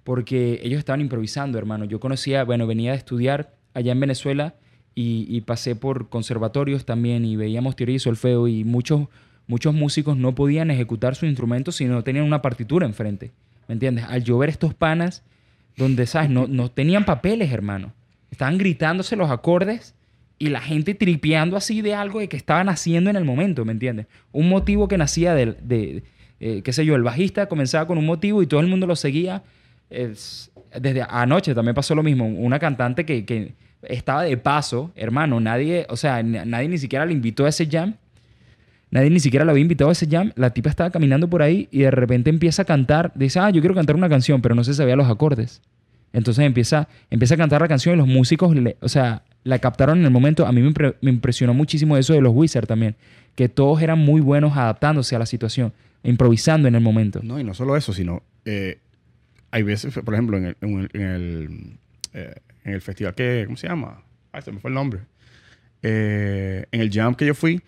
porque 0.04 0.60
ellos 0.64 0.80
estaban 0.80 1.02
improvisando, 1.02 1.58
hermano. 1.58 1.86
Yo 1.86 2.00
conocía, 2.00 2.44
bueno, 2.44 2.68
venía 2.68 2.92
de 2.92 2.98
estudiar 2.98 3.56
allá 3.74 3.92
en 3.92 4.00
Venezuela 4.00 4.56
y, 4.96 5.42
pasé 5.42 5.76
por 5.76 6.10
conservatorios 6.10 6.86
también 6.86 7.26
y 7.26 7.36
veíamos 7.36 7.76
teoría 7.76 7.96
y 7.96 8.00
solfeo 8.00 8.48
y 8.48 8.64
muchos, 8.64 9.08
muchos 9.48 9.74
músicos 9.74 10.18
no 10.18 10.34
podían 10.34 10.72
ejecutar 10.72 11.16
su 11.16 11.26
instrumento 11.26 11.72
si 11.72 11.86
no 11.86 12.04
tenían 12.04 12.26
una 12.26 12.42
partitura 12.42 12.86
enfrente. 12.86 13.32
¿Me 13.68 13.74
entiendes? 13.74 14.06
Al 14.06 14.24
yo 14.24 14.38
ver 14.38 14.50
estos 14.50 14.74
panas 14.74 15.24
donde, 15.76 16.08
¿sabes? 16.08 16.30
No, 16.30 16.48
no 16.48 16.72
tenían 16.72 17.06
papeles, 17.06 17.52
hermano. 17.52 17.94
Estaban 18.32 18.58
gritándose 18.58 19.16
los 19.16 19.30
acordes 19.30 19.94
y 20.40 20.50
la 20.50 20.62
gente 20.62 20.94
tripeando 20.94 21.58
así 21.58 21.82
de 21.82 21.96
algo 21.96 22.20
de 22.20 22.30
que 22.30 22.38
estaban 22.38 22.70
haciendo 22.70 23.10
en 23.10 23.16
el 23.16 23.26
momento, 23.26 23.66
¿me 23.66 23.72
entiendes? 23.72 24.08
Un 24.32 24.50
motivo 24.50 24.88
que 24.88 24.98
nacía 24.98 25.34
de, 25.34 25.56
de 25.62 26.04
eh, 26.40 26.62
qué 26.64 26.74
sé 26.74 26.86
yo, 26.86 26.96
el 26.96 27.04
bajista 27.04 27.48
comenzaba 27.48 27.88
con 27.88 27.98
un 27.98 28.06
motivo 28.06 28.42
y 28.42 28.48
todo 28.48 28.60
el 28.60 28.68
mundo 28.68 28.88
lo 28.88 28.96
seguía. 28.96 29.44
desde 29.90 31.06
anoche 31.10 31.56
también 31.56 31.76
pasó 31.76 31.96
lo 31.96 32.04
mismo. 32.04 32.28
Una 32.28 32.60
cantante 32.60 33.06
que, 33.06 33.26
que, 33.26 33.54
estaba 33.84 34.24
de 34.24 34.38
paso, 34.38 34.92
hermano, 34.96 35.40
nadie, 35.40 35.86
o 35.90 35.96
sea, 35.96 36.24
nadie 36.24 36.68
ni 36.68 36.78
siquiera 36.78 37.06
le 37.06 37.14
invitó 37.14 37.46
a 37.46 37.50
ese 37.50 37.68
jam. 37.68 37.96
Nadie 38.90 39.10
ni 39.10 39.20
siquiera 39.20 39.44
la 39.44 39.52
había 39.52 39.62
invitado 39.62 39.90
a 39.90 39.94
ese 39.94 40.08
jam. 40.08 40.32
La 40.36 40.52
tipa 40.52 40.70
estaba 40.70 40.90
caminando 40.90 41.30
por 41.30 41.42
ahí 41.42 41.68
y 41.72 41.80
de 41.80 41.92
repente 41.92 42.30
empieza 42.30 42.62
a 42.62 42.66
cantar. 42.66 43.12
Dice, 43.16 43.40
ah, 43.40 43.50
yo 43.50 43.62
quiero 43.62 43.76
cantar 43.76 43.96
una 43.96 44.10
canción, 44.10 44.42
pero 44.42 44.56
no 44.56 44.64
se 44.64 44.74
sabía 44.74 44.96
los 44.96 45.10
acordes. 45.10 45.62
Entonces 46.14 46.46
empieza, 46.46 46.88
empieza 47.10 47.36
a 47.36 47.38
cantar 47.38 47.62
la 47.62 47.68
canción 47.68 47.96
y 47.96 47.98
los 47.98 48.08
músicos, 48.08 48.56
o 48.80 48.90
sea, 48.90 49.24
la 49.44 49.60
captaron 49.60 50.00
en 50.00 50.06
el 50.06 50.12
momento. 50.12 50.46
A 50.46 50.52
mí 50.52 50.62
me, 50.62 51.10
impresionó 51.10 51.54
muchísimo 51.54 51.98
eso 51.98 52.14
de 52.14 52.22
los 52.22 52.34
Wizards 52.34 52.68
también, 52.68 52.96
que 53.36 53.50
todos 53.50 53.82
eran 53.82 54.00
muy 54.00 54.22
buenos 54.22 54.58
adaptándose 54.58 55.16
a 55.16 55.20
la 55.20 55.26
situación, 55.26 55.74
improvisando 56.04 56.68
en 56.68 56.76
el 56.76 56.82
momento. 56.82 57.20
No, 57.24 57.40
y 57.40 57.44
no 57.44 57.54
solo 57.54 57.76
eso, 57.76 57.94
sino 57.94 58.24
eh, 58.46 58.80
hay 59.52 59.64
veces, 59.64 59.94
por 59.94 60.14
ejemplo, 60.14 60.38
en 60.38 60.46
el, 60.46 60.58
en 60.62 61.02
el, 61.02 61.78
eh, 62.14 62.36
en 62.64 62.74
el 62.74 62.82
festival 62.82 63.16
que, 63.16 63.44
¿cómo 63.46 63.58
se 63.58 63.68
llama? 63.68 64.04
Ay, 64.32 64.42
se 64.42 64.52
me 64.52 64.60
fue 64.60 64.70
el 64.70 64.76
nombre. 64.76 65.02
Eh, 65.84 66.66
en 66.72 66.82
el 66.82 66.92
jam 66.92 67.16
que 67.16 67.26
yo 67.26 67.34
fui, 67.34 67.62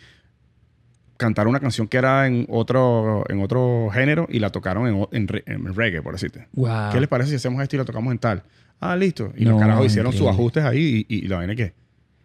cantaron 1.18 1.50
una 1.50 1.60
canción 1.60 1.88
que 1.88 1.98
era 1.98 2.28
en 2.28 2.46
otro, 2.50 3.24
en 3.30 3.42
otro 3.42 3.90
género 3.92 4.26
y 4.30 4.40
la 4.40 4.52
tocaron 4.52 5.08
en, 5.12 5.28
en, 5.46 5.76
reggae, 5.76 6.02
por 6.02 6.14
decirte. 6.14 6.48
¿Qué 6.92 7.00
les 7.00 7.10
parece 7.10 7.30
si 7.30 7.36
hacemos 7.36 7.62
esto 7.62 7.76
y 7.76 7.80
lo 7.80 7.86
tocamos 7.86 8.12
en 8.12 8.20
tal? 8.20 8.44
Ah, 8.80 8.96
listo. 8.96 9.34
Y 9.36 9.46
los 9.46 9.60
carajos 9.60 9.88
hicieron 9.88 10.14
sus 10.14 10.28
ajustes 10.28 10.64
ahí 10.64 11.06
y, 11.08 11.18
y 11.18 11.28
la 11.28 11.38
vaina 11.38 11.56
que, 11.56 11.74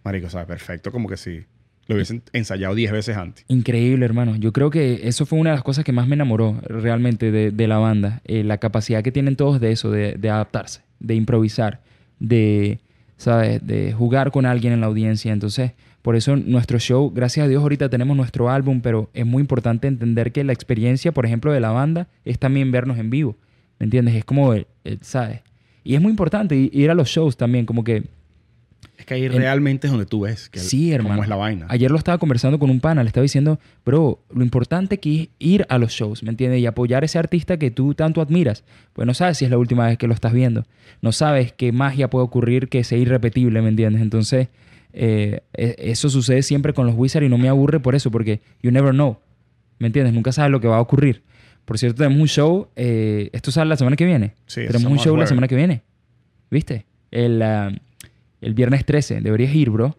marico, 0.04 0.30
¿sabes? 0.30 0.46
Perfecto, 0.46 0.92
como 0.92 1.08
que 1.08 1.16
si 1.16 1.44
lo 1.86 1.96
hubiesen 1.96 2.22
ensayado 2.32 2.74
10 2.74 2.92
veces 2.92 3.16
antes. 3.16 3.44
Increíble, 3.48 4.04
hermano. 4.04 4.36
Yo 4.36 4.52
creo 4.52 4.70
que 4.70 5.00
eso 5.04 5.26
fue 5.26 5.38
una 5.38 5.50
de 5.50 5.56
las 5.56 5.64
cosas 5.64 5.84
que 5.84 5.92
más 5.92 6.06
me 6.06 6.14
enamoró 6.14 6.60
realmente 6.62 7.30
de, 7.30 7.50
de 7.50 7.68
la 7.68 7.78
banda. 7.78 8.22
Eh, 8.24 8.44
la 8.44 8.58
capacidad 8.58 9.02
que 9.02 9.12
tienen 9.12 9.36
todos 9.36 9.60
de 9.60 9.72
eso, 9.72 9.90
de, 9.90 10.14
de, 10.14 10.30
adaptarse, 10.30 10.80
de 11.00 11.14
improvisar, 11.14 11.82
de, 12.20 12.80
¿sabes? 13.16 13.66
De 13.66 13.92
jugar 13.92 14.30
con 14.30 14.46
alguien 14.46 14.72
en 14.72 14.80
la 14.80 14.86
audiencia. 14.86 15.32
Entonces, 15.32 15.72
por 16.00 16.16
eso 16.16 16.36
nuestro 16.36 16.78
show, 16.78 17.10
gracias 17.14 17.44
a 17.44 17.48
Dios, 17.48 17.62
ahorita 17.62 17.88
tenemos 17.88 18.16
nuestro 18.16 18.50
álbum, 18.50 18.80
pero 18.80 19.10
es 19.12 19.26
muy 19.26 19.40
importante 19.40 19.88
entender 19.88 20.32
que 20.32 20.44
la 20.44 20.52
experiencia, 20.52 21.12
por 21.12 21.26
ejemplo, 21.26 21.52
de 21.52 21.60
la 21.60 21.70
banda 21.70 22.08
es 22.24 22.38
también 22.38 22.70
vernos 22.72 22.98
en 22.98 23.10
vivo. 23.10 23.36
¿Me 23.78 23.84
entiendes? 23.84 24.14
Es 24.14 24.24
como, 24.24 24.54
eh, 24.54 24.66
¿sabes? 25.00 25.40
Y 25.84 25.94
es 25.94 26.00
muy 26.00 26.10
importante 26.10 26.56
ir 26.56 26.90
a 26.90 26.94
los 26.94 27.08
shows 27.08 27.36
también, 27.36 27.66
como 27.66 27.84
que... 27.84 28.04
Es 28.96 29.06
que 29.06 29.14
ahí 29.14 29.28
realmente 29.28 29.86
es 29.86 29.90
donde 29.90 30.06
tú 30.06 30.20
ves 30.20 30.48
que 30.48 30.60
sí, 30.60 30.92
hermano. 30.92 31.16
cómo 31.16 31.24
es 31.24 31.28
la 31.28 31.36
vaina. 31.36 31.66
Ayer 31.68 31.90
lo 31.90 31.98
estaba 31.98 32.16
conversando 32.16 32.58
con 32.58 32.70
un 32.70 32.80
pana, 32.80 33.02
le 33.02 33.08
estaba 33.08 33.22
diciendo, 33.22 33.58
bro, 33.84 34.20
lo 34.32 34.42
importante 34.42 34.98
que 34.98 35.22
es 35.22 35.28
ir 35.38 35.66
a 35.68 35.78
los 35.78 35.92
shows, 35.92 36.22
¿me 36.22 36.30
entiendes? 36.30 36.60
Y 36.60 36.66
apoyar 36.66 37.02
a 37.02 37.06
ese 37.06 37.18
artista 37.18 37.58
que 37.58 37.70
tú 37.70 37.94
tanto 37.94 38.22
admiras. 38.22 38.64
Pues 38.92 39.06
no 39.06 39.12
sabes 39.12 39.38
si 39.38 39.44
es 39.44 39.50
la 39.50 39.58
última 39.58 39.86
vez 39.86 39.98
que 39.98 40.06
lo 40.06 40.14
estás 40.14 40.32
viendo. 40.32 40.64
No 41.02 41.12
sabes 41.12 41.52
qué 41.52 41.72
magia 41.72 42.08
puede 42.08 42.24
ocurrir 42.24 42.68
que 42.68 42.82
sea 42.84 42.96
irrepetible, 42.96 43.60
¿me 43.60 43.68
entiendes? 43.68 44.00
Entonces, 44.00 44.48
eh, 44.92 45.40
e, 45.52 45.74
eso 45.78 46.08
sucede 46.08 46.42
siempre 46.42 46.72
con 46.72 46.86
los 46.86 46.94
Wizards 46.96 47.26
y 47.26 47.28
no 47.28 47.36
me 47.36 47.48
aburre 47.48 47.80
por 47.80 47.94
eso, 47.94 48.10
porque 48.10 48.40
you 48.62 48.70
never 48.70 48.92
know, 48.92 49.18
¿me 49.80 49.88
entiendes? 49.88 50.14
Nunca 50.14 50.32
sabes 50.32 50.52
lo 50.52 50.60
que 50.60 50.68
va 50.68 50.76
a 50.76 50.80
ocurrir. 50.80 51.22
Por 51.64 51.78
cierto, 51.78 52.02
tenemos 52.02 52.20
un 52.20 52.28
show. 52.28 52.68
Eh, 52.76 53.30
¿Esto 53.32 53.50
sale 53.50 53.68
la 53.68 53.76
semana 53.76 53.96
que 53.96 54.04
viene? 54.04 54.34
Sí, 54.46 54.62
tenemos 54.66 54.90
un 54.90 54.98
show 54.98 55.16
la 55.16 55.26
semana 55.26 55.48
que 55.48 55.56
viene. 55.56 55.82
¿Viste? 56.50 56.86
El, 57.10 57.40
ah, 57.42 57.72
el 58.40 58.54
viernes 58.54 58.84
13. 58.84 59.20
Deberías 59.20 59.54
ir, 59.54 59.70
bro. 59.70 59.96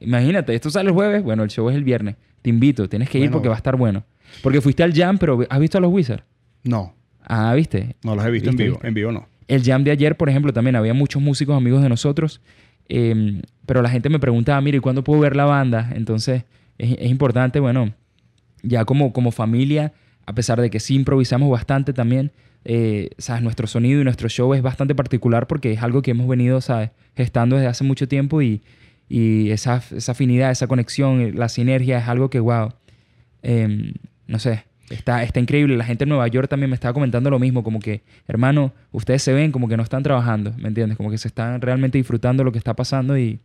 Imagínate, 0.00 0.54
esto 0.54 0.70
sale 0.70 0.88
el 0.88 0.94
jueves. 0.94 1.22
Bueno, 1.22 1.42
el 1.42 1.50
show 1.50 1.68
es 1.68 1.76
el 1.76 1.84
viernes. 1.84 2.16
Te 2.42 2.50
invito. 2.50 2.88
Tienes 2.88 3.10
que 3.10 3.18
ir 3.18 3.30
porque 3.30 3.48
va 3.48 3.54
a 3.54 3.58
estar 3.58 3.76
bueno. 3.76 4.04
Porque 4.42 4.60
fuiste 4.60 4.82
al 4.82 4.92
jam, 4.94 5.18
pero 5.18 5.44
¿has 5.48 5.60
visto 5.60 5.78
a 5.78 5.80
los 5.80 5.92
Wizards? 5.92 6.24
No. 6.64 6.94
Ah, 7.22 7.52
¿viste? 7.54 7.96
No 8.02 8.14
los 8.14 8.24
he 8.24 8.30
visto 8.30 8.50
en 8.50 8.56
vivo. 8.56 8.80
En 8.82 8.94
vivo 8.94 9.12
no. 9.12 9.28
El 9.46 9.62
jam 9.62 9.84
de 9.84 9.90
ayer, 9.90 10.16
por 10.16 10.28
ejemplo, 10.28 10.52
también 10.52 10.76
había 10.76 10.94
muchos 10.94 11.20
músicos 11.20 11.56
amigos 11.56 11.82
de 11.82 11.88
nosotros. 11.88 12.40
Em, 12.88 13.42
pero 13.66 13.82
la 13.82 13.90
gente 13.90 14.08
me 14.08 14.18
preguntaba, 14.18 14.60
mire, 14.60 14.78
¿y 14.78 14.80
cuándo 14.80 15.04
puedo 15.04 15.20
ver 15.20 15.36
la 15.36 15.44
banda? 15.44 15.90
Entonces, 15.94 16.44
es, 16.78 16.96
es 16.98 17.10
importante, 17.10 17.60
bueno, 17.60 17.92
ya 18.62 18.84
como, 18.84 19.12
como 19.12 19.30
familia, 19.30 19.92
a 20.28 20.34
pesar 20.34 20.60
de 20.60 20.68
que 20.68 20.78
sí 20.78 20.94
improvisamos 20.94 21.50
bastante 21.50 21.94
también, 21.94 22.32
eh, 22.66 23.08
¿sabes? 23.16 23.42
Nuestro 23.42 23.66
sonido 23.66 24.02
y 24.02 24.04
nuestro 24.04 24.28
show 24.28 24.52
es 24.52 24.60
bastante 24.60 24.94
particular 24.94 25.46
porque 25.46 25.72
es 25.72 25.82
algo 25.82 26.02
que 26.02 26.10
hemos 26.10 26.28
venido, 26.28 26.60
¿sabes? 26.60 26.90
Gestando 27.16 27.56
desde 27.56 27.68
hace 27.68 27.82
mucho 27.82 28.08
tiempo 28.08 28.42
y, 28.42 28.60
y 29.08 29.50
esa, 29.52 29.82
esa 29.96 30.12
afinidad, 30.12 30.50
esa 30.50 30.66
conexión, 30.66 31.32
la 31.34 31.48
sinergia 31.48 31.98
es 31.98 32.08
algo 32.08 32.28
que, 32.28 32.40
wow, 32.40 32.74
em, 33.42 33.94
no 34.26 34.38
sé, 34.38 34.64
está, 34.90 35.22
está 35.22 35.40
increíble. 35.40 35.78
La 35.78 35.84
gente 35.86 36.04
en 36.04 36.10
Nueva 36.10 36.28
York 36.28 36.46
también 36.50 36.68
me 36.68 36.74
estaba 36.74 36.92
comentando 36.92 37.30
lo 37.30 37.38
mismo, 37.38 37.64
como 37.64 37.80
que, 37.80 38.02
hermano, 38.26 38.74
ustedes 38.92 39.22
se 39.22 39.32
ven 39.32 39.50
como 39.50 39.66
que 39.66 39.78
no 39.78 39.82
están 39.82 40.02
trabajando, 40.02 40.52
¿me 40.58 40.68
entiendes? 40.68 40.98
Como 40.98 41.10
que 41.10 41.16
se 41.16 41.28
están 41.28 41.62
realmente 41.62 41.96
disfrutando 41.96 42.44
lo 42.44 42.52
que 42.52 42.58
está 42.58 42.76
pasando 42.76 43.16
y, 43.16 43.40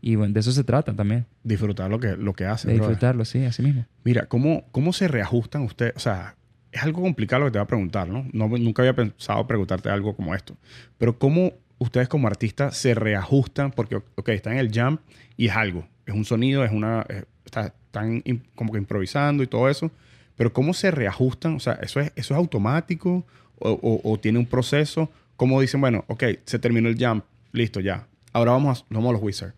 y 0.00 0.14
bueno, 0.16 0.34
de 0.34 0.40
eso 0.40 0.52
se 0.52 0.64
trata 0.64 0.94
también. 0.94 1.26
Disfrutar 1.42 1.90
lo 1.90 1.98
que, 2.00 2.16
lo 2.16 2.32
que 2.34 2.44
hacen. 2.46 2.70
De 2.70 2.76
brother. 2.76 2.90
disfrutarlo, 2.94 3.24
sí, 3.24 3.44
así 3.44 3.62
mismo. 3.62 3.86
Mira, 4.04 4.26
¿cómo, 4.26 4.64
¿cómo 4.72 4.92
se 4.92 5.08
reajustan 5.08 5.62
ustedes? 5.62 5.94
O 5.96 6.00
sea, 6.00 6.36
es 6.72 6.82
algo 6.82 7.02
complicado 7.02 7.40
lo 7.40 7.46
que 7.46 7.52
te 7.52 7.58
voy 7.58 7.64
a 7.64 7.68
preguntar, 7.68 8.08
¿no? 8.08 8.26
no 8.32 8.48
nunca 8.48 8.82
había 8.82 8.94
pensado 8.94 9.46
preguntarte 9.46 9.88
algo 9.88 10.14
como 10.14 10.34
esto. 10.34 10.56
Pero 10.98 11.18
¿cómo 11.18 11.52
ustedes 11.78 12.08
como 12.08 12.26
artistas 12.28 12.76
se 12.76 12.94
reajustan? 12.94 13.70
Porque, 13.72 13.96
ok, 14.14 14.28
están 14.30 14.54
en 14.54 14.58
el 14.60 14.70
jam 14.72 14.98
y 15.36 15.46
es 15.48 15.56
algo. 15.56 15.86
Es 16.06 16.14
un 16.14 16.24
sonido, 16.24 16.64
es 16.64 16.72
una... 16.72 17.04
eh, 17.08 17.24
está- 17.44 17.66
están 17.86 18.22
como 18.54 18.72
que 18.72 18.78
improvisando 18.78 19.42
y 19.42 19.46
todo 19.46 19.68
eso. 19.70 19.90
Pero 20.36 20.52
¿cómo 20.52 20.74
se 20.74 20.90
reajustan? 20.90 21.54
O 21.56 21.60
sea, 21.60 21.74
¿eso 21.74 21.98
es, 22.00 22.12
eso 22.14 22.34
es 22.34 22.38
automático 22.38 23.24
o, 23.58 23.70
o- 23.70 24.12
o 24.12 24.18
tiene 24.20 24.38
un 24.38 24.46
proceso? 24.46 25.10
¿Cómo 25.36 25.60
dicen, 25.60 25.80
bueno, 25.80 26.04
ok, 26.08 26.24
se 26.44 26.58
terminó 26.58 26.88
el 26.90 26.98
jam, 26.98 27.22
listo, 27.52 27.80
ya. 27.80 28.06
Ahora 28.34 28.52
vamos 28.52 28.82
a, 28.82 28.94
vamos 28.94 29.08
a 29.10 29.12
los 29.14 29.22
Wizards. 29.22 29.54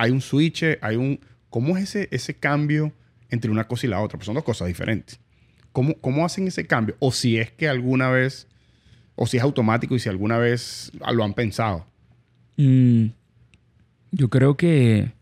Hay 0.00 0.12
un 0.12 0.22
switch, 0.22 0.64
hay 0.80 0.96
un... 0.96 1.20
¿Cómo 1.50 1.76
es 1.76 1.82
ese, 1.82 2.08
ese 2.10 2.32
cambio 2.32 2.90
entre 3.28 3.50
una 3.50 3.68
cosa 3.68 3.86
y 3.86 3.90
la 3.90 4.00
otra? 4.00 4.16
Pues 4.18 4.24
son 4.24 4.34
dos 4.34 4.44
cosas 4.44 4.66
diferentes. 4.66 5.20
¿Cómo, 5.72 5.94
¿Cómo 6.00 6.24
hacen 6.24 6.48
ese 6.48 6.66
cambio? 6.66 6.96
O 7.00 7.12
si 7.12 7.36
es 7.36 7.50
que 7.50 7.68
alguna 7.68 8.08
vez, 8.08 8.48
o 9.14 9.26
si 9.26 9.36
es 9.36 9.42
automático 9.42 9.94
y 9.94 9.98
si 9.98 10.08
alguna 10.08 10.38
vez 10.38 10.90
lo 11.12 11.22
han 11.22 11.34
pensado. 11.34 11.86
Mm, 12.56 13.08
yo 14.12 14.30
creo 14.30 14.56
que 14.56 15.12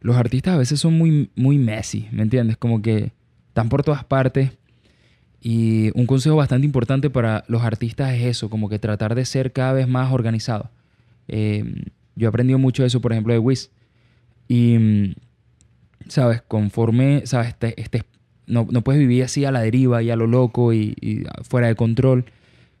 los 0.00 0.16
artistas 0.16 0.54
a 0.54 0.58
veces 0.58 0.80
son 0.80 0.96
muy, 0.96 1.30
muy 1.36 1.58
messy, 1.58 2.08
¿me 2.10 2.22
entiendes? 2.22 2.56
Como 2.56 2.80
que 2.80 3.12
están 3.48 3.68
por 3.68 3.82
todas 3.82 4.02
partes. 4.02 4.52
Y 5.42 5.90
un 5.94 6.06
consejo 6.06 6.36
bastante 6.36 6.64
importante 6.64 7.10
para 7.10 7.44
los 7.48 7.60
artistas 7.64 8.14
es 8.14 8.24
eso, 8.24 8.48
como 8.48 8.70
que 8.70 8.78
tratar 8.78 9.14
de 9.14 9.26
ser 9.26 9.52
cada 9.52 9.74
vez 9.74 9.86
más 9.86 10.10
organizado. 10.10 10.70
Eh, 11.28 11.84
yo 12.16 12.26
he 12.26 12.30
aprendido 12.30 12.58
mucho 12.58 12.82
de 12.82 12.86
eso, 12.86 13.02
por 13.02 13.12
ejemplo, 13.12 13.34
de 13.34 13.38
Wiz. 13.38 13.70
Y, 14.50 14.78
mm, 14.78 15.14
¿sabes? 16.08 16.42
Conforme, 16.42 17.22
¿sabes? 17.24 17.50
Este, 17.50 17.80
este- 17.80 18.02
no, 18.48 18.66
no 18.68 18.82
puedes 18.82 18.98
vivir 18.98 19.22
así 19.22 19.44
a 19.44 19.52
la 19.52 19.60
deriva 19.60 20.02
y 20.02 20.10
a 20.10 20.16
lo 20.16 20.26
loco 20.26 20.72
y, 20.72 21.24
fuera 21.42 21.68
de 21.68 21.76
control. 21.76 22.24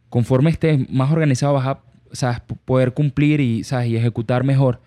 Conforme 0.08 0.50
estés 0.50 0.90
más 0.90 1.12
organizado 1.12 1.54
vas 1.54 1.66
a 1.68 1.80
¿sabes? 2.10 2.40
Poder 2.64 2.92
cumplir 2.92 3.40
y, 3.40 3.62
¿sabes? 3.62 3.88
y 3.88 3.96
ejecutar 3.96 4.42
mejor. 4.42 4.80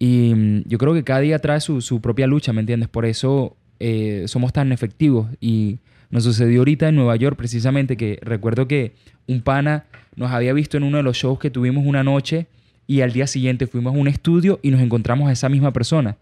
Y 0.00 0.34
mm, 0.34 0.62
yo 0.66 0.78
creo 0.78 0.94
que 0.94 1.04
cada 1.04 1.20
día 1.20 1.38
trae 1.38 1.60
su, 1.60 1.80
su 1.80 2.00
propia 2.00 2.26
lucha, 2.26 2.52
¿me 2.52 2.58
entiendes? 2.58 2.88
Por 2.88 3.06
eso 3.06 3.56
eh, 3.78 4.24
somos 4.26 4.52
tan 4.52 4.72
efectivos. 4.72 5.28
Y 5.40 5.78
nos 6.10 6.24
sucedió 6.24 6.58
ahorita 6.62 6.88
en 6.88 6.96
Nueva 6.96 7.14
York 7.14 7.36
precisamente 7.36 7.96
que 7.96 8.18
recuerdo 8.20 8.66
que 8.66 8.96
un 9.28 9.42
pana 9.42 9.86
nos 10.16 10.32
había 10.32 10.52
visto 10.52 10.76
en 10.76 10.82
uno 10.82 10.96
de 10.96 11.04
los 11.04 11.16
shows 11.16 11.38
que 11.38 11.50
tuvimos 11.50 11.86
una 11.86 12.02
noche 12.02 12.48
y 12.86 13.00
al 13.00 13.12
día 13.12 13.26
siguiente 13.26 13.66
fuimos 13.66 13.94
a 13.94 13.98
un 13.98 14.08
estudio 14.08 14.60
y 14.62 14.70
nos 14.70 14.80
encontramos 14.80 15.28
a 15.28 15.32
esa 15.32 15.48
misma 15.48 15.72
persona. 15.72 16.16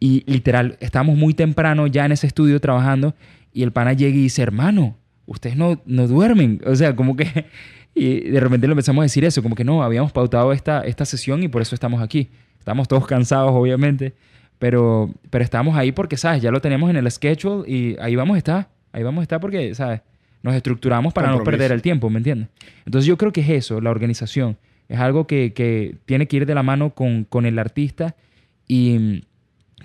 Y 0.00 0.22
literal, 0.26 0.76
estábamos 0.80 1.16
muy 1.16 1.34
temprano 1.34 1.86
ya 1.86 2.04
en 2.04 2.12
ese 2.12 2.26
estudio 2.26 2.60
trabajando 2.60 3.14
y 3.52 3.62
el 3.62 3.72
pana 3.72 3.92
llega 3.92 4.16
y 4.16 4.22
dice, 4.22 4.42
hermano, 4.42 4.96
ustedes 5.26 5.56
no, 5.56 5.80
no 5.86 6.06
duermen. 6.06 6.60
O 6.66 6.74
sea, 6.76 6.94
como 6.94 7.16
que... 7.16 7.46
Y 7.96 8.28
de 8.28 8.40
repente 8.40 8.66
le 8.66 8.72
empezamos 8.72 9.02
a 9.02 9.04
decir 9.04 9.24
eso, 9.24 9.40
como 9.40 9.54
que 9.54 9.62
no, 9.62 9.84
habíamos 9.84 10.10
pautado 10.10 10.52
esta, 10.52 10.80
esta 10.80 11.04
sesión 11.04 11.44
y 11.44 11.48
por 11.48 11.62
eso 11.62 11.76
estamos 11.76 12.02
aquí. 12.02 12.28
Estamos 12.58 12.88
todos 12.88 13.06
cansados, 13.06 13.52
obviamente, 13.52 14.14
pero, 14.58 15.14
pero 15.30 15.44
estamos 15.44 15.76
ahí 15.76 15.92
porque, 15.92 16.16
¿sabes? 16.16 16.42
Ya 16.42 16.50
lo 16.50 16.60
tenemos 16.60 16.90
en 16.90 16.96
el 16.96 17.08
schedule 17.08 17.70
y 17.70 17.96
ahí 18.00 18.16
vamos 18.16 18.34
a 18.34 18.38
estar. 18.38 18.68
Ahí 18.90 19.04
vamos 19.04 19.20
a 19.20 19.22
estar 19.22 19.40
porque, 19.40 19.74
¿sabes? 19.76 20.00
Nos 20.42 20.56
estructuramos 20.56 21.12
para 21.12 21.28
no 21.28 21.34
Compromiso. 21.34 21.58
perder 21.58 21.72
el 21.72 21.82
tiempo, 21.82 22.10
¿me 22.10 22.18
entiendes? 22.18 22.48
Entonces 22.84 23.06
yo 23.06 23.16
creo 23.16 23.32
que 23.32 23.42
es 23.42 23.48
eso, 23.50 23.80
la 23.80 23.90
organización. 23.90 24.56
Es 24.88 24.98
algo 24.98 25.26
que, 25.26 25.52
que 25.52 25.96
tiene 26.06 26.26
que 26.26 26.36
ir 26.36 26.46
de 26.46 26.54
la 26.54 26.62
mano 26.62 26.90
con, 26.90 27.24
con 27.24 27.46
el 27.46 27.58
artista 27.58 28.14
y 28.68 28.98
mm, 28.98 29.20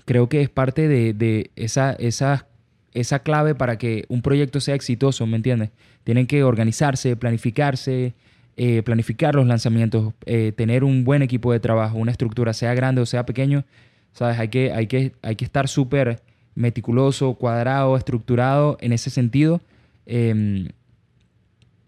creo 0.06 0.30
que 0.30 0.42
es 0.42 0.50
parte 0.50 0.88
de, 0.88 1.14
de 1.14 1.52
esa, 1.56 1.94
esa, 1.94 2.48
esa 2.94 3.20
clave 3.20 3.56
para 3.56 3.78
que 3.78 4.06
un 4.10 4.22
proyecto 4.22 4.60
sea 4.60 4.76
exitoso, 4.76 5.26
¿me 5.26 5.38
entiendes? 5.38 5.70
Tienen 6.04 6.28
que 6.28 6.44
organizarse, 6.44 7.16
planificarse, 7.16 8.14
eh, 8.58 8.84
planificar 8.84 9.36
los 9.36 9.48
lanzamientos, 9.48 10.14
eh, 10.26 10.52
tener 10.56 10.84
un 10.84 11.04
buen 11.06 11.22
equipo 11.22 11.52
de 11.54 11.60
trabajo, 11.60 11.98
una 11.98 12.12
estructura, 12.12 12.54
sea 12.54 12.74
grande 12.74 13.02
o 13.02 13.06
sea 13.06 13.26
pequeño, 13.26 13.64
¿sabes? 14.12 14.38
Hay 14.40 14.50
que, 14.50 14.74
hay 14.74 14.88
que, 14.88 15.14
hay 15.22 15.36
que 15.36 15.46
estar 15.46 15.68
súper 15.68 16.22
meticuloso, 16.56 17.36
cuadrado, 17.36 17.96
estructurado 17.96 18.78
en 18.82 18.92
ese 18.92 19.10
sentido. 19.10 19.62
eh, 20.06 20.70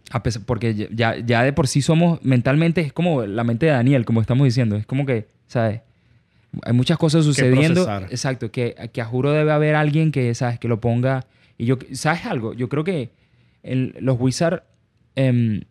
a 0.09 0.23
pesar- 0.23 0.43
porque 0.45 0.89
ya, 0.91 1.17
ya 1.19 1.43
de 1.43 1.53
por 1.53 1.67
sí 1.67 1.81
somos 1.81 2.19
mentalmente, 2.23 2.81
es 2.81 2.91
como 2.93 3.25
la 3.25 3.43
mente 3.43 3.67
de 3.67 3.71
Daniel, 3.73 4.05
como 4.05 4.21
estamos 4.21 4.45
diciendo. 4.45 4.75
Es 4.75 4.85
como 4.85 5.05
que, 5.05 5.27
¿sabes? 5.47 5.81
Hay 6.63 6.73
muchas 6.73 6.97
cosas 6.97 7.23
sucediendo. 7.23 7.85
procesar. 7.85 8.03
Exacto, 8.11 8.51
que, 8.51 8.75
que 8.91 9.01
a 9.01 9.05
juro 9.05 9.31
debe 9.31 9.51
haber 9.51 9.75
alguien 9.75 10.11
que, 10.11 10.33
¿sabes? 10.35 10.59
Que 10.59 10.67
lo 10.67 10.81
ponga. 10.81 11.25
Y 11.57 11.65
yo, 11.65 11.77
¿sabes 11.93 12.25
algo? 12.25 12.53
Yo 12.53 12.67
creo 12.67 12.83
que 12.83 13.11
el- 13.63 13.95
los 14.01 14.19
Wizards 14.19 14.63
em, 15.15 15.61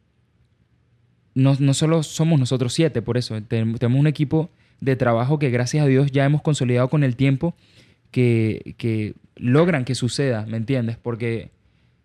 no, 1.34 1.56
no 1.58 1.74
solo 1.74 2.02
somos 2.02 2.38
nosotros 2.40 2.72
siete, 2.72 3.02
por 3.02 3.16
eso. 3.16 3.40
Ten- 3.42 3.74
tenemos 3.76 4.00
un 4.00 4.06
equipo 4.06 4.50
de 4.80 4.96
trabajo 4.96 5.38
que 5.38 5.50
gracias 5.50 5.84
a 5.84 5.86
Dios 5.86 6.10
ya 6.12 6.24
hemos 6.24 6.42
consolidado 6.42 6.88
con 6.88 7.04
el 7.04 7.16
tiempo 7.16 7.54
que, 8.10 8.74
que 8.78 9.14
logran 9.36 9.84
que 9.84 9.94
suceda, 9.94 10.46
¿me 10.46 10.56
entiendes? 10.56 10.96
Porque 10.96 11.50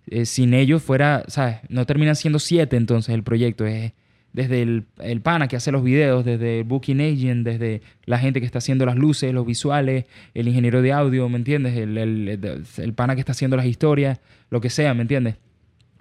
eh, 0.07 0.26
sin 0.26 0.53
ellos 0.53 0.82
fuera, 0.84 1.23
¿sabes? 1.27 1.57
No 1.69 1.86
terminan 1.86 2.15
siendo 2.15 2.40
siete 2.40 2.76
entonces 2.77 3.14
el 3.14 3.23
proyecto. 3.23 3.65
Es 3.65 3.94
desde 4.34 4.61
el, 4.61 4.84
el 4.99 5.22
pana 5.22 5.48
que 5.48 5.56
hace 5.56 5.72
los 5.72 5.82
videos, 5.84 6.26
desde 6.26 6.60
el 6.60 6.64
booking 6.65 6.99
agent, 6.99 7.45
desde 7.45 7.82
la 8.06 8.19
gente 8.19 8.41
que 8.41 8.45
está 8.45 8.57
haciendo 8.57 8.86
las 8.86 8.98
luces, 8.98 9.34
los 9.34 9.45
visuales, 9.45 10.06
el 10.34 10.48
ingeniero 10.49 10.82
de 10.82 10.91
audio, 10.91 11.30
¿me 11.30 11.38
entiendes? 11.38 11.77
El, 11.77 11.98
el, 11.98 12.27
el- 12.77 12.94
pana 12.94 13.15
que 13.15 13.22
está 13.22 13.32
haciendo 13.32 13.56
las 13.56 13.65
historias, 13.65 14.19
lo 14.49 14.60
que 14.60 14.69
sea, 14.69 14.94
¿me 14.94 15.03
entiendes? 15.03 15.36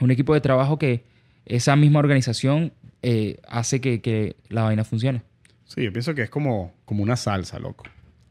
Un 0.00 0.10
equipo 0.10 0.34
de 0.34 0.40
trabajo 0.40 0.78
que 0.80 1.04
esa 1.46 1.76
misma 1.76 2.00
organización 2.00 2.72
eh, 3.02 3.36
hace 3.46 3.80
que, 3.80 4.00
que 4.00 4.34
la 4.48 4.62
vaina 4.64 4.82
funcione. 4.82 5.22
Sí, 5.64 5.82
yo 5.84 5.92
pienso 5.92 6.14
que 6.14 6.22
es 6.22 6.30
como, 6.30 6.72
como 6.84 7.02
una 7.04 7.14
salsa, 7.16 7.58
loco. 7.60 7.84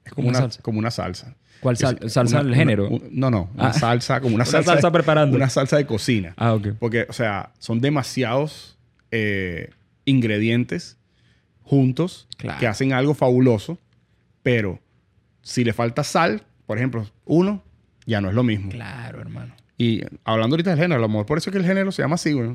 Es 0.05 0.11
como 0.13 0.27
Una 0.29 0.37
una, 0.39 0.43
salsa. 0.47 0.61
como 0.61 0.79
una 0.79 0.91
salsa. 0.91 1.35
¿Cuál 1.61 1.77
sal- 1.77 1.99
salsa 2.09 2.43
del 2.43 2.55
género? 2.55 2.89
una- 2.89 3.05
no, 3.11 3.31
no. 3.31 3.49
Una 3.55 3.67
Ah. 3.69 3.73
salsa, 3.73 4.19
como 4.19 4.35
una, 4.35 4.43
Una 4.43 4.51
salsa. 4.51 4.73
salsa 4.73 4.87
de- 4.87 4.91
preparando. 4.93 5.35
Una 5.37 5.49
salsa 5.49 5.77
de 5.77 5.85
cocina. 5.85 6.33
Ah, 6.37 6.53
ok. 6.53 6.69
Porque, 6.79 7.05
o 7.09 7.13
sea, 7.13 7.51
son 7.59 7.79
demasiados 7.79 8.77
eh, 9.15 9.69
ingredientes 10.05 10.97
juntos 11.61 12.27
Claro. 12.37 12.59
que 12.59 12.67
hacen 12.67 12.93
algo 12.93 13.13
fabuloso, 13.13 13.77
pero 14.41 14.79
si 15.41 15.63
le 15.63 15.71
falta 15.73 16.03
sal, 16.03 16.43
por 16.65 16.77
ejemplo, 16.77 17.07
uno, 17.25 17.63
ya 18.05 18.19
no 18.21 18.29
es 18.29 18.35
lo 18.35 18.43
mismo. 18.43 18.69
Claro, 18.71 19.21
hermano. 19.21 19.53
Y 19.77 20.01
hablando 20.23 20.55
ahorita 20.55 20.71
del 20.71 20.79
género, 20.79 20.95
a 20.95 21.01
lo 21.01 21.09
mejor 21.09 21.25
por 21.25 21.37
eso 21.37 21.49
es 21.49 21.51
que 21.53 21.59
el 21.59 21.65
género 21.65 21.91
se 21.91 22.01
llama 22.01 22.15
así, 22.15 22.33
güey. 22.33 22.51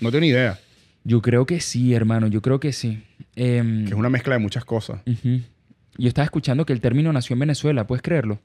No 0.00 0.10
tengo 0.10 0.20
ni 0.20 0.28
idea. 0.28 0.58
Yo 1.04 1.20
creo 1.22 1.46
que 1.46 1.60
sí, 1.60 1.94
hermano. 1.94 2.28
Yo 2.28 2.40
creo 2.42 2.60
que 2.60 2.72
sí. 2.72 3.02
Em, 3.34 3.84
Que 3.84 3.90
es 3.90 3.96
una 3.96 4.08
mezcla 4.10 4.34
de 4.34 4.40
muchas 4.40 4.64
cosas. 4.64 5.00
ujú. 5.06 5.40
Yo 5.98 6.08
estaba 6.08 6.24
escuchando 6.24 6.64
que 6.66 6.72
el 6.72 6.80
término 6.80 7.12
nació 7.12 7.34
en 7.34 7.40
Venezuela. 7.40 7.86
¿Puedes 7.86 8.02
creerlo? 8.02 8.40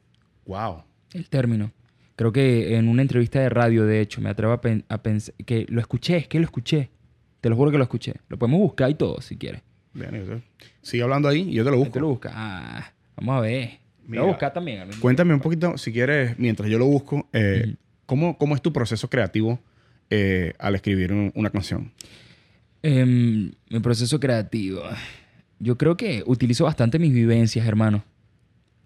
Wow. 0.46 0.84
El 1.14 1.30
término. 1.30 1.72
Creo 2.16 2.32
que 2.32 2.76
en 2.76 2.88
una 2.88 3.02
entrevista 3.04 3.40
de 3.40 3.50
radio, 3.50 3.86
de 3.86 4.02
hecho, 4.02 4.22
me 4.22 4.30
atrevo 4.30 4.54
a, 4.54 4.62
pen- 4.62 4.84
a 4.90 5.02
pensar 5.04 5.34
que 5.46 5.66
lo 5.70 5.80
escuché, 5.80 6.18
es 6.18 6.28
que 6.28 6.40
lo 6.40 6.46
escuché. 6.46 6.90
Te 7.42 7.50
lo 7.50 7.56
juro 7.56 7.72
que 7.72 7.78
lo 7.78 7.84
escuché. 7.84 8.16
Lo 8.30 8.38
podemos 8.38 8.60
buscar 8.60 8.90
y 8.90 8.96
todo, 8.96 9.22
si 9.22 9.38
quieres. 9.38 9.62
Bien, 9.94 10.44
sigue 10.82 11.04
hablando 11.04 11.28
ahí 11.30 11.42
y 11.50 11.54
yo 11.54 11.64
te 11.64 11.72
lo 11.72 11.78
busco. 11.78 11.94
Te 11.94 12.00
lo 12.00 12.08
busca. 12.10 12.32
Ah, 12.34 12.92
vamos 13.16 13.38
a 13.38 13.42
ver. 13.42 13.80
Lo 14.04 14.10
Mira. 14.10 14.22
voy 14.24 14.30
a 14.30 14.34
buscar 14.34 14.54
también. 14.54 14.90
Cuéntame 15.00 15.34
un 15.34 15.40
poquito, 15.40 15.78
si 15.78 15.92
quieres, 15.92 16.38
mientras 16.40 16.70
yo 16.70 16.78
lo 16.80 16.86
busco, 16.86 17.28
eh. 17.34 17.76
¿cómo, 18.06 18.38
cómo 18.38 18.56
es 18.56 18.62
tu 18.62 18.72
proceso 18.74 19.10
creativo 19.10 19.60
eh, 20.10 20.54
al 20.60 20.76
escribir 20.76 21.12
un- 21.14 21.32
una 21.36 21.50
canción? 21.50 21.92
Em, 22.84 23.52
mi 23.70 23.80
proceso 23.82 24.20
creativo. 24.20 24.82
Yo 25.60 25.78
creo 25.78 25.98
que 25.98 26.24
utilizo 26.26 26.66
bastante 26.66 27.00
mis 27.00 27.14
vivencias, 27.14 27.66
hermano. 27.68 28.04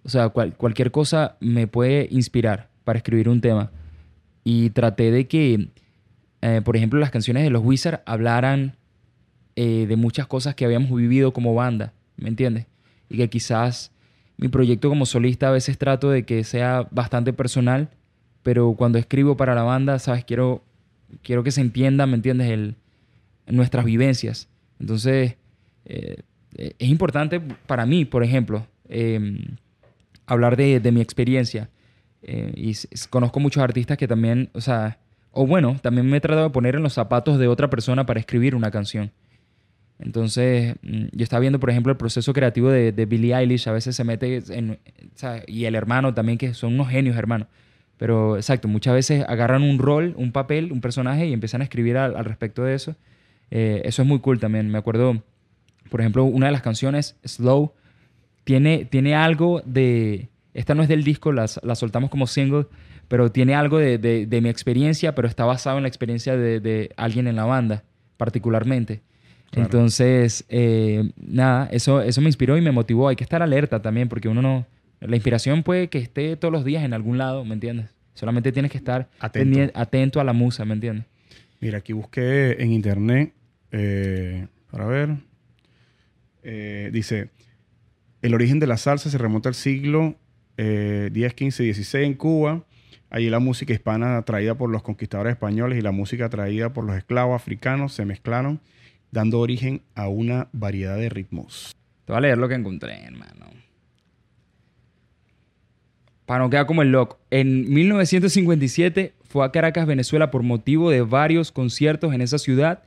O 0.03 0.10
sea, 0.10 0.30
cual- 0.30 0.56
cualquier 0.56 0.91
cosa 0.91 1.38
me 1.39 1.68
puede 1.68 2.07
inspirar 2.11 2.69
para 2.84 2.98
escribir 2.98 3.30
un 3.30 3.41
tema. 3.41 3.72
Y 4.43 4.72
traté 4.72 5.11
de 5.11 5.27
que, 5.27 5.69
eh, 6.41 6.61
por 6.64 6.76
ejemplo, 6.76 6.99
las 6.99 7.11
canciones 7.11 7.43
de 7.43 7.49
los 7.49 7.64
Wizards 7.64 8.02
hablaran 8.06 8.76
eh, 9.57 9.85
de 9.85 9.95
muchas 9.98 10.27
cosas 10.27 10.56
que 10.56 10.64
habíamos 10.64 10.95
vivido 10.95 11.34
como 11.34 11.53
banda, 11.53 11.93
¿me 12.15 12.30
entiendes? 12.30 12.68
Y 13.10 13.18
que 13.18 13.30
quizás 13.30 13.91
mi 14.38 14.48
proyecto 14.48 14.88
como 14.88 15.06
solista 15.06 15.49
a 15.49 15.52
veces 15.52 15.77
trato 15.77 16.10
de 16.10 16.23
que 16.23 16.45
sea 16.45 16.88
bastante 16.89 17.34
personal, 17.34 17.89
pero 18.43 18.73
cuando 18.77 18.98
escribo 18.98 19.35
para 19.35 19.53
la 19.53 19.64
banda, 19.64 19.99
¿sabes? 19.99 20.23
Quiero, 20.23 20.64
quiero 21.22 21.43
que 21.43 21.52
se 21.52 21.60
entienda, 21.61 22.07
¿me 22.07 22.15
entiendes? 22.15 22.49
El, 22.49 22.76
nuestras 23.45 23.84
vivencias. 23.84 24.48
Entonces, 24.80 25.35
eh, 25.85 26.22
es 26.56 26.90
importante 26.90 27.40
para 27.40 27.86
mí, 27.86 28.06
por 28.06 28.23
ejemplo, 28.23 28.65
em, 28.90 29.40
hablar 30.26 30.56
de, 30.56 30.91
mi 30.91 31.02
experiencia. 31.02 31.69
Eh, 32.23 32.53
y 32.56 32.73
conozco 33.10 33.40
muchos 33.40 33.64
artistas 33.64 33.98
que 33.98 34.07
también, 34.07 34.49
o 34.53 34.61
sea, 34.61 34.99
o 35.32 35.48
bueno, 35.48 35.78
también 35.82 36.07
me 36.07 36.18
he 36.18 36.22
tratado 36.22 36.48
de 36.48 36.53
poner 36.53 36.76
en 36.76 36.84
los 36.84 36.94
zapatos 36.94 37.40
de 37.40 37.48
otra 37.48 37.69
persona 37.69 38.06
para 38.06 38.19
escribir 38.19 38.56
una 38.56 38.72
canción. 38.72 39.11
Entonces, 39.99 40.76
mm, 40.82 41.06
yo 41.11 41.23
estaba 41.23 41.40
viendo, 41.40 41.60
por 41.60 41.69
ejemplo, 41.69 41.91
el 41.91 41.98
proceso 41.98 42.34
creativo 42.34 42.69
de, 42.69 42.91
de 42.91 43.06
Billie 43.06 43.36
Eilish, 43.36 43.68
a 43.68 43.72
veces 43.72 43.95
se 43.95 44.03
mete 44.03 44.41
en, 44.49 44.80
y 45.48 45.65
el 45.65 45.76
hermano 45.76 46.14
también, 46.14 46.38
que 46.38 46.53
son 46.53 46.73
unos 46.73 46.90
genios 46.90 47.15
hermanos. 47.15 47.48
Pero 47.98 48.36
exacto, 48.36 48.68
muchas 48.68 48.95
veces 48.95 49.23
agarran 49.28 49.61
un 49.61 49.78
rol, 49.78 50.15
un 50.18 50.32
papel, 50.32 50.72
un 50.72 50.82
personaje 50.82 51.28
y 51.28 51.34
empiezan 51.34 51.61
a 51.61 51.65
escribir 51.65 51.98
al, 51.98 52.26
respecto 52.26 52.64
de 52.64 52.73
eso. 52.73 52.95
Eh, 53.52 53.84
eso 53.86 54.02
es 54.02 54.07
muy 54.07 54.19
cool 54.19 54.40
también. 54.40 54.69
Me 54.69 54.80
acuerdo, 54.80 55.22
por 55.91 55.99
ejemplo, 55.99 56.23
una 56.23 56.45
de 56.45 56.53
las 56.53 56.61
canciones, 56.61 57.18
Slow, 57.26 57.73
tiene, 58.45 58.85
tiene 58.85 59.13
algo 59.13 59.61
de... 59.65 60.30
Esta 60.53 60.73
no 60.73 60.84
es 60.84 60.88
del 60.88 61.03
disco, 61.03 61.34
la, 61.34 61.47
la 61.63 61.76
soltamos 61.76 62.09
como 62.09 62.27
single, 62.27 62.68
pero 63.09 63.30
tiene 63.30 63.55
algo 63.55 63.77
de, 63.77 63.97
de, 63.97 64.26
de, 64.26 64.41
mi 64.41 64.47
experiencia, 64.47 65.13
pero 65.15 65.27
está 65.27 65.43
basado 65.43 65.76
en 65.76 65.84
la 65.84 65.89
experiencia 65.89 66.38
de, 66.38 66.61
de 66.61 66.91
alguien 66.95 67.27
en 67.27 67.35
la 67.35 67.43
banda, 67.43 67.84
particularmente. 68.15 69.01
Entonces, 69.51 70.45
eh, 70.47 71.11
nada, 71.18 71.68
eso, 71.73 72.01
eso 72.01 72.22
me 72.22 72.27
inspiró 72.27 72.57
y 72.57 72.61
me 72.61 72.72
motivó. 72.72 73.09
Hay 73.09 73.18
que 73.18 73.26
estar 73.26 73.41
alerta 73.41 73.81
también, 73.81 74.07
porque 74.07 74.30
uno 74.30 74.41
no. 74.41 74.65
La 75.01 75.18
inspiración 75.18 75.61
puede 75.61 75.89
que 75.89 75.97
esté 75.97 76.38
todos 76.38 76.53
los 76.53 76.63
días 76.63 76.85
en 76.85 76.93
algún 76.93 77.18
lado, 77.18 77.43
¿me 77.43 77.53
entiendes? 77.53 77.89
Solamente 78.13 78.53
tienes 78.53 78.72
que 78.72 78.77
estar 78.77 79.09
atento, 79.19 79.59
atento 79.73 80.22
a 80.22 80.23
la 80.23 80.31
musa, 80.31 80.63
¿me 80.63 80.73
entiendes? 80.73 81.05
Mira, 81.59 81.80
aquí 81.80 81.91
busqué 81.91 82.55
en 82.63 82.72
internet, 82.72 83.34
eh, 83.73 84.47
para 84.69 84.85
ver, 84.85 85.18
eh, 86.43 86.89
dice, 86.91 87.30
el 88.22 88.34
origen 88.34 88.59
de 88.59 88.68
la 88.68 88.77
salsa 88.77 89.09
se 89.09 89.18
remonta 89.18 89.49
al 89.49 89.55
siglo 89.55 90.15
eh, 90.57 91.09
10, 91.11 91.34
15, 91.34 91.63
16 91.63 92.05
en 92.05 92.13
Cuba. 92.13 92.65
Allí 93.09 93.30
la 93.30 93.39
música 93.39 93.73
hispana 93.73 94.22
traída 94.23 94.55
por 94.55 94.69
los 94.69 94.84
conquistadores 94.84 95.34
españoles 95.34 95.77
y 95.77 95.81
la 95.81 95.91
música 95.91 96.30
traída 96.30 96.72
por 96.72 96.85
los 96.85 96.95
esclavos 96.95 97.35
africanos 97.35 97.93
se 97.93 98.05
mezclaron 98.05 98.61
dando 99.11 99.39
origen 99.39 99.81
a 99.95 100.07
una 100.07 100.47
variedad 100.53 100.97
de 100.97 101.09
ritmos. 101.09 101.76
Te 102.05 102.13
voy 102.13 102.18
a 102.18 102.22
leer 102.22 102.38
lo 102.38 102.47
que 102.47 102.55
encontré, 102.55 103.03
hermano. 103.03 103.47
Para 106.26 106.43
no 106.43 106.49
quedar 106.49 106.65
como 106.65 106.81
el 106.81 106.91
loco. 106.91 107.19
En 107.30 107.73
1957 107.73 109.13
fue 109.23 109.45
a 109.45 109.51
Caracas, 109.51 109.85
Venezuela, 109.85 110.31
por 110.31 110.43
motivo 110.43 110.89
de 110.89 111.01
varios 111.01 111.51
conciertos 111.51 112.13
en 112.13 112.22
esa 112.22 112.38
ciudad. 112.38 112.84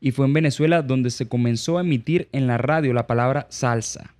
Y 0.00 0.12
fue 0.12 0.26
en 0.26 0.32
Venezuela 0.32 0.82
donde 0.82 1.10
se 1.10 1.28
comenzó 1.28 1.78
a 1.78 1.80
emitir 1.80 2.28
en 2.32 2.46
la 2.46 2.58
radio 2.58 2.92
la 2.92 3.06
palabra 3.06 3.46
salsa. 3.50 4.12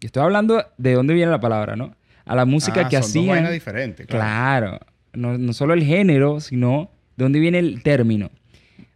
Y 0.00 0.06
estoy 0.06 0.22
hablando 0.22 0.64
de 0.76 0.94
dónde 0.94 1.14
viene 1.14 1.30
la 1.30 1.40
palabra, 1.40 1.76
¿no? 1.76 1.94
A 2.24 2.36
la 2.36 2.44
música 2.44 2.82
ah, 2.82 2.88
que 2.88 2.96
son 2.96 3.04
hacían. 3.04 3.44
Dos 3.44 3.52
diferentes, 3.52 4.06
claro. 4.06 4.70
claro. 4.70 4.86
No, 5.14 5.38
no 5.38 5.52
solo 5.52 5.74
el 5.74 5.82
género, 5.82 6.40
sino 6.40 6.90
de 7.16 7.24
dónde 7.24 7.40
viene 7.40 7.58
el 7.58 7.82
término 7.82 8.30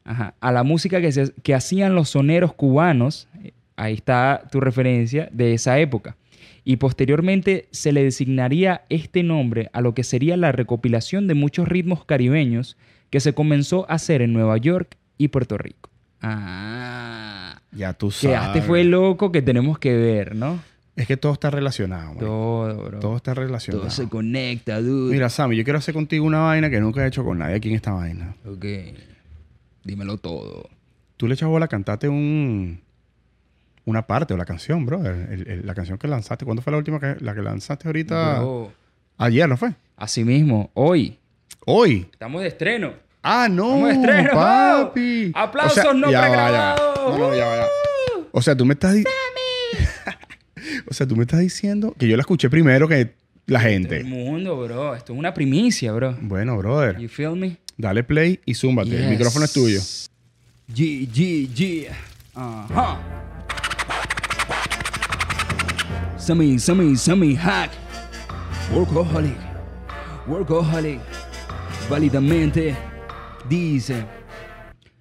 a 0.04 0.52
la 0.52 0.62
música 0.62 1.00
que, 1.00 1.32
que 1.42 1.54
hacían 1.54 1.94
los 1.94 2.10
soneros 2.10 2.52
cubanos, 2.54 3.28
ahí 3.76 3.94
está 3.94 4.42
tu 4.50 4.60
referencia, 4.60 5.28
de 5.32 5.54
esa 5.54 5.78
época. 5.78 6.16
Y 6.64 6.76
posteriormente 6.76 7.68
se 7.70 7.92
le 7.92 8.04
designaría 8.04 8.82
este 8.88 9.22
nombre 9.22 9.68
a 9.72 9.80
lo 9.80 9.94
que 9.94 10.04
sería 10.04 10.36
la 10.36 10.52
recopilación 10.52 11.26
de 11.26 11.34
muchos 11.34 11.68
ritmos 11.68 12.04
caribeños 12.04 12.76
que 13.10 13.20
se 13.20 13.34
comenzó 13.34 13.84
a 13.88 13.94
hacer 13.94 14.22
en 14.22 14.32
Nueva 14.32 14.56
York 14.58 14.96
y 15.18 15.28
Puerto 15.28 15.58
Rico. 15.58 15.90
Ah. 16.22 17.60
Ya 17.72 17.94
tú 17.94 18.10
sabes. 18.10 18.38
Que 18.38 18.46
este 18.46 18.62
fue 18.62 18.84
loco 18.84 19.32
que 19.32 19.42
tenemos 19.42 19.78
que 19.78 19.96
ver, 19.96 20.34
¿no? 20.34 20.60
Es 20.94 21.06
que 21.06 21.16
todo 21.16 21.32
está 21.32 21.50
relacionado. 21.50 22.16
Todo, 22.18 22.84
bro. 22.84 23.00
Todo 23.00 23.16
está 23.16 23.32
relacionado. 23.34 23.84
Todo 23.84 23.90
se 23.90 24.08
conecta, 24.08 24.80
dude. 24.80 25.14
Mira, 25.14 25.30
Sammy, 25.30 25.56
yo 25.56 25.64
quiero 25.64 25.78
hacer 25.78 25.94
contigo 25.94 26.26
una 26.26 26.40
vaina 26.40 26.68
que 26.68 26.80
nunca 26.80 27.02
he 27.02 27.08
hecho 27.08 27.24
con 27.24 27.38
nadie 27.38 27.56
aquí 27.56 27.70
en 27.70 27.76
esta 27.76 27.92
vaina. 27.92 28.36
Ok. 28.44 28.64
Dímelo 29.84 30.18
todo. 30.18 30.68
Tú 31.16 31.26
le 31.28 31.34
echas 31.34 31.48
bola, 31.48 31.66
cantate 31.66 32.08
un, 32.08 32.80
una 33.86 34.06
parte 34.06 34.34
o 34.34 34.36
la 34.36 34.44
canción, 34.44 34.84
bro. 34.84 35.00
la 35.02 35.74
canción 35.74 35.96
que 35.96 36.08
lanzaste. 36.08 36.44
¿Cuándo 36.44 36.62
fue 36.62 36.72
la 36.72 36.78
última 36.78 37.00
que, 37.00 37.16
la 37.20 37.34
que 37.34 37.42
lanzaste 37.42 37.88
ahorita? 37.88 38.44
Ayer, 39.16 39.48
¿no 39.48 39.56
fue? 39.56 39.74
Así 39.96 40.24
mismo, 40.24 40.70
hoy. 40.74 41.18
Hoy. 41.64 42.08
Estamos 42.12 42.42
de 42.42 42.48
estreno. 42.48 42.92
Ah, 43.22 43.48
no. 43.48 43.88
Estreno. 43.88 44.30
Papi. 44.32 45.32
Aplausos 45.34 45.94
no 45.94 46.08
pregrabados. 46.08 47.18
No, 47.18 47.18
no, 47.18 47.36
ya, 47.36 47.56
ya. 47.56 47.66
O 48.32 48.42
sea, 48.42 48.56
tú 48.56 48.64
me 48.64 48.74
estás 48.74 48.96
O 50.90 50.94
sea, 50.94 51.06
tú 51.06 51.16
me 51.16 51.22
estás 51.22 51.40
diciendo 51.40 51.94
que 51.98 52.08
yo 52.08 52.16
la 52.16 52.22
escuché 52.22 52.50
primero 52.50 52.88
que 52.88 53.14
la 53.46 53.60
gente. 53.60 53.88
Todo 53.88 53.98
el 53.98 54.04
mundo, 54.06 54.56
bro. 54.56 54.94
Esto 54.94 55.12
es 55.12 55.18
una 55.18 55.32
primicia, 55.32 55.92
bro. 55.92 56.16
Bueno, 56.20 56.56
brother. 56.58 56.98
You 56.98 57.08
feel 57.08 57.36
me? 57.36 57.58
Dale 57.76 58.02
play 58.02 58.40
y 58.44 58.54
zúmbate. 58.54 58.96
El 58.96 59.10
micrófono 59.10 59.44
es 59.44 59.52
tuyo. 59.52 59.80
G, 60.74 61.08
G, 61.08 61.48
G. 61.54 61.88
Ajá. 62.34 62.98
Sammy, 66.16 66.58
Sammy, 66.58 66.96
Sammy 66.96 67.36
Hack. 67.36 67.70
Workaholic. 68.72 69.36
Workaholic. 70.26 71.00
Válidamente 71.90 72.76
dice. 73.48 74.04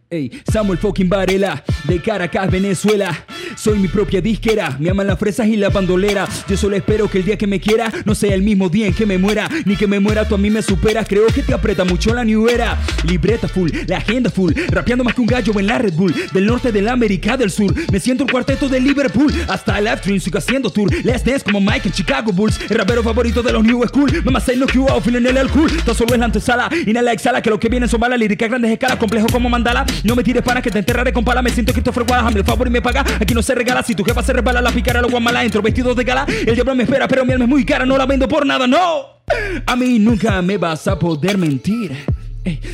Ey, 0.09 0.30
Samuel 0.51 0.77
fucking 0.77 1.07
Varela, 1.07 1.63
de 1.85 2.01
Caracas, 2.01 2.51
Venezuela. 2.51 3.18
Soy 3.56 3.80
mi 3.80 3.88
propia 3.88 4.22
disquera, 4.22 4.76
me 4.80 4.90
aman 4.90 5.07
las 5.07 5.19
fresas 5.19 5.48
y 5.48 5.57
la 5.57 5.69
bandolera. 5.69 6.28
Yo 6.48 6.57
solo 6.57 6.76
espero 6.76 7.10
que 7.10 7.19
el 7.19 7.26
día 7.26 7.38
que 7.38 7.48
me 7.48 7.60
quiera 7.60 7.91
no 8.06 8.15
sea 8.15 8.34
el 8.34 8.41
mismo 8.41 8.69
día 8.69 8.88
en 8.88 8.94
que 8.94 9.06
me 9.06 9.18
muera, 9.18 9.49
ni 9.65 9.76
que 9.76 9.88
me 9.88 9.99
muera 9.99 10.28
tú 10.28 10.36
a 10.36 10.38
mí 10.38 10.49
me 10.49 10.61
superas. 10.61 11.07
Creo 11.07 11.28
que 11.28 11.44
te 11.44 11.53
aprieta 11.53 11.84
mucho 11.84 12.14
la 12.14 12.23
new 12.23 12.48
era. 12.48 12.80
Libreta 13.07 13.48
full, 13.48 13.69
la 13.88 13.98
agenda 13.98 14.30
full, 14.30 14.53
rapeando 14.69 15.03
más 15.03 15.14
que 15.14 15.22
un 15.22 15.28
gallo 15.28 15.60
en 15.60 15.68
la 15.68 15.78
Red 15.78 15.94
Bull. 15.94 16.14
Del 16.34 16.45
norte 16.45 16.72
de 16.72 16.82
la 16.82 16.94
América 16.94 17.38
del 17.38 17.52
Sur, 17.52 17.73
me 17.91 17.99
siento 17.99 18.23
el 18.23 18.32
cuarteto 18.32 18.69
de 18.69 18.80
Liverpool. 18.80 19.34
Hasta 19.48 19.78
el 19.78 19.86
live 19.86 20.19
sigo 20.19 20.38
haciendo 20.38 20.69
tour. 20.69 20.90
Dance 21.03 21.41
como 21.44 21.60
Mike 21.60 21.88
en 21.88 21.91
Chicago 21.94 22.32
Bulls. 22.32 22.60
El 22.69 22.78
rapero 22.78 23.03
favorito 23.03 23.44
de 23.44 23.52
los 23.52 23.64
New 23.64 23.84
School. 23.88 24.22
Mamá 24.23 24.40
say 24.40 24.57
no 24.57 24.65
que 24.68 24.80
feeling 25.03 25.26
el 25.26 25.49
cool. 25.49 25.72
Todo 25.84 25.95
solo 25.95 26.14
es 26.14 26.19
la 26.19 26.26
antesala, 26.26 26.69
inhala, 26.86 27.11
exhala, 27.11 27.41
que 27.41 27.49
lo 27.49 27.60
que 27.60 27.69
viene 27.69 27.88
son 27.88 27.99
balas 27.99 28.19
líricas 28.19 28.49
grandes 28.49 28.72
escalas, 28.72 28.98
complejo 28.98 29.28
como 29.32 29.49
mandala. 29.49 29.86
No 30.03 30.15
me 30.15 30.23
tires 30.23 30.44
para 30.44 30.61
que 30.61 30.69
te 30.69 30.80
enterraré 30.80 31.14
con 31.14 31.23
pala. 31.23 31.41
Me 31.41 31.49
siento 31.49 31.73
Christopher 31.73 32.03
Guadalajara, 32.03 32.40
el 32.40 32.45
favor 32.45 32.68
y 32.68 32.69
me 32.69 32.82
paga. 32.82 33.06
Aquí 33.19 33.34
se 33.41 33.55
regala. 33.55 33.84
Si 33.84 33.95
tu 33.95 34.03
jefa 34.03 34.23
se 34.23 34.34
resbala, 34.34 34.61
la 34.61 34.72
picara, 34.72 35.01
lo 35.01 35.09
guamala. 35.09 35.43
Entro 35.43 35.61
vestido 35.61 35.93
de 35.95 36.03
gala. 36.03 36.26
El 36.45 36.55
diablo 36.55 36.76
me 36.76 36.84
espera, 36.84 37.07
pero 37.07 37.26
mi 37.26 37.34
alma 37.34 37.45
es 37.45 37.49
muy 37.49 37.65
cara. 37.65 37.85
No 37.85 37.97
la 37.97 38.05
vendo 38.05 38.27
por 38.27 38.45
nada, 38.45 38.68
no. 38.68 39.22
A 39.65 39.76
mí 39.76 39.99
nunca 39.99 40.41
me 40.41 40.57
vas 40.57 40.88
a 40.88 40.97
poder 40.97 41.38
mentir. 41.38 41.95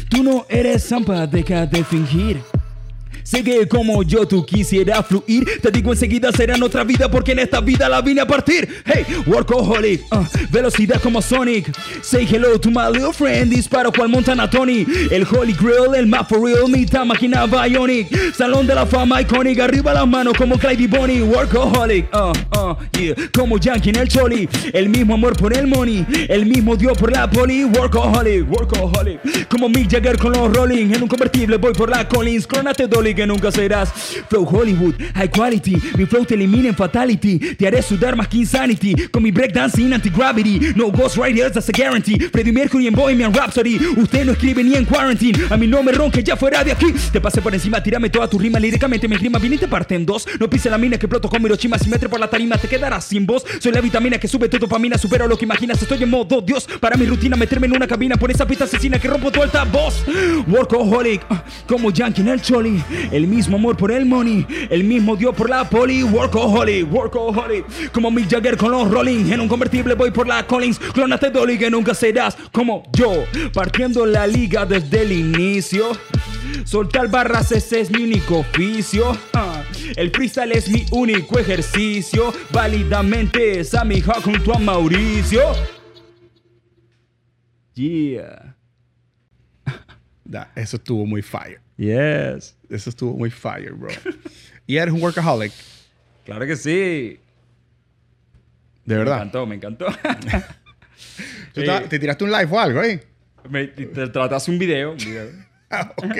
tú 0.09 0.23
no 0.23 0.45
eres 0.49 0.87
zampa, 0.87 1.27
deja 1.27 1.65
de 1.65 1.83
fingir. 1.83 2.41
Sé 3.27 3.43
que 3.43 3.67
como 3.67 4.03
yo 4.03 4.25
tú 4.25 4.45
quisieras 4.45 5.05
fluir. 5.05 5.59
Te 5.61 5.69
digo 5.69 5.91
enseguida 5.91 6.31
será 6.31 6.55
otra 6.63 6.85
vida 6.85 7.11
porque 7.11 7.33
en 7.33 7.39
esta 7.39 7.59
vida 7.59 7.89
la 7.89 8.01
vine 8.01 8.21
a 8.21 8.25
partir. 8.25 8.69
Hey, 8.85 9.05
workaholic, 9.25 10.01
uh, 10.13 10.23
velocidad 10.49 11.01
como 11.01 11.21
Sonic. 11.21 11.69
Say 12.01 12.25
hello 12.25 12.57
to 12.57 12.69
my 12.69 12.87
little 12.89 13.11
friend. 13.11 13.51
Disparo 13.51 13.91
cual 13.91 14.07
Montana 14.07 14.49
Tony. 14.49 14.85
El 15.11 15.25
Holy 15.25 15.51
Grail, 15.51 15.93
el 15.95 16.07
map 16.07 16.29
for 16.29 16.41
real, 16.41 16.69
mitad 16.69 17.03
máquina 17.03 17.45
Bionic. 17.45 18.33
Salón 18.33 18.65
de 18.65 18.73
la 18.73 18.85
fama 18.85 19.21
iconic. 19.21 19.59
Arriba 19.59 19.93
las 19.93 20.07
manos 20.07 20.33
como 20.37 20.57
Clyde 20.57 20.87
Bonnie. 20.87 21.21
Workaholic, 21.21 22.07
uh, 22.13 22.31
uh, 22.56 22.56
Como 23.33 23.57
Yankee 23.57 23.89
en 23.89 23.97
el 23.97 24.07
Choli. 24.07 24.49
El 24.73 24.89
mismo 24.89 25.13
amor 25.13 25.37
por 25.37 25.55
el 25.55 25.67
money. 25.67 26.05
El 26.27 26.45
mismo 26.45 26.75
Dios 26.75 26.97
por 26.97 27.11
la 27.11 27.29
poli. 27.29 27.63
Workaholic, 27.65 28.49
workaholic. 28.49 29.47
Como 29.47 29.69
Mick 29.69 29.91
Jagger 29.91 30.17
con 30.17 30.33
los 30.33 30.53
Rolling. 30.53 30.93
En 30.93 31.03
un 31.03 31.07
convertible 31.07 31.57
voy 31.57 31.73
por 31.73 31.89
la 31.89 32.07
Collins. 32.07 32.47
Cronate 32.47 32.87
Dolly 32.87 33.13
que 33.13 33.27
nunca 33.27 33.51
serás. 33.51 33.91
Flow 34.29 34.45
Hollywood, 34.45 34.95
high 35.15 35.29
quality. 35.29 35.77
Mi 35.97 36.05
flow 36.05 36.25
te 36.25 36.33
elimina 36.33 36.69
en 36.69 36.75
fatality. 36.75 37.39
Te 37.55 37.67
haré 37.67 37.81
sudar 37.81 38.15
más 38.15 38.27
que 38.27 38.37
insanity. 38.37 38.95
Con 39.09 39.23
mi 39.23 39.31
breakdancing 39.31 39.93
anti-gravity. 39.93 40.73
No 40.75 40.91
ghost 40.91 41.17
here, 41.17 41.49
that's 41.49 41.69
a 41.69 41.71
guarantee. 41.71 42.17
Freddie 42.31 42.51
Mercury 42.51 42.87
en 42.87 42.93
Bohemian 42.93 43.33
Rhapsody. 43.33 43.79
Usted 43.97 44.25
no 44.25 44.31
escribe 44.31 44.63
ni 44.63 44.75
en 44.75 44.85
quarantine. 44.85 45.39
A 45.49 45.57
mí 45.57 45.67
no 45.67 45.83
me 45.83 45.91
ronque 45.91 46.23
ya 46.23 46.35
fuera 46.35 46.63
de 46.63 46.71
aquí. 46.71 46.87
Te 47.11 47.21
pasé 47.21 47.41
por 47.41 47.53
encima, 47.53 47.81
tírame 47.81 48.09
toda 48.09 48.27
tu 48.27 48.39
rima. 48.39 48.59
Líricamente 48.59 49.07
mi 49.07 49.17
rima 49.17 49.39
viene 49.39 49.57
y 49.57 49.59
te 49.59 49.67
parte 49.67 49.95
en 49.95 50.05
dos. 50.05 50.27
No 50.39 50.49
pise 50.49 50.69
la 50.69 50.77
mina 50.77 50.97
que 50.97 51.05
exploto 51.05 51.29
con 51.29 51.43
Hiroshima. 51.43 51.77
Si 51.77 51.89
me 51.89 51.97
por 52.07 52.19
la 52.19 52.29
tarima, 52.29 52.46
te 52.55 52.69
quedarás 52.69 53.03
sin 53.03 53.25
voz. 53.25 53.43
Soy 53.59 53.71
la 53.73 53.81
vitamina 53.81 54.17
que 54.17 54.27
sube 54.27 54.47
tu 54.47 54.57
dopamina. 54.57 54.97
Supero 54.97 55.27
lo 55.27 55.37
que 55.37 55.43
imaginas. 55.43 55.81
Estoy 55.81 56.03
en 56.03 56.09
modo 56.09 56.39
Dios. 56.39 56.67
Para 56.79 56.95
mi 56.95 57.05
rutina, 57.05 57.35
meterme 57.35 57.67
en 57.67 57.75
una 57.75 57.87
cabina. 57.87 58.15
Por 58.15 58.31
esa 58.31 58.47
pista 58.47 58.63
asesina 58.63 58.99
que 58.99 59.09
rompo 59.09 59.31
tu 59.31 59.41
altavoz. 59.43 60.05
Workaholic, 60.47 61.21
como 61.67 61.91
Yankee 61.91 62.21
en 62.21 62.29
el 62.29 62.41
Choli. 62.41 62.81
El 63.11 63.27
mismo 63.27 63.57
amor 63.57 63.75
por 63.75 63.91
el 63.91 64.05
money, 64.05 64.45
el 64.69 64.83
mismo 64.83 65.15
Dios 65.15 65.35
por 65.35 65.49
la 65.49 65.69
poli. 65.69 66.03
Workaholic, 66.03 66.93
workaholic. 66.93 67.91
Como 67.91 68.11
Mick 68.11 68.29
Jagger 68.29 68.55
con 68.55 68.71
los 68.71 68.89
Rolling. 68.89 69.31
En 69.31 69.41
un 69.41 69.47
convertible 69.47 69.95
voy 69.95 70.11
por 70.11 70.27
la 70.27 70.45
Collins. 70.45 70.79
Clónate 70.79 71.31
Dolly 71.31 71.57
que 71.57 71.69
nunca 71.69 71.93
serás 71.93 72.37
como 72.51 72.83
yo. 72.93 73.25
Partiendo 73.53 74.05
la 74.05 74.27
liga 74.27 74.65
desde 74.65 75.01
el 75.01 75.11
inicio. 75.11 75.91
Soltar 76.65 77.09
barras, 77.09 77.51
ese 77.51 77.79
es 77.79 77.91
mi 77.91 78.03
único 78.03 78.39
oficio. 78.39 79.17
Ah, 79.33 79.63
el 79.95 80.11
freestyle 80.11 80.51
es 80.51 80.69
mi 80.69 80.85
único 80.91 81.39
ejercicio. 81.39 82.33
Válidamente, 82.51 83.63
Sammy 83.63 84.01
Hawk 84.01 84.23
junto 84.23 84.53
a 84.53 84.59
Mauricio. 84.59 85.41
Yeah. 87.75 88.55
Da- 90.25 90.51
eso 90.55 90.75
estuvo 90.77 91.05
muy 91.05 91.21
fire. 91.21 91.61
Yes. 91.77 92.57
Eso 92.69 92.89
estuvo 92.89 93.13
muy 93.17 93.29
fire, 93.29 93.71
bro. 93.73 93.89
y 94.67 94.75
eres 94.77 94.93
un 94.93 95.01
workaholic, 95.01 95.53
Claro 96.25 96.45
que 96.45 96.55
sí. 96.57 96.71
de 96.71 97.19
Me 98.85 98.95
verdad. 98.95 99.17
encantó, 99.17 99.45
me 99.45 99.55
encantó. 99.55 99.85
¿Tú 101.53 101.63
ta- 101.63 101.87
¿Te 101.87 101.97
tiraste 101.99 102.23
un 102.25 102.31
live 102.31 102.47
o 102.51 102.59
algo, 102.59 102.83
eh? 102.83 103.01
me, 103.49 103.67
te 103.67 103.85
trataste 104.07 104.51
un 104.51 104.59
video. 104.59 104.91
Un 104.91 104.97
video. 104.97 105.29
Ah, 105.69 105.93
ok. 105.95 106.15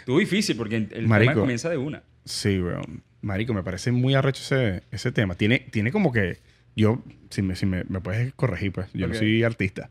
Estuvo 0.00 0.18
difícil 0.18 0.56
porque 0.56 0.76
el 0.76 0.88
tema 0.88 1.08
Marico. 1.08 1.40
comienza 1.40 1.70
de 1.70 1.76
una. 1.78 2.02
Sí, 2.26 2.58
bro. 2.58 2.82
Marico, 3.20 3.52
me 3.54 3.62
parece 3.62 3.90
muy 3.92 4.14
arrecho 4.14 4.42
ese, 4.42 4.82
ese 4.90 5.12
tema. 5.12 5.34
Tiene, 5.34 5.58
tiene 5.70 5.90
como 5.92 6.12
que. 6.12 6.38
Yo, 6.76 7.02
si 7.30 7.42
me, 7.42 7.56
si 7.56 7.66
me, 7.66 7.82
me 7.88 8.00
puedes 8.00 8.32
corregir, 8.34 8.72
pues. 8.72 8.88
Yo 8.94 9.06
Ok. 9.06 9.12
no 9.12 9.18
soy 9.18 9.42
artista. 9.42 9.90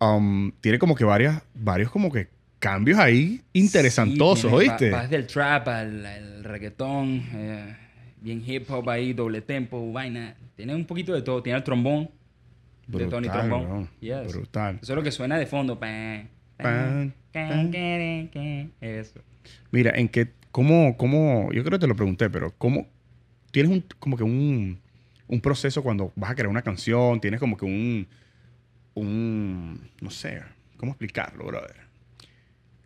Um, 0.00 0.52
tiene 0.60 0.78
como 0.78 0.94
que 0.94 1.04
varias, 1.04 1.42
varios 1.54 1.90
como 1.90 2.10
que 2.10 2.28
cambios 2.58 2.98
ahí 2.98 3.42
interesantosos, 3.52 4.50
Sí, 4.50 4.56
¿oíste? 4.56 4.90
va- 4.90 4.98
Vas 5.02 5.10
del 5.10 5.26
trap 5.26 5.68
al, 5.68 6.04
al 6.06 6.44
reggaetón, 6.44 7.22
eh, 7.34 7.76
bien 8.20 8.42
hip 8.46 8.70
hop 8.70 8.88
ahí, 8.88 9.12
doble 9.12 9.42
tempo, 9.42 9.92
vaina. 9.92 10.34
Tiene 10.56 10.74
un 10.74 10.84
poquito 10.86 11.12
de 11.12 11.22
todo. 11.22 11.42
Tiene 11.42 11.58
el 11.58 11.64
trombón 11.64 12.10
de 12.86 13.06
Tony 13.06 13.26
Brutal, 13.28 13.48
Trombón. 13.48 13.68
bro. 13.68 13.88
Yes. 14.00 14.32
Brutal. 14.32 14.78
Eso 14.82 14.92
es 14.92 14.96
lo 14.96 15.02
que 15.02 15.10
suena 15.12 15.38
de 15.38 15.46
fondo. 15.46 15.78
Pan, 15.78 16.28
Pan, 16.56 17.14
pan, 17.32 17.70
Eso. 18.80 19.20
Mira, 19.70 19.92
en 19.96 20.08
qué, 20.08 20.32
cómo, 20.52 20.96
cómo, 20.96 21.50
yo 21.52 21.64
creo 21.64 21.78
que 21.78 21.80
te 21.80 21.86
lo 21.88 21.96
pregunté, 21.96 22.30
pero 22.30 22.54
cómo, 22.56 22.86
tienes 23.50 23.72
un, 23.72 23.84
como 23.98 24.16
que 24.16 24.22
un, 24.22 24.78
un 25.26 25.40
proceso 25.40 25.82
cuando 25.82 26.12
vas 26.14 26.30
a 26.30 26.34
crear 26.34 26.48
una 26.48 26.62
canción, 26.62 27.20
tienes 27.20 27.40
como 27.40 27.56
que 27.56 27.64
un, 27.64 28.06
un, 28.94 29.90
no 30.00 30.10
sé, 30.10 30.42
¿cómo 30.76 30.92
explicarlo, 30.92 31.46
brother? 31.46 31.76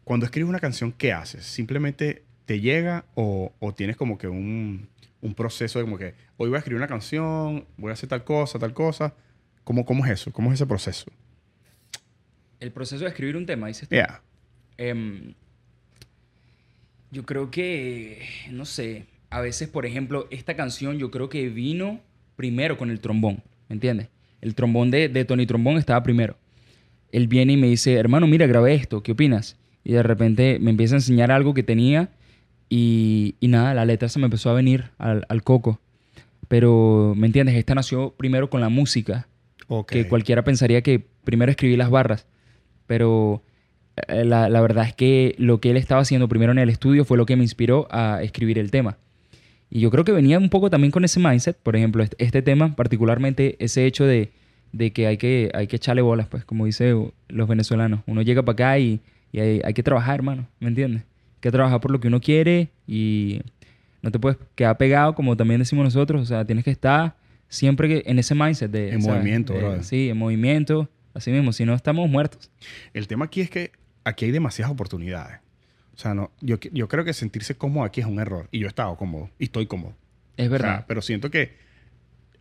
Cuando 0.05 0.24
escribes 0.24 0.48
una 0.48 0.60
canción, 0.60 0.93
¿qué 0.93 1.12
haces? 1.12 1.44
¿Simplemente 1.44 2.22
te 2.47 2.60
llega 2.60 3.05
o, 3.14 3.52
o 3.59 3.74
tienes 3.74 3.97
como 3.97 4.16
que 4.16 4.28
un, 4.28 4.88
un 5.20 5.34
proceso 5.34 5.78
de 5.80 5.84
como 5.84 5.98
que, 5.98 6.14
hoy 6.36 6.48
voy 6.48 6.55
a 6.55 6.59
escribir 6.59 6.78
una 6.78 6.86
canción, 6.86 7.66
voy 7.76 7.90
a 7.90 7.94
hacer 7.94 8.09
tal 8.09 8.22
cosa, 8.22 8.59
tal 8.59 8.72
cosa? 8.72 9.14
¿Cómo, 9.64 9.84
cómo 9.84 10.05
es 10.06 10.12
eso? 10.12 10.32
¿Cómo 10.32 10.51
es 10.51 10.55
ese 10.55 10.66
proceso? 10.66 11.06
El 12.60 12.70
proceso 12.70 13.02
de 13.02 13.10
escribir 13.10 13.36
un 13.36 13.47
tema, 13.47 13.66
dices 13.66 13.88
tú. 13.88 13.97
Yeah. 13.97 14.22
Em, 14.78 15.34
yo 17.11 17.24
creo 17.24 17.51
que, 17.51 18.23
no 18.51 18.65
sé, 18.65 19.07
a 19.31 19.41
veces, 19.41 19.69
por 19.69 19.87
ejemplo, 19.87 20.27
esta 20.31 20.55
canción 20.55 20.99
yo 20.99 21.11
creo 21.11 21.28
que 21.28 21.49
vino 21.49 22.01
primero 22.37 22.77
con 22.77 22.91
el 22.91 23.01
trombón, 23.01 23.43
¿me 23.69 23.74
entiendes? 23.74 24.09
El 24.41 24.55
trombón 24.55 24.91
de, 24.91 25.09
de 25.09 25.24
Tony 25.24 25.47
Trombón 25.47 25.78
estaba 25.78 26.03
primero. 26.03 26.37
Él 27.11 27.27
viene 27.28 27.55
y 27.55 27.57
me 27.57 27.69
dice, 27.69 27.95
hermano, 27.95 28.27
mira, 28.27 28.47
grabé 28.47 28.74
esto, 28.74 29.03
¿qué 29.03 29.12
opinas? 29.12 29.57
Y 29.85 29.93
de 29.93 30.03
repente 30.03 30.59
me 30.61 30.70
empieza 30.70 30.95
a 30.95 30.99
enseñar 30.99 31.31
algo 31.33 31.55
que 31.55 31.62
tenía 31.62 32.11
y, 32.69 33.37
y 33.41 33.49
nada, 33.49 33.73
la 33.74 33.85
letra 33.85 34.09
se 34.09 34.19
me 34.19 34.27
empezó 34.27 34.51
a 34.51 34.55
venir 34.55 34.91
al, 34.99 35.24
al 35.28 35.43
coco. 35.43 35.81
Pero, 36.49 37.15
¿me 37.16 37.27
entiendes? 37.27 37.57
Esta 37.57 37.74
nació 37.74 38.11
primero 38.16 38.51
con 38.51 38.61
la 38.61 38.69
música 38.69 39.27
Ok. 39.69 39.91
que 39.91 40.09
cualquiera 40.09 40.45
pensaría 40.45 40.83
que 40.83 41.05
primero 41.24 41.51
escribí 41.51 41.77
las 41.77 41.91
barras, 41.91 42.27
pero 42.87 43.43
la, 44.09 44.48
la 44.48 44.60
verdad 44.60 44.86
es 44.86 44.94
que 44.94 45.35
lo 45.39 45.60
que 45.60 45.70
él 45.70 45.77
estaba 45.77 46.02
haciendo 46.02 46.28
primero 46.28 46.52
en 46.52 46.59
el 46.59 46.68
estudio 46.68 47.05
fue 47.05 47.16
lo 47.16 47.27
que 47.27 47.36
me 47.36 47.43
inspiró 47.43 47.89
a 47.90 48.23
escribir 48.23 48.59
el 48.59 48.70
tema. 48.70 48.98
Y 49.70 49.81
yo 49.81 49.90
creo 49.90 50.05
que 50.05 50.12
venía 50.12 50.39
un 50.39 50.48
poco 50.48 50.70
también 50.70 50.90
con 50.90 51.05
ese 51.05 51.18
mindset, 51.18 51.56
por 51.56 51.77
ejemplo, 51.77 52.02
este, 52.02 52.16
este 52.24 52.43
tema, 52.43 52.77
particularmente 52.77 53.56
ese 53.59 53.86
hecho 53.86 54.05
de, 54.05 54.31
de 54.73 54.93
que, 54.93 55.06
hay 55.06 55.16
que 55.16 55.51
hay 55.55 55.66
que 55.66 55.77
echarle 55.77 56.02
bolas, 56.02 56.28
pues 56.28 56.44
como 56.44 56.66
dicen 56.66 57.12
los 57.28 57.48
venezolanos. 57.48 58.01
Uno 58.06 58.23
llega 58.23 58.43
para 58.43 58.52
acá 58.52 58.78
y, 58.78 59.01
y 59.32 59.40
hay, 59.40 59.60
hay 59.64 59.74
que 59.74 59.82
trabajar, 59.82 60.16
hermano, 60.16 60.47
¿me 60.60 60.68
entiendes? 60.68 61.02
Hay 61.02 61.40
que 61.40 61.51
trabajar 61.51 61.81
por 61.81 61.90
lo 61.90 62.01
que 62.01 62.09
uno 62.09 62.20
quiere 62.20 62.68
y 62.86 63.40
no 64.02 64.10
te 64.10 64.18
puedes 64.18 64.39
quedar 64.55 64.77
pegado, 64.77 65.14
como 65.14 65.36
también 65.36 65.59
decimos 65.59 65.85
nosotros, 65.85 66.23
o 66.23 66.24
sea, 66.27 66.44
tienes 66.44 66.64
que 66.64 66.70
estar 66.70 67.16
siempre 67.48 68.02
en 68.06 68.18
ese 68.18 68.35
mindset 68.35 68.70
de... 68.70 68.93
En 68.93 69.02
¿sabes? 69.02 69.18
movimiento, 69.18 69.52
De-. 69.52 69.82
Sí, 69.82 70.09
en 70.10 70.16
movimiento, 70.16 70.89
así 71.12 71.32
mismo, 71.32 71.52
si 71.52 71.64
no 71.64 71.74
estamos 71.74 72.09
muertos. 72.09 72.51
El 72.94 73.09
tema 73.09 73.24
aquí 73.24 73.40
es 73.40 73.51
que 73.51 73.73
aquí 74.07 74.24
hay 74.24 74.31
demasiadas 74.31 74.73
oportunidades. 74.73 75.41
O 75.95 75.99
sea, 75.99 76.15
no, 76.15 76.31
yo, 76.41 76.57
yo 76.73 76.89
creo 76.89 77.05
que 77.05 77.12
sentirse 77.12 77.55
cómodo 77.57 77.85
aquí 77.85 78.01
es 78.01 78.07
un 78.07 78.19
error. 78.20 78.49
Y 78.51 78.59
yo 78.61 78.66
he 78.66 78.69
estado 78.69 78.97
cómodo. 78.97 79.31
Y 79.39 79.45
estoy 79.45 79.66
cómodo. 79.66 79.95
Es 80.37 80.49
O 80.49 80.51
verdad. 80.51 80.77
sea, 80.78 80.87
pero 80.87 81.01
siento 81.03 81.31
que, 81.31 81.57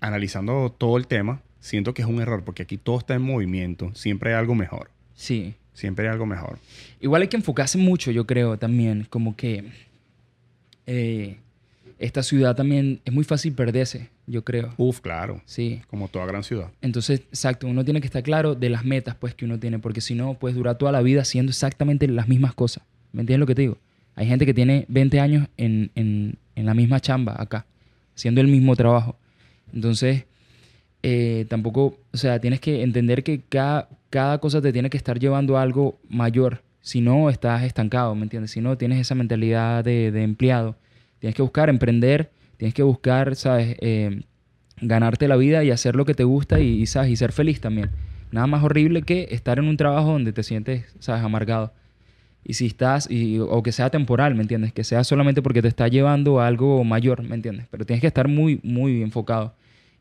analizando 0.02 0.74
todo 0.78 0.98
el 0.98 1.08
tema, 1.08 1.42
siento 1.60 1.94
que 1.94 2.02
es 2.02 2.08
un 2.08 2.22
error. 2.22 2.44
Porque 2.44 2.64
aquí 2.64 2.78
todo 2.78 3.00
está 3.00 3.14
en 3.16 3.22
movimiento. 3.22 3.94
Siempre 3.96 4.32
hay 4.32 4.40
algo 4.40 4.56
mejor. 4.56 4.90
sí. 5.14 5.56
Siempre 5.74 6.08
hay 6.08 6.14
algo 6.14 6.26
mejor. 6.26 6.58
Igual 7.02 7.24
hay 7.24 7.28
que 7.28 7.36
enfocarse 7.36 7.78
mucho, 7.78 8.10
yo 8.10 8.26
creo, 8.26 8.58
también, 8.58 9.06
como 9.10 9.36
que 9.36 9.72
eh, 10.86 11.38
esta 12.00 12.24
ciudad 12.24 12.56
también 12.56 13.00
es 13.06 13.14
muy 13.14 13.24
fácil 13.24 13.54
perderse, 13.54 14.10
yo 14.28 14.44
creo. 14.44 14.74
Uf, 14.78 15.00
claro. 15.00 15.42
Sí. 15.46 15.82
Como 15.88 16.08
toda 16.08 16.26
gran 16.26 16.44
ciudad. 16.44 16.72
Entonces, 16.82 17.22
exacto, 17.22 17.68
uno 17.68 17.84
tiene 17.86 18.02
que 18.02 18.08
estar 18.08 18.22
claro 18.24 18.56
de 18.56 18.70
las 18.70 18.84
metas 18.86 19.16
pues 19.16 19.34
que 19.36 19.46
uno 19.46 19.60
tiene, 19.60 19.80
porque 19.80 20.02
si 20.02 20.16
no, 20.16 20.34
puedes 20.36 20.58
durar 20.58 20.78
toda 20.78 20.92
la 20.92 21.02
vida 21.02 21.22
haciendo 21.22 21.52
exactamente 21.52 22.08
las 22.08 22.28
mismas 22.28 22.54
cosas. 22.54 22.84
¿Me 23.14 23.22
entiendes 23.22 23.40
lo 23.40 23.46
que 23.48 23.56
te 23.56 23.62
digo? 23.64 23.78
Hay 24.16 24.28
gente 24.28 24.46
que 24.46 24.54
tiene 24.54 24.86
20 24.90 25.20
años 25.20 25.48
en, 25.58 25.92
en- 25.96 26.38
en 26.56 26.66
la 26.66 26.74
misma 26.74 27.00
chamba 27.02 27.36
acá, 27.38 27.66
haciendo 28.16 28.40
el 28.42 28.48
mismo 28.48 28.76
trabajo. 28.76 29.18
Entonces, 29.74 30.24
eh, 31.04 31.46
tampoco, 31.50 31.98
o 32.14 32.18
sea, 32.18 32.40
tienes 32.40 32.60
que 32.60 32.82
entender 32.82 33.24
que 33.24 33.42
cada, 33.48 33.90
cada 34.10 34.38
cosa 34.40 34.62
te 34.62 34.72
tiene 34.74 34.90
que 34.90 34.98
estar 34.98 35.20
llevando 35.20 35.58
a 35.58 35.62
algo 35.62 36.00
mayor. 36.10 36.64
Si 36.82 37.02
no, 37.02 37.30
estás 37.30 37.64
estancado, 37.64 38.16
¿me 38.16 38.24
entiendes? 38.24 38.52
Si 38.52 38.62
no, 38.62 38.78
tienes 38.78 39.00
esa 39.00 39.16
mentalidad 39.16 39.84
de, 39.84 40.12
de 40.12 40.24
empleado. 40.24 40.76
Tienes 41.20 41.36
que 41.36 41.42
buscar 41.42 41.70
emprender, 41.70 42.32
tienes 42.58 42.74
que 42.74 42.84
buscar, 42.84 43.36
¿sabes? 43.36 43.78
Eh, 43.80 44.24
ganarte 44.82 45.28
la 45.28 45.36
vida 45.36 45.64
y 45.64 45.72
hacer 45.72 45.96
lo 45.96 46.06
que 46.06 46.14
te 46.14 46.24
gusta 46.24 46.60
y, 46.60 46.86
¿sabes? 46.86 47.12
Y 47.12 47.16
ser 47.16 47.32
feliz 47.32 47.62
también. 47.62 47.92
Nada 48.32 48.48
más 48.48 48.64
horrible 48.64 49.04
que 49.04 49.28
estar 49.32 49.60
en 49.60 49.66
un 49.66 49.78
trabajo 49.78 50.12
donde 50.12 50.34
te 50.34 50.44
sientes, 50.44 50.86
¿sabes? 51.00 51.24
Amargado. 51.24 51.74
Y 52.44 52.54
si 52.54 52.68
estás, 52.68 53.10
y, 53.10 53.40
o 53.40 53.64
que 53.64 53.72
sea 53.72 53.90
temporal, 53.90 54.36
¿me 54.36 54.42
entiendes? 54.42 54.72
Que 54.72 54.84
sea 54.84 55.04
solamente 55.04 55.42
porque 55.42 55.62
te 55.62 55.68
está 55.68 55.88
llevando 55.88 56.40
a 56.40 56.48
algo 56.48 56.84
mayor, 56.84 57.24
¿me 57.24 57.36
entiendes? 57.36 57.68
Pero 57.72 57.86
tienes 57.86 58.02
que 58.02 58.08
estar 58.08 58.28
muy, 58.28 58.60
muy 58.62 59.02
enfocado. 59.02 59.56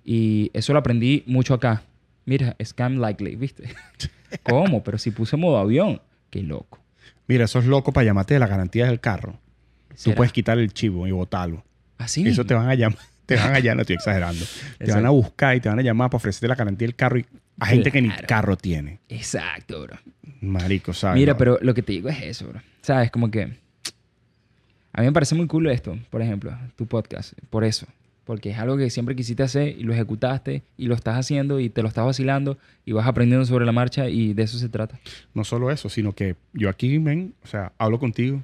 Y 0.04 0.50
eso 0.52 0.74
lo 0.74 0.78
aprendí 0.78 1.24
mucho 1.26 1.54
acá. 1.54 1.84
Mira, 2.26 2.54
scam 2.62 2.96
likely, 2.98 3.36
¿viste? 3.36 3.64
¿Cómo? 4.42 4.82
Pero 4.82 4.98
si 4.98 5.10
puse 5.10 5.36
modo 5.36 5.56
avión. 5.56 6.02
Qué 6.30 6.42
loco. 6.42 6.80
Mira, 7.26 7.44
eso 7.44 7.58
es 7.58 7.66
loco 7.66 7.92
para 7.92 8.04
llamarte 8.04 8.34
de 8.34 8.40
la 8.40 8.46
garantía 8.46 8.86
del 8.86 9.00
carro. 9.00 9.38
Tú 9.94 10.00
¿Será? 10.02 10.16
puedes 10.16 10.32
quitar 10.32 10.58
el 10.58 10.72
chivo 10.72 11.06
y 11.06 11.10
botarlo. 11.12 11.64
Así 11.98 12.20
Eso 12.22 12.28
mismo. 12.28 12.44
te 12.46 12.54
van 12.54 12.68
a 12.68 12.74
llamar. 12.74 12.98
Te 13.26 13.36
van 13.36 13.54
a 13.54 13.58
llamar, 13.58 13.76
no 13.76 13.80
estoy 13.82 13.96
exagerando. 13.96 14.44
Te 14.76 14.92
van 14.92 15.06
a 15.06 15.08
buscar 15.08 15.56
y 15.56 15.60
te 15.60 15.70
van 15.70 15.78
a 15.78 15.82
llamar 15.82 16.10
para 16.10 16.18
ofrecerte 16.18 16.46
la 16.46 16.56
garantía 16.56 16.86
del 16.86 16.94
carro 16.94 17.16
y 17.18 17.24
a 17.58 17.64
gente 17.66 17.90
que 17.90 18.02
ni 18.02 18.08
Claro. 18.10 18.26
carro 18.28 18.56
tiene. 18.58 18.98
Exacto, 19.08 19.80
bro. 19.80 19.96
Marico, 20.42 20.92
¿sabes? 20.92 21.20
Mira, 21.20 21.34
pero 21.34 21.58
lo 21.62 21.72
que 21.72 21.82
te 21.82 21.92
digo 21.94 22.10
es 22.10 22.20
eso, 22.20 22.48
bro. 22.48 22.60
¿Sabes? 22.82 23.10
Como 23.10 23.30
que... 23.30 23.56
A 24.92 25.00
mí 25.00 25.06
me 25.06 25.12
parece 25.12 25.34
muy 25.34 25.46
cool 25.46 25.66
esto, 25.68 25.98
por 26.10 26.20
ejemplo, 26.20 26.54
tu 26.76 26.86
podcast. 26.86 27.32
Por 27.48 27.64
eso. 27.64 27.86
Porque 28.24 28.50
es 28.50 28.58
algo 28.58 28.76
que 28.76 28.90
siempre 28.90 29.16
quisiste 29.16 29.42
hacer 29.42 29.68
y 29.68 29.82
lo 29.84 29.94
ejecutaste 29.94 30.62
y 30.76 30.86
lo 30.86 30.94
estás 30.94 31.16
haciendo 31.16 31.60
y 31.60 31.70
te 31.70 31.80
lo 31.82 31.88
estás 31.88 32.04
vacilando 32.04 32.58
y 32.84 32.92
vas 32.92 33.06
aprendiendo 33.06 33.46
sobre 33.46 33.64
la 33.66 33.72
marcha 33.72 34.08
y 34.10 34.34
de 34.34 34.42
eso 34.42 34.58
se 34.58 34.68
trata. 34.68 35.00
No 35.32 35.44
solo 35.44 35.70
eso, 35.70 35.88
sino 35.88 36.12
que 36.14 36.36
yo 36.52 36.68
aquí, 36.68 36.98
ven, 36.98 37.34
o 37.42 37.46
sea, 37.46 37.72
hablo 37.78 37.98
contigo, 37.98 38.42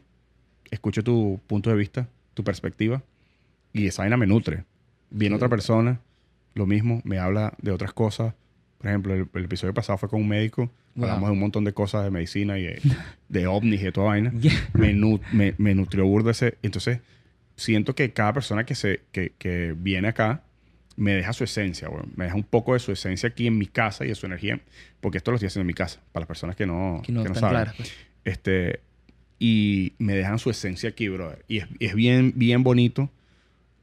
escucho 0.71 1.03
tu 1.05 1.41
punto 1.47 1.71
de 1.71 1.77
vista, 1.77 2.09
tu 2.35 2.45
perspectiva, 2.45 3.03
y 3.73 3.87
esa 3.87 4.03
vaina 4.03 4.17
me 4.17 4.27
nutre. 4.27 4.65
Viene 5.11 5.35
Sí. 5.35 5.37
otra 5.37 5.49
persona, 5.49 6.01
lo 6.55 6.67
mismo, 6.67 7.01
me 7.05 7.19
habla 7.19 7.55
de 7.61 7.71
otras 7.73 7.93
cosas. 7.93 8.35
Por 8.79 8.89
ejemplo, 8.89 9.15
el, 9.15 9.29
el 9.35 9.45
episodio 9.45 9.75
pasado 9.75 9.99
fue 9.99 10.09
con 10.09 10.21
un 10.23 10.29
médico, 10.29 10.71
Wow. 10.97 11.05
hablamos 11.07 11.29
de 11.29 11.33
un 11.35 11.39
montón 11.39 11.65
de 11.65 11.73
cosas 11.73 12.03
de 12.05 12.11
medicina 12.11 12.59
y 12.59 12.63
de, 12.65 12.81
de 13.29 13.47
ovnis 13.47 13.81
y 13.81 13.85
de 13.85 13.93
toda 13.93 14.09
vaina. 14.09 14.33
Yeah. 14.41 14.53
me, 14.75 14.93
nu- 14.93 15.21
me, 15.33 15.55
me 15.59 15.75
nutrió 15.75 16.05
burda 16.07 16.33
ese. 16.33 16.57
Entonces, 16.63 16.99
siento 17.57 17.95
que 17.95 18.13
cada 18.13 18.33
persona 18.33 18.65
que, 18.65 18.75
se, 18.75 19.01
que, 19.13 19.33
que 19.39 19.75
viene 19.77 20.09
acá 20.09 20.43
me 20.97 21.15
deja 21.15 21.33
su 21.33 21.45
esencia, 21.45 21.89
güey. 21.89 22.03
Me 22.17 22.25
deja 22.25 22.37
un 22.37 22.43
poco 22.43 22.75
de 22.75 22.81
su 22.81 22.91
esencia 22.93 23.29
aquí 23.29 23.47
en 23.47 23.57
mi 23.57 23.67
casa 23.67 24.05
y 24.05 24.09
de 24.09 24.15
su 24.17 24.27
energía. 24.27 24.61
Porque 25.01 25.19
esto 25.19 25.31
lo 25.31 25.37
estoy 25.37 25.47
haciendo 25.47 25.63
en 25.63 25.67
mi 25.69 25.75
casa, 25.75 26.01
para 26.13 26.23
las 26.23 26.27
personas 26.29 26.57
que 26.57 26.67
no, 26.67 27.01
Que 27.05 27.13
no 27.13 27.23
que 27.23 27.29
no 27.29 27.35
están 27.35 27.51
saben. 27.51 27.57
claras. 27.57 27.75
pues. 27.77 27.93
Este, 28.25 28.81
y 29.41 29.95
me 29.99 30.15
dejan 30.15 30.39
su 30.39 30.51
esencia 30.51 30.91
aquí, 30.91 31.09
brother. 31.09 31.45
Y 31.49 31.59
es, 31.59 31.67
es 31.81 31.95
bien, 31.95 32.35
bien 32.37 32.63
bonito 32.63 33.11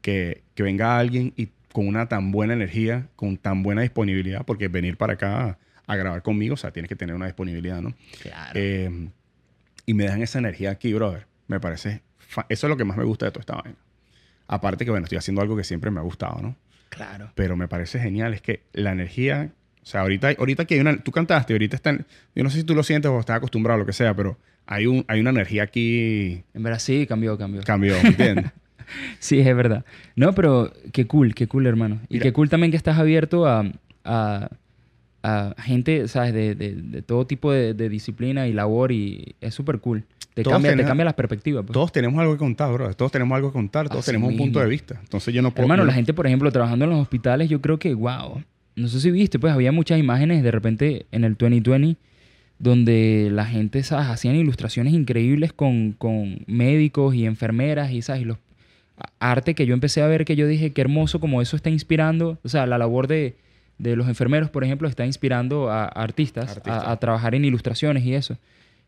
que, 0.02 0.44
que 0.56 0.64
venga 0.64 0.98
alguien 0.98 1.34
y 1.36 1.50
con 1.74 1.88
una 1.88 2.08
tan 2.08 2.32
buena 2.32 2.54
energía, 2.54 3.08
con 3.16 3.38
tan 3.38 3.64
buena 3.64 3.82
disponibilidad, 3.82 4.46
porque 4.46 4.68
venir 4.68 4.98
para 4.98 5.14
acá 5.14 5.58
a, 5.86 5.96
grabar 5.96 6.22
conmigo, 6.22 6.54
o 6.54 6.58
sea, 6.58 6.72
tienes 6.72 6.90
que 6.90 6.96
tener 6.96 7.16
una 7.16 7.26
disponibilidad, 7.26 7.82
¿no? 7.82 7.94
Claro. 8.22 8.52
Eh, 8.54 9.10
y 9.86 9.94
me 9.94 10.04
dejan 10.04 10.22
esa 10.22 10.40
energía 10.40 10.72
aquí, 10.72 10.94
brother. 10.94 11.28
Me 11.48 11.60
parece... 11.60 12.02
Eso 12.50 12.68
es 12.68 12.70
lo 12.70 12.78
que 12.78 12.84
más 12.84 12.98
me 12.98 13.04
gusta 13.04 13.26
de 13.26 13.32
toda 13.32 13.42
esta 13.42 13.56
vaina. 13.56 13.78
Aparte 14.48 14.86
que, 14.86 14.92
bueno, 14.92 15.06
estoy 15.06 15.18
haciendo 15.18 15.42
algo 15.42 15.56
que 15.56 15.64
siempre 15.64 15.92
me 15.92 16.00
ha 16.00 16.04
gustado, 16.04 16.42
¿no? 16.42 16.56
claro. 16.90 17.32
Pero 17.36 17.56
me 17.56 17.68
parece 17.68 18.00
genial. 18.00 18.34
Es 18.34 18.42
que 18.42 18.64
la 18.74 18.92
energía... 18.92 19.52
O 19.82 19.86
sea, 19.86 20.02
ahorita, 20.02 20.30
ahorita 20.38 20.66
que 20.66 20.76
hay 20.76 20.82
una... 20.82 20.98
Tú 20.98 21.12
cantaste, 21.12 21.54
ahorita 21.54 21.76
están... 21.76 22.06
Yo 22.36 22.44
no 22.44 22.50
sé 22.50 22.58
si 22.58 22.64
tú 22.64 22.76
lo 22.76 22.84
sientes 22.84 23.10
o 23.10 23.20
estás 23.20 23.38
acostumbrado 23.38 23.76
a 23.76 23.80
lo 23.80 23.86
que 23.86 23.94
sea, 23.94 24.14
pero 24.16 24.38
hay, 24.68 24.85
un, 24.85 25.03
hay 25.07 25.19
una 25.19 25.31
energía 25.31 25.64
aquí... 25.64 26.44
En 26.53 26.64
verdad 26.64 26.80
sí, 26.80 27.06
cambió, 27.07 27.38
cambió. 27.38 27.61
Cambió, 27.64 27.95
¿me 28.03 28.10
entiendes? 28.10 28.45
Sí, 29.19 29.39
es 29.39 29.56
verdad. 29.56 29.84
No, 30.15 30.34
pero 30.34 30.72
qué 30.94 31.07
cool, 31.07 31.34
qué 31.35 31.48
cool, 31.48 31.65
hermano. 31.68 31.99
Y 32.10 32.15
Mira. 32.15 32.23
qué 32.23 32.34
cool 32.34 32.49
también 32.49 32.72
que 32.72 32.77
estás 32.77 32.98
abierto 32.98 33.45
a, 33.48 33.65
a, 34.06 34.49
a 35.23 35.56
gente, 35.61 36.07
¿sabes? 36.07 36.34
De, 36.34 36.56
de- 36.56 36.76
de 36.76 37.02
todo 37.02 37.26
tipo 37.27 37.52
de, 37.52 37.73
de 37.73 37.89
disciplina 37.89 38.48
y 38.48 38.53
labor 38.53 38.91
y 38.91 39.35
es 39.41 39.53
súper 39.53 39.80
cool. 39.80 40.06
Te 40.34 40.44
Todos 40.44 40.53
cambia, 40.56 40.72
te 40.72 40.76
tenemos- 40.77 40.89
cambia 40.89 41.06
las 41.06 41.14
perspectivas. 41.15 41.64
pues. 41.65 41.73
todos 41.73 41.91
tenemos 41.91 42.19
algo 42.22 42.34
que 42.34 42.39
contar, 42.39 42.72
bro. 42.72 42.94
Todos 42.94 43.11
tenemos 43.11 43.35
algo 43.35 43.49
que 43.49 43.53
contar. 43.53 43.89
Todos 43.89 44.02
Así 44.06 44.11
tenemos 44.11 44.31
un 44.31 44.38
punto 44.38 44.60
de 44.60 44.65
mismo. 44.65 44.72
vista. 44.72 44.99
Entonces 45.02 45.34
yo 45.34 45.41
no 45.41 45.49
puedo... 45.52 45.64
Hermano, 45.64 45.84
la 45.84 45.94
gente, 45.94 46.14
por 46.14 46.27
ejemplo, 46.27 46.52
trabajando 46.52 46.85
en 46.85 46.91
los 46.91 46.99
hospitales, 47.02 47.49
yo 47.49 47.60
creo 47.61 47.80
que, 47.80 47.94
wow. 47.94 48.44
No 48.76 48.88
sé 48.88 48.99
si 48.99 49.10
viste, 49.10 49.39
pues 49.39 49.52
había 49.52 49.72
muchas 49.72 49.99
imágenes 49.99 50.44
de 50.44 50.52
repente 50.52 51.07
en 51.11 51.23
el 51.23 51.34
2020 51.35 51.98
donde 52.60 53.30
la 53.32 53.46
gente, 53.46 53.84
¿sabes? 53.84 54.08
Hacían 54.08 54.36
ilustraciones 54.36 54.94
increíbles 54.94 55.54
con, 55.54 55.94
con 55.94 56.40
médicos 56.48 57.14
y 57.16 57.26
enfermeras 57.26 57.92
y, 57.92 58.02
¿sabes? 58.02 58.24
Y 58.24 58.26
los 58.26 58.38
arte 59.20 59.54
que 59.54 59.66
yo 59.68 59.74
empecé 59.76 60.02
a 60.02 60.08
ver 60.08 60.26
que 60.26 60.36
yo 60.36 60.48
dije, 60.48 60.72
qué 60.74 60.82
hermoso 60.82 61.20
como 61.20 61.42
eso 61.42 61.56
está 61.56 61.70
inspirando. 61.70 62.40
O 62.44 62.50
sea, 62.50 62.66
la 62.66 62.78
labor 62.80 63.08
de, 63.08 63.36
de 63.78 63.96
los 63.96 64.08
enfermeros, 64.08 64.50
por 64.50 64.64
ejemplo, 64.64 64.88
está 64.88 65.06
inspirando 65.06 65.70
a, 65.70 65.84
a 65.84 65.88
artistas. 65.88 66.58
A, 66.72 66.92
a 66.92 66.98
trabajar 66.98 67.36
en 67.36 67.46
ilustraciones 67.46 68.04
y 68.06 68.16
eso. 68.16 68.38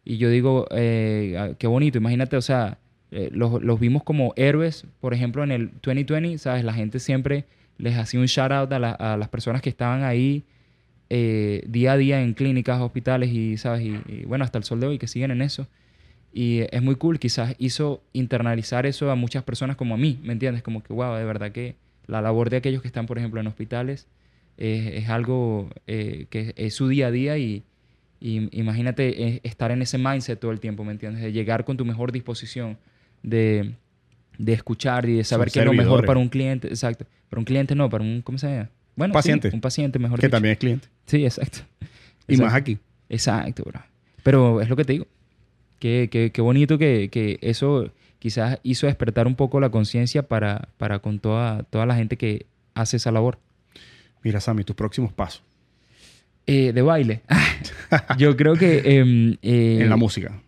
Y 0.03 0.17
yo 0.17 0.29
digo, 0.31 0.67
eh, 0.71 1.53
qué 1.59 1.67
bonito, 1.67 1.99
imagínate, 1.99 2.37
o 2.37 2.41
sea, 2.41 2.79
eh, 3.11 3.29
los, 3.31 3.61
los 3.61 3.79
vimos 3.79 4.01
como 4.03 4.33
héroes, 4.35 4.85
por 4.99 5.13
ejemplo, 5.13 5.43
en 5.43 5.51
el 5.51 5.71
2020, 5.83 6.37
¿sabes? 6.39 6.63
La 6.63 6.73
gente 6.73 6.99
siempre 6.99 7.45
les 7.77 7.95
hacía 7.97 8.19
un 8.19 8.25
shout 8.25 8.51
out 8.51 8.71
a, 8.73 8.79
la- 8.79 8.91
a 8.93 9.17
las 9.17 9.29
personas 9.29 9.61
que 9.61 9.69
estaban 9.69 10.03
ahí 10.03 10.43
eh, 11.09 11.63
día 11.67 11.93
a 11.93 11.97
día 11.97 12.21
en 12.21 12.33
clínicas, 12.33 12.79
hospitales 12.81 13.31
y, 13.31 13.57
¿sabes? 13.57 13.81
Y, 13.81 14.01
y, 14.07 14.25
bueno, 14.25 14.43
hasta 14.43 14.57
el 14.57 14.63
sol 14.63 14.79
de 14.79 14.87
hoy 14.87 14.99
que 14.99 15.07
siguen 15.07 15.31
en 15.31 15.41
eso. 15.41 15.67
Y 16.31 16.61
es 16.71 16.81
muy 16.81 16.95
cool, 16.95 17.19
quizás 17.19 17.55
hizo 17.57 18.03
internalizar 18.13 18.85
eso 18.85 19.09
a 19.09 19.15
muchas 19.15 19.43
personas 19.43 19.75
como 19.75 19.95
a 19.95 19.97
mí, 19.97 20.19
¿me 20.23 20.33
entiendes? 20.33 20.61
Como 20.61 20.83
que, 20.83 20.93
wow, 20.93 21.15
de 21.15 21.25
verdad 21.25 21.51
que 21.51 21.75
la 22.05 22.21
labor 22.21 22.49
de 22.49 22.57
aquellos 22.57 22.81
que 22.81 22.87
están, 22.87 23.07
por 23.07 23.17
ejemplo, 23.17 23.39
en 23.39 23.47
hospitales 23.47 24.07
es, 24.57 25.03
es 25.03 25.09
algo 25.09 25.69
eh, 25.87 26.27
que 26.29 26.53
es 26.55 26.75
su 26.75 26.87
día 26.87 27.07
a 27.07 27.11
día 27.11 27.37
y, 27.37 27.63
y 28.19 28.47
imagínate 28.59 29.23
eh, 29.27 29.41
estar 29.43 29.71
en 29.71 29.81
ese 29.81 29.97
mindset 29.97 30.39
todo 30.39 30.51
el 30.51 30.59
tiempo, 30.59 30.83
¿me 30.83 30.91
entiendes? 30.91 31.23
De 31.23 31.31
llegar 31.31 31.65
con 31.65 31.77
tu 31.77 31.85
mejor 31.85 32.11
disposición, 32.11 32.77
de, 33.23 33.73
de 34.37 34.53
escuchar 34.53 35.07
y 35.09 35.15
de 35.15 35.23
saber 35.23 35.49
qué 35.51 35.59
es 35.59 35.65
lo 35.65 35.73
mejor 35.73 36.05
para 36.05 36.19
un 36.19 36.29
cliente, 36.29 36.67
exacto. 36.67 37.05
Para 37.29 37.39
un 37.39 37.45
cliente 37.45 37.73
no, 37.75 37.89
para 37.89 38.03
un, 38.03 38.21
¿cómo 38.21 38.37
se 38.37 38.47
llama? 38.47 38.69
Bueno, 38.99 39.13
sí, 39.13 39.17
Paciente. 39.17 39.49
un 39.53 39.61
paciente, 39.61 39.97
mejor 39.97 40.19
Que 40.19 40.27
dicho. 40.27 40.35
también 40.35 40.51
es 40.53 40.59
cliente. 40.59 40.87
Sí, 41.07 41.23
exacto. 41.25 41.59
Y 42.27 42.33
Exacto. 42.33 42.43
más 42.45 42.53
aquí. 42.53 42.77
Exacto, 43.09 43.63
bro. 43.63 43.81
Pero 44.21 44.61
es 44.61 44.69
lo 44.69 44.75
que 44.75 44.83
te 44.85 44.93
digo. 44.93 45.07
Qué, 45.79 46.09
qué- 46.11 46.31
qué 46.31 46.41
bonito 46.41 46.77
que, 46.77 47.09
que 47.11 47.39
eso 47.41 47.91
quizás 48.19 48.59
hizo 48.63 48.85
despertar 48.85 49.25
un 49.25 49.35
poco 49.35 49.59
la 49.59 49.69
conciencia 49.69 50.23
para, 50.23 50.67
para 50.77 50.99
con 50.99 51.19
toda, 51.19 51.63
toda 51.63 51.85
la 51.87 51.95
gente 51.95 52.17
que 52.17 52.45
hace 52.75 52.97
esa 52.97 53.11
labor. 53.11 53.39
Mira, 54.21 54.39
Sammy, 54.41 54.63
tus 54.65 54.75
próximos 54.75 55.13
pasos 55.13 55.41
Eh, 56.45 56.73
de 56.73 56.81
baile. 56.81 57.21
yo 58.17 58.35
creo 58.35 58.55
que... 58.55 58.99
em, 58.99 59.37
eh, 59.41 59.79
en 59.81 59.89
la 59.89 59.95
música. 59.95 60.41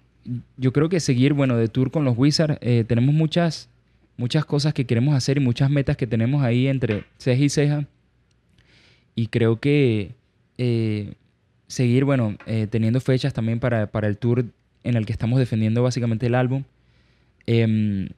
yo 0.58 0.74
creo 0.74 0.90
que 0.90 1.00
seguir, 1.00 1.32
bueno, 1.34 1.56
de 1.56 1.70
tour 1.70 1.90
con 1.92 2.04
los 2.04 2.18
Wizards, 2.18 2.58
eh, 2.62 2.84
tenemos 2.86 3.16
muchas, 3.16 3.70
muchas 4.18 4.44
cosas 4.46 4.74
que 4.74 4.86
queremos 4.86 5.16
hacer 5.16 5.38
y 5.38 5.40
muchas 5.40 5.70
metas 5.70 5.96
que 5.96 6.06
tenemos 6.08 6.44
ahí 6.44 6.68
entre 6.68 7.06
ceja 7.18 7.42
y 7.44 7.50
ceja. 7.50 7.86
Y 9.16 9.28
creo 9.28 9.60
que 9.60 10.16
eh, 10.58 11.14
seguir, 11.68 12.06
bueno, 12.06 12.38
eh, 12.46 12.68
teniendo 12.70 13.00
fechas 13.02 13.34
también 13.34 13.60
para, 13.60 13.88
para 13.88 14.08
el 14.08 14.18
tour 14.18 14.46
en 14.84 14.96
el 14.96 15.06
que 15.06 15.14
estamos 15.14 15.40
defendiendo 15.40 15.84
básicamente 15.84 16.26
el 16.28 16.36
álbum. 16.36 16.64
Em, 17.46 18.10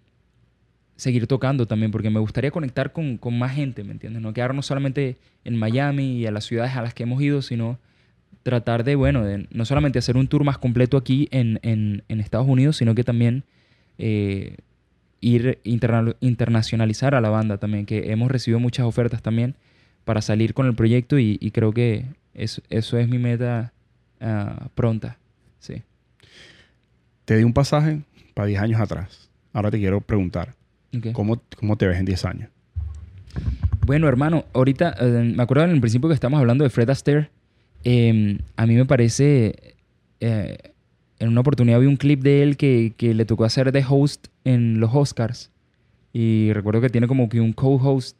seguir 0.95 1.28
tocando 1.28 1.65
también, 1.65 1.91
porque 1.91 2.10
me 2.10 2.20
gustaría 2.20 2.52
conectar 2.52 2.91
con, 2.94 3.18
con 3.18 3.38
más 3.38 3.53
gente, 3.56 3.84
¿me 3.84 3.91
entiendes? 3.91 4.22
No 4.22 4.34
quedarnos 4.34 4.65
solamente 4.65 5.18
en 5.44 5.57
Miami 5.57 6.18
y 6.20 6.26
a 6.28 6.32
las 6.32 6.45
ciudades 6.45 6.76
a 6.76 6.82
las 6.82 6.94
que 6.94 7.03
hemos 7.03 7.22
ido, 7.22 7.41
sino 7.41 7.80
tratar 8.44 8.84
de, 8.84 8.95
bueno, 8.95 9.24
de 9.24 9.48
no 9.52 9.65
solamente 9.65 9.99
hacer 9.99 10.18
un 10.18 10.28
tour 10.28 10.44
más 10.44 10.57
completo 10.57 10.98
aquí 10.98 11.28
en, 11.32 11.60
en- 11.64 12.03
en 12.10 12.20
Estados 12.20 12.48
Unidos, 12.48 12.78
sino 12.78 12.94
que 12.94 13.03
también 13.03 13.44
eh, 13.98 14.57
ir 15.20 15.60
interna- 15.64 16.15
internacionalizar 16.20 17.15
a 17.15 17.22
la 17.22 17.30
banda 17.30 17.57
también, 17.57 17.86
que 17.86 18.11
hemos 18.11 18.30
recibido 18.32 18.60
muchas 18.60 18.86
ofertas 18.86 19.22
también 19.22 19.56
para 20.06 20.22
salir 20.22 20.54
con 20.54 20.66
el 20.68 20.76
proyecto 20.76 21.18
y, 21.20 21.38
y 21.42 21.52
creo 21.52 21.72
que 21.74 22.06
eso, 22.34 22.62
eso 22.70 22.98
es 22.98 23.08
mi 23.08 23.18
meta 23.20 23.74
ah, 24.20 24.68
pronta. 24.76 25.18
Sí. 25.60 25.82
Te 27.26 27.38
di 27.38 27.44
un 27.44 27.54
pasaje 27.54 28.02
para 28.34 28.48
10 28.48 28.62
años 28.62 28.82
atrás. 28.82 29.30
Ahora 29.54 29.72
te 29.72 29.80
quiero 29.80 30.02
preguntar. 30.02 30.56
¿cómo, 31.14 31.42
cómo 31.58 31.76
te 31.78 31.88
ves 31.88 31.98
en 31.98 32.06
10 32.06 32.26
años? 32.26 32.50
Bueno, 33.86 34.08
hermano, 34.08 34.46
ahorita 34.54 34.96
eh, 35.00 35.34
me 35.36 35.42
acuerdo 35.44 35.64
en 35.66 35.72
el 35.72 35.80
principio 35.82 36.08
que 36.08 36.14
estamos 36.16 36.40
hablando 36.40 36.64
de 36.64 36.70
Fred 36.70 36.90
Astaire. 36.90 37.30
eh, 37.84 38.38
a 38.56 38.66
mí 38.66 38.76
me 38.76 38.86
parece. 38.86 39.76
eh, 40.20 40.58
en 41.20 41.30
una 41.30 41.42
oportunidad 41.42 41.80
vi 41.80 41.86
un 41.86 41.96
clip 41.96 42.22
de 42.22 42.44
él 42.44 42.58
que, 42.58 42.94
que 42.98 43.14
le 43.14 43.24
tocó 43.26 43.46
hacer 43.46 43.72
de 43.72 43.86
host 43.88 44.28
en 44.44 44.80
los 44.80 44.92
Oscars. 44.94 45.52
Y 46.12 46.52
recuerdo 46.54 46.82
que 46.82 46.90
tiene 46.90 47.08
como 47.08 47.30
que 47.30 47.40
un 47.40 47.54
co-host. 47.54 48.18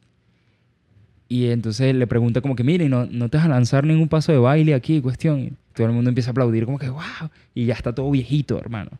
Y 1.28 1.48
entonces 1.48 1.94
le 1.94 2.06
pregunta 2.06 2.40
como 2.40 2.54
que, 2.54 2.64
mire, 2.64 2.88
¿no, 2.88 3.06
no 3.06 3.28
te 3.28 3.38
vas 3.38 3.46
a 3.46 3.48
lanzar 3.48 3.84
ningún 3.84 4.08
paso 4.08 4.32
de 4.32 4.38
baile 4.38 4.74
aquí? 4.74 5.00
Cuestión. 5.00 5.40
Y 5.40 5.52
todo 5.74 5.86
el 5.86 5.92
mundo 5.92 6.10
empieza 6.10 6.30
a 6.30 6.32
aplaudir 6.32 6.66
como 6.66 6.78
que, 6.78 6.88
wow. 6.88 7.02
Y 7.54 7.66
ya 7.66 7.74
está 7.74 7.94
todo 7.94 8.10
viejito, 8.10 8.58
hermano. 8.58 8.90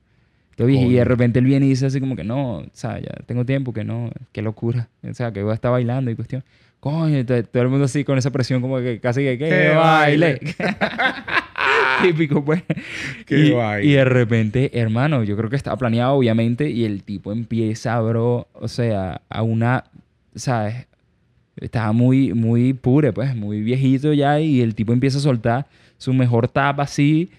Todo 0.56 0.66
viejito. 0.68 0.90
Y 0.90 0.94
de 0.94 1.04
repente 1.04 1.38
él 1.38 1.44
viene 1.44 1.66
y 1.66 1.70
dice 1.70 1.86
así 1.86 2.00
como 2.00 2.16
que, 2.16 2.24
no, 2.24 2.58
o 2.58 2.66
sea, 2.72 2.98
ya 2.98 3.10
tengo 3.26 3.44
tiempo, 3.44 3.72
que 3.72 3.84
no, 3.84 4.10
qué 4.32 4.42
locura. 4.42 4.88
O 5.08 5.12
sea, 5.14 5.32
que 5.32 5.42
voy 5.42 5.52
a 5.52 5.54
estar 5.54 5.70
bailando 5.70 6.10
y 6.10 6.14
cuestión. 6.14 6.42
Coño, 6.80 7.24
todo 7.24 7.62
el 7.62 7.68
mundo 7.68 7.86
así 7.86 8.04
con 8.04 8.18
esa 8.18 8.30
presión 8.30 8.60
como 8.60 8.78
que 8.78 9.00
casi 9.00 9.22
que, 9.22 9.38
que 9.38 9.48
¡Que 9.48 9.68
baile. 9.70 10.38
Típico, 12.02 12.44
pues. 12.44 12.62
¡Que 13.26 13.38
y, 13.38 13.50
baile! 13.52 13.86
y 13.86 13.92
de 13.94 14.04
repente, 14.04 14.78
hermano, 14.78 15.24
yo 15.24 15.36
creo 15.36 15.48
que 15.48 15.56
estaba 15.56 15.76
planeado, 15.76 16.14
obviamente, 16.14 16.68
y 16.70 16.84
el 16.84 17.02
tipo 17.02 17.32
empieza, 17.32 17.98
bro, 18.00 18.48
o 18.52 18.68
sea, 18.68 19.22
a 19.28 19.42
una, 19.42 19.84
¿sabes? 20.34 20.86
Estaba 21.56 21.92
muy, 21.92 22.32
muy 22.34 22.72
pure, 22.72 23.12
pues, 23.12 23.34
muy 23.36 23.62
viejito 23.62 24.12
ya, 24.12 24.40
y 24.40 24.60
el 24.60 24.74
tipo 24.74 24.92
empieza 24.92 25.18
a 25.18 25.20
soltar 25.20 25.66
su 25.98 26.12
mejor 26.12 26.48
tap 26.48 26.80
así, 26.80 27.30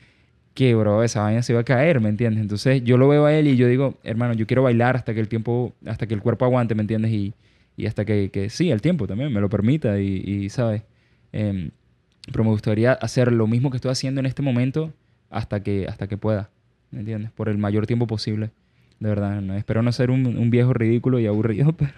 que, 0.53 0.73
bro, 0.73 1.03
esa 1.03 1.21
vaina 1.21 1.41
se 1.43 1.51
iba 1.53 1.61
a 1.61 1.65
caer, 1.65 1.99
¿me 1.99 2.09
entiendes? 2.09 2.41
Entonces, 2.41 2.83
yo 2.83 2.97
lo 2.97 3.09
veo 3.09 3.25
a 3.25 3.33
él 3.33 3.47
y 3.47 3.57
yo 3.57 3.67
digo, 3.67 3.97
hermano, 4.03 4.33
yo 4.33 4.47
quiero 4.47 4.63
bailar 4.63 4.95
hasta 4.95 5.13
que 5.13 5.19
el 5.19 5.27
tiempo, 5.27 5.73
hasta 5.85 6.07
que 6.07 6.13
el 6.13 6.21
cuerpo 6.21 6.45
aguante, 6.45 6.75
¿me 6.75 6.81
entiendes? 6.81 7.11
Y, 7.11 7.33
y 7.75 7.87
hasta 7.87 8.05
que, 8.05 8.31
que 8.31 8.49
sí, 8.49 8.71
el 8.71 8.81
tiempo 8.81 9.05
también 9.05 9.33
me 9.33 9.41
lo 9.41 9.49
permita, 9.49 9.99
y, 9.99 10.23
y, 10.25 10.49
¿sabes? 10.49 10.83
Em, 11.33 11.71
pero 12.31 12.43
me 12.45 12.51
gustaría 12.51 12.93
hacer 12.93 13.31
lo 13.31 13.47
mismo 13.47 13.69
que 13.69 13.77
estoy 13.77 13.91
haciendo 13.91 14.19
en 14.19 14.25
este 14.25 14.41
momento 14.41 14.93
hasta 15.29 15.61
que, 15.61 15.87
hasta 15.87 16.07
que 16.07 16.17
pueda, 16.17 16.49
¿me 16.91 16.99
entiendes? 16.99 17.31
Por 17.31 17.49
el 17.49 17.57
mayor 17.57 17.85
tiempo 17.85 18.07
posible. 18.07 18.51
De 18.99 19.09
verdad, 19.09 19.41
no, 19.41 19.55
espero 19.55 19.81
no 19.81 19.91
ser 19.91 20.09
un, 20.09 20.25
un 20.25 20.49
viejo 20.49 20.73
ridículo 20.73 21.19
y 21.19 21.27
aburrido, 21.27 21.73
pero, 21.77 21.91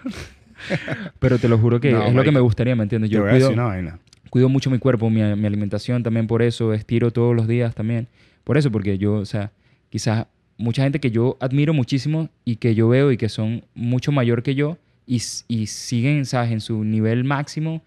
pero 1.18 1.38
te 1.38 1.48
lo 1.48 1.58
juro 1.58 1.80
que 1.80 1.92
No, 1.92 2.04
es 2.04 2.14
lo 2.14 2.22
que 2.24 2.32
me 2.32 2.40
gustaría, 2.40 2.74
¿me 2.76 2.82
entiendes? 2.82 3.10
Yo 3.10 3.26
cuido, 3.28 3.50
una 3.50 3.64
vaina. 3.64 3.98
cuido 4.30 4.48
mucho 4.48 4.70
mi 4.70 4.78
cuerpo, 4.78 5.10
mi, 5.10 5.22
mi 5.22 5.46
alimentación 5.46 6.02
también 6.02 6.26
por 6.26 6.42
eso, 6.42 6.72
estiro 6.74 7.12
todos 7.12 7.34
los 7.34 7.46
días 7.48 7.74
también. 7.74 8.08
Por 8.44 8.56
eso, 8.56 8.70
porque 8.70 8.98
yo, 8.98 9.14
o 9.14 9.24
sea, 9.26 9.52
quizás 9.90 10.26
mucha 10.56 10.82
gente 10.82 11.00
que 11.00 11.10
yo 11.10 11.36
admiro 11.40 11.72
muchísimo 11.72 12.28
y 12.44 12.56
que 12.56 12.74
yo 12.74 12.88
veo 12.88 13.12
y 13.12 13.16
que 13.16 13.28
son 13.28 13.64
mucho 13.74 14.12
mayor 14.12 14.42
que 14.42 14.54
yo 14.54 14.78
y, 15.06 15.22
y 15.48 15.66
siguen, 15.66 16.26
¿sabes? 16.26 16.50
En 16.50 16.60
su 16.60 16.84
nivel 16.84 17.24
máximo 17.24 17.82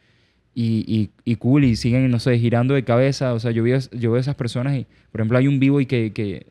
y, 0.56 0.84
y, 0.88 1.10
y 1.24 1.36
cool 1.36 1.64
y 1.66 1.76
siguen, 1.76 2.10
no 2.10 2.20
sé, 2.20 2.38
girando 2.40 2.74
de 2.74 2.84
cabeza. 2.84 3.34
O 3.34 3.40
sea, 3.40 3.52
yo 3.52 3.64
veo, 3.64 3.80
yo 3.92 4.12
veo 4.12 4.20
esas 4.20 4.36
personas 4.36 4.76
y, 4.76 4.86
por 5.12 5.22
ejemplo, 5.22 5.38
hay 5.38 5.48
un 5.48 5.60
vivo 5.60 5.82
y 5.82 5.86
que, 5.86 6.12
que 6.14 6.46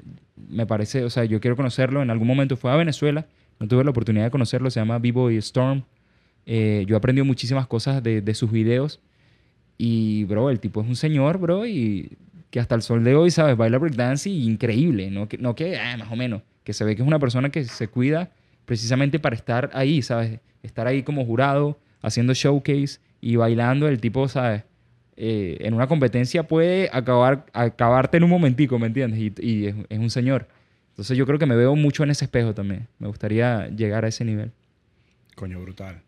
me 0.48 0.66
parece, 0.66 1.04
o 1.04 1.10
sea, 1.10 1.24
yo 1.24 1.40
quiero 1.40 1.56
conocerlo. 1.56 2.02
En 2.02 2.10
algún 2.10 2.28
momento 2.28 2.56
fue 2.56 2.70
a 2.70 2.76
Venezuela, 2.76 3.26
no 3.58 3.68
tuve 3.68 3.84
la 3.84 3.90
oportunidad 3.90 4.24
de 4.24 4.30
conocerlo, 4.30 4.70
se 4.70 4.80
llama 4.80 4.98
Vivo 4.98 5.30
y 5.30 5.36
Storm. 5.38 5.82
Eh, 6.46 6.84
yo 6.86 6.96
he 6.96 6.98
aprendido 6.98 7.24
muchísimas 7.24 7.66
cosas 7.66 8.02
de, 8.02 8.34
sus 8.34 8.50
videos 8.50 9.00
y, 9.78 10.24
bro, 10.24 10.50
el 10.50 10.60
tipo 10.60 10.80
es 10.80 10.88
un 10.88 10.96
señor, 10.96 11.38
bro, 11.38 11.66
y 11.66 12.16
que 12.50 12.60
hasta 12.60 12.74
el 12.74 12.82
sol 12.82 13.04
de 13.04 13.14
hoy, 13.14 13.30
¿sabes? 13.30 13.56
Baila 13.56 13.78
breakdance 13.78 14.28
y 14.28 14.48
increíble, 14.48 15.10
no 15.10 15.28
que, 15.28 15.38
no 15.38 15.54
que 15.54 15.78
ah, 15.78 15.96
más 15.96 16.10
o 16.10 16.16
menos, 16.16 16.42
que 16.64 16.70
que 16.70 16.74
se 16.74 16.84
ve 16.84 16.94
que 16.94 17.02
es 17.02 17.08
una 17.08 17.18
persona 17.18 17.50
que 17.50 17.64
se 17.64 17.88
cuida 17.88 18.30
precisamente 18.64 19.18
para 19.18 19.34
estar 19.34 19.70
ahí, 19.74 20.02
¿sabes? 20.02 20.38
Estar 20.62 20.86
ahí 20.86 21.02
como 21.02 21.24
jurado, 21.24 21.80
haciendo 22.00 22.32
showcase 22.32 23.00
y 23.20 23.34
bailando. 23.34 23.88
El 23.88 24.00
tipo, 24.00 24.28
¿sabes? 24.28 24.62
Eh, 25.16 25.58
en 25.60 25.74
una 25.74 25.88
competencia 25.88 26.44
puede 26.44 26.88
acabar, 26.92 27.46
acabarte 27.52 28.18
en 28.18 28.22
un 28.24 28.30
momentico, 28.30 28.78
¿me 28.78 28.86
entiendes? 28.86 29.18
Y, 29.18 29.34
y 29.44 29.66
es, 29.66 29.74
es 29.88 29.98
un 29.98 30.10
señor. 30.10 30.46
Entonces 30.90 31.16
yo 31.18 31.26
creo 31.26 31.40
que 31.40 31.46
me 31.46 31.56
veo 31.56 31.74
mucho 31.74 32.04
en 32.04 32.10
ese 32.10 32.24
espejo 32.24 32.54
también. 32.54 32.86
Me 33.00 33.08
gustaría 33.08 33.66
llegar 33.68 34.04
a 34.04 34.08
ese 34.08 34.24
nivel. 34.24 34.52
Coño, 35.34 35.60
brutal. 35.60 36.02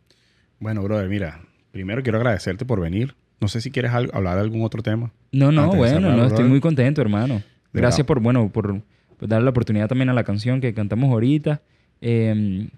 Bueno, 0.62 0.82
brother, 0.82 1.08
mira, 1.08 1.40
primero 1.72 2.02
quiero 2.02 2.18
agradecerte 2.18 2.64
por 2.64 2.80
venir. 2.80 3.14
No 3.40 3.48
sé 3.48 3.60
si 3.60 3.70
quieres 3.72 3.90
hablar 3.92 4.36
de 4.36 4.40
algún 4.42 4.62
otro 4.62 4.82
tema. 4.82 5.10
No, 5.32 5.50
no, 5.50 5.64
Antes 5.64 5.78
bueno, 5.78 6.00
cerrar, 6.00 6.16
no, 6.16 6.26
estoy 6.26 6.44
muy 6.44 6.60
contento, 6.60 7.00
hermano. 7.00 7.42
De 7.72 7.80
Gracias 7.80 7.98
verdad. 7.98 8.06
por, 8.06 8.20
bueno, 8.20 8.48
por, 8.50 8.80
por 9.18 9.28
darle 9.28 9.44
la 9.44 9.50
oportunidad 9.50 9.88
también 9.88 10.08
a 10.08 10.14
la 10.14 10.22
canción 10.24 10.60
que 10.60 10.72
cantamos 10.72 11.10
ahorita. 11.10 11.60
Eh, 12.00 12.68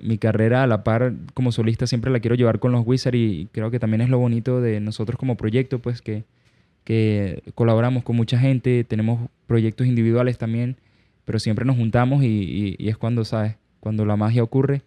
mi 0.00 0.18
carrera 0.18 0.62
a 0.62 0.66
la 0.66 0.84
par 0.84 1.12
como 1.34 1.52
solista 1.52 1.86
siempre 1.86 2.10
la 2.10 2.20
quiero 2.20 2.34
llevar 2.36 2.58
con 2.58 2.72
los 2.72 2.86
Wizards 2.86 3.16
y 3.18 3.48
creo 3.52 3.70
que 3.70 3.78
también 3.78 4.00
es 4.02 4.08
lo 4.10 4.18
bonito 4.18 4.60
de 4.60 4.80
nosotros 4.80 5.18
como 5.18 5.36
proyecto, 5.36 5.78
pues 5.78 6.00
que, 6.02 6.24
que 6.84 7.42
colaboramos 7.54 8.02
con 8.04 8.16
mucha 8.16 8.38
gente, 8.38 8.84
tenemos 8.84 9.28
proyectos 9.46 9.86
individuales 9.86 10.36
también, 10.38 10.76
pero 11.24 11.38
siempre 11.38 11.64
nos 11.64 11.76
juntamos 11.76 12.22
y, 12.24 12.26
y- 12.26 12.76
y 12.78 12.88
es 12.88 12.96
cuando, 12.96 13.24
¿sabes? 13.24 13.56
Cuando 13.80 14.04
la 14.06 14.16
magia 14.16 14.42
ocurre. 14.42 14.82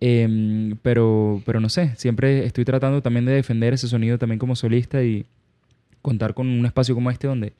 Em, 0.00 0.76
pero, 0.82 1.42
pero 1.44 1.60
no 1.60 1.68
sé, 1.68 1.92
siempre 1.96 2.44
estoy 2.44 2.64
tratando 2.64 3.02
también 3.02 3.24
de 3.24 3.32
defender 3.32 3.74
ese 3.74 3.88
sonido 3.88 4.18
también 4.18 4.38
como 4.38 4.54
solista 4.54 5.02
y 5.02 5.26
contar 6.02 6.34
con 6.34 6.46
un 6.48 6.64
espacio 6.66 6.94
como 6.94 7.10
este 7.10 7.26
donde 7.26 7.52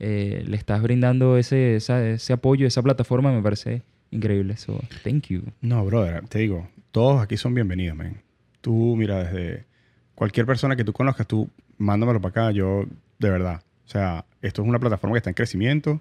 eh, 0.00 0.44
le 0.46 0.56
estás 0.56 0.82
brindando 0.82 1.38
ese, 1.38 1.76
esa- 1.76 2.06
ese 2.06 2.32
apoyo, 2.32 2.66
esa 2.66 2.82
plataforma, 2.82 3.32
me 3.32 3.42
parece 3.42 3.82
increíble. 4.10 4.56
So, 4.56 4.80
thank 5.02 5.26
you. 5.28 5.42
No, 5.60 5.84
brother, 5.84 6.26
te 6.28 6.40
digo, 6.40 6.68
todos 6.92 7.22
aquí 7.22 7.36
son 7.36 7.54
bienvenidos, 7.54 7.96
man. 7.96 8.20
Tú, 8.60 8.94
mira, 8.96 9.24
desde 9.24 9.64
cualquier 10.14 10.44
persona 10.46 10.76
que 10.76 10.84
tú 10.84 10.92
conozcas, 10.92 11.26
tú 11.26 11.48
mándamelo 11.78 12.20
para 12.20 12.30
acá, 12.30 12.50
yo, 12.52 12.84
de 13.18 13.30
verdad. 13.30 13.62
O 13.86 13.88
sea, 13.88 14.26
esto 14.42 14.62
es 14.62 14.68
una 14.68 14.78
plataforma 14.78 15.14
que 15.14 15.18
está 15.18 15.30
en 15.30 15.34
crecimiento. 15.34 16.00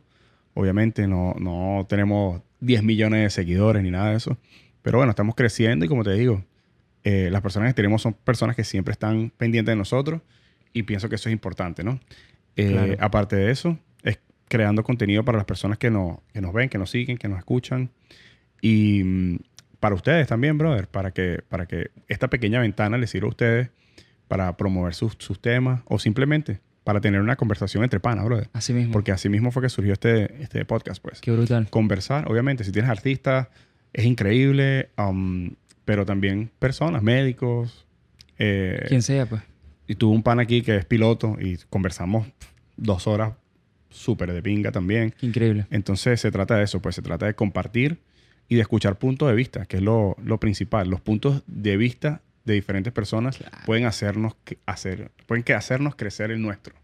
Obviamente 0.54 1.08
no, 1.08 1.34
no 1.40 1.86
tenemos 1.88 2.42
10 2.60 2.84
millones 2.84 3.22
de 3.24 3.30
seguidores 3.30 3.82
ni 3.84 3.92
nada 3.92 4.10
de 4.12 4.18
eso. 4.18 4.38
Pero 4.88 5.00
bueno, 5.00 5.10
estamos 5.10 5.36
creciendo 5.36 5.84
y 5.84 5.90
como 5.90 6.06
te 6.06 6.14
digo, 6.14 6.46
eh, 7.04 7.28
las 7.30 7.42
personas 7.42 7.68
que 7.68 7.74
tenemos 7.74 8.02
son 8.02 8.14
personas 8.14 8.56
que 8.56 8.64
siempre 8.64 8.94
están 8.94 9.34
pendientes 9.36 9.74
de 9.74 9.76
nosotros 9.76 10.22
y 10.72 10.84
pienso 10.84 11.10
que 11.10 11.16
eso 11.16 11.28
es 11.28 11.34
importante, 11.34 11.84
¿no? 11.84 12.00
Eh, 12.56 12.72
Claro. 12.72 12.96
Aparte 13.02 13.36
de 13.36 13.52
eso, 13.52 13.78
es 14.02 14.18
creando 14.48 14.86
contenido 14.86 15.26
para 15.26 15.38
las 15.38 15.44
personas 15.44 15.78
que, 15.78 15.92
no, 15.92 16.24
que 16.32 16.40
nos 16.40 16.54
ven, 16.54 16.70
que 16.70 16.78
nos 16.78 16.90
siguen, 16.90 17.18
que 17.18 17.28
nos 17.28 17.38
escuchan. 17.38 17.90
Y 18.62 19.04
mm, 19.04 19.40
para 19.82 19.94
ustedes 19.94 20.26
también, 20.26 20.58
brother, 20.58 20.88
para 20.88 21.12
que, 21.12 21.42
para 21.50 21.66
que 21.66 21.92
esta 22.08 22.30
pequeña 22.30 22.62
ventana 22.62 22.98
les 22.98 23.10
sirva 23.10 23.26
a 23.26 23.32
ustedes 23.32 23.70
para 24.30 24.56
promover 24.56 24.94
sus, 24.94 25.18
sus 25.20 25.42
temas 25.42 25.82
o 25.84 26.00
simplemente 26.00 26.62
para 26.86 27.02
tener 27.02 27.20
una 27.20 27.36
conversación 27.36 27.84
entre 27.84 28.00
panas, 28.00 28.24
brother. 28.24 28.50
Así 28.54 28.72
mismo. 28.72 28.94
Porque 28.94 29.12
así 29.12 29.28
mismo 29.28 29.52
fue 29.52 29.64
que 29.64 29.68
surgió 29.68 29.92
este, 29.92 30.42
este 30.42 30.64
podcast, 30.64 31.04
pues. 31.04 31.20
Qué 31.20 31.32
brutal. 31.34 31.70
Conversar, 31.70 32.32
obviamente, 32.32 32.64
si 32.64 32.72
tienes 32.72 32.90
artistas, 32.90 33.50
es 33.98 34.06
increíble, 34.06 34.90
um, 34.98 35.50
pero 35.86 36.06
también 36.06 36.50
personas, 36.60 37.02
médicos. 37.04 37.86
eh, 38.38 38.86
Quien 38.88 39.02
sea, 39.02 39.26
pues. 39.26 39.42
y 39.88 39.96
tuve 39.96 40.14
un 40.16 40.24
pan 40.24 40.40
aquí 40.40 40.62
que 40.62 40.76
es 40.78 40.86
piloto 40.86 41.36
y 41.40 41.58
conversamos 41.70 42.28
dos 42.78 43.08
horas 43.08 43.34
súper 43.90 44.32
de 44.34 44.42
pinga 44.42 44.72
también. 44.72 45.14
Increíble. 45.22 45.66
Entonces 45.72 46.22
se 46.22 46.32
trata 46.32 46.56
de 46.58 46.64
eso, 46.66 46.82
pues 46.82 46.96
se 46.96 47.02
trata 47.02 47.26
de 47.26 47.34
compartir 47.34 47.98
y 48.48 48.56
de 48.56 48.62
escuchar 48.62 48.98
puntos 49.00 49.28
de 49.30 49.36
vista, 49.36 49.66
que 49.66 49.78
es 49.78 49.84
lo, 49.84 50.16
lo 50.24 50.40
principal. 50.40 50.90
Los 50.90 51.02
puntos 51.02 51.42
de 51.48 51.76
vista 51.78 52.22
de 52.46 52.54
diferentes 52.54 52.94
personas 52.94 53.40
pueden 53.66 53.86
hacernos 53.86 54.36
que- 54.46 54.58
hacer, 54.66 55.12
pueden 55.26 55.44
que 55.44 55.54
hacernos 55.54 55.96
crecer 55.96 56.32
el 56.32 56.42
nuestro. 56.42 56.76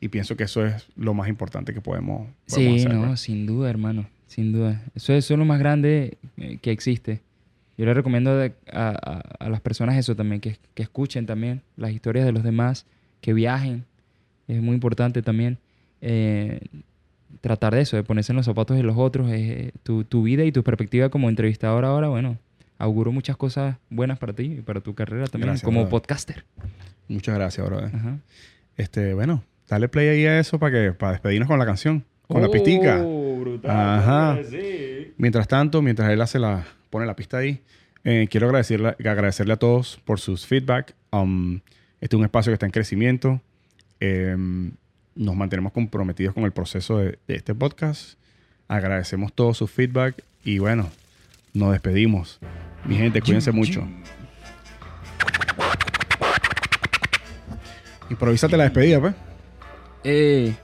Y 0.00 0.08
pienso 0.08 0.36
que 0.36 0.44
eso 0.44 0.64
es 0.66 0.86
lo 0.96 1.14
más 1.14 1.28
importante 1.28 1.72
que 1.74 1.80
podemos, 1.80 2.28
podemos 2.48 2.80
Sí, 2.80 2.86
hacer, 2.86 2.94
no, 2.94 3.06
pues. 3.08 3.20
sin 3.20 3.46
duda, 3.46 3.68
hermano. 3.70 4.06
Sin 4.28 4.52
duda. 4.52 4.82
Eso, 4.94 5.12
eso 5.12 5.34
es 5.34 5.38
lo 5.38 5.44
más 5.44 5.58
grande 5.58 6.18
eh, 6.36 6.58
que 6.62 6.70
existe. 6.70 7.20
Yo 7.76 7.84
le 7.86 7.94
recomiendo 7.94 8.36
de- 8.36 8.52
a, 8.72 8.88
a- 8.90 9.44
a 9.46 9.48
las 9.48 9.60
personas 9.60 9.96
eso 9.96 10.14
también, 10.14 10.40
que, 10.40 10.56
que 10.74 10.82
escuchen 10.82 11.26
también 11.26 11.62
las 11.76 11.90
historias 11.92 12.24
de 12.24 12.32
los 12.32 12.42
demás, 12.44 12.86
que 13.20 13.32
viajen. 13.32 13.84
Es 14.46 14.62
muy 14.62 14.74
importante 14.74 15.22
también 15.22 15.58
eh, 16.00 16.60
tratar 17.40 17.74
de 17.74 17.80
eso, 17.82 17.96
de 17.96 18.02
ponerse 18.02 18.32
en 18.32 18.36
los 18.36 18.46
zapatos 18.46 18.76
de 18.76 18.82
los 18.82 18.96
otros. 18.96 19.28
eh, 19.30 19.72
tu, 19.82 20.04
tu 20.04 20.22
vida 20.22 20.44
y 20.44 20.52
tu 20.52 20.62
perspectiva 20.62 21.08
como 21.08 21.28
entrevistador 21.28 21.84
ahora, 21.84 22.08
bueno, 22.08 22.38
auguro 22.78 23.12
muchas 23.12 23.36
cosas 23.36 23.76
buenas 23.90 24.18
para 24.18 24.32
ti 24.32 24.56
y 24.58 24.60
para 24.62 24.80
tu 24.80 24.94
carrera 24.94 25.26
también 25.26 25.48
Gracias, 25.48 25.64
como 25.64 25.80
brother. 25.80 25.90
podcaster. 25.90 26.44
Muchas 27.08 27.34
gracias, 27.34 27.66
brother. 27.66 27.90
Ajá. 27.94 28.18
Este, 28.76 29.14
bueno, 29.14 29.42
dale 29.68 29.88
play 29.88 30.08
ahí 30.08 30.26
a 30.26 30.38
eso 30.38 30.58
para 30.58 30.72
que 30.72 30.92
para 30.92 31.12
despedirnos 31.12 31.48
con 31.48 31.58
la 31.58 31.66
canción, 31.66 32.04
con 32.26 32.42
la 32.42 32.48
pistica. 32.50 33.04
Brutal. 33.40 33.70
Ajá. 33.70 34.38
Mientras 35.16 35.48
tanto, 35.48 35.82
mientras 35.82 36.10
él 36.10 36.20
hace 36.20 36.38
la, 36.38 36.66
pone 36.90 37.06
la 37.06 37.16
pista 37.16 37.38
ahí, 37.38 37.62
eh, 38.04 38.28
quiero 38.30 38.46
agradecerle, 38.46 38.88
agradecerle 38.88 39.52
a 39.52 39.56
todos 39.56 40.00
por 40.04 40.20
sus 40.20 40.46
feedback. 40.46 40.94
Um, 41.10 41.60
este 42.00 42.16
es 42.16 42.18
un 42.18 42.24
espacio 42.24 42.50
que 42.50 42.54
está 42.54 42.66
en 42.66 42.72
crecimiento. 42.72 43.40
Em, 44.00 44.72
nos 45.14 45.34
mantenemos 45.34 45.72
comprometidos 45.72 46.34
con 46.34 46.44
el 46.44 46.52
proceso 46.52 46.98
de, 46.98 47.18
de 47.26 47.36
este 47.36 47.54
podcast. 47.54 48.18
Agradecemos 48.68 49.32
todo 49.32 49.54
su 49.54 49.66
feedback 49.66 50.22
y 50.44 50.58
bueno, 50.58 50.88
nos 51.54 51.72
despedimos. 51.72 52.38
Mi 52.84 52.96
gente, 52.96 53.20
cuídense 53.20 53.52
mucho. 53.52 53.86
Improvísate 58.10 58.56
la 58.56 58.64
despedida, 58.64 59.00
pues. 59.00 59.14
Eh, 60.04 60.54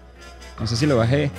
no 0.59 0.67
sé 0.67 0.77
si 0.77 0.87
lo 0.87 0.97
bajé. 0.97 1.31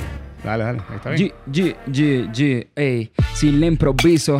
Dale, 0.45 0.63
dale, 0.63 0.79
ahí 0.89 0.95
está 0.95 1.09
bien. 1.09 1.29
G, 1.29 1.33
G, 1.51 1.75
G, 1.87 2.31
G, 2.31 2.67
ey. 2.75 3.11
Si 3.33 3.51
le 3.51 3.65
improviso, 3.65 4.39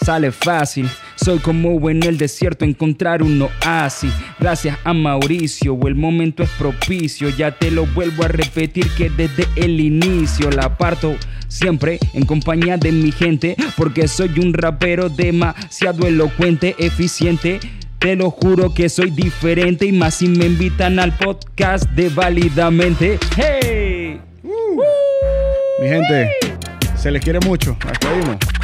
sale 0.00 0.32
fácil. 0.32 0.88
Soy 1.16 1.38
como 1.38 1.90
en 1.90 2.02
el 2.02 2.16
desierto 2.16 2.64
encontrar 2.64 3.22
un 3.22 3.42
oasis. 3.42 4.12
Gracias 4.40 4.78
a 4.84 4.94
Mauricio, 4.94 5.78
el 5.86 5.96
momento 5.96 6.42
es 6.42 6.50
propicio. 6.50 7.28
Ya 7.28 7.50
te 7.50 7.70
lo 7.70 7.84
vuelvo 7.84 8.24
a 8.24 8.28
repetir 8.28 8.88
que 8.96 9.10
desde 9.10 9.46
el 9.56 9.80
inicio 9.80 10.50
la 10.50 10.78
parto 10.78 11.14
siempre 11.48 11.98
en 12.14 12.24
compañía 12.24 12.78
de 12.78 12.90
mi 12.90 13.12
gente. 13.12 13.54
Porque 13.76 14.08
soy 14.08 14.38
un 14.38 14.54
rapero 14.54 15.10
demasiado 15.10 16.06
elocuente, 16.06 16.74
eficiente. 16.78 17.60
Te 17.98 18.16
lo 18.16 18.30
juro 18.30 18.72
que 18.72 18.88
soy 18.88 19.10
diferente 19.10 19.84
y 19.84 19.92
más 19.92 20.14
si 20.14 20.28
me 20.28 20.46
invitan 20.46 20.98
al 21.00 21.14
podcast 21.18 21.84
de 21.90 22.08
Válidamente. 22.08 23.18
¡Hey! 23.36 23.77
Mi 25.80 25.88
gente, 25.88 26.30
se 26.96 27.10
les 27.10 27.22
quiere 27.22 27.38
mucho. 27.40 27.76
Nos 27.84 27.92
despedimos. 27.92 28.57